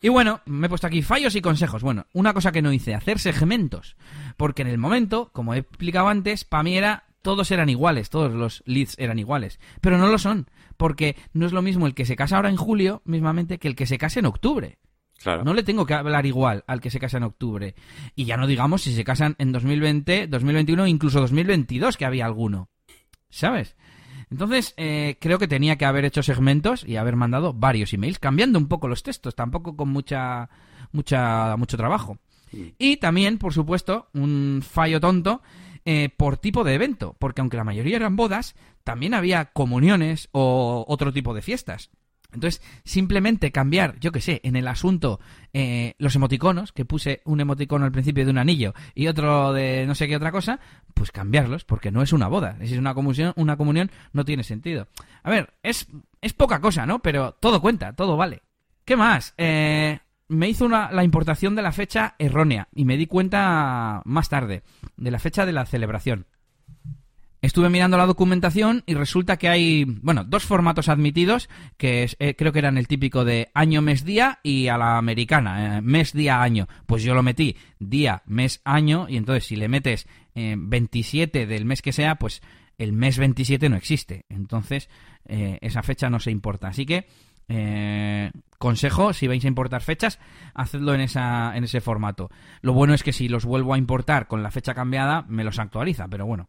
Y 0.00 0.08
bueno, 0.08 0.40
me 0.46 0.66
he 0.66 0.68
puesto 0.70 0.86
aquí 0.86 1.02
fallos 1.02 1.34
y 1.34 1.40
consejos. 1.40 1.82
Bueno, 1.82 2.06
una 2.12 2.32
cosa 2.32 2.52
que 2.52 2.62
no 2.62 2.72
hice, 2.72 2.94
hacer 2.94 3.18
segmentos. 3.18 3.96
Porque 4.36 4.62
en 4.62 4.68
el 4.68 4.78
momento, 4.78 5.30
como 5.32 5.54
he 5.54 5.58
explicado 5.58 6.08
antes, 6.08 6.44
para 6.44 6.68
era 6.70 7.04
todos 7.22 7.50
eran 7.50 7.68
iguales, 7.68 8.10
todos 8.10 8.32
los 8.32 8.62
leads 8.66 8.94
eran 8.98 9.18
iguales. 9.18 9.60
Pero 9.80 9.98
no 9.98 10.06
lo 10.08 10.18
son, 10.18 10.48
porque 10.76 11.16
no 11.32 11.46
es 11.46 11.52
lo 11.52 11.62
mismo 11.62 11.86
el 11.86 11.94
que 11.94 12.06
se 12.06 12.16
casa 12.16 12.36
ahora 12.36 12.48
en 12.48 12.56
julio, 12.56 13.02
mismamente, 13.04 13.58
que 13.58 13.68
el 13.68 13.76
que 13.76 13.86
se 13.86 13.98
case 13.98 14.20
en 14.20 14.26
octubre. 14.26 14.78
Claro. 15.22 15.44
No 15.44 15.52
le 15.52 15.62
tengo 15.62 15.84
que 15.84 15.94
hablar 15.94 16.26
igual 16.26 16.64
al 16.66 16.80
que 16.80 16.90
se 16.90 17.00
casa 17.00 17.16
en 17.16 17.24
octubre. 17.24 17.74
Y 18.14 18.24
ya 18.24 18.36
no 18.36 18.46
digamos 18.46 18.82
si 18.82 18.94
se 18.94 19.04
casan 19.04 19.34
en 19.38 19.52
2020, 19.52 20.28
2021, 20.28 20.86
incluso 20.86 21.20
2022, 21.20 21.96
que 21.96 22.04
había 22.04 22.24
alguno. 22.24 22.68
¿Sabes? 23.28 23.76
Entonces, 24.30 24.74
eh, 24.76 25.16
creo 25.20 25.38
que 25.38 25.48
tenía 25.48 25.76
que 25.76 25.86
haber 25.86 26.04
hecho 26.04 26.22
segmentos 26.22 26.84
y 26.86 26.96
haber 26.96 27.16
mandado 27.16 27.54
varios 27.54 27.92
emails, 27.92 28.18
cambiando 28.18 28.58
un 28.58 28.68
poco 28.68 28.88
los 28.88 29.02
textos, 29.02 29.34
tampoco 29.34 29.76
con 29.76 29.88
mucha, 29.88 30.50
mucha, 30.92 31.56
mucho 31.56 31.76
trabajo. 31.76 32.18
Y 32.78 32.96
también, 32.96 33.38
por 33.38 33.52
supuesto, 33.52 34.08
un 34.14 34.62
fallo 34.66 35.00
tonto 35.00 35.42
eh, 35.84 36.10
por 36.14 36.38
tipo 36.38 36.64
de 36.64 36.74
evento, 36.74 37.14
porque 37.18 37.40
aunque 37.40 37.56
la 37.56 37.64
mayoría 37.64 37.96
eran 37.96 38.16
bodas, 38.16 38.54
también 38.84 39.14
había 39.14 39.46
comuniones 39.46 40.28
o 40.32 40.84
otro 40.88 41.12
tipo 41.12 41.34
de 41.34 41.42
fiestas. 41.42 41.90
Entonces, 42.32 42.62
simplemente 42.84 43.52
cambiar, 43.52 43.98
yo 44.00 44.12
que 44.12 44.20
sé, 44.20 44.40
en 44.44 44.54
el 44.54 44.68
asunto 44.68 45.18
eh, 45.54 45.94
los 45.98 46.14
emoticonos, 46.14 46.72
que 46.72 46.84
puse 46.84 47.22
un 47.24 47.40
emoticono 47.40 47.86
al 47.86 47.92
principio 47.92 48.24
de 48.24 48.30
un 48.30 48.38
anillo 48.38 48.74
y 48.94 49.06
otro 49.06 49.54
de 49.54 49.86
no 49.86 49.94
sé 49.94 50.08
qué 50.08 50.16
otra 50.16 50.30
cosa, 50.30 50.60
pues 50.92 51.10
cambiarlos, 51.10 51.64
porque 51.64 51.90
no 51.90 52.02
es 52.02 52.12
una 52.12 52.28
boda. 52.28 52.58
Si 52.62 52.74
es 52.74 52.78
una 52.78 52.92
comunión, 52.92 53.32
una 53.36 53.56
comunión 53.56 53.90
no 54.12 54.26
tiene 54.26 54.44
sentido. 54.44 54.88
A 55.22 55.30
ver, 55.30 55.54
es, 55.62 55.88
es 56.20 56.34
poca 56.34 56.60
cosa, 56.60 56.84
¿no? 56.84 56.98
Pero 56.98 57.32
todo 57.32 57.62
cuenta, 57.62 57.94
todo 57.94 58.18
vale. 58.18 58.42
¿Qué 58.84 58.96
más? 58.96 59.34
Eh, 59.38 59.98
me 60.28 60.48
hizo 60.48 60.66
una, 60.66 60.92
la 60.92 61.04
importación 61.04 61.56
de 61.56 61.62
la 61.62 61.72
fecha 61.72 62.14
errónea 62.18 62.68
y 62.74 62.84
me 62.84 62.98
di 62.98 63.06
cuenta 63.06 64.02
más 64.04 64.28
tarde, 64.28 64.62
de 64.96 65.10
la 65.10 65.18
fecha 65.18 65.46
de 65.46 65.52
la 65.52 65.64
celebración. 65.64 66.26
Estuve 67.40 67.68
mirando 67.68 67.96
la 67.96 68.06
documentación 68.06 68.82
y 68.84 68.94
resulta 68.94 69.36
que 69.36 69.48
hay, 69.48 69.84
bueno, 69.84 70.24
dos 70.24 70.44
formatos 70.44 70.88
admitidos, 70.88 71.48
que 71.76 72.10
eh, 72.18 72.34
creo 72.34 72.52
que 72.52 72.58
eran 72.58 72.78
el 72.78 72.88
típico 72.88 73.24
de 73.24 73.50
año, 73.54 73.80
mes, 73.80 74.04
día 74.04 74.40
y 74.42 74.66
a 74.66 74.76
la 74.76 74.98
americana, 74.98 75.78
eh, 75.78 75.80
mes, 75.80 76.12
día, 76.12 76.42
año. 76.42 76.66
Pues 76.86 77.04
yo 77.04 77.14
lo 77.14 77.22
metí 77.22 77.56
día, 77.78 78.22
mes, 78.26 78.60
año 78.64 79.06
y 79.08 79.16
entonces 79.16 79.44
si 79.44 79.54
le 79.54 79.68
metes 79.68 80.08
27 80.34 81.42
eh, 81.42 81.46
del 81.46 81.64
mes 81.64 81.80
que 81.80 81.92
sea, 81.92 82.16
pues 82.16 82.42
el 82.76 82.92
mes 82.92 83.18
27 83.18 83.68
no 83.68 83.76
existe. 83.76 84.24
Entonces 84.28 84.88
esa 85.24 85.82
fecha 85.82 86.08
no 86.08 86.20
se 86.20 86.30
importa. 86.30 86.68
Así 86.68 86.86
que 86.86 87.06
consejo, 88.58 89.12
si 89.12 89.28
vais 89.28 89.44
a 89.44 89.48
importar 89.48 89.82
fechas, 89.82 90.18
hacedlo 90.54 90.94
en, 90.94 91.02
esa, 91.02 91.56
en 91.56 91.64
ese 91.64 91.80
formato. 91.80 92.30
Lo 92.62 92.72
bueno 92.72 92.94
es 92.94 93.02
que 93.02 93.12
si 93.12 93.28
los 93.28 93.44
vuelvo 93.44 93.74
a 93.74 93.78
importar 93.78 94.26
con 94.26 94.42
la 94.42 94.50
fecha 94.50 94.74
cambiada, 94.74 95.24
me 95.28 95.44
los 95.44 95.58
actualiza, 95.58 96.08
pero 96.08 96.26
bueno, 96.26 96.48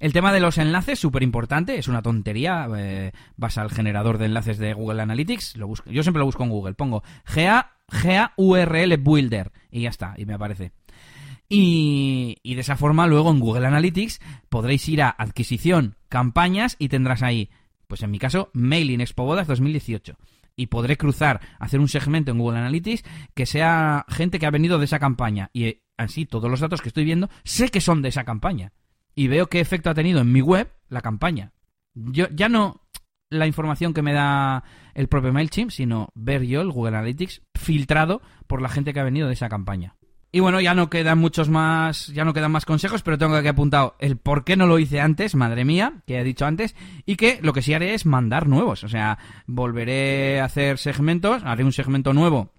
el 0.00 0.12
tema 0.12 0.32
de 0.32 0.40
los 0.40 0.58
enlaces, 0.58 0.98
súper 0.98 1.22
importante, 1.22 1.78
es 1.78 1.88
una 1.88 2.02
tontería. 2.02 2.68
Eh, 2.76 3.12
vas 3.36 3.58
al 3.58 3.70
generador 3.70 4.18
de 4.18 4.26
enlaces 4.26 4.58
de 4.58 4.74
Google 4.74 5.02
Analytics, 5.02 5.54
yo 5.54 6.02
siempre 6.02 6.20
lo 6.20 6.26
busco 6.26 6.44
en 6.44 6.50
Google, 6.50 6.74
pongo 6.74 7.02
GA, 7.34 7.76
GA 7.88 8.32
URL 8.36 8.96
Builder 8.98 9.52
y 9.70 9.82
ya 9.82 9.90
está, 9.90 10.14
y 10.16 10.26
me 10.26 10.34
aparece. 10.34 10.72
Y, 11.48 12.38
y, 12.42 12.54
de 12.56 12.60
esa 12.62 12.76
forma 12.76 13.06
luego 13.06 13.30
en 13.30 13.38
Google 13.38 13.68
Analytics 13.68 14.20
podréis 14.48 14.88
ir 14.88 15.02
a 15.02 15.10
adquisición, 15.10 15.96
campañas 16.08 16.74
y 16.78 16.88
tendrás 16.88 17.22
ahí, 17.22 17.50
pues 17.86 18.02
en 18.02 18.10
mi 18.10 18.18
caso, 18.18 18.50
Mailing 18.52 19.00
Expo 19.00 19.24
Bodas 19.24 19.46
2018. 19.46 20.16
Y 20.56 20.66
podré 20.66 20.96
cruzar, 20.96 21.40
hacer 21.60 21.78
un 21.78 21.88
segmento 21.88 22.32
en 22.32 22.38
Google 22.38 22.58
Analytics 22.58 23.04
que 23.34 23.46
sea 23.46 24.06
gente 24.08 24.38
que 24.38 24.46
ha 24.46 24.50
venido 24.50 24.78
de 24.78 24.86
esa 24.86 24.98
campaña. 24.98 25.50
Y 25.52 25.82
así 25.96 26.26
todos 26.26 26.50
los 26.50 26.60
datos 26.60 26.82
que 26.82 26.88
estoy 26.88 27.04
viendo 27.04 27.28
sé 27.44 27.68
que 27.68 27.80
son 27.80 28.02
de 28.02 28.08
esa 28.08 28.24
campaña 28.24 28.72
y 29.16 29.26
veo 29.26 29.48
qué 29.48 29.58
efecto 29.60 29.90
ha 29.90 29.94
tenido 29.94 30.20
en 30.20 30.30
mi 30.30 30.42
web 30.42 30.70
la 30.88 31.00
campaña. 31.00 31.52
Yo 31.94 32.28
ya 32.30 32.48
no 32.48 32.82
la 33.30 33.46
información 33.46 33.92
que 33.92 34.02
me 34.02 34.12
da 34.12 34.62
el 34.94 35.08
propio 35.08 35.32
MailChimp, 35.32 35.70
sino 35.70 36.10
ver 36.14 36.44
yo 36.44 36.60
el 36.60 36.70
Google 36.70 36.96
Analytics 36.96 37.42
filtrado 37.58 38.22
por 38.46 38.62
la 38.62 38.68
gente 38.68 38.92
que 38.92 39.00
ha 39.00 39.04
venido 39.04 39.26
de 39.26 39.34
esa 39.34 39.48
campaña. 39.48 39.96
Y 40.32 40.40
bueno, 40.40 40.60
ya 40.60 40.74
no 40.74 40.90
quedan 40.90 41.18
muchos 41.18 41.48
más, 41.48 42.08
ya 42.08 42.24
no 42.24 42.34
quedan 42.34 42.52
más 42.52 42.66
consejos, 42.66 43.02
pero 43.02 43.16
tengo 43.16 43.34
aquí 43.34 43.48
apuntado 43.48 43.96
el 44.00 44.18
por 44.18 44.44
qué 44.44 44.56
no 44.56 44.66
lo 44.66 44.78
hice 44.78 45.00
antes, 45.00 45.34
madre 45.34 45.64
mía, 45.64 46.02
que 46.06 46.18
he 46.18 46.24
dicho 46.24 46.44
antes, 46.44 46.76
y 47.06 47.16
que 47.16 47.38
lo 47.42 47.54
que 47.54 47.62
sí 47.62 47.72
haré 47.72 47.94
es 47.94 48.04
mandar 48.04 48.46
nuevos, 48.46 48.84
o 48.84 48.88
sea, 48.88 49.18
volveré 49.46 50.40
a 50.40 50.44
hacer 50.44 50.76
segmentos, 50.76 51.42
haré 51.42 51.64
un 51.64 51.72
segmento 51.72 52.12
nuevo 52.12 52.52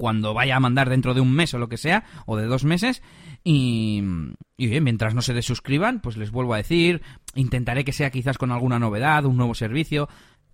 cuando 0.00 0.32
vaya 0.32 0.56
a 0.56 0.60
mandar 0.60 0.88
dentro 0.88 1.12
de 1.12 1.20
un 1.20 1.30
mes 1.30 1.52
o 1.52 1.58
lo 1.58 1.68
que 1.68 1.76
sea, 1.76 2.04
o 2.24 2.38
de 2.38 2.46
dos 2.46 2.64
meses, 2.64 3.02
y, 3.44 4.02
y 4.56 4.80
mientras 4.80 5.14
no 5.14 5.20
se 5.20 5.34
desuscriban, 5.34 6.00
pues 6.00 6.16
les 6.16 6.30
vuelvo 6.30 6.54
a 6.54 6.56
decir, 6.56 7.02
intentaré 7.34 7.84
que 7.84 7.92
sea 7.92 8.10
quizás 8.10 8.38
con 8.38 8.50
alguna 8.50 8.78
novedad, 8.78 9.26
un 9.26 9.36
nuevo 9.36 9.54
servicio, 9.54 10.08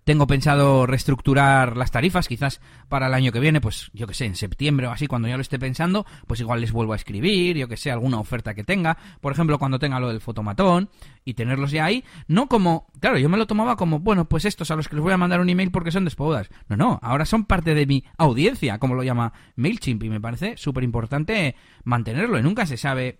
tengo 0.07 0.25
pensado 0.25 0.85
reestructurar 0.85 1.75
las 1.75 1.91
tarifas, 1.91 2.29
quizás 2.29 2.61
para 2.87 3.07
el 3.07 3.13
año 3.13 3.33
que 3.33 3.41
viene, 3.41 3.59
pues 3.59 3.91
yo 3.93 4.07
que 4.07 4.13
sé, 4.13 4.23
en 4.23 4.37
septiembre 4.37 4.87
o 4.87 4.91
así, 4.91 5.05
cuando 5.05 5.27
ya 5.27 5.35
lo 5.35 5.41
esté 5.41 5.59
pensando, 5.59 6.05
pues 6.27 6.39
igual 6.39 6.61
les 6.61 6.71
vuelvo 6.71 6.93
a 6.93 6.95
escribir, 6.95 7.57
yo 7.57 7.67
que 7.67 7.75
sé, 7.75 7.91
alguna 7.91 8.17
oferta 8.17 8.53
que 8.53 8.63
tenga, 8.63 8.97
por 9.19 9.33
ejemplo, 9.33 9.59
cuando 9.59 9.79
tenga 9.79 9.99
lo 9.99 10.07
del 10.07 10.21
fotomatón 10.21 10.89
y 11.25 11.33
tenerlos 11.33 11.71
ya 11.71 11.83
ahí, 11.83 12.05
no 12.29 12.47
como, 12.47 12.87
claro, 13.01 13.17
yo 13.17 13.27
me 13.27 13.35
lo 13.35 13.47
tomaba 13.47 13.75
como, 13.75 13.99
bueno, 13.99 14.29
pues 14.29 14.45
estos 14.45 14.71
a 14.71 14.77
los 14.77 14.87
que 14.87 14.95
les 14.95 15.03
voy 15.03 15.11
a 15.11 15.17
mandar 15.17 15.41
un 15.41 15.49
email 15.49 15.71
porque 15.71 15.91
son 15.91 16.05
despodas. 16.05 16.47
No, 16.69 16.77
no, 16.77 16.99
ahora 17.03 17.25
son 17.25 17.43
parte 17.43 17.73
de 17.73 17.85
mi 17.85 18.05
audiencia, 18.17 18.79
como 18.79 18.95
lo 18.95 19.03
llama 19.03 19.33
MailChimp, 19.57 20.03
y 20.03 20.09
me 20.09 20.21
parece 20.21 20.55
súper 20.55 20.85
importante 20.85 21.57
mantenerlo, 21.83 22.39
y 22.39 22.43
nunca 22.43 22.65
se 22.65 22.77
sabe 22.77 23.19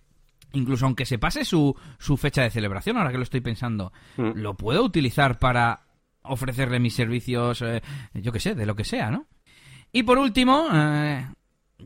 incluso 0.54 0.86
aunque 0.86 1.04
se 1.04 1.18
pase 1.18 1.44
su, 1.44 1.76
su 1.98 2.16
fecha 2.16 2.40
de 2.40 2.48
celebración, 2.48 2.96
ahora 2.96 3.10
que 3.10 3.18
lo 3.18 3.24
estoy 3.24 3.42
pensando, 3.42 3.92
mm. 4.16 4.30
lo 4.36 4.54
puedo 4.54 4.82
utilizar 4.82 5.38
para 5.38 5.87
ofrecerle 6.22 6.80
mis 6.80 6.94
servicios, 6.94 7.62
eh, 7.62 7.82
yo 8.14 8.32
que 8.32 8.40
sé, 8.40 8.54
de 8.54 8.66
lo 8.66 8.76
que 8.76 8.84
sea, 8.84 9.10
¿no? 9.10 9.26
Y 9.92 10.02
por 10.02 10.18
último, 10.18 10.68
eh, 10.72 11.26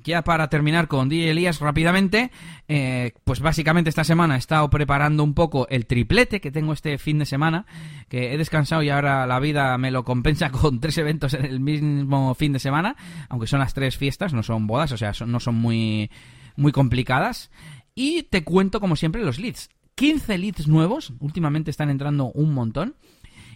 ya 0.05 0.23
para 0.23 0.49
terminar 0.49 0.89
con 0.89 1.09
DJ 1.09 1.31
Elías 1.31 1.61
rápidamente, 1.61 2.31
eh, 2.67 3.13
pues 3.25 3.41
básicamente 3.41 3.91
esta 3.91 4.05
semana 4.05 4.37
he 4.37 4.39
estado 4.39 4.69
preparando 4.71 5.23
un 5.23 5.35
poco 5.35 5.69
el 5.69 5.87
triplete 5.87 6.41
que 6.41 6.51
tengo 6.51 6.73
este 6.73 6.99
fin 6.99 7.19
de 7.19 7.27
semana, 7.27 7.67
que 8.09 8.33
he 8.33 8.39
descansado 8.39 8.83
y 8.83 8.91
ahora 8.91 9.27
la 9.27 9.39
vida 9.39 9.77
me 9.79 9.91
lo 9.91 10.05
compensa 10.05 10.51
con 10.51 10.81
tres 10.81 10.99
eventos 10.99 11.35
en 11.35 11.45
el 11.45 11.61
mismo 11.61 12.35
fin 12.35 12.53
de 12.53 12.59
semana, 12.59 12.97
aunque 13.29 13.47
son 13.47 13.61
las 13.61 13.75
tres 13.75 13.97
fiestas, 13.97 14.33
no 14.33 14.43
son 14.43 14.67
bodas, 14.67 14.93
o 14.93 14.97
sea, 14.97 15.13
no 15.27 15.41
son 15.41 15.57
muy, 15.57 16.11
muy 16.57 16.73
complicadas. 16.73 17.51
Y 17.95 18.23
te 18.25 18.43
cuento 18.43 18.81
como 18.81 18.97
siempre 18.97 19.23
los 19.23 19.39
leads. 19.39 19.69
15 19.95 20.39
leads 20.39 20.69
nuevos, 20.69 21.13
últimamente 21.21 21.71
están 21.71 21.91
entrando 21.91 22.33
un 22.33 22.55
montón 22.55 22.97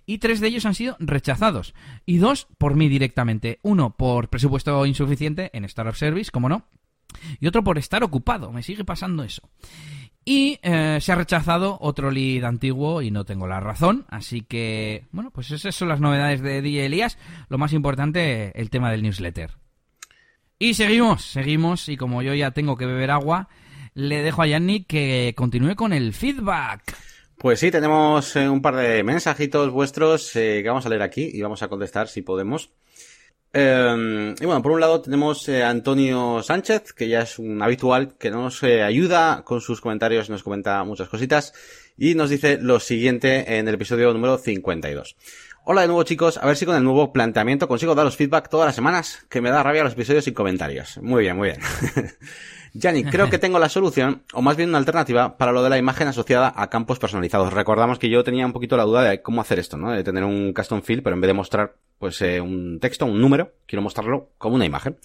y 0.07 0.18
tres 0.18 0.40
de 0.40 0.48
ellos 0.48 0.64
han 0.64 0.74
sido 0.74 0.96
rechazados. 1.00 1.74
Y 2.07 2.18
dos 2.18 2.46
por 2.59 2.76
mí 2.76 2.88
directamente. 2.88 3.59
Uno 3.62 3.96
por 3.96 4.28
presupuesto 4.28 4.86
insuficiente 4.86 5.50
en 5.52 5.64
Startup 5.64 5.96
Service, 5.96 6.30
como 6.30 6.48
no. 6.48 6.64
Y 7.40 7.48
otro 7.48 7.64
por 7.64 7.76
estar 7.76 8.04
ocupado. 8.04 8.52
Me 8.52 8.62
sigue 8.62 8.84
pasando 8.84 9.24
eso. 9.24 9.50
Y 10.24 10.59
eh, 10.62 10.98
se 11.00 11.12
ha 11.12 11.16
rechazado 11.16 11.78
otro 11.80 12.11
lead 12.11 12.44
antiguo 12.44 13.02
y 13.02 13.11
no 13.11 13.24
tengo 13.24 13.46
la 13.46 13.61
razón. 13.61 14.07
Así 14.09 14.42
que, 14.42 15.04
bueno, 15.12 15.30
pues 15.30 15.50
esas 15.50 15.74
son 15.74 15.88
las 15.88 16.00
novedades 16.00 16.40
de 16.40 16.62
DJ 16.62 16.86
Elías. 16.86 17.18
Lo 17.48 17.59
más 17.59 17.72
importante, 17.72 18.59
el 18.61 18.70
tema 18.70 18.90
del 18.90 19.02
newsletter. 19.02 19.52
Y 20.59 20.74
seguimos, 20.74 21.24
seguimos. 21.24 21.88
Y 21.88 21.96
como 21.96 22.22
yo 22.22 22.34
ya 22.34 22.52
tengo 22.52 22.76
que 22.76 22.86
beber 22.86 23.11
agua, 23.11 23.48
le 23.94 24.22
dejo 24.22 24.42
a 24.42 24.46
Yannick 24.46 24.86
que 24.86 25.34
continúe 25.36 25.74
con 25.74 25.92
el 25.92 26.12
feedback. 26.12 26.96
Pues 27.47 27.61
sí, 27.61 27.70
tenemos 27.70 28.34
eh, 28.34 28.49
un 28.49 28.61
par 28.61 28.74
de 28.74 29.05
mensajitos 29.05 29.70
vuestros 29.70 30.34
eh, 30.34 30.62
que 30.64 30.68
vamos 30.68 30.84
a 30.84 30.88
leer 30.88 31.03
aquí 31.03 31.30
y 31.32 31.40
vamos 31.42 31.62
a 31.62 31.68
contestar 31.68 32.09
si 32.09 32.22
podemos. 32.22 32.72
Eh, 33.53 34.34
y 34.40 34.44
bueno, 34.44 34.61
por 34.62 34.72
un 34.72 34.80
lado 34.80 35.01
tenemos 35.01 35.49
a 35.49 35.70
Antonio 35.70 36.42
Sánchez, 36.42 36.92
que 36.92 37.07
ya 37.07 37.20
es 37.20 37.38
un 37.38 37.62
habitual, 37.62 38.16
que 38.18 38.32
nos 38.32 38.64
ayuda 38.64 39.44
con 39.44 39.61
sus 39.61 39.80
comentarios, 39.80 40.28
nos 40.28 40.42
comenta 40.42 40.82
muchas 40.82 41.09
cositas 41.09 41.53
y 41.97 42.16
nos 42.16 42.30
dice 42.30 42.59
lo 42.61 42.80
siguiente 42.80 43.59
en 43.59 43.68
el 43.68 43.74
episodio 43.76 44.12
número 44.12 44.38
52. 44.38 45.14
Hola 45.69 45.81
de 45.81 45.89
nuevo 45.89 46.05
chicos, 46.05 46.39
a 46.39 46.47
ver 46.47 46.57
si 46.57 46.64
con 46.64 46.77
el 46.77 46.85
nuevo 46.85 47.12
planteamiento 47.12 47.67
consigo 47.67 47.97
daros 47.97 48.17
feedback 48.17 48.49
todas 48.49 48.67
las 48.67 48.77
semanas, 48.77 49.27
que 49.29 49.41
me 49.41 49.51
da 49.51 49.64
rabia 49.64 49.83
los 49.83 49.95
episodios 49.95 50.23
sin 50.23 50.33
comentarios. 50.33 50.97
Muy 51.03 51.25
bien, 51.25 51.37
muy 51.37 51.49
bien. 51.49 51.61
Yanni, 52.73 53.03
creo 53.03 53.29
que 53.29 53.41
tengo 53.41 53.59
la 53.59 53.69
solución, 53.69 54.23
o 54.33 54.43
más 54.43 54.57
bien 54.57 54.69
una 54.69 54.79
alternativa, 54.79 55.37
para 55.37 55.51
lo 55.51 55.64
de 55.64 55.71
la 55.71 55.77
imagen 55.77 56.07
asociada 56.07 56.53
a 56.55 56.71
campos 56.71 57.01
personalizados. 57.01 57.53
Recordamos 57.53 57.99
que 57.99 58.09
yo 58.09 58.23
tenía 58.23 58.47
un 58.47 58.53
poquito 58.53 58.77
la 58.77 58.85
duda 58.85 59.03
de 59.03 59.23
cómo 59.23 59.41
hacer 59.41 59.59
esto, 59.59 59.77
¿no? 59.77 59.91
De 59.91 60.05
tener 60.05 60.23
un 60.23 60.53
custom 60.53 60.83
field, 60.83 61.03
pero 61.03 61.14
en 61.17 61.21
vez 61.21 61.31
de 61.31 61.35
mostrar, 61.35 61.75
pues, 61.99 62.23
eh, 62.23 62.41
un 62.41 62.79
texto, 62.79 63.05
un 63.05 63.21
número, 63.21 63.55
quiero 63.67 63.83
mostrarlo 63.83 64.31
como 64.39 64.55
una 64.55 64.67
imagen. 64.67 64.99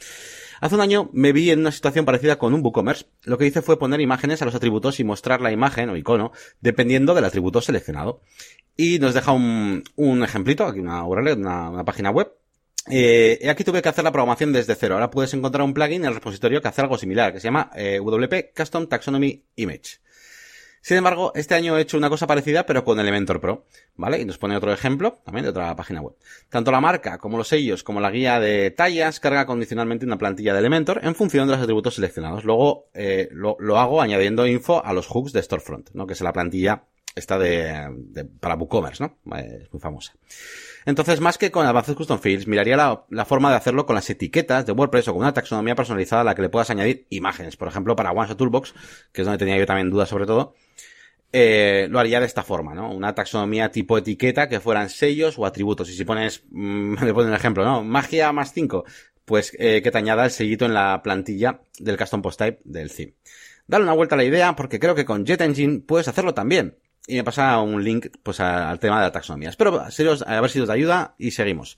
Hace 0.61 0.75
un 0.75 0.81
año 0.81 1.09
me 1.11 1.33
vi 1.33 1.49
en 1.49 1.61
una 1.61 1.71
situación 1.71 2.05
parecida 2.05 2.37
con 2.37 2.53
un 2.53 2.63
WooCommerce. 2.63 3.07
Lo 3.23 3.39
que 3.39 3.47
hice 3.47 3.63
fue 3.63 3.79
poner 3.79 3.99
imágenes 3.99 4.43
a 4.43 4.45
los 4.45 4.53
atributos 4.53 4.99
y 4.99 5.03
mostrar 5.03 5.41
la 5.41 5.51
imagen 5.51 5.89
o 5.89 5.97
icono 5.97 6.33
dependiendo 6.61 7.15
del 7.15 7.25
atributo 7.25 7.61
seleccionado. 7.61 8.21
Y 8.77 8.99
nos 8.99 9.15
deja 9.15 9.31
un, 9.31 9.83
ejemplito, 10.23 10.65
aquí 10.65 10.79
una 10.79 11.03
URL, 11.03 11.33
una, 11.33 11.71
una 11.71 11.83
página 11.83 12.11
web. 12.11 12.31
Eh, 12.91 13.39
aquí 13.49 13.63
tuve 13.63 13.81
que 13.81 13.89
hacer 13.89 14.03
la 14.03 14.11
programación 14.11 14.53
desde 14.53 14.75
cero. 14.75 14.93
Ahora 14.93 15.09
puedes 15.09 15.33
encontrar 15.33 15.63
un 15.63 15.73
plugin 15.73 16.03
en 16.03 16.09
el 16.09 16.13
repositorio 16.13 16.61
que 16.61 16.67
hace 16.67 16.81
algo 16.81 16.95
similar, 16.99 17.33
que 17.33 17.39
se 17.39 17.45
llama 17.45 17.71
eh, 17.75 17.99
WP 17.99 18.55
Custom 18.55 18.85
Taxonomy 18.85 19.43
Image. 19.55 19.97
Sin 20.81 20.97
embargo, 20.97 21.31
este 21.35 21.53
año 21.53 21.77
he 21.77 21.81
hecho 21.81 21.97
una 21.97 22.09
cosa 22.09 22.25
parecida, 22.25 22.65
pero 22.65 22.83
con 22.83 22.99
Elementor 22.99 23.39
Pro, 23.39 23.65
¿vale? 23.95 24.19
Y 24.19 24.25
nos 24.25 24.39
pone 24.39 24.57
otro 24.57 24.73
ejemplo, 24.73 25.19
también 25.23 25.43
de 25.43 25.51
otra 25.51 25.75
página 25.75 26.01
web. 26.01 26.15
Tanto 26.49 26.71
la 26.71 26.81
marca, 26.81 27.19
como 27.19 27.37
los 27.37 27.47
sellos, 27.47 27.83
como 27.83 27.99
la 27.99 28.09
guía 28.09 28.39
de 28.39 28.71
tallas, 28.71 29.19
carga 29.19 29.45
condicionalmente 29.45 30.05
una 30.05 30.17
plantilla 30.17 30.53
de 30.53 30.59
Elementor 30.59 31.01
en 31.03 31.13
función 31.13 31.47
de 31.47 31.53
los 31.53 31.61
atributos 31.61 31.95
seleccionados. 31.95 32.45
Luego, 32.45 32.89
eh, 32.95 33.29
lo, 33.31 33.57
lo, 33.59 33.77
hago 33.77 34.01
añadiendo 34.01 34.47
info 34.47 34.83
a 34.83 34.91
los 34.93 35.05
hooks 35.07 35.33
de 35.33 35.43
Storefront, 35.43 35.91
¿no? 35.93 36.07
Que 36.07 36.13
es 36.13 36.21
la 36.21 36.33
plantilla 36.33 36.83
esta 37.15 37.37
de, 37.37 37.87
de 37.97 38.25
para 38.25 38.55
WooCommerce, 38.55 39.03
¿no? 39.03 39.37
Es 39.37 39.71
muy 39.71 39.79
famosa. 39.79 40.13
Entonces, 40.85 41.19
más 41.19 41.37
que 41.37 41.51
con 41.51 41.65
Advanced 41.65 41.95
Custom 41.95 42.19
Fields, 42.19 42.47
miraría 42.47 42.75
la, 42.75 43.05
la, 43.09 43.25
forma 43.25 43.51
de 43.51 43.57
hacerlo 43.57 43.85
con 43.85 43.95
las 43.95 44.09
etiquetas 44.09 44.65
de 44.65 44.71
WordPress 44.71 45.09
o 45.09 45.13
con 45.13 45.21
una 45.21 45.33
taxonomía 45.33 45.75
personalizada 45.75 46.21
a 46.21 46.25
la 46.25 46.35
que 46.35 46.41
le 46.41 46.49
puedas 46.49 46.69
añadir 46.71 47.05
imágenes. 47.09 47.55
Por 47.55 47.67
ejemplo, 47.67 47.95
para 47.95 48.11
OneShot 48.11 48.37
Toolbox, 48.37 48.73
que 49.11 49.21
es 49.21 49.25
donde 49.25 49.37
tenía 49.37 49.57
yo 49.57 49.65
también 49.67 49.91
dudas 49.91 50.09
sobre 50.09 50.25
todo, 50.25 50.55
eh, 51.33 51.87
lo 51.89 51.99
haría 51.99 52.19
de 52.19 52.25
esta 52.25 52.43
forma, 52.43 52.73
¿no? 52.73 52.91
Una 52.91 53.15
taxonomía 53.15 53.71
tipo 53.71 53.97
etiqueta 53.97 54.49
que 54.49 54.59
fueran 54.59 54.89
sellos 54.89 55.37
o 55.37 55.45
atributos. 55.45 55.89
Y 55.89 55.93
si 55.93 56.05
pones, 56.05 56.43
mmm, 56.49 56.95
me 57.03 57.13
ponen 57.13 57.29
un 57.29 57.35
ejemplo, 57.35 57.63
¿no? 57.63 57.83
Magia 57.83 58.31
más 58.31 58.53
5, 58.53 58.83
pues 59.25 59.55
eh, 59.59 59.81
que 59.81 59.91
te 59.91 59.97
añada 59.97 60.25
el 60.25 60.31
sellito 60.31 60.65
en 60.65 60.73
la 60.73 61.01
plantilla 61.03 61.61
del 61.79 61.97
custom 61.97 62.21
post 62.21 62.39
type 62.39 62.59
del 62.63 62.91
theme. 62.91 63.15
Dale 63.67 63.83
una 63.83 63.93
vuelta 63.93 64.15
a 64.15 64.17
la 64.17 64.25
idea 64.25 64.55
porque 64.55 64.79
creo 64.79 64.95
que 64.95 65.05
con 65.05 65.25
JetEngine 65.25 65.79
puedes 65.79 66.07
hacerlo 66.07 66.33
también. 66.33 66.77
Y 67.07 67.15
me 67.15 67.23
pasa 67.23 67.59
un 67.61 67.83
link 67.83 68.07
pues 68.21 68.39
al 68.39 68.79
tema 68.79 68.97
de 68.99 69.07
la 69.07 69.11
taxonomía. 69.11 69.49
Espero 69.49 69.89
seros, 69.89 70.23
a 70.27 70.39
ver 70.39 70.49
si 70.49 70.59
os 70.59 70.69
ayuda 70.69 71.15
y 71.17 71.31
seguimos. 71.31 71.77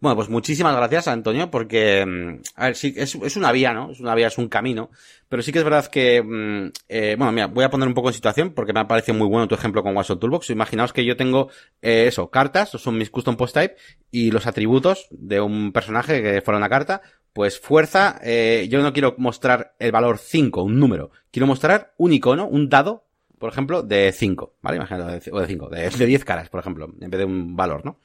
Bueno, 0.00 0.16
pues 0.16 0.28
muchísimas 0.28 0.76
gracias, 0.76 1.08
Antonio, 1.08 1.50
porque, 1.50 2.04
mm, 2.04 2.42
a 2.56 2.66
ver, 2.66 2.76
sí, 2.76 2.92
es, 2.96 3.14
es, 3.14 3.36
una 3.36 3.52
vía, 3.52 3.72
¿no? 3.72 3.90
Es 3.90 4.00
una 4.00 4.14
vía, 4.14 4.26
es 4.26 4.38
un 4.38 4.48
camino, 4.48 4.90
pero 5.28 5.42
sí 5.42 5.52
que 5.52 5.58
es 5.58 5.64
verdad 5.64 5.86
que, 5.86 6.22
mm, 6.22 6.72
eh, 6.88 7.14
bueno, 7.16 7.32
mira, 7.32 7.46
voy 7.46 7.64
a 7.64 7.70
poner 7.70 7.88
un 7.88 7.94
poco 7.94 8.08
en 8.08 8.14
situación 8.14 8.50
porque 8.50 8.72
me 8.72 8.80
ha 8.80 8.88
parecido 8.88 9.16
muy 9.16 9.28
bueno 9.28 9.48
tu 9.48 9.54
ejemplo 9.54 9.82
con 9.82 9.96
WhatsApp 9.96 10.20
Toolbox. 10.20 10.50
Imaginaos 10.50 10.92
que 10.92 11.04
yo 11.04 11.16
tengo, 11.16 11.48
eh, 11.80 12.06
eso, 12.08 12.30
cartas, 12.30 12.70
son 12.70 12.98
mis 12.98 13.10
custom 13.10 13.36
post 13.36 13.54
type, 13.54 13.76
y 14.10 14.30
los 14.30 14.46
atributos 14.46 15.06
de 15.10 15.40
un 15.40 15.72
personaje 15.72 16.22
que 16.22 16.42
fuera 16.42 16.58
una 16.58 16.68
carta, 16.68 17.00
pues 17.32 17.58
fuerza, 17.58 18.20
eh, 18.22 18.68
yo 18.70 18.82
no 18.82 18.92
quiero 18.92 19.14
mostrar 19.18 19.74
el 19.78 19.90
valor 19.90 20.18
5, 20.18 20.62
un 20.62 20.78
número, 20.78 21.10
quiero 21.30 21.46
mostrar 21.46 21.94
un 21.96 22.12
icono, 22.12 22.46
un 22.46 22.68
dado, 22.68 23.06
por 23.38 23.50
ejemplo, 23.50 23.82
de 23.82 24.12
5, 24.12 24.54
¿vale? 24.62 24.76
Imagínate, 24.76 25.30
o 25.32 25.40
de 25.40 25.46
5, 25.46 25.68
de 25.68 26.06
10 26.06 26.24
caras, 26.24 26.48
por 26.48 26.60
ejemplo, 26.60 26.92
en 27.00 27.10
vez 27.10 27.18
de 27.18 27.24
un 27.24 27.56
valor, 27.56 27.84
¿no? 27.84 27.98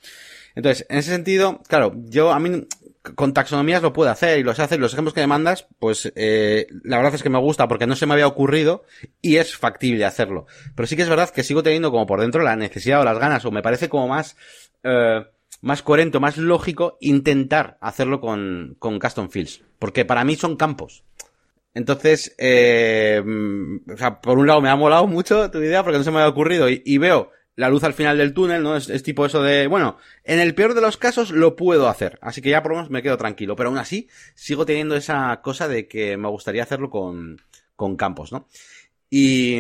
Entonces, 0.55 0.85
en 0.89 0.97
ese 0.97 1.11
sentido, 1.11 1.61
claro, 1.67 1.93
yo 2.05 2.31
a 2.31 2.39
mí 2.39 2.67
con 3.15 3.33
taxonomías 3.33 3.81
lo 3.81 3.93
puedo 3.93 4.09
hacer 4.09 4.39
y 4.39 4.43
los 4.43 4.59
haces, 4.59 4.79
los 4.79 4.93
ejemplos 4.93 5.13
que 5.13 5.21
me 5.21 5.27
mandas, 5.27 5.67
pues 5.79 6.11
eh, 6.15 6.67
la 6.83 6.97
verdad 6.97 7.15
es 7.15 7.23
que 7.23 7.29
me 7.29 7.39
gusta 7.39 7.67
porque 7.67 7.87
no 7.87 7.95
se 7.95 8.05
me 8.05 8.13
había 8.13 8.27
ocurrido 8.27 8.83
y 9.21 9.37
es 9.37 9.55
factible 9.55 10.05
hacerlo. 10.05 10.47
Pero 10.75 10.87
sí 10.87 10.95
que 10.95 11.03
es 11.03 11.09
verdad 11.09 11.29
que 11.29 11.43
sigo 11.43 11.63
teniendo 11.63 11.91
como 11.91 12.05
por 12.05 12.21
dentro 12.21 12.43
la 12.43 12.55
necesidad 12.55 13.01
o 13.01 13.05
las 13.05 13.19
ganas 13.19 13.45
o 13.45 13.51
me 13.51 13.61
parece 13.61 13.89
como 13.89 14.07
más 14.07 14.35
eh, 14.83 15.23
más 15.61 15.81
coherente, 15.83 16.19
más 16.19 16.37
lógico 16.37 16.97
intentar 17.01 17.77
hacerlo 17.81 18.21
con, 18.21 18.75
con 18.79 18.99
custom 18.99 19.29
fields, 19.29 19.61
porque 19.77 20.05
para 20.05 20.23
mí 20.23 20.35
son 20.35 20.55
campos. 20.55 21.03
Entonces, 21.73 22.35
eh, 22.37 23.21
o 23.93 23.97
sea, 23.97 24.21
por 24.21 24.37
un 24.37 24.47
lado 24.47 24.61
me 24.61 24.69
ha 24.69 24.75
molado 24.75 25.05
mucho 25.07 25.51
tu 25.51 25.59
idea 25.59 25.83
porque 25.83 25.97
no 25.97 26.03
se 26.03 26.11
me 26.11 26.17
había 26.17 26.29
ocurrido 26.29 26.69
y, 26.69 26.81
y 26.85 26.97
veo 26.97 27.31
la 27.59 27.69
luz 27.69 27.83
al 27.83 27.93
final 27.93 28.17
del 28.17 28.33
túnel, 28.33 28.63
¿no? 28.63 28.77
Es, 28.77 29.03
tipo 29.03 29.25
eso 29.25 29.43
de, 29.43 29.67
bueno, 29.67 29.97
en 30.23 30.39
el 30.39 30.55
peor 30.55 30.73
de 30.73 30.81
los 30.81 30.95
casos 30.95 31.31
lo 31.31 31.55
puedo 31.57 31.89
hacer, 31.89 32.17
así 32.21 32.41
que 32.41 32.49
ya 32.49 32.63
por 32.63 32.71
lo 32.71 32.77
menos 32.77 32.89
me 32.89 33.03
quedo 33.03 33.17
tranquilo, 33.17 33.55
pero 33.55 33.67
aún 33.67 33.77
así 33.77 34.07
sigo 34.33 34.65
teniendo 34.65 34.95
esa 34.95 35.41
cosa 35.41 35.67
de 35.67 35.87
que 35.87 36.15
me 36.15 36.29
gustaría 36.29 36.63
hacerlo 36.63 36.89
con, 36.89 37.41
con 37.75 37.97
campos, 37.97 38.31
¿no? 38.31 38.47
Y, 39.09 39.59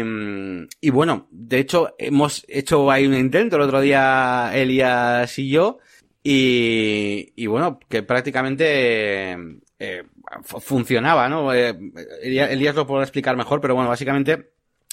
y 0.79 0.89
bueno, 0.91 1.27
de 1.31 1.59
hecho 1.59 1.95
hemos 1.97 2.45
hecho 2.47 2.89
ahí 2.89 3.05
un 3.05 3.15
intento 3.15 3.57
el 3.57 3.63
otro 3.63 3.81
día 3.81 4.51
Elias 4.53 5.37
y 5.37 5.49
yo, 5.49 5.79
y, 6.23 7.33
y 7.35 7.47
bueno, 7.47 7.79
que 7.89 8.03
prácticamente 8.03 9.35
eh, 9.77 10.03
funcionaba, 10.43 11.27
¿no? 11.27 11.53
Eh, 11.53 11.77
Elías 12.21 12.75
lo 12.75 12.87
podrá 12.87 13.03
explicar 13.03 13.35
mejor, 13.35 13.59
pero 13.59 13.75
bueno, 13.75 13.89
básicamente 13.89 14.51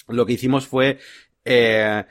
lo 0.08 0.26
que 0.26 0.32
hicimos 0.32 0.66
fue, 0.66 0.98
eh, 1.44 2.04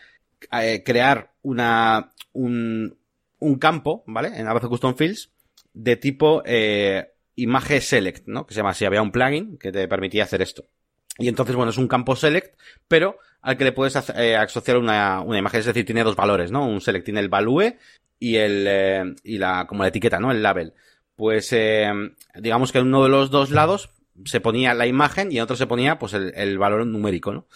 eh, 0.51 0.83
crear 0.83 1.33
una, 1.41 2.11
un, 2.33 2.97
un 3.39 3.55
campo, 3.57 4.03
¿vale? 4.07 4.29
En 4.35 4.47
Abajo 4.47 4.69
Custom 4.69 4.95
Fields 4.95 5.31
de 5.73 5.97
tipo 5.97 6.41
eh, 6.45 7.11
imagen 7.35 7.81
select, 7.81 8.27
¿no? 8.27 8.45
Que 8.45 8.53
se 8.53 8.59
llama 8.59 8.71
así, 8.71 8.85
había 8.85 9.01
un 9.01 9.11
plugin 9.11 9.57
que 9.57 9.71
te 9.71 9.87
permitía 9.87 10.23
hacer 10.23 10.41
esto. 10.41 10.65
Y 11.17 11.27
entonces, 11.27 11.55
bueno, 11.55 11.71
es 11.71 11.77
un 11.77 11.87
campo 11.87 12.15
select, 12.15 12.57
pero 12.87 13.17
al 13.41 13.57
que 13.57 13.63
le 13.63 13.71
puedes 13.71 13.95
eh, 14.15 14.35
asociar 14.35 14.77
una, 14.77 15.21
una 15.21 15.37
imagen, 15.37 15.59
es 15.59 15.65
decir, 15.65 15.85
tiene 15.85 16.03
dos 16.03 16.15
valores, 16.15 16.51
¿no? 16.51 16.67
Un 16.67 16.81
select 16.81 17.05
tiene 17.05 17.19
el 17.19 17.29
value 17.29 17.77
y 18.19 18.35
el, 18.37 18.65
eh, 18.67 19.15
y 19.23 19.37
la, 19.37 19.65
como 19.67 19.83
la 19.83 19.89
etiqueta, 19.89 20.19
¿no? 20.19 20.31
El 20.31 20.41
label. 20.41 20.73
Pues, 21.15 21.53
eh, 21.53 21.89
digamos 22.35 22.71
que 22.71 22.79
en 22.79 22.87
uno 22.87 23.03
de 23.03 23.09
los 23.09 23.29
dos 23.29 23.51
lados 23.51 23.91
se 24.25 24.41
ponía 24.41 24.73
la 24.73 24.87
imagen 24.87 25.31
y 25.31 25.37
en 25.37 25.43
otro 25.43 25.55
se 25.55 25.67
ponía, 25.67 25.99
pues, 25.99 26.13
el 26.13 26.57
valor 26.57 26.85
numérico, 26.85 27.33
¿no? 27.33 27.47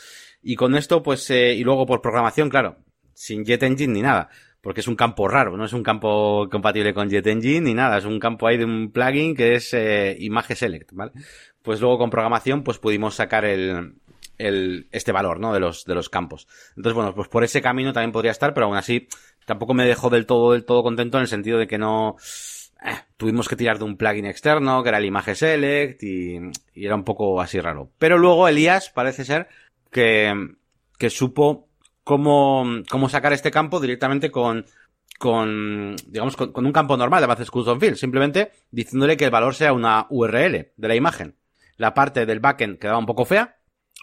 Y 0.41 0.55
con 0.55 0.75
esto, 0.75 1.03
pues, 1.03 1.29
eh, 1.31 1.53
y 1.53 1.63
luego 1.63 1.85
por 1.85 2.01
programación, 2.01 2.49
claro, 2.49 2.77
sin 3.13 3.45
JetEngine 3.45 3.93
ni 3.93 4.01
nada, 4.01 4.29
porque 4.61 4.81
es 4.81 4.87
un 4.87 4.95
campo 4.95 5.27
raro, 5.27 5.57
no 5.57 5.65
es 5.65 5.73
un 5.73 5.83
campo 5.83 6.47
compatible 6.49 6.93
con 6.93 7.09
JetEngine 7.09 7.61
ni 7.61 7.73
nada, 7.73 7.97
es 7.97 8.05
un 8.05 8.19
campo 8.19 8.47
ahí 8.47 8.57
de 8.57 8.65
un 8.65 8.91
plugin 8.91 9.35
que 9.35 9.55
es 9.55 9.73
eh, 9.73 10.15
Image 10.19 10.55
Select, 10.55 10.91
¿vale? 10.93 11.11
Pues 11.61 11.81
luego 11.81 11.97
con 11.97 12.09
programación, 12.09 12.63
pues 12.63 12.79
pudimos 12.79 13.15
sacar 13.15 13.43
el, 13.45 13.95
el, 14.37 14.87
este 14.91 15.11
valor, 15.11 15.39
¿no? 15.39 15.53
De 15.53 15.59
los, 15.59 15.83
de 15.85 15.95
los 15.95 16.09
campos. 16.09 16.47
Entonces, 16.69 16.93
bueno, 16.93 17.13
pues 17.13 17.27
por 17.27 17.43
ese 17.43 17.61
camino 17.61 17.93
también 17.93 18.11
podría 18.11 18.31
estar, 18.31 18.53
pero 18.53 18.67
aún 18.67 18.77
así, 18.77 19.07
tampoco 19.45 19.73
me 19.73 19.85
dejó 19.85 20.09
del 20.09 20.25
todo, 20.25 20.53
del 20.53 20.65
todo 20.65 20.81
contento 20.83 21.17
en 21.17 21.23
el 21.23 21.27
sentido 21.27 21.57
de 21.57 21.67
que 21.67 21.77
no, 21.77 22.15
eh, 22.83 22.95
tuvimos 23.17 23.49
que 23.49 23.57
tirar 23.57 23.77
de 23.77 23.83
un 23.83 23.97
plugin 23.97 24.25
externo, 24.25 24.81
que 24.81 24.89
era 24.89 24.97
el 24.97 25.05
Image 25.05 25.35
Select, 25.35 26.01
y, 26.03 26.39
y 26.73 26.85
era 26.85 26.95
un 26.95 27.03
poco 27.03 27.41
así 27.41 27.59
raro. 27.59 27.91
Pero 27.97 28.17
luego 28.17 28.47
Elías 28.47 28.89
parece 28.89 29.25
ser 29.25 29.49
que, 29.91 30.33
que 30.97 31.09
supo 31.09 31.69
cómo, 32.03 32.65
cómo 32.89 33.09
sacar 33.09 33.33
este 33.33 33.51
campo 33.51 33.79
directamente 33.79 34.31
con, 34.31 34.65
con, 35.17 35.95
digamos, 36.07 36.35
con, 36.35 36.51
con 36.51 36.65
un 36.65 36.71
campo 36.71 36.97
normal 36.97 37.21
de 37.21 37.27
Bases 37.27 37.51
Custom 37.51 37.79
Field, 37.79 37.97
simplemente 37.97 38.51
diciéndole 38.71 39.17
que 39.17 39.25
el 39.25 39.31
valor 39.31 39.53
sea 39.53 39.73
una 39.73 40.07
URL 40.09 40.71
de 40.75 40.87
la 40.87 40.95
imagen. 40.95 41.35
La 41.77 41.93
parte 41.93 42.25
del 42.25 42.39
backend 42.39 42.79
quedaba 42.79 42.97
un 42.97 43.05
poco 43.05 43.25
fea, 43.25 43.57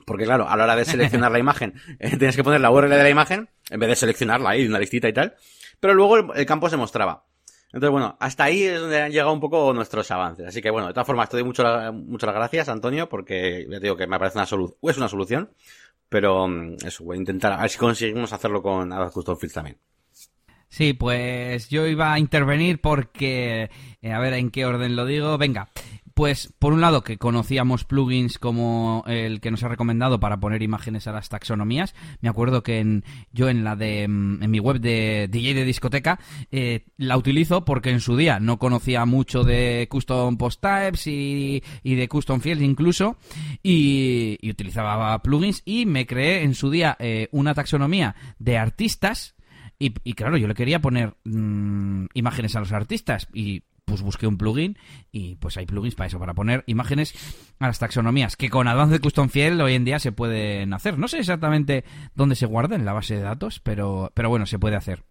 porque 0.04 0.24
claro, 0.24 0.48
a 0.48 0.56
la 0.56 0.64
hora 0.64 0.76
de 0.76 0.84
seleccionar 0.84 1.32
la 1.32 1.38
imagen, 1.40 1.74
eh, 1.98 2.16
tienes 2.16 2.36
que 2.36 2.44
poner 2.44 2.60
la 2.60 2.70
URL 2.70 2.90
de 2.90 3.02
la 3.02 3.10
imagen, 3.10 3.48
en 3.70 3.80
vez 3.80 3.88
de 3.88 3.96
seleccionarla 3.96 4.50
ahí 4.50 4.62
de 4.62 4.68
una 4.68 4.78
listita 4.78 5.08
y 5.08 5.12
tal. 5.12 5.34
Pero 5.80 5.94
luego 5.94 6.16
el, 6.16 6.26
el, 6.34 6.46
campo 6.46 6.68
se 6.68 6.76
mostraba. 6.76 7.26
Entonces, 7.72 7.90
bueno, 7.90 8.16
hasta 8.20 8.44
ahí 8.44 8.62
es 8.62 8.80
donde 8.80 9.02
han 9.02 9.10
llegado 9.10 9.32
un 9.32 9.40
poco 9.40 9.72
nuestros 9.74 10.10
avances. 10.10 10.46
Así 10.46 10.62
que 10.62 10.70
bueno, 10.70 10.88
de 10.88 10.94
todas 10.94 11.06
formas, 11.06 11.28
te 11.28 11.36
doy 11.36 11.44
mucho, 11.44 11.64
muchas 11.92 12.32
gracias, 12.34 12.68
Antonio, 12.68 13.08
porque 13.08 13.66
ya 13.68 13.78
te 13.78 13.84
digo 13.84 13.96
que 13.96 14.06
me 14.06 14.18
parece 14.18 14.38
una 14.38 14.46
solución, 14.46 14.78
es 14.82 14.96
una 14.96 15.08
solución. 15.08 15.50
Pero 16.08 16.46
eso, 16.84 17.04
voy 17.04 17.16
a 17.16 17.20
intentar, 17.20 17.52
a 17.52 17.62
ver 17.62 17.70
si 17.70 17.78
conseguimos 17.78 18.32
hacerlo 18.32 18.62
con 18.62 18.92
Adobe 18.92 19.10
Custom 19.10 19.36
Fields 19.36 19.54
también. 19.54 19.76
Sí, 20.68 20.92
pues 20.92 21.68
yo 21.68 21.86
iba 21.86 22.12
a 22.12 22.18
intervenir 22.18 22.80
porque, 22.80 23.70
eh, 24.02 24.12
a 24.12 24.18
ver 24.18 24.34
en 24.34 24.50
qué 24.50 24.66
orden 24.66 24.94
lo 24.94 25.04
digo. 25.04 25.38
Venga, 25.38 25.68
Pues, 26.16 26.50
por 26.58 26.72
un 26.72 26.80
lado, 26.80 27.04
que 27.04 27.18
conocíamos 27.18 27.84
plugins 27.84 28.38
como 28.38 29.04
el 29.06 29.42
que 29.42 29.50
nos 29.50 29.62
ha 29.64 29.68
recomendado 29.68 30.18
para 30.18 30.40
poner 30.40 30.62
imágenes 30.62 31.06
a 31.06 31.12
las 31.12 31.28
taxonomías. 31.28 31.94
Me 32.22 32.30
acuerdo 32.30 32.62
que 32.62 32.78
en, 32.78 33.04
yo 33.32 33.50
en 33.50 33.64
la 33.64 33.76
de 33.76 34.08
mm, 34.08 34.42
en 34.42 34.50
mi 34.50 34.58
web 34.58 34.80
de 34.80 35.28
DJ 35.30 35.52
de 35.52 35.66
discoteca 35.66 36.18
eh, 36.50 36.86
la 36.96 37.18
utilizo 37.18 37.66
porque 37.66 37.90
en 37.90 38.00
su 38.00 38.16
día 38.16 38.40
no 38.40 38.58
conocía 38.58 39.04
mucho 39.04 39.44
de 39.44 39.88
custom 39.90 40.38
post 40.38 40.62
types 40.62 41.06
y, 41.06 41.62
de 41.84 42.08
custom 42.08 42.40
fields 42.40 42.62
incluso 42.62 43.18
y, 43.62 44.38
utilizaba 44.50 45.20
plugins 45.20 45.60
y 45.66 45.84
me 45.84 46.06
creé 46.06 46.44
en 46.44 46.54
su 46.54 46.70
día 46.70 46.96
eh, 46.98 47.28
una 47.30 47.52
taxonomía 47.52 48.16
de 48.38 48.56
artistas 48.56 49.34
y, 49.78 49.90
claro, 50.14 50.38
yo 50.38 50.48
le 50.48 50.54
quería 50.54 50.80
poner 50.80 51.14
mm, 51.24 52.06
imágenes 52.14 52.56
a 52.56 52.60
los 52.60 52.72
artistas 52.72 53.28
y 53.34 53.64
pues 53.86 54.02
busqué 54.02 54.26
un 54.26 54.36
plugin 54.36 54.76
y 55.12 55.36
pues 55.36 55.56
hay 55.56 55.64
plugins 55.64 55.94
para 55.94 56.08
eso, 56.08 56.18
para 56.18 56.34
poner 56.34 56.64
imágenes 56.66 57.14
a 57.58 57.68
las 57.68 57.78
taxonomías, 57.78 58.36
que 58.36 58.50
con 58.50 58.68
Advanced 58.68 59.00
Custom 59.00 59.30
Field 59.30 59.60
hoy 59.62 59.74
en 59.74 59.84
día 59.84 59.98
se 59.98 60.12
pueden 60.12 60.74
hacer. 60.74 60.98
No 60.98 61.08
sé 61.08 61.20
exactamente 61.20 61.84
dónde 62.14 62.34
se 62.34 62.46
guarda 62.46 62.76
en 62.76 62.84
la 62.84 62.92
base 62.92 63.14
de 63.14 63.22
datos, 63.22 63.60
pero, 63.60 64.12
pero 64.12 64.28
bueno, 64.28 64.44
se 64.44 64.58
puede 64.58 64.76
hacer. 64.76 65.04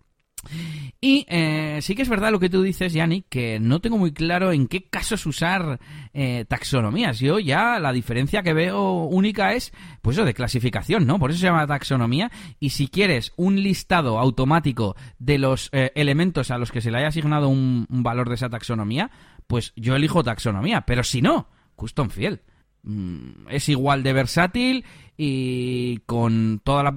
Y 1.01 1.25
eh, 1.29 1.79
sí 1.81 1.95
que 1.95 2.01
es 2.01 2.09
verdad 2.09 2.31
lo 2.31 2.39
que 2.39 2.49
tú 2.49 2.61
dices, 2.61 2.93
Yannick, 2.93 3.27
que 3.29 3.59
no 3.59 3.79
tengo 3.79 3.97
muy 3.97 4.11
claro 4.11 4.51
en 4.51 4.67
qué 4.67 4.87
casos 4.89 5.25
usar 5.25 5.79
eh, 6.13 6.45
taxonomías. 6.47 7.19
Yo 7.19 7.39
ya 7.39 7.79
la 7.79 7.91
diferencia 7.91 8.43
que 8.43 8.53
veo 8.53 9.03
única 9.03 9.53
es, 9.53 9.71
pues 10.01 10.17
eso, 10.17 10.25
de 10.25 10.33
clasificación, 10.33 11.05
¿no? 11.05 11.19
Por 11.19 11.31
eso 11.31 11.39
se 11.39 11.45
llama 11.45 11.67
taxonomía. 11.67 12.31
Y 12.59 12.71
si 12.71 12.87
quieres 12.87 13.33
un 13.35 13.61
listado 13.61 14.19
automático 14.19 14.95
de 15.19 15.37
los 15.37 15.69
eh, 15.71 15.91
elementos 15.95 16.51
a 16.51 16.57
los 16.57 16.71
que 16.71 16.81
se 16.81 16.91
le 16.91 16.97
haya 16.99 17.07
asignado 17.07 17.49
un, 17.49 17.85
valor 17.89 18.29
de 18.29 18.35
esa 18.35 18.49
taxonomía, 18.49 19.11
pues 19.47 19.73
yo 19.75 19.95
elijo 19.95 20.23
taxonomía. 20.23 20.81
Pero 20.81 21.03
si 21.03 21.21
no, 21.21 21.49
custom 21.75 22.09
field. 22.09 22.39
Mm, 22.83 23.47
es 23.49 23.67
igual 23.69 24.03
de 24.03 24.13
versátil 24.13 24.85
y 25.17 25.97
con 26.05 26.61
toda 26.63 26.83
la 26.83 26.95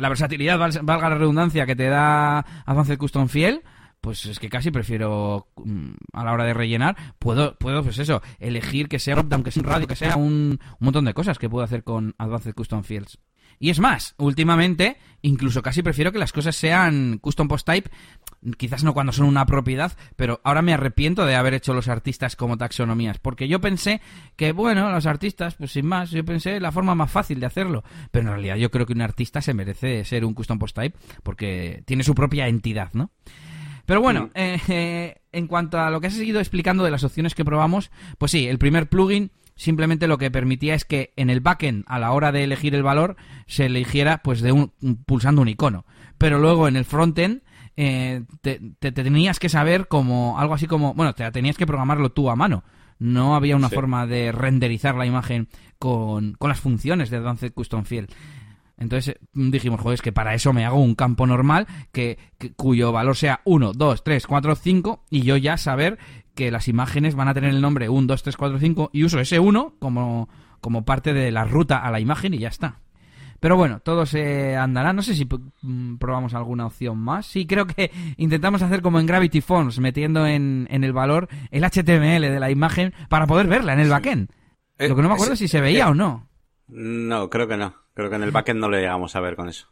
la 0.00 0.08
versatilidad, 0.08 0.58
valga 0.58 1.08
la 1.08 1.16
redundancia, 1.16 1.66
que 1.66 1.76
te 1.76 1.88
da 1.88 2.38
Advanced 2.66 2.98
Custom 2.98 3.28
Fiel, 3.28 3.62
pues 4.00 4.24
es 4.26 4.38
que 4.38 4.48
casi 4.48 4.70
prefiero 4.70 5.48
mm, 5.56 5.92
a 6.12 6.24
la 6.24 6.32
hora 6.32 6.44
de 6.44 6.54
rellenar 6.54 6.96
puedo 7.18 7.56
puedo 7.56 7.82
pues 7.82 7.98
eso 7.98 8.22
elegir 8.38 8.88
que 8.88 8.98
sea 8.98 9.16
aunque 9.30 9.50
sea 9.50 9.62
un 9.62 9.68
radio 9.68 9.86
que 9.86 9.96
sea 9.96 10.16
un, 10.16 10.58
un, 10.58 10.58
montón 10.78 11.04
de 11.04 11.14
cosas 11.14 11.38
que 11.38 11.50
puedo 11.50 11.64
hacer 11.64 11.84
con 11.84 12.14
Advanced 12.16 12.54
Custom 12.54 12.82
Fields 12.82 13.18
y 13.58 13.68
es 13.68 13.78
más 13.78 14.14
últimamente 14.16 14.96
incluso 15.20 15.60
casi 15.60 15.82
prefiero 15.82 16.12
que 16.12 16.18
las 16.18 16.32
cosas 16.32 16.56
sean 16.56 17.18
custom 17.18 17.48
post 17.48 17.66
type 17.66 17.90
quizás 18.56 18.84
no 18.84 18.94
cuando 18.94 19.12
son 19.12 19.26
una 19.26 19.46
propiedad, 19.46 19.92
pero 20.16 20.40
ahora 20.44 20.62
me 20.62 20.72
arrepiento 20.72 21.26
de 21.26 21.36
haber 21.36 21.54
hecho 21.54 21.74
los 21.74 21.88
artistas 21.88 22.36
como 22.36 22.56
taxonomías, 22.56 23.18
porque 23.18 23.48
yo 23.48 23.60
pensé 23.60 24.00
que, 24.36 24.52
bueno, 24.52 24.90
los 24.90 25.06
artistas, 25.06 25.54
pues 25.54 25.72
sin 25.72 25.86
más, 25.86 26.10
yo 26.10 26.24
pensé 26.24 26.60
la 26.60 26.72
forma 26.72 26.94
más 26.94 27.10
fácil 27.10 27.40
de 27.40 27.46
hacerlo, 27.46 27.84
pero 28.10 28.28
en 28.28 28.32
realidad 28.32 28.56
yo 28.56 28.70
creo 28.70 28.86
que 28.86 28.92
un 28.92 29.02
artista 29.02 29.42
se 29.42 29.54
merece 29.54 30.04
ser 30.04 30.24
un 30.24 30.34
custom 30.34 30.58
post 30.58 30.76
type 30.76 30.98
porque 31.22 31.82
tiene 31.86 32.04
su 32.04 32.14
propia 32.14 32.48
entidad, 32.48 32.90
¿no? 32.92 33.10
Pero 33.86 34.00
bueno, 34.00 34.30
eh, 34.34 34.60
eh, 34.68 35.20
en 35.32 35.46
cuanto 35.48 35.78
a 35.78 35.90
lo 35.90 36.00
que 36.00 36.06
has 36.06 36.14
seguido 36.14 36.38
explicando 36.38 36.84
de 36.84 36.92
las 36.92 37.02
opciones 37.02 37.34
que 37.34 37.44
probamos, 37.44 37.90
pues 38.18 38.30
sí, 38.30 38.46
el 38.46 38.58
primer 38.58 38.88
plugin 38.88 39.32
simplemente 39.56 40.06
lo 40.06 40.16
que 40.16 40.30
permitía 40.30 40.74
es 40.74 40.84
que 40.84 41.12
en 41.16 41.28
el 41.28 41.40
backend, 41.40 41.84
a 41.86 41.98
la 41.98 42.12
hora 42.12 42.32
de 42.32 42.44
elegir 42.44 42.74
el 42.74 42.82
valor, 42.82 43.16
se 43.46 43.66
eligiera 43.66 44.22
pues 44.22 44.40
de 44.40 44.52
un, 44.52 44.72
pulsando 45.04 45.42
un 45.42 45.48
icono. 45.48 45.84
Pero 46.16 46.38
luego 46.38 46.68
en 46.68 46.76
el 46.76 46.84
frontend 46.84 47.42
eh, 47.76 48.24
te, 48.42 48.92
tenías 48.92 49.38
que 49.38 49.48
saber 49.48 49.88
como 49.88 50.38
algo 50.38 50.54
así 50.54 50.66
como, 50.66 50.94
bueno, 50.94 51.14
te 51.14 51.30
tenías 51.30 51.56
que 51.56 51.66
programarlo 51.66 52.12
tú 52.12 52.30
a 52.30 52.36
mano. 52.36 52.64
No 52.98 53.34
había 53.34 53.56
una 53.56 53.70
forma 53.70 54.06
de 54.06 54.30
renderizar 54.30 54.94
la 54.94 55.06
imagen 55.06 55.48
con, 55.78 56.34
con 56.34 56.50
las 56.50 56.60
funciones 56.60 57.08
de 57.08 57.16
Advanced 57.16 57.54
Custom 57.54 57.84
Field. 57.84 58.10
Entonces 58.80 59.16
dijimos, 59.34 59.80
joder, 59.80 59.94
es 59.94 60.02
que 60.02 60.10
para 60.10 60.34
eso 60.34 60.52
me 60.54 60.64
hago 60.64 60.80
un 60.80 60.94
campo 60.94 61.26
normal 61.26 61.66
que, 61.92 62.18
cuyo 62.56 62.90
valor 62.92 63.14
sea 63.14 63.42
1, 63.44 63.72
2, 63.74 64.02
3, 64.02 64.26
4, 64.26 64.54
5 64.56 65.04
y 65.10 65.22
yo 65.22 65.36
ya 65.36 65.58
saber 65.58 65.98
que 66.34 66.50
las 66.50 66.66
imágenes 66.66 67.14
van 67.14 67.28
a 67.28 67.34
tener 67.34 67.50
el 67.50 67.60
nombre 67.60 67.90
1, 67.90 68.06
2, 68.06 68.22
3, 68.22 68.36
4, 68.38 68.58
5 68.58 68.90
y 68.94 69.04
uso 69.04 69.20
ese 69.20 69.38
1 69.38 69.74
como, 69.78 70.30
como 70.62 70.86
parte 70.86 71.12
de 71.12 71.30
la 71.30 71.44
ruta 71.44 71.78
a 71.78 71.90
la 71.90 72.00
imagen 72.00 72.32
y 72.32 72.38
ya 72.38 72.48
está. 72.48 72.80
Pero 73.40 73.56
bueno, 73.56 73.80
todo 73.80 74.06
se 74.06 74.56
andará. 74.56 74.92
No 74.92 75.02
sé 75.02 75.14
si 75.14 75.26
mm, 75.62 75.96
probamos 75.96 76.34
alguna 76.34 76.66
opción 76.66 76.98
más. 76.98 77.26
Sí, 77.26 77.46
creo 77.46 77.66
que 77.66 77.90
intentamos 78.18 78.62
hacer 78.62 78.82
como 78.82 79.00
en 79.00 79.06
Gravity 79.06 79.40
Forms, 79.40 79.78
metiendo 79.80 80.26
en, 80.26 80.68
en 80.70 80.84
el 80.84 80.92
valor 80.92 81.28
el 81.50 81.64
HTML 81.64 82.20
de 82.20 82.40
la 82.40 82.50
imagen 82.50 82.92
para 83.08 83.26
poder 83.26 83.46
verla 83.46 83.72
en 83.72 83.80
el 83.80 83.88
backend. 83.88 84.30
Eh, 84.78 84.88
Lo 84.88 84.96
que 84.96 85.02
no 85.02 85.08
me 85.08 85.14
acuerdo 85.14 85.32
es 85.32 85.38
si 85.38 85.48
se 85.48 85.60
veía 85.60 85.86
eh, 85.86 85.90
o 85.90 85.94
no. 85.94 86.28
No, 86.68 87.28
creo 87.30 87.48
que 87.48 87.56
no. 87.56 87.74
Creo 87.94 88.08
que 88.10 88.16
en 88.16 88.22
el 88.22 88.30
backend 88.30 88.60
no 88.60 88.68
le 88.68 88.80
llegamos 88.80 89.16
a 89.16 89.20
ver 89.20 89.36
con 89.36 89.48
eso. 89.48 89.68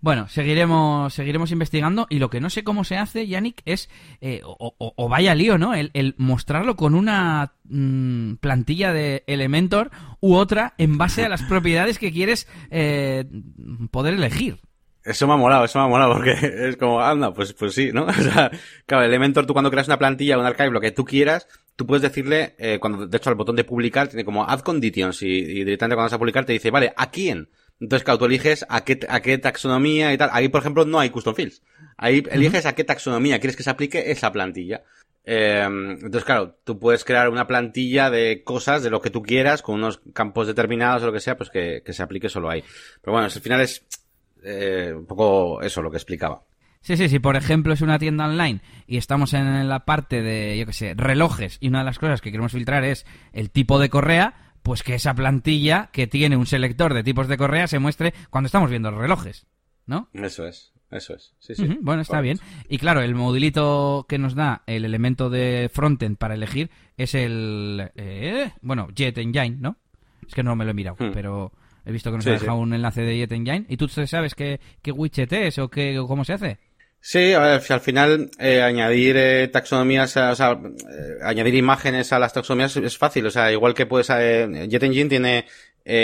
Bueno, 0.00 0.28
seguiremos, 0.28 1.12
seguiremos 1.12 1.52
investigando 1.52 2.06
y 2.08 2.18
lo 2.18 2.30
que 2.30 2.40
no 2.40 2.48
sé 2.48 2.64
cómo 2.64 2.84
se 2.84 2.96
hace, 2.96 3.26
Yannick, 3.26 3.60
es, 3.66 3.90
eh, 4.20 4.40
o, 4.44 5.08
vaya 5.08 5.34
lío, 5.34 5.58
¿no? 5.58 5.74
El, 5.74 6.14
mostrarlo 6.16 6.76
con 6.76 6.94
una 6.94 7.52
mm, 7.64 8.34
plantilla 8.36 8.92
de 8.92 9.24
Elementor 9.26 9.90
u 10.20 10.34
otra 10.34 10.74
en 10.78 10.96
base 10.96 11.24
a 11.24 11.28
las 11.28 11.42
propiedades 11.42 11.98
que 11.98 12.12
quieres 12.12 12.48
eh, 12.70 13.26
poder 13.90 14.14
elegir. 14.14 14.58
Eso 15.02 15.26
me 15.26 15.32
ha 15.32 15.36
molado, 15.36 15.64
eso 15.64 15.78
me 15.78 15.86
ha 15.86 15.88
molado, 15.88 16.14
porque 16.14 16.32
es 16.68 16.76
como, 16.76 17.00
anda, 17.00 17.32
pues, 17.32 17.52
pues 17.54 17.74
sí, 17.74 17.90
¿no? 17.92 18.04
O 18.08 18.12
sea, 18.12 18.50
claro, 18.86 19.04
Elementor, 19.04 19.46
tú 19.46 19.52
cuando 19.52 19.70
creas 19.70 19.88
una 19.88 19.98
plantilla 19.98 20.38
un 20.38 20.44
archive, 20.46 20.70
lo 20.70 20.80
que 20.80 20.92
tú 20.92 21.04
quieras, 21.04 21.46
tú 21.76 21.86
puedes 21.86 22.02
decirle, 22.02 22.54
eh, 22.58 22.78
cuando, 22.80 23.06
de 23.06 23.16
hecho, 23.16 23.30
al 23.30 23.36
botón 23.36 23.56
de 23.56 23.64
publicar 23.64 24.08
tiene 24.08 24.24
como 24.24 24.48
add 24.48 24.60
conditions 24.60 25.22
y 25.22 25.42
directamente 25.64 25.96
cuando 25.96 26.06
vas 26.06 26.12
a 26.12 26.18
publicar 26.18 26.44
te 26.44 26.52
dice, 26.52 26.70
vale, 26.70 26.92
¿a 26.96 27.10
quién? 27.10 27.48
Entonces, 27.80 28.04
claro, 28.04 28.18
tú 28.18 28.26
eliges 28.26 28.66
a 28.68 28.84
qué, 28.84 29.00
a 29.08 29.20
qué 29.20 29.38
taxonomía 29.38 30.12
y 30.12 30.18
tal. 30.18 30.30
Ahí, 30.32 30.48
por 30.48 30.60
ejemplo, 30.60 30.84
no 30.84 31.00
hay 31.00 31.10
custom 31.10 31.34
fields. 31.34 31.62
Ahí 31.96 32.22
eliges 32.30 32.66
a 32.66 32.74
qué 32.74 32.84
taxonomía 32.84 33.40
quieres 33.40 33.56
que 33.56 33.62
se 33.62 33.70
aplique 33.70 34.10
esa 34.10 34.30
plantilla. 34.32 34.82
Eh, 35.24 35.62
entonces, 35.64 36.24
claro, 36.24 36.56
tú 36.64 36.78
puedes 36.78 37.04
crear 37.04 37.28
una 37.28 37.46
plantilla 37.46 38.10
de 38.10 38.42
cosas, 38.44 38.82
de 38.82 38.90
lo 38.90 39.00
que 39.00 39.10
tú 39.10 39.22
quieras, 39.22 39.62
con 39.62 39.76
unos 39.76 40.00
campos 40.12 40.46
determinados 40.46 41.02
o 41.02 41.06
lo 41.06 41.12
que 41.12 41.20
sea, 41.20 41.36
pues 41.36 41.50
que, 41.50 41.82
que 41.84 41.92
se 41.92 42.02
aplique 42.02 42.28
solo 42.28 42.50
ahí. 42.50 42.62
Pero 43.00 43.12
bueno, 43.12 43.26
al 43.26 43.30
final 43.30 43.60
es 43.60 43.86
eh, 44.42 44.92
un 44.94 45.06
poco 45.06 45.62
eso 45.62 45.82
lo 45.82 45.90
que 45.90 45.96
explicaba. 45.96 46.42
Sí, 46.82 46.96
sí, 46.96 47.08
sí. 47.08 47.18
Por 47.18 47.36
ejemplo, 47.36 47.74
es 47.74 47.82
una 47.82 47.98
tienda 47.98 48.26
online 48.26 48.60
y 48.86 48.96
estamos 48.96 49.34
en 49.34 49.68
la 49.68 49.84
parte 49.84 50.22
de, 50.22 50.58
yo 50.58 50.66
qué 50.66 50.72
sé, 50.72 50.94
relojes 50.96 51.58
y 51.60 51.68
una 51.68 51.80
de 51.80 51.84
las 51.84 51.98
cosas 51.98 52.20
que 52.20 52.30
queremos 52.30 52.52
filtrar 52.52 52.84
es 52.84 53.04
el 53.32 53.50
tipo 53.50 53.78
de 53.78 53.90
correa, 53.90 54.49
pues 54.62 54.82
que 54.82 54.94
esa 54.94 55.14
plantilla 55.14 55.90
que 55.92 56.06
tiene 56.06 56.36
un 56.36 56.46
selector 56.46 56.94
de 56.94 57.02
tipos 57.02 57.28
de 57.28 57.36
correa 57.36 57.66
se 57.66 57.78
muestre 57.78 58.14
cuando 58.30 58.46
estamos 58.46 58.70
viendo 58.70 58.90
los 58.90 59.00
relojes, 59.00 59.46
¿no? 59.86 60.08
Eso 60.12 60.46
es, 60.46 60.72
eso 60.90 61.14
es. 61.14 61.34
Sí, 61.38 61.54
sí. 61.54 61.78
bueno, 61.80 62.02
está 62.02 62.20
bien. 62.20 62.38
Y 62.68 62.78
claro, 62.78 63.00
el 63.00 63.14
modulito 63.14 64.06
que 64.08 64.18
nos 64.18 64.34
da 64.34 64.62
el 64.66 64.84
elemento 64.84 65.30
de 65.30 65.70
frontend 65.72 66.16
para 66.16 66.34
elegir 66.34 66.70
es 66.96 67.14
el, 67.14 67.90
eh, 67.94 68.52
bueno, 68.60 68.88
Jet 68.94 69.18
Engine, 69.18 69.56
¿no? 69.60 69.76
Es 70.26 70.34
que 70.34 70.42
no 70.42 70.54
me 70.56 70.64
lo 70.64 70.72
he 70.72 70.74
mirado, 70.74 70.96
hmm. 70.98 71.12
pero 71.12 71.52
he 71.84 71.92
visto 71.92 72.10
que 72.10 72.18
nos 72.18 72.26
ha 72.26 72.32
dejado 72.32 72.58
un 72.58 72.74
enlace 72.74 73.02
de 73.02 73.18
Jet 73.18 73.32
Engine. 73.32 73.66
¿Y 73.68 73.76
tú 73.76 73.88
sabes 73.88 74.34
qué, 74.34 74.60
qué 74.82 74.92
widget 74.92 75.32
es 75.32 75.58
o, 75.58 75.68
qué, 75.68 76.00
cómo 76.06 76.24
se 76.24 76.34
hace? 76.34 76.58
Sí, 77.02 77.32
a 77.32 77.40
ver, 77.40 77.62
al 77.66 77.80
final 77.80 78.30
eh, 78.38 78.60
añadir 78.60 79.16
eh, 79.16 79.48
taxonomías, 79.48 80.14
o 80.18 80.34
sea, 80.34 80.52
eh, 80.52 81.16
añadir 81.22 81.54
imágenes 81.54 82.12
a 82.12 82.18
las 82.18 82.34
taxonomías 82.34 82.76
es 82.76 82.98
fácil, 82.98 83.24
o 83.24 83.30
sea, 83.30 83.50
igual 83.50 83.72
que 83.72 83.86
puedes, 83.86 84.10
eh, 84.10 84.66
Jet 84.68 84.82
Engine 84.82 85.08
tiene, 85.08 85.46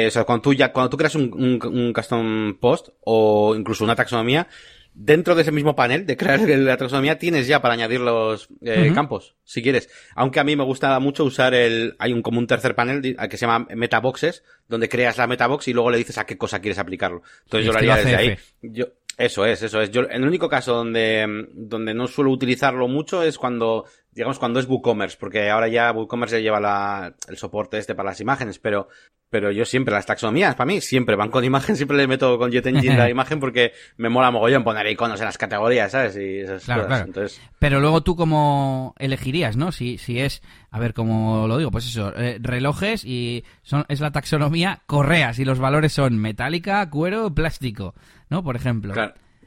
o 0.09 0.11
sea, 0.11 0.25
cuando 0.25 0.43
tú 0.43 0.55
ya, 0.55 0.73
cuando 0.73 0.89
tú 0.89 0.97
creas 0.97 1.15
un, 1.15 1.61
un, 1.63 1.93
custom 1.93 2.57
post 2.59 2.89
o 3.05 3.55
incluso 3.55 3.85
una 3.85 3.95
taxonomía, 3.95 4.49
dentro 4.95 5.35
de 5.35 5.43
ese 5.43 5.53
mismo 5.53 5.77
panel 5.77 6.07
de 6.07 6.17
crear 6.17 6.41
la 6.49 6.79
taxonomía 6.79 7.19
tienes 7.19 7.47
ya 7.47 7.61
para 7.61 7.75
añadir 7.75 8.01
los 8.01 8.49
campos, 8.95 9.37
si 9.45 9.63
quieres. 9.63 9.91
Aunque 10.15 10.41
a 10.41 10.45
mí 10.45 10.57
me 10.57 10.65
gusta 10.65 10.99
mucho 10.99 11.25
usar 11.25 11.53
el, 11.53 11.95
hay 11.99 12.15
un 12.15 12.23
como 12.23 12.39
un 12.39 12.47
tercer 12.47 12.75
panel 12.75 13.03
que 13.03 13.37
se 13.37 13.47
llama 13.47 13.67
metaboxes, 13.77 14.45
donde 14.67 14.89
creas 14.89 15.19
la 15.19 15.27
metabox 15.27 15.69
y 15.69 15.75
luego 15.75 15.91
le 15.91 15.99
dices 15.99 16.17
a 16.17 16.25
qué 16.25 16.39
cosa 16.39 16.61
quieres 16.61 16.79
aplicarlo. 16.79 17.23
Entonces 17.45 17.67
yo 17.67 17.73
lo 17.73 17.79
haría 17.79 17.97
desde 17.97 18.17
ahí. 18.17 18.39
Yo, 18.63 18.87
eso 19.17 19.47
es, 19.47 19.63
eso 19.63 19.81
es. 19.81 19.91
Yo, 19.91 20.03
en 20.03 20.23
el 20.23 20.29
único 20.29 20.49
caso 20.49 20.75
donde, 20.75 21.47
donde 21.55 21.95
no 21.95 22.07
suelo 22.07 22.31
utilizarlo 22.31 22.87
mucho 22.87 23.23
es 23.23 23.39
cuando, 23.39 23.87
digamos, 24.13 24.39
cuando 24.39 24.61
es 24.61 24.69
WooCommerce, 24.69 25.17
porque 25.19 25.49
ahora 25.49 25.69
ya 25.69 25.91
WooCommerce 25.91 26.37
ya 26.37 26.43
lleva 26.43 26.61
la, 26.61 27.15
el 27.27 27.39
soporte 27.39 27.79
este 27.79 27.95
para 27.95 28.11
las 28.11 28.21
imágenes, 28.21 28.59
pero, 28.59 28.89
pero 29.31 29.51
yo 29.51 29.65
siempre, 29.65 29.95
las 29.95 30.05
taxonomías, 30.05 30.55
para 30.55 30.67
mí, 30.67 30.83
siempre 30.83 31.17
van 31.17 31.31
con 31.31 31.45
imagen, 31.45 31.77
siempre 31.77 31.97
le 31.97 32.07
meto 32.07 32.39
con 32.39 32.53
JetEngine 32.53 32.95
la 32.95 33.09
imagen 33.11 33.41
porque 33.41 33.73
me 33.97 34.11
mola 34.11 34.31
mogollón 34.31 34.65
poner 34.65 34.87
iconos 34.87 35.19
en 35.21 35.27
las 35.27 35.39
categorías, 35.39 35.93
¿sabes? 35.93 36.15
Y 36.17 36.41
esas 36.41 36.67
cosas. 36.67 37.07
Entonces... 37.07 37.41
Pero 37.59 37.81
luego 37.81 38.03
tú 38.03 38.17
cómo 38.17 38.95
elegirías, 38.99 39.57
¿no? 39.57 39.73
Si, 39.73 39.97
si 39.97 40.21
es, 40.21 40.43
a 40.71 40.79
ver, 40.79 40.93
cómo 40.93 41.49
lo 41.49 41.57
digo, 41.57 41.71
pues 41.71 41.87
eso, 41.87 42.13
eh, 42.17 42.39
relojes 42.39 43.03
y 43.03 43.45
son, 43.63 43.87
es 43.89 44.01
la 44.01 44.13
taxonomía 44.13 44.83
correas 44.85 45.39
y 45.39 45.47
los 45.47 45.59
valores 45.59 45.95
son 45.95 46.19
metálica, 46.19 46.91
cuero, 46.91 47.35
plástico. 47.35 47.95
¿No? 48.29 48.43
Por 48.43 48.57
ejemplo. 48.57 48.95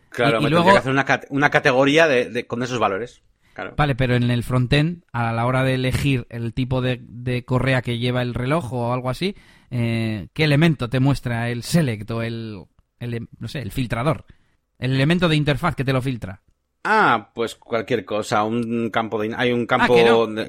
Claro, 0.10 0.40
y, 0.40 0.44
me 0.44 0.50
luego... 0.50 0.72
que 0.72 0.78
hacer 0.78 0.92
una, 0.92 1.06
una 1.30 1.50
categoría 1.50 2.08
de, 2.08 2.48
con 2.48 2.64
esos 2.64 2.80
valores. 2.80 3.22
Vale, 3.76 3.96
pero 3.96 4.16
en 4.16 4.32
el 4.32 4.44
frontend, 4.44 5.04
a 5.12 5.34
la 5.34 5.46
hora 5.46 5.64
de 5.64 5.76
elegir 5.76 6.26
el 6.30 6.54
tipo 6.54 6.82
de, 6.82 7.44
correa 7.46 7.82
que 7.82 7.98
lleva 7.98 8.22
el 8.22 8.34
reloj 8.34 8.74
o 8.74 8.94
algo 8.94 9.10
así, 9.10 9.36
eh, 9.70 10.30
¿qué 10.34 10.46
elemento 10.46 10.90
te 10.90 11.00
muestra 11.00 11.50
el 11.50 11.64
select 11.64 12.10
o 12.12 12.22
el, 12.22 12.66
no 13.40 13.48
sé, 13.48 13.60
el 13.60 13.72
filtrador? 13.72 14.26
El 14.78 14.94
elemento 14.94 15.28
de 15.28 15.36
interfaz 15.36 15.76
que 15.76 15.84
te 15.84 15.94
lo 15.94 16.02
filtra. 16.02 16.42
Ah, 16.86 17.32
pues 17.36 17.56
cualquier 17.56 18.06
cosa, 18.06 18.44
un 18.44 18.90
campo 18.90 19.22
de, 19.22 19.36
hay 19.36 19.52
un 19.52 19.64
ah, 19.64 19.68
campo 19.68 19.96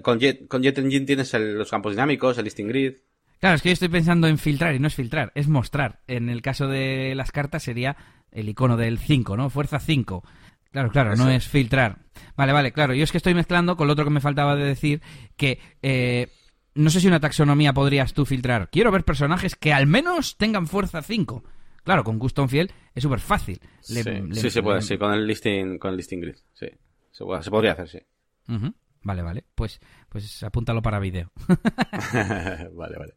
con, 0.02 0.20
Jet, 0.20 0.46
con 0.46 0.64
Engine 0.64 1.06
tienes 1.06 1.34
los 1.34 1.70
campos 1.70 1.92
dinámicos, 1.92 2.38
el 2.38 2.44
listing 2.44 2.68
grid. 2.68 2.94
Claro, 3.40 3.56
es 3.56 3.62
que 3.62 3.70
yo 3.70 3.72
estoy 3.72 3.88
pensando 3.88 4.28
en 4.28 4.38
filtrar 4.38 4.74
y 4.74 4.78
no 4.78 4.86
es 4.86 4.94
filtrar, 4.94 5.32
es 5.34 5.48
mostrar. 5.48 6.00
En 6.06 6.28
el 6.28 6.42
caso 6.42 6.68
de 6.68 7.14
las 7.16 7.32
cartas 7.32 7.62
sería 7.62 7.96
el 8.30 8.48
icono 8.48 8.76
del 8.76 8.98
5, 8.98 9.36
¿no? 9.36 9.48
Fuerza 9.48 9.80
5. 9.80 10.22
Claro, 10.70 10.90
claro, 10.90 11.16
no 11.16 11.28
es 11.28 11.48
filtrar. 11.48 11.98
Vale, 12.36 12.52
vale, 12.52 12.72
claro. 12.72 12.94
Yo 12.94 13.02
es 13.02 13.10
que 13.10 13.16
estoy 13.16 13.34
mezclando 13.34 13.76
con 13.76 13.86
lo 13.86 13.94
otro 13.94 14.04
que 14.04 14.10
me 14.10 14.20
faltaba 14.20 14.54
de 14.54 14.64
decir, 14.64 15.00
que 15.36 15.58
eh, 15.82 16.28
no 16.74 16.90
sé 16.90 17.00
si 17.00 17.08
una 17.08 17.18
taxonomía 17.18 17.72
podrías 17.72 18.12
tú 18.12 18.24
filtrar. 18.24 18.68
Quiero 18.70 18.92
ver 18.92 19.04
personajes 19.04 19.56
que 19.56 19.72
al 19.72 19.86
menos 19.86 20.36
tengan 20.36 20.66
fuerza 20.66 21.02
5. 21.02 21.42
Claro, 21.82 22.04
con 22.04 22.18
Custom 22.18 22.48
Field 22.48 22.70
es 22.94 23.02
súper 23.02 23.20
fácil. 23.20 23.60
sí, 23.80 24.02
sí, 24.32 24.50
se 24.50 24.62
puede, 24.62 24.82
sí, 24.82 24.98
con 24.98 25.12
el 25.12 25.26
listing, 25.26 25.78
con 25.78 25.92
el 25.92 25.96
listing 25.96 26.20
grid, 26.20 26.36
sí. 26.52 26.66
Se, 27.10 27.50
podría 27.50 27.72
hacer, 27.72 27.88
sí. 27.88 27.98
Vale, 29.02 29.22
vale. 29.22 29.44
Pues, 29.54 29.80
pues 30.08 30.42
apúntalo 30.42 30.82
para 30.82 30.98
vídeo. 30.98 31.30
vale, 32.74 32.98
vale. 32.98 33.14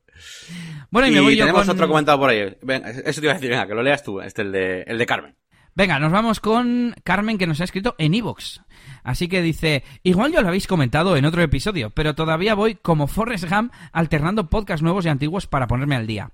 Bueno, 0.89 1.07
y, 1.07 1.11
me 1.11 1.21
voy 1.21 1.37
tenemos 1.37 1.67
otro 1.67 1.87
comentado 1.87 2.19
por 2.19 2.29
ahí. 2.29 2.39
eso 2.39 3.21
te 3.21 3.25
iba 3.25 3.31
a 3.31 3.35
decir, 3.35 3.49
venga, 3.49 3.67
que 3.67 3.75
lo 3.75 3.83
leas 3.83 4.03
tú, 4.03 4.21
este, 4.21 4.43
el 4.43 4.51
de, 4.51 4.81
el 4.83 4.97
de 4.97 5.05
Carmen. 5.05 5.35
Venga, 5.75 5.97
nos 5.97 6.11
vamos 6.11 6.39
con 6.39 6.95
Carmen 7.03 7.39
que 7.39 7.47
nos 7.47 7.59
ha 7.59 7.63
escrito 7.63 7.95
en 7.97 8.13
Evox. 8.13 8.61
Así 9.03 9.27
que 9.27 9.41
dice, 9.41 9.83
igual 10.03 10.31
ya 10.31 10.41
lo 10.41 10.49
habéis 10.49 10.67
comentado 10.67 11.17
en 11.17 11.25
otro 11.25 11.41
episodio, 11.41 11.89
pero 11.89 12.13
todavía 12.13 12.53
voy 12.53 12.75
como 12.75 13.07
Forrest 13.07 13.49
Gump 13.49 13.73
alternando 13.91 14.49
podcasts 14.49 14.83
nuevos 14.83 15.05
y 15.05 15.09
antiguos 15.09 15.47
para 15.47 15.67
ponerme 15.67 15.95
al 15.95 16.05
día. 16.05 16.29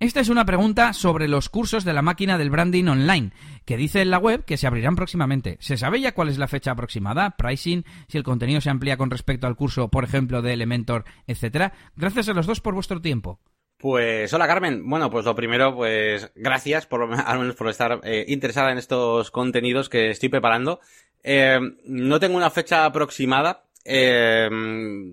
Esta 0.00 0.20
es 0.20 0.28
una 0.28 0.44
pregunta 0.44 0.92
sobre 0.92 1.26
los 1.26 1.48
cursos 1.48 1.84
de 1.84 1.92
la 1.92 2.02
máquina 2.02 2.38
del 2.38 2.50
branding 2.50 2.84
online, 2.84 3.32
que 3.64 3.76
dice 3.76 4.00
en 4.00 4.12
la 4.12 4.18
web 4.18 4.44
que 4.44 4.56
se 4.56 4.68
abrirán 4.68 4.94
próximamente. 4.94 5.56
¿Se 5.58 5.76
sabe 5.76 6.00
ya 6.00 6.14
cuál 6.14 6.28
es 6.28 6.38
la 6.38 6.46
fecha 6.46 6.70
aproximada? 6.70 7.34
¿Pricing? 7.36 7.84
¿Si 8.06 8.16
el 8.16 8.22
contenido 8.22 8.60
se 8.60 8.70
amplía 8.70 8.96
con 8.96 9.10
respecto 9.10 9.48
al 9.48 9.56
curso, 9.56 9.88
por 9.88 10.04
ejemplo, 10.04 10.40
de 10.40 10.52
Elementor, 10.52 11.04
etcétera? 11.26 11.72
Gracias 11.96 12.28
a 12.28 12.32
los 12.32 12.46
dos 12.46 12.60
por 12.60 12.74
vuestro 12.74 13.00
tiempo. 13.00 13.40
Pues 13.76 14.32
hola 14.32 14.46
Carmen. 14.46 14.88
Bueno, 14.88 15.10
pues 15.10 15.24
lo 15.24 15.34
primero, 15.34 15.74
pues 15.74 16.30
gracias 16.36 16.86
por 16.86 17.02
al 17.02 17.38
menos 17.40 17.56
por 17.56 17.68
estar 17.68 18.00
eh, 18.04 18.24
interesada 18.28 18.70
en 18.70 18.78
estos 18.78 19.32
contenidos 19.32 19.88
que 19.88 20.10
estoy 20.10 20.28
preparando. 20.28 20.78
Eh, 21.24 21.58
no 21.86 22.20
tengo 22.20 22.36
una 22.36 22.50
fecha 22.50 22.84
aproximada, 22.84 23.64
eh, 23.90 24.50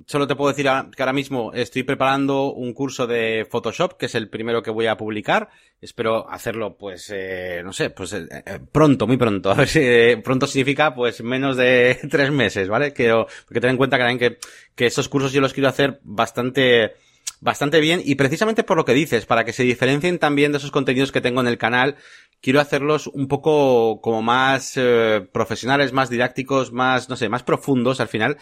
solo 0.06 0.28
te 0.28 0.36
puedo 0.36 0.50
decir 0.50 0.66
que 0.96 1.02
ahora 1.02 1.14
mismo 1.14 1.54
estoy 1.54 1.84
preparando 1.84 2.52
un 2.52 2.74
curso 2.74 3.08
de 3.08 3.48
Photoshop, 3.50 3.94
que 3.94 4.08
es 4.08 4.16
el 4.16 4.28
primero 4.28 4.62
que 4.62 4.70
voy 4.70 4.88
a 4.88 4.98
publicar. 4.98 5.48
Espero 5.80 6.30
hacerlo, 6.30 6.76
pues, 6.78 7.10
eh, 7.16 7.62
no 7.64 7.72
sé, 7.72 7.92
pues 7.92 8.12
eh, 8.12 8.28
pronto, 8.72 9.08
muy 9.08 9.16
pronto. 9.16 9.50
A 9.52 9.54
ver 9.54 9.70
si 9.70 10.22
pronto 10.22 10.46
significa, 10.46 10.94
pues, 10.94 11.24
menos 11.24 11.56
de 11.56 11.98
tres 12.12 12.32
meses, 12.32 12.68
¿vale? 12.68 12.92
Quiero, 12.92 13.28
porque 13.48 13.62
ten 13.62 13.72
en 13.72 13.78
cuenta 13.78 13.98
que, 13.98 14.18
que, 14.18 14.38
que 14.76 14.86
esos 14.88 15.08
cursos 15.08 15.32
yo 15.32 15.40
los 15.40 15.54
quiero 15.54 15.70
hacer 15.70 16.02
bastante, 16.04 16.96
bastante 17.40 17.80
bien 17.80 18.02
y 18.04 18.16
precisamente 18.16 18.64
por 18.64 18.76
lo 18.76 18.86
que 18.86 18.94
dices, 18.94 19.26
para 19.26 19.46
que 19.46 19.54
se 19.54 19.64
diferencien 19.64 20.20
también 20.20 20.52
de 20.52 20.58
esos 20.58 20.72
contenidos 20.72 21.12
que 21.12 21.22
tengo 21.22 21.42
en 21.42 21.48
el 21.48 21.58
canal, 21.58 21.96
quiero 22.42 22.60
hacerlos 22.60 23.08
un 23.08 23.28
poco 23.28 24.02
como 24.02 24.22
más 24.22 24.74
eh, 24.76 25.28
profesionales, 25.32 25.94
más 25.94 26.10
didácticos, 26.10 26.72
más, 26.72 27.10
no 27.10 27.16
sé, 27.16 27.30
más 27.30 27.44
profundos 27.44 28.00
al 28.00 28.08
final. 28.08 28.38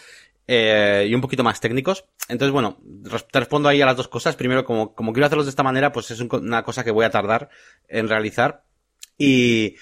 Eh, 0.45 1.07
y 1.09 1.15
un 1.15 1.21
poquito 1.21 1.43
más 1.43 1.61
técnicos. 1.61 2.05
Entonces, 2.27 2.51
bueno, 2.51 2.77
te 3.31 3.39
respondo 3.39 3.69
ahí 3.69 3.81
a 3.81 3.85
las 3.85 3.95
dos 3.95 4.09
cosas. 4.09 4.35
Primero, 4.35 4.65
como, 4.65 4.93
como 4.93 5.13
quiero 5.13 5.25
hacerlos 5.25 5.45
de 5.45 5.51
esta 5.51 5.63
manera, 5.63 5.93
pues 5.93 6.11
es 6.11 6.19
una 6.19 6.63
cosa 6.63 6.83
que 6.83 6.91
voy 6.91 7.05
a 7.05 7.11
tardar 7.11 7.49
en 7.87 8.09
realizar. 8.09 8.65
Y, 9.17 9.75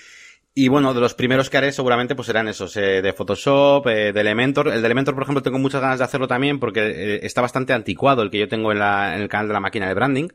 y 0.54 0.68
bueno, 0.68 0.94
de 0.94 1.00
los 1.00 1.14
primeros 1.14 1.50
que 1.50 1.58
haré 1.58 1.72
seguramente 1.72 2.14
pues 2.14 2.26
serán 2.26 2.50
esos, 2.50 2.76
eh, 2.76 3.02
de 3.02 3.14
Photoshop, 3.14 3.88
eh, 3.88 4.12
de 4.12 4.20
Elementor. 4.20 4.68
El 4.68 4.82
de 4.82 4.86
Elementor, 4.86 5.14
por 5.14 5.24
ejemplo, 5.24 5.42
tengo 5.42 5.60
muchas 5.60 5.82
ganas 5.82 6.00
de 6.00 6.06
hacerlo 6.06 6.28
también 6.28 6.60
porque 6.60 6.82
eh, 6.82 7.20
está 7.24 7.42
bastante 7.42 7.72
anticuado 7.72 8.22
el 8.22 8.30
que 8.30 8.40
yo 8.40 8.50
tengo 8.50 8.72
en, 8.74 8.80
la, 8.80 9.16
en 9.16 9.22
el 9.22 9.30
canal 9.30 9.48
de 9.48 9.54
la 9.54 9.62
máquina 9.62 9.88
de 9.88 9.94
branding. 9.94 10.28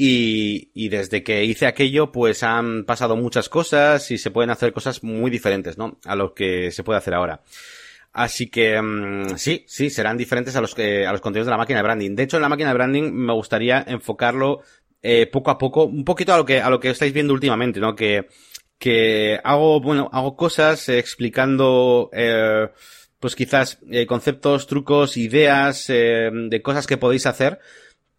Y, 0.00 0.70
y 0.74 0.90
desde 0.90 1.24
que 1.24 1.44
hice 1.44 1.66
aquello, 1.66 2.12
pues 2.12 2.44
han 2.44 2.84
pasado 2.84 3.16
muchas 3.16 3.48
cosas 3.48 4.12
y 4.12 4.18
se 4.18 4.30
pueden 4.30 4.50
hacer 4.50 4.72
cosas 4.72 5.02
muy 5.02 5.28
diferentes, 5.28 5.76
¿no? 5.76 5.98
A 6.04 6.14
lo 6.14 6.34
que 6.34 6.70
se 6.70 6.84
puede 6.84 6.98
hacer 6.98 7.14
ahora. 7.14 7.42
Así 8.12 8.48
que 8.48 8.80
mm, 8.80 9.36
sí, 9.36 9.64
sí, 9.66 9.90
serán 9.90 10.16
diferentes 10.16 10.54
a 10.54 10.60
los 10.60 10.76
que 10.76 11.04
a 11.04 11.10
los 11.10 11.20
contenidos 11.20 11.48
de 11.48 11.50
la 11.50 11.56
máquina 11.56 11.80
de 11.80 11.82
branding. 11.82 12.14
De 12.14 12.22
hecho, 12.22 12.36
en 12.36 12.42
la 12.42 12.48
máquina 12.48 12.68
de 12.68 12.74
branding 12.74 13.10
me 13.12 13.32
gustaría 13.32 13.84
enfocarlo 13.88 14.60
eh, 15.02 15.26
poco 15.26 15.50
a 15.50 15.58
poco, 15.58 15.84
un 15.86 16.04
poquito 16.04 16.32
a 16.32 16.36
lo 16.36 16.44
que 16.44 16.60
a 16.60 16.70
lo 16.70 16.78
que 16.78 16.90
estáis 16.90 17.12
viendo 17.12 17.34
últimamente, 17.34 17.80
¿no? 17.80 17.96
Que 17.96 18.28
que 18.78 19.40
hago, 19.42 19.80
bueno, 19.80 20.08
hago 20.12 20.36
cosas 20.36 20.88
eh, 20.88 20.98
explicando, 20.98 22.10
eh, 22.12 22.68
pues 23.20 23.34
quizás 23.34 23.78
eh, 23.90 24.06
conceptos, 24.06 24.66
trucos, 24.66 25.16
ideas 25.16 25.86
eh, 25.90 26.30
de 26.32 26.62
cosas 26.62 26.86
que 26.86 26.96
podéis 26.96 27.26
hacer, 27.26 27.58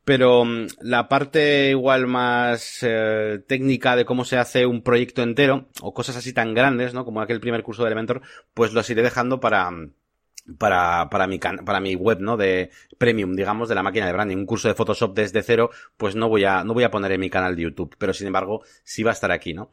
pero 0.03 0.45
mm, 0.45 0.67
la 0.81 1.07
parte 1.07 1.69
igual 1.69 2.07
más 2.07 2.79
eh, 2.81 3.41
técnica 3.47 3.95
de 3.95 4.05
cómo 4.05 4.25
se 4.25 4.37
hace 4.37 4.65
un 4.65 4.81
proyecto 4.81 5.21
entero, 5.21 5.69
o 5.81 5.93
cosas 5.93 6.15
así 6.15 6.33
tan 6.33 6.53
grandes, 6.53 6.93
¿no? 6.93 7.05
Como 7.05 7.21
aquel 7.21 7.39
primer 7.39 7.63
curso 7.63 7.83
de 7.83 7.87
Elementor, 7.87 8.21
pues 8.53 8.73
los 8.73 8.89
iré 8.89 9.01
dejando 9.03 9.39
para, 9.39 9.71
para, 10.57 11.09
para 11.09 11.27
mi, 11.27 11.39
para 11.39 11.79
mi 11.79 11.95
web, 11.95 12.19
¿no? 12.21 12.37
De 12.37 12.71
premium, 12.97 13.35
digamos, 13.35 13.69
de 13.69 13.75
la 13.75 13.83
máquina 13.83 14.07
de 14.07 14.13
branding. 14.13 14.37
Un 14.37 14.45
curso 14.45 14.67
de 14.67 14.73
Photoshop 14.73 15.13
desde 15.13 15.43
cero, 15.43 15.69
pues 15.97 16.15
no 16.15 16.29
voy 16.29 16.45
a, 16.45 16.63
no 16.63 16.73
voy 16.73 16.83
a 16.83 16.91
poner 16.91 17.11
en 17.11 17.19
mi 17.19 17.29
canal 17.29 17.55
de 17.55 17.63
YouTube, 17.63 17.95
pero 17.97 18.13
sin 18.13 18.27
embargo, 18.27 18.63
sí 18.83 19.03
va 19.03 19.11
a 19.11 19.13
estar 19.13 19.31
aquí, 19.31 19.53
¿no? 19.53 19.71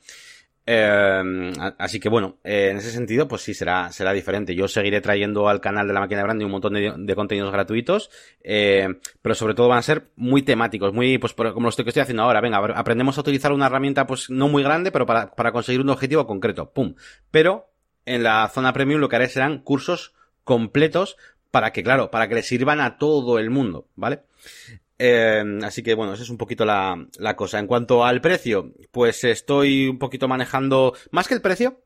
Eh, 0.69 1.53
así 1.79 2.01
que 2.01 2.09
bueno, 2.09 2.39
eh, 2.43 2.71
en 2.73 2.79
ese 2.79 2.91
sentido, 2.91 3.29
pues 3.29 3.43
sí, 3.43 3.55
será, 3.55 3.93
será 3.93 4.13
diferente. 4.13 4.55
Yo 4.55 4.67
seguiré 4.67 5.01
trayendo 5.01 5.49
al 5.49 5.61
canal 5.61 5.87
de 5.87 5.95
la 5.95 6.01
máquina 6.01 6.19
de 6.19 6.25
branding 6.25 6.47
un 6.47 6.51
montón 6.51 6.75
de, 6.75 7.15
contenidos 7.15 7.53
gratuitos, 7.53 8.11
eh, 8.43 8.89
pero 9.23 9.35
sobre 9.35 9.55
todo 9.55 9.69
van 9.69 9.79
a 9.79 9.83
ser 9.83 10.11
muy 10.17 10.43
temáticos, 10.43 10.93
muy, 10.93 11.19
pues 11.19 11.35
como 11.35 11.71
lo 11.71 11.71
que 11.71 11.83
estoy 11.89 12.03
haciendo 12.03 12.25
ahora. 12.25 12.41
Venga, 12.41 12.59
aprendemos 12.59 13.17
a 13.17 13.21
utilizar 13.21 13.53
una 13.53 13.67
herramienta, 13.67 14.07
pues 14.07 14.29
no 14.29 14.49
muy 14.49 14.63
grande, 14.63 14.91
pero 14.91 15.07
para, 15.07 15.31
para 15.31 15.53
conseguir 15.53 15.81
un 15.81 15.91
objetivo 15.91 16.27
concreto. 16.27 16.73
¡Pum! 16.73 16.97
Pero 17.31 17.71
en 18.05 18.25
la 18.25 18.49
zona 18.49 18.73
premium 18.73 19.01
lo 19.01 19.09
que 19.09 19.17
haré 19.17 19.29
serán 19.29 19.61
cursos 19.61 20.15
completos 20.43 21.17
para 21.51 21.73
que, 21.73 21.83
claro, 21.83 22.11
para 22.11 22.29
que 22.29 22.35
le 22.35 22.43
sirvan 22.43 22.81
a 22.81 22.99
todo 22.99 23.39
el 23.39 23.51
mundo, 23.51 23.89
¿vale? 23.95 24.23
Eh, 24.99 25.59
así 25.63 25.83
que 25.83 25.95
bueno, 25.95 26.15
esa 26.15 26.23
es 26.23 26.31
un 26.31 26.39
poquito 26.39 26.65
la, 26.65 27.07
la, 27.19 27.37
cosa. 27.37 27.59
En 27.59 27.67
cuanto 27.67 28.05
al 28.05 28.21
precio, 28.21 28.73
pues 28.91 29.25
estoy 29.25 29.89
un 29.89 29.99
poquito 29.99 30.29
manejando, 30.29 30.95
más 31.11 31.29
que 31.29 31.35
el 31.35 31.43
precio, 31.43 31.81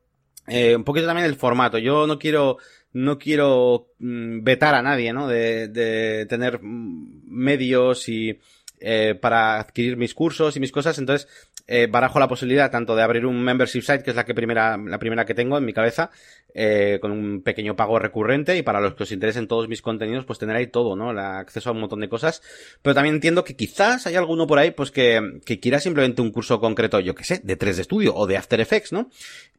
eh, 0.47 0.75
un 0.75 0.83
poquito 0.83 1.07
también 1.07 1.27
el 1.27 1.35
formato. 1.35 1.77
Yo 1.77 2.07
no 2.07 2.17
quiero, 2.19 2.57
no 2.93 3.17
quiero 3.17 3.89
mm, 3.99 4.43
vetar 4.43 4.75
a 4.75 4.81
nadie, 4.81 5.13
¿no? 5.13 5.27
De, 5.27 5.67
de 5.67 6.25
tener 6.27 6.59
mm, 6.61 7.23
medios 7.25 8.07
y 8.09 8.39
eh, 8.83 9.13
para 9.13 9.59
adquirir 9.59 9.95
mis 9.95 10.15
cursos 10.15 10.57
y 10.57 10.59
mis 10.59 10.71
cosas. 10.71 10.97
Entonces, 10.97 11.27
eh, 11.67 11.87
barajo 11.87 12.19
la 12.19 12.27
posibilidad 12.27 12.71
tanto 12.71 12.95
de 12.95 13.03
abrir 13.03 13.27
un 13.27 13.41
membership 13.41 13.81
site, 13.81 14.03
que 14.03 14.09
es 14.09 14.15
la 14.15 14.25
que 14.25 14.33
primera, 14.33 14.75
la 14.75 14.97
primera 14.97 15.23
que 15.23 15.35
tengo 15.35 15.57
en 15.57 15.65
mi 15.65 15.71
cabeza, 15.71 16.09
eh, 16.53 16.99
con 17.01 17.11
un 17.11 17.41
pequeño 17.41 17.75
pago 17.75 17.99
recurrente 17.99 18.57
y 18.57 18.61
para 18.61 18.81
los 18.81 18.95
que 18.95 19.03
os 19.03 19.11
interesen 19.11 19.47
todos 19.47 19.67
mis 19.67 19.81
contenidos, 19.81 20.25
pues 20.25 20.39
tener 20.39 20.55
ahí 20.55 20.67
todo, 20.67 20.95
¿no? 20.95 21.11
El 21.11 21.19
acceso 21.19 21.69
a 21.69 21.73
un 21.73 21.79
montón 21.79 21.99
de 21.99 22.09
cosas. 22.09 22.41
Pero 22.81 22.93
también 22.93 23.15
entiendo 23.15 23.43
que 23.43 23.55
quizás 23.55 24.07
hay 24.07 24.15
alguno 24.15 24.47
por 24.47 24.59
ahí, 24.59 24.71
pues 24.71 24.91
que, 24.91 25.39
que 25.45 25.59
quiera 25.59 25.79
simplemente 25.79 26.21
un 26.21 26.31
curso 26.31 26.59
concreto, 26.59 26.99
yo 26.99 27.15
que 27.15 27.23
sé, 27.23 27.41
de 27.43 27.55
3 27.55 27.75
de 27.75 27.81
estudio 27.81 28.15
o 28.15 28.27
de 28.27 28.37
After 28.37 28.59
Effects, 28.59 28.91
¿no? 28.91 29.09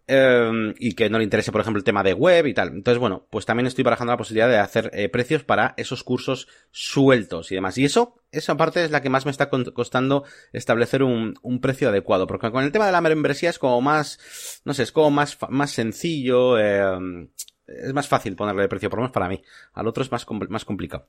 Eh, 0.08 0.74
y 0.78 0.94
que 0.94 1.08
no 1.08 1.18
le 1.18 1.24
interese, 1.24 1.52
por 1.52 1.60
ejemplo, 1.60 1.78
el 1.78 1.84
tema 1.84 2.02
de 2.02 2.12
web 2.12 2.46
y 2.46 2.54
tal. 2.54 2.68
Entonces, 2.68 2.98
bueno, 2.98 3.26
pues 3.30 3.46
también 3.46 3.66
estoy 3.66 3.84
barajando 3.84 4.12
la 4.12 4.16
posibilidad 4.16 4.48
de 4.48 4.58
hacer 4.58 4.90
eh, 4.92 5.08
precios 5.08 5.44
para 5.44 5.74
esos 5.76 6.02
cursos 6.02 6.48
sueltos 6.70 7.52
y 7.52 7.54
demás. 7.54 7.78
Y 7.78 7.84
eso, 7.84 8.22
esa 8.32 8.56
parte 8.56 8.84
es 8.84 8.90
la 8.90 9.00
que 9.00 9.10
más 9.10 9.24
me 9.24 9.30
está 9.30 9.48
costando 9.48 10.24
establecer 10.52 11.02
un, 11.02 11.34
un 11.42 11.60
precio 11.60 11.88
adecuado. 11.88 12.26
Porque 12.26 12.50
con 12.50 12.64
el 12.64 12.72
tema 12.72 12.86
de 12.86 12.92
la 12.92 13.00
membresía 13.00 13.50
es 13.50 13.58
como 13.58 13.80
más, 13.80 14.60
no 14.64 14.74
sé, 14.74 14.82
es 14.82 14.92
como 14.92 15.10
más, 15.10 15.38
más 15.48 15.70
sencillo, 15.70 16.58
eh, 16.58 17.28
es 17.66 17.92
más 17.92 18.08
fácil 18.08 18.34
ponerle 18.34 18.68
precio, 18.68 18.90
por 18.90 18.98
lo 18.98 19.02
menos 19.02 19.14
para 19.14 19.28
mí. 19.28 19.42
Al 19.72 19.86
otro 19.86 20.02
es 20.02 20.10
más, 20.10 20.26
más 20.48 20.64
complicado. 20.64 21.08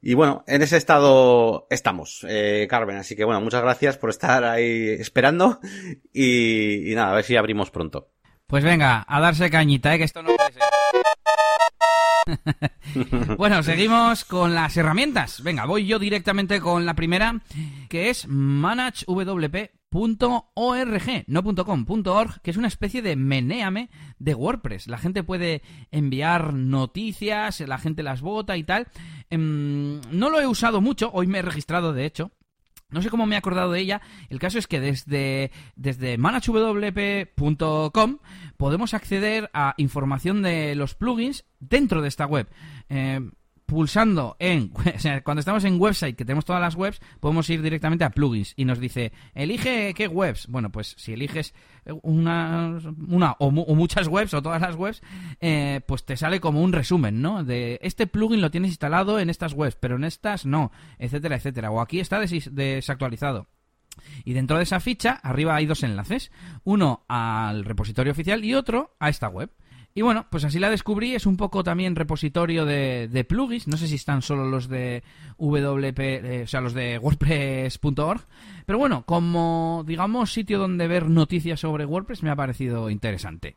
Y 0.00 0.14
bueno, 0.14 0.44
en 0.46 0.62
ese 0.62 0.76
estado 0.76 1.66
estamos, 1.70 2.24
eh, 2.28 2.68
Carmen. 2.70 2.98
Así 2.98 3.16
que 3.16 3.24
bueno, 3.24 3.40
muchas 3.40 3.62
gracias 3.62 3.96
por 3.98 4.10
estar 4.10 4.44
ahí 4.44 4.90
esperando. 4.90 5.60
Y, 6.12 6.92
y 6.92 6.94
nada, 6.94 7.12
a 7.12 7.14
ver 7.16 7.24
si 7.24 7.36
abrimos 7.36 7.70
pronto. 7.70 8.10
Pues 8.48 8.64
venga, 8.64 9.04
a 9.06 9.20
darse 9.20 9.50
cañita, 9.50 9.94
¿eh? 9.94 9.98
que 9.98 10.04
esto 10.04 10.22
no 10.22 10.30
puede 10.34 10.52
ser. 10.54 10.62
bueno, 13.36 13.62
seguimos 13.62 14.24
con 14.24 14.54
las 14.54 14.74
herramientas. 14.74 15.42
Venga, 15.42 15.66
voy 15.66 15.84
yo 15.84 15.98
directamente 15.98 16.58
con 16.58 16.86
la 16.86 16.94
primera, 16.94 17.42
que 17.90 18.08
es 18.08 18.26
managewp.com. 18.26 19.68
.org, 19.90 21.24
no 21.26 21.42
.com, 21.64 21.86
.org, 21.88 22.40
que 22.42 22.50
es 22.50 22.56
una 22.58 22.68
especie 22.68 23.00
de 23.00 23.16
menéame 23.16 23.88
de 24.18 24.34
WordPress. 24.34 24.86
La 24.86 24.98
gente 24.98 25.22
puede 25.22 25.62
enviar 25.90 26.52
noticias, 26.52 27.60
la 27.60 27.78
gente 27.78 28.02
las 28.02 28.20
vota 28.20 28.58
y 28.58 28.64
tal. 28.64 28.88
Em, 29.30 30.00
no 30.10 30.28
lo 30.28 30.40
he 30.40 30.46
usado 30.46 30.82
mucho, 30.82 31.10
hoy 31.12 31.26
me 31.26 31.38
he 31.38 31.42
registrado 31.42 31.94
de 31.94 32.04
hecho. 32.04 32.32
No 32.90 33.02
sé 33.02 33.10
cómo 33.10 33.26
me 33.26 33.34
he 33.34 33.38
acordado 33.38 33.72
de 33.72 33.80
ella. 33.80 34.00
El 34.30 34.38
caso 34.38 34.58
es 34.58 34.66
que 34.66 34.80
desde, 34.80 35.50
desde 35.76 36.16
managewp.com 36.16 38.18
podemos 38.56 38.94
acceder 38.94 39.50
a 39.52 39.74
información 39.76 40.42
de 40.42 40.74
los 40.74 40.94
plugins 40.94 41.44
dentro 41.60 42.00
de 42.00 42.08
esta 42.08 42.24
web. 42.24 42.48
Eh, 42.88 43.20
pulsando 43.68 44.34
en, 44.38 44.72
o 44.96 44.98
sea, 44.98 45.22
cuando 45.22 45.40
estamos 45.40 45.62
en 45.64 45.78
website, 45.78 46.16
que 46.16 46.24
tenemos 46.24 46.46
todas 46.46 46.62
las 46.62 46.74
webs, 46.74 47.00
podemos 47.20 47.48
ir 47.50 47.60
directamente 47.60 48.02
a 48.02 48.10
plugins 48.10 48.54
y 48.56 48.64
nos 48.64 48.80
dice, 48.80 49.12
elige 49.34 49.92
qué 49.94 50.08
webs. 50.08 50.46
Bueno, 50.48 50.72
pues 50.72 50.94
si 50.96 51.12
eliges 51.12 51.54
una, 52.02 52.78
una 53.06 53.36
o, 53.38 53.50
muchas 53.50 54.08
webs 54.08 54.32
o 54.32 54.40
todas 54.40 54.62
las 54.62 54.74
webs, 54.74 55.02
eh, 55.40 55.82
pues 55.86 56.06
te 56.06 56.16
sale 56.16 56.40
como 56.40 56.62
un 56.62 56.72
resumen, 56.72 57.20
¿no? 57.20 57.44
De 57.44 57.78
este 57.82 58.06
plugin 58.06 58.40
lo 58.40 58.50
tienes 58.50 58.70
instalado 58.70 59.20
en 59.20 59.28
estas 59.28 59.52
webs, 59.52 59.76
pero 59.76 59.96
en 59.96 60.04
estas 60.04 60.46
no, 60.46 60.72
etcétera, 60.98 61.36
etcétera. 61.36 61.70
O 61.70 61.82
aquí 61.82 62.00
está 62.00 62.18
desactualizado. 62.20 63.48
Y 64.24 64.32
dentro 64.32 64.56
de 64.56 64.62
esa 64.62 64.80
ficha, 64.80 65.20
arriba 65.22 65.56
hay 65.56 65.66
dos 65.66 65.82
enlaces. 65.82 66.32
Uno 66.64 67.04
al 67.06 67.66
repositorio 67.66 68.12
oficial 68.12 68.42
y 68.46 68.54
otro 68.54 68.96
a 68.98 69.10
esta 69.10 69.28
web. 69.28 69.50
Y 69.94 70.02
bueno, 70.02 70.26
pues 70.30 70.44
así 70.44 70.58
la 70.58 70.70
descubrí. 70.70 71.14
Es 71.14 71.26
un 71.26 71.36
poco 71.36 71.64
también 71.64 71.96
repositorio 71.96 72.64
de, 72.64 73.26
plugins. 73.28 73.66
No 73.66 73.76
sé 73.76 73.88
si 73.88 73.96
están 73.96 74.22
solo 74.22 74.46
los 74.46 74.68
de 74.68 75.02
WP, 75.38 75.98
eh, 75.98 76.42
o 76.44 76.46
sea, 76.46 76.60
los 76.60 76.74
de 76.74 76.98
WordPress.org. 76.98 78.20
Pero 78.64 78.78
bueno, 78.78 79.04
como 79.04 79.84
digamos 79.86 80.32
sitio 80.32 80.58
donde 80.58 80.86
ver 80.86 81.08
noticias 81.08 81.60
sobre 81.60 81.84
WordPress 81.84 82.22
me 82.22 82.30
ha 82.30 82.36
parecido 82.36 82.90
interesante. 82.90 83.56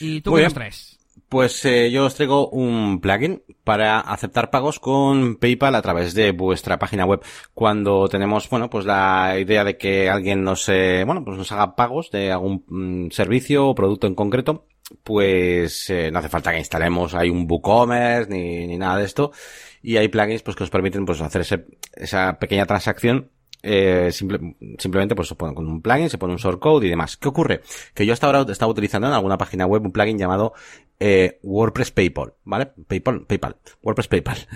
¿Y 0.00 0.20
tú 0.22 0.34
qué 0.34 0.42
nos 0.42 0.54
traes? 0.54 0.99
Pues 1.30 1.64
eh, 1.64 1.92
yo 1.92 2.06
os 2.06 2.16
traigo 2.16 2.48
un 2.50 3.00
plugin 3.00 3.44
para 3.62 4.00
aceptar 4.00 4.50
pagos 4.50 4.80
con 4.80 5.36
PayPal 5.36 5.76
a 5.76 5.80
través 5.80 6.12
de 6.12 6.32
vuestra 6.32 6.80
página 6.80 7.06
web. 7.06 7.20
Cuando 7.54 8.08
tenemos, 8.08 8.50
bueno, 8.50 8.68
pues 8.68 8.84
la 8.84 9.38
idea 9.38 9.62
de 9.62 9.76
que 9.76 10.10
alguien 10.10 10.42
nos, 10.42 10.68
eh, 10.68 11.04
bueno, 11.06 11.24
pues 11.24 11.38
nos 11.38 11.52
haga 11.52 11.76
pagos 11.76 12.10
de 12.10 12.32
algún 12.32 12.64
mm, 12.66 13.10
servicio 13.12 13.68
o 13.68 13.76
producto 13.76 14.08
en 14.08 14.16
concreto, 14.16 14.66
pues 15.04 15.88
eh, 15.90 16.10
no 16.10 16.18
hace 16.18 16.28
falta 16.28 16.50
que 16.50 16.58
instalemos 16.58 17.14
ahí 17.14 17.30
un 17.30 17.46
WooCommerce 17.48 18.28
ni, 18.28 18.66
ni 18.66 18.76
nada 18.76 18.96
de 18.96 19.04
esto. 19.04 19.30
Y 19.82 19.98
hay 19.98 20.08
plugins 20.08 20.42
pues 20.42 20.56
que 20.56 20.64
os 20.64 20.70
permiten 20.70 21.04
pues 21.04 21.20
hacer 21.20 21.42
ese, 21.42 21.64
esa 21.94 22.40
pequeña 22.40 22.66
transacción 22.66 23.30
eh, 23.62 24.10
simplemente 24.12 25.14
pues 25.14 25.28
se 25.28 25.34
pone 25.34 25.54
con 25.54 25.66
un 25.66 25.82
plugin, 25.82 26.10
se 26.10 26.18
pone 26.18 26.32
un 26.32 26.38
shortcode 26.38 26.86
y 26.86 26.90
demás. 26.90 27.16
¿Qué 27.16 27.28
ocurre? 27.28 27.60
Que 27.94 28.06
yo 28.06 28.12
hasta 28.12 28.26
ahora 28.26 28.46
estaba 28.50 28.72
utilizando 28.72 29.08
en 29.08 29.14
alguna 29.14 29.38
página 29.38 29.66
web 29.66 29.84
un 29.84 29.92
plugin 29.92 30.18
llamado 30.18 30.54
eh, 30.98 31.38
WordPress 31.42 31.90
PayPal, 31.92 32.34
¿vale? 32.44 32.66
PayPal, 32.66 33.26
PayPal, 33.26 33.56
WordPress 33.82 34.08
PayPal. 34.08 34.36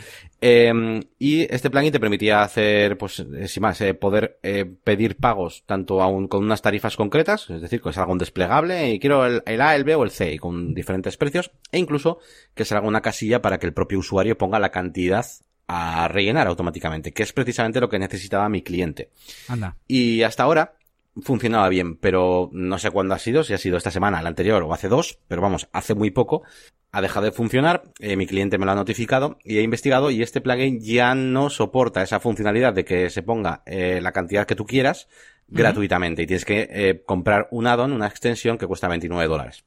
Em, 0.46 1.00
y 1.18 1.42
este 1.42 1.70
plugin 1.70 1.90
te 1.90 1.98
permitía 1.98 2.42
hacer, 2.42 2.98
pues, 2.98 3.18
eh, 3.20 3.48
sin 3.48 3.62
más, 3.62 3.80
eh, 3.80 3.94
poder 3.94 4.38
eh, 4.42 4.66
pedir 4.66 5.16
pagos 5.16 5.62
tanto 5.64 6.02
aún 6.02 6.28
con 6.28 6.44
unas 6.44 6.60
tarifas 6.60 6.96
concretas, 6.96 7.48
es 7.48 7.62
decir, 7.62 7.80
que 7.80 7.94
salga 7.94 8.12
un 8.12 8.18
desplegable 8.18 8.90
y 8.92 8.98
quiero 8.98 9.24
el, 9.24 9.42
el, 9.46 9.62
A, 9.62 9.74
el 9.74 9.84
B 9.84 9.94
o 9.94 10.04
el 10.04 10.10
C 10.10 10.38
con 10.38 10.74
diferentes 10.74 11.16
precios, 11.16 11.50
e 11.72 11.78
incluso 11.78 12.18
que 12.54 12.66
salga 12.66 12.86
una 12.86 13.00
casilla 13.00 13.40
para 13.40 13.58
que 13.58 13.64
el 13.64 13.72
propio 13.72 13.98
usuario 13.98 14.36
ponga 14.36 14.58
la 14.58 14.68
cantidad 14.68 15.24
a 15.66 16.08
rellenar 16.08 16.46
automáticamente, 16.46 17.12
que 17.12 17.22
es 17.22 17.32
precisamente 17.32 17.80
lo 17.80 17.88
que 17.88 17.98
necesitaba 17.98 18.48
mi 18.48 18.62
cliente. 18.62 19.10
Anda. 19.48 19.76
Y 19.86 20.22
hasta 20.22 20.42
ahora 20.42 20.74
funcionaba 21.22 21.68
bien, 21.68 21.96
pero 21.96 22.50
no 22.52 22.78
sé 22.78 22.90
cuándo 22.90 23.14
ha 23.14 23.18
sido, 23.18 23.44
si 23.44 23.54
ha 23.54 23.58
sido 23.58 23.76
esta 23.76 23.90
semana, 23.90 24.22
la 24.22 24.28
anterior 24.28 24.62
o 24.62 24.72
hace 24.72 24.88
dos, 24.88 25.18
pero 25.28 25.42
vamos, 25.42 25.68
hace 25.72 25.94
muy 25.94 26.10
poco, 26.10 26.42
ha 26.90 27.00
dejado 27.00 27.26
de 27.26 27.32
funcionar, 27.32 27.84
eh, 27.98 28.16
mi 28.16 28.26
cliente 28.26 28.58
me 28.58 28.66
lo 28.66 28.72
ha 28.72 28.76
notificado 28.76 29.38
y 29.44 29.58
he 29.58 29.62
investigado 29.62 30.10
y 30.10 30.22
este 30.22 30.40
plugin 30.40 30.80
ya 30.80 31.14
no 31.14 31.50
soporta 31.50 32.02
esa 32.02 32.20
funcionalidad 32.20 32.72
de 32.72 32.84
que 32.84 33.10
se 33.10 33.22
ponga 33.22 33.62
eh, 33.66 34.00
la 34.02 34.12
cantidad 34.12 34.46
que 34.46 34.54
tú 34.54 34.64
quieras 34.64 35.08
gratuitamente 35.48 36.22
y 36.22 36.26
tienes 36.26 36.44
que 36.44 36.68
eh, 36.70 37.02
comprar 37.04 37.48
un 37.50 37.66
add-on, 37.66 37.92
una 37.92 38.06
extensión 38.06 38.58
que 38.58 38.66
cuesta 38.66 38.88
29 38.88 39.28
dólares. 39.28 39.64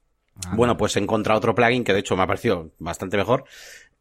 Bueno, 0.53 0.77
pues 0.77 0.95
he 0.95 0.99
encontrado 0.99 1.39
otro 1.39 1.55
plugin 1.55 1.83
que 1.83 1.93
de 1.93 1.99
hecho 1.99 2.15
me 2.15 2.23
ha 2.23 2.27
parecido 2.27 2.71
bastante 2.77 3.17
mejor, 3.17 3.45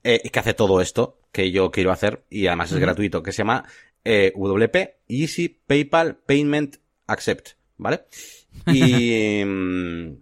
eh, 0.06 0.30
que 0.30 0.38
hace 0.38 0.54
todo 0.54 0.80
esto 0.80 1.18
que 1.32 1.50
yo 1.50 1.72
quiero 1.72 1.90
hacer 1.90 2.24
y 2.30 2.46
además 2.46 2.70
es 2.70 2.78
gratuito, 2.78 3.24
que 3.24 3.32
se 3.32 3.38
llama 3.38 3.64
eh, 4.04 4.32
WP 4.36 4.76
Easy 5.08 5.48
PayPal 5.48 6.16
Payment 6.16 6.76
Accept, 7.08 7.50
¿vale? 7.76 8.04
Y 8.66 9.44
mm, 9.44 10.16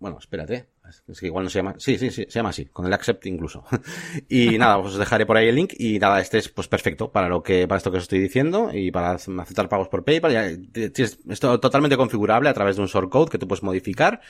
bueno, 0.00 0.18
espérate, 0.18 0.66
es 1.08 1.18
que 1.18 1.26
igual 1.26 1.44
no 1.44 1.50
se 1.50 1.60
llama, 1.60 1.74
sí, 1.78 1.96
sí, 1.96 2.10
sí, 2.10 2.26
se 2.28 2.38
llama 2.38 2.50
así, 2.50 2.66
con 2.66 2.84
el 2.86 2.92
accept 2.92 3.24
incluso. 3.24 3.64
y 4.28 4.58
nada, 4.58 4.76
os 4.76 4.98
dejaré 4.98 5.24
por 5.24 5.36
ahí 5.38 5.48
el 5.48 5.54
link 5.54 5.72
y 5.78 5.98
nada, 5.98 6.20
este 6.20 6.36
es 6.36 6.50
pues 6.50 6.68
perfecto 6.68 7.10
para 7.10 7.28
lo 7.28 7.42
que, 7.42 7.66
para 7.66 7.78
esto 7.78 7.90
que 7.90 7.98
os 7.98 8.04
estoy 8.04 8.18
diciendo 8.18 8.70
y 8.72 8.90
para 8.90 9.12
aceptar 9.12 9.68
pagos 9.68 9.88
por 9.88 10.04
PayPal. 10.04 10.32
Ya, 10.32 10.46
es 10.46 11.40
totalmente 11.40 11.96
configurable 11.96 12.48
a 12.48 12.54
través 12.54 12.76
de 12.76 12.82
un 12.82 12.88
shortcode 12.88 13.30
que 13.30 13.38
tú 13.38 13.48
puedes 13.48 13.62
modificar 13.62 14.20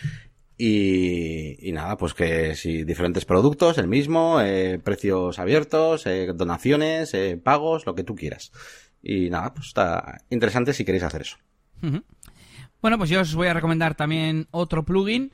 y, 0.63 1.73
nada, 1.73 1.97
pues 1.97 2.13
que 2.13 2.55
si 2.55 2.85
diferentes 2.85 3.25
productos, 3.25 3.79
el 3.79 3.89
mismo, 3.89 4.43
eh, 4.43 4.79
precios 4.79 5.39
abiertos, 5.39 6.07
eh, 6.07 6.33
donaciones, 6.35 7.15
eh, 7.15 7.41
pagos, 7.43 7.87
lo 7.87 7.95
que 7.95 8.05
tú 8.05 8.15
quieras. 8.15 8.53
Y 9.03 9.31
nada, 9.31 9.55
pues 9.55 9.69
está 9.69 10.19
interesante 10.29 10.75
si 10.75 10.85
queréis 10.85 11.05
hacer 11.05 11.23
eso. 11.23 11.39
Bueno, 12.83 12.99
pues 12.99 13.09
yo 13.09 13.23
os 13.23 13.35
voy 13.35 13.47
a 13.47 13.55
recomendar 13.55 13.95
también 13.95 14.49
otro 14.51 14.85
plugin 14.85 15.33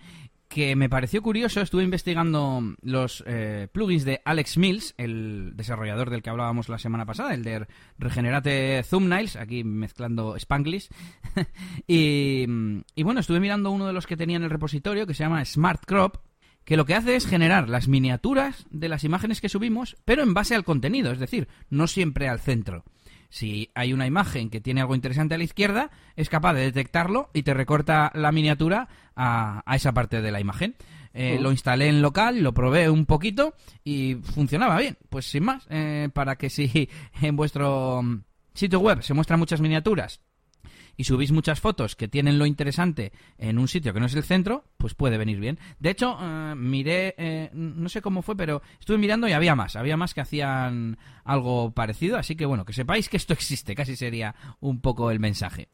que 0.57 0.74
me 0.74 0.89
pareció 0.89 1.20
curioso, 1.20 1.61
estuve 1.61 1.85
investigando 1.85 2.62
los 2.81 3.23
eh, 3.27 3.69
plugins 3.70 4.07
de 4.07 4.23
Alex 4.24 4.57
Mills, 4.57 4.95
el 4.97 5.53
desarrollador 5.55 6.09
del 6.09 6.23
que 6.23 6.31
hablábamos 6.31 6.70
la 6.70 6.78
semana 6.78 7.05
pasada, 7.05 7.35
el 7.35 7.45
de 7.45 7.66
Regenerate 7.99 8.83
Thumbnails, 8.89 9.37
aquí 9.37 9.65
mezclando 9.65 10.35
Spanglish. 10.37 10.89
y, 11.87 12.47
y, 12.95 13.03
bueno, 13.03 13.20
estuve 13.20 13.39
mirando 13.39 13.70
uno 13.70 13.87
de 13.87 13.93
los 13.93 14.07
que 14.07 14.16
tenía 14.16 14.39
en 14.39 14.45
el 14.45 14.51
repositorio 14.51 15.07
que 15.07 15.12
se 15.12 15.24
llama 15.24 15.45
Smart 15.45 15.85
Crop, 15.85 16.16
que 16.65 16.78
lo 16.78 16.87
que 16.87 16.95
hace 16.95 17.16
es 17.16 17.27
generar 17.27 17.69
las 17.69 17.87
miniaturas 17.87 18.65
de 18.70 18.89
las 18.89 19.05
imágenes 19.05 19.43
que 19.43 19.51
subimos, 19.51 19.99
pero 20.07 20.23
en 20.23 20.33
base 20.33 20.55
al 20.55 20.65
contenido, 20.65 21.12
es 21.12 21.19
decir, 21.19 21.49
no 21.69 21.87
siempre 21.87 22.31
al 22.31 22.41
centro 22.41 22.83
si 23.36 23.70
hay 23.74 23.92
una 23.92 24.06
imagen 24.06 24.48
que 24.48 24.62
tiene 24.62 24.80
algo 24.80 24.94
interesante 24.94 25.34
a 25.34 25.38
la 25.38 25.44
izquierda, 25.44 25.90
es 26.16 26.30
capaz 26.30 26.54
de 26.54 26.62
detectarlo 26.62 27.28
y 27.34 27.42
te 27.42 27.52
recorta 27.52 28.10
la 28.14 28.32
miniatura 28.32 28.88
a, 29.14 29.62
esa 29.74 29.92
parte 29.92 30.22
de 30.22 30.32
la 30.32 30.40
imagen. 30.40 30.74
Eh, 31.12 31.38
lo 31.38 31.50
instalé 31.50 31.88
en 31.88 32.00
local, 32.00 32.42
lo 32.42 32.54
probé 32.54 32.88
un 32.88 33.04
poquito 33.04 33.52
y 33.84 34.14
funcionaba 34.14 34.78
bien. 34.78 34.96
Pues 35.10 35.26
sin 35.26 35.44
más, 35.44 35.66
eh, 35.68 36.08
para 36.14 36.36
que 36.36 36.48
si 36.48 36.88
en 37.20 37.36
vuestro 37.36 38.00
sitio 38.54 38.80
web 38.80 39.02
se 39.02 39.12
muestran 39.12 39.38
muchas 39.38 39.60
miniaturas 39.60 40.22
y 40.97 41.05
subís 41.05 41.32
muchas 41.32 41.60
fotos 41.60 41.97
que 41.97 42.09
tienen 42.09 42.39
lo 42.39 42.47
interesante 42.47 43.12
en 43.39 43.59
un 43.59 43.68
sitio 43.68 43.93
que 43.93 44.01
no 44.01 44.06
es 44.06 44.14
el 44.14 44.24
centro, 44.24 44.64
pues 44.77 44.94
puede 44.94 45.18
venir 45.18 45.40
bien. 45.40 45.59
De 45.78 45.90
hecho, 45.90 46.18
eh, 46.20 46.55
miré, 46.56 47.14
eh, 47.18 47.51
no 47.52 47.89
sé 47.89 48.02
cómo 48.02 48.23
fue, 48.23 48.36
pero 48.36 48.62
estuve 48.78 48.98
mirando 48.98 49.28
y 49.28 49.32
había 49.32 49.55
más, 49.55 49.77
había 49.77 49.97
más 49.97 50.14
que 50.14 50.20
hacían 50.20 50.98
algo 51.24 51.73
parecido, 51.73 52.16
así 52.18 52.36
que 52.36 52.47
bueno, 52.47 52.64
que 52.64 52.73
sepáis 52.73 53.09
que 53.09 53.16
esto 53.16 53.32
existe, 53.32 53.74
casi 53.74 53.97
sería 53.97 54.35
un 54.60 54.81
poco 54.81 55.10
el 55.10 55.20
mensaje. 55.20 55.68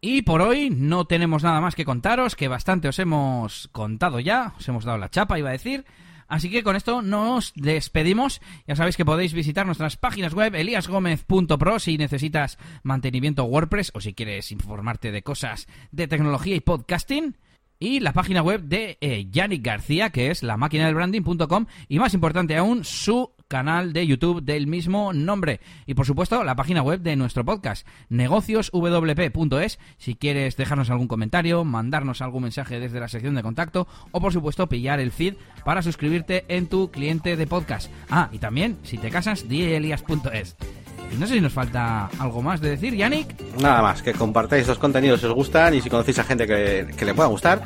Y 0.00 0.22
por 0.22 0.42
hoy 0.42 0.70
no 0.70 1.06
tenemos 1.06 1.42
nada 1.42 1.60
más 1.60 1.74
que 1.74 1.84
contaros, 1.84 2.36
que 2.36 2.48
bastante 2.48 2.88
os 2.88 2.98
hemos 2.98 3.68
contado 3.72 4.20
ya, 4.20 4.54
os 4.58 4.68
hemos 4.68 4.84
dado 4.84 4.98
la 4.98 5.10
chapa, 5.10 5.38
iba 5.38 5.48
a 5.48 5.52
decir. 5.52 5.84
Así 6.28 6.50
que 6.50 6.62
con 6.62 6.76
esto 6.76 7.02
nos 7.02 7.52
despedimos. 7.54 8.40
Ya 8.66 8.76
sabéis 8.76 8.96
que 8.96 9.04
podéis 9.04 9.32
visitar 9.32 9.66
nuestras 9.66 9.96
páginas 9.96 10.34
web 10.34 10.54
eliasgomez.pro 10.54 11.78
si 11.78 11.98
necesitas 11.98 12.58
mantenimiento 12.82 13.44
WordPress 13.44 13.92
o 13.94 14.00
si 14.00 14.14
quieres 14.14 14.52
informarte 14.52 15.12
de 15.12 15.22
cosas 15.22 15.66
de 15.92 16.08
tecnología 16.08 16.56
y 16.56 16.60
podcasting 16.60 17.36
y 17.78 18.00
la 18.00 18.12
página 18.12 18.42
web 18.42 18.62
de 18.62 18.96
eh, 19.00 19.26
Yannick 19.30 19.64
García, 19.64 20.10
que 20.10 20.30
es 20.30 20.42
la 20.42 20.56
máquina 20.56 20.86
del 20.86 20.94
branding.com 20.94 21.66
y 21.88 21.98
más 21.98 22.14
importante 22.14 22.56
aún, 22.56 22.84
su 22.84 23.30
canal 23.48 23.92
de 23.92 24.06
YouTube 24.06 24.42
del 24.42 24.66
mismo 24.66 25.12
nombre. 25.12 25.60
Y 25.86 25.94
por 25.94 26.06
supuesto, 26.06 26.42
la 26.44 26.56
página 26.56 26.82
web 26.82 27.00
de 27.00 27.16
nuestro 27.16 27.44
podcast, 27.44 27.86
negocioswp.es, 28.08 29.78
si 29.98 30.14
quieres 30.14 30.56
dejarnos 30.56 30.90
algún 30.90 31.08
comentario, 31.08 31.64
mandarnos 31.64 32.22
algún 32.22 32.44
mensaje 32.44 32.80
desde 32.80 33.00
la 33.00 33.08
sección 33.08 33.34
de 33.34 33.42
contacto 33.42 33.86
o 34.10 34.20
por 34.20 34.32
supuesto 34.32 34.68
pillar 34.68 35.00
el 35.00 35.12
feed 35.12 35.34
para 35.64 35.82
suscribirte 35.82 36.44
en 36.48 36.66
tu 36.66 36.90
cliente 36.90 37.36
de 37.36 37.46
podcast. 37.46 37.90
Ah, 38.10 38.28
y 38.32 38.38
también, 38.38 38.78
si 38.82 38.98
te 38.98 39.10
casas, 39.10 39.48
dielias.es. 39.48 40.56
Y 41.12 41.16
no 41.16 41.26
sé 41.26 41.34
si 41.34 41.40
nos 41.40 41.52
falta 41.52 42.06
algo 42.18 42.42
más 42.42 42.60
de 42.60 42.70
decir, 42.70 42.94
Yannick. 42.94 43.40
Nada 43.60 43.80
más, 43.80 44.02
que 44.02 44.12
compartáis 44.12 44.66
los 44.66 44.78
contenidos 44.78 45.20
si 45.20 45.26
os 45.26 45.34
gustan 45.34 45.74
y 45.74 45.80
si 45.80 45.88
conocéis 45.88 46.18
a 46.18 46.24
gente 46.24 46.46
que, 46.46 46.88
que 46.96 47.04
le 47.04 47.14
pueda 47.14 47.28
gustar 47.28 47.62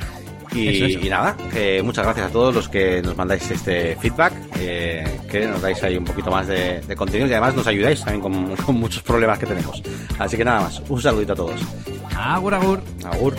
Y, 0.53 1.09
nada, 1.09 1.37
muchas 1.85 2.05
gracias 2.05 2.27
a 2.27 2.31
todos 2.31 2.55
los 2.55 2.69
que 2.69 3.01
nos 3.03 3.17
mandáis 3.17 3.49
este 3.51 3.97
feedback, 3.97 4.33
eh, 4.59 5.21
que 5.31 5.47
nos 5.47 5.63
dais 5.63 5.83
ahí 5.83 5.97
un 5.97 6.05
poquito 6.05 6.31
más 6.31 6.47
de, 6.47 6.83
contenido 6.97 7.29
y 7.29 7.33
además 7.33 7.55
nos 7.55 7.67
ayudáis 7.67 8.01
también 8.01 8.21
con, 8.21 8.57
con, 8.67 8.75
muchos 8.77 9.03
problemas 9.03 9.39
que 9.39 9.47
tenemos. 9.47 9.83
Así 10.19 10.37
que 10.37 10.45
nada 10.45 10.63
más, 10.63 10.83
un 10.89 11.01
saludito 11.01 11.33
a 11.33 11.37
todos. 11.37 11.61
Agur, 12.17 12.55
agur. 12.55 12.83
Agur. 13.05 13.35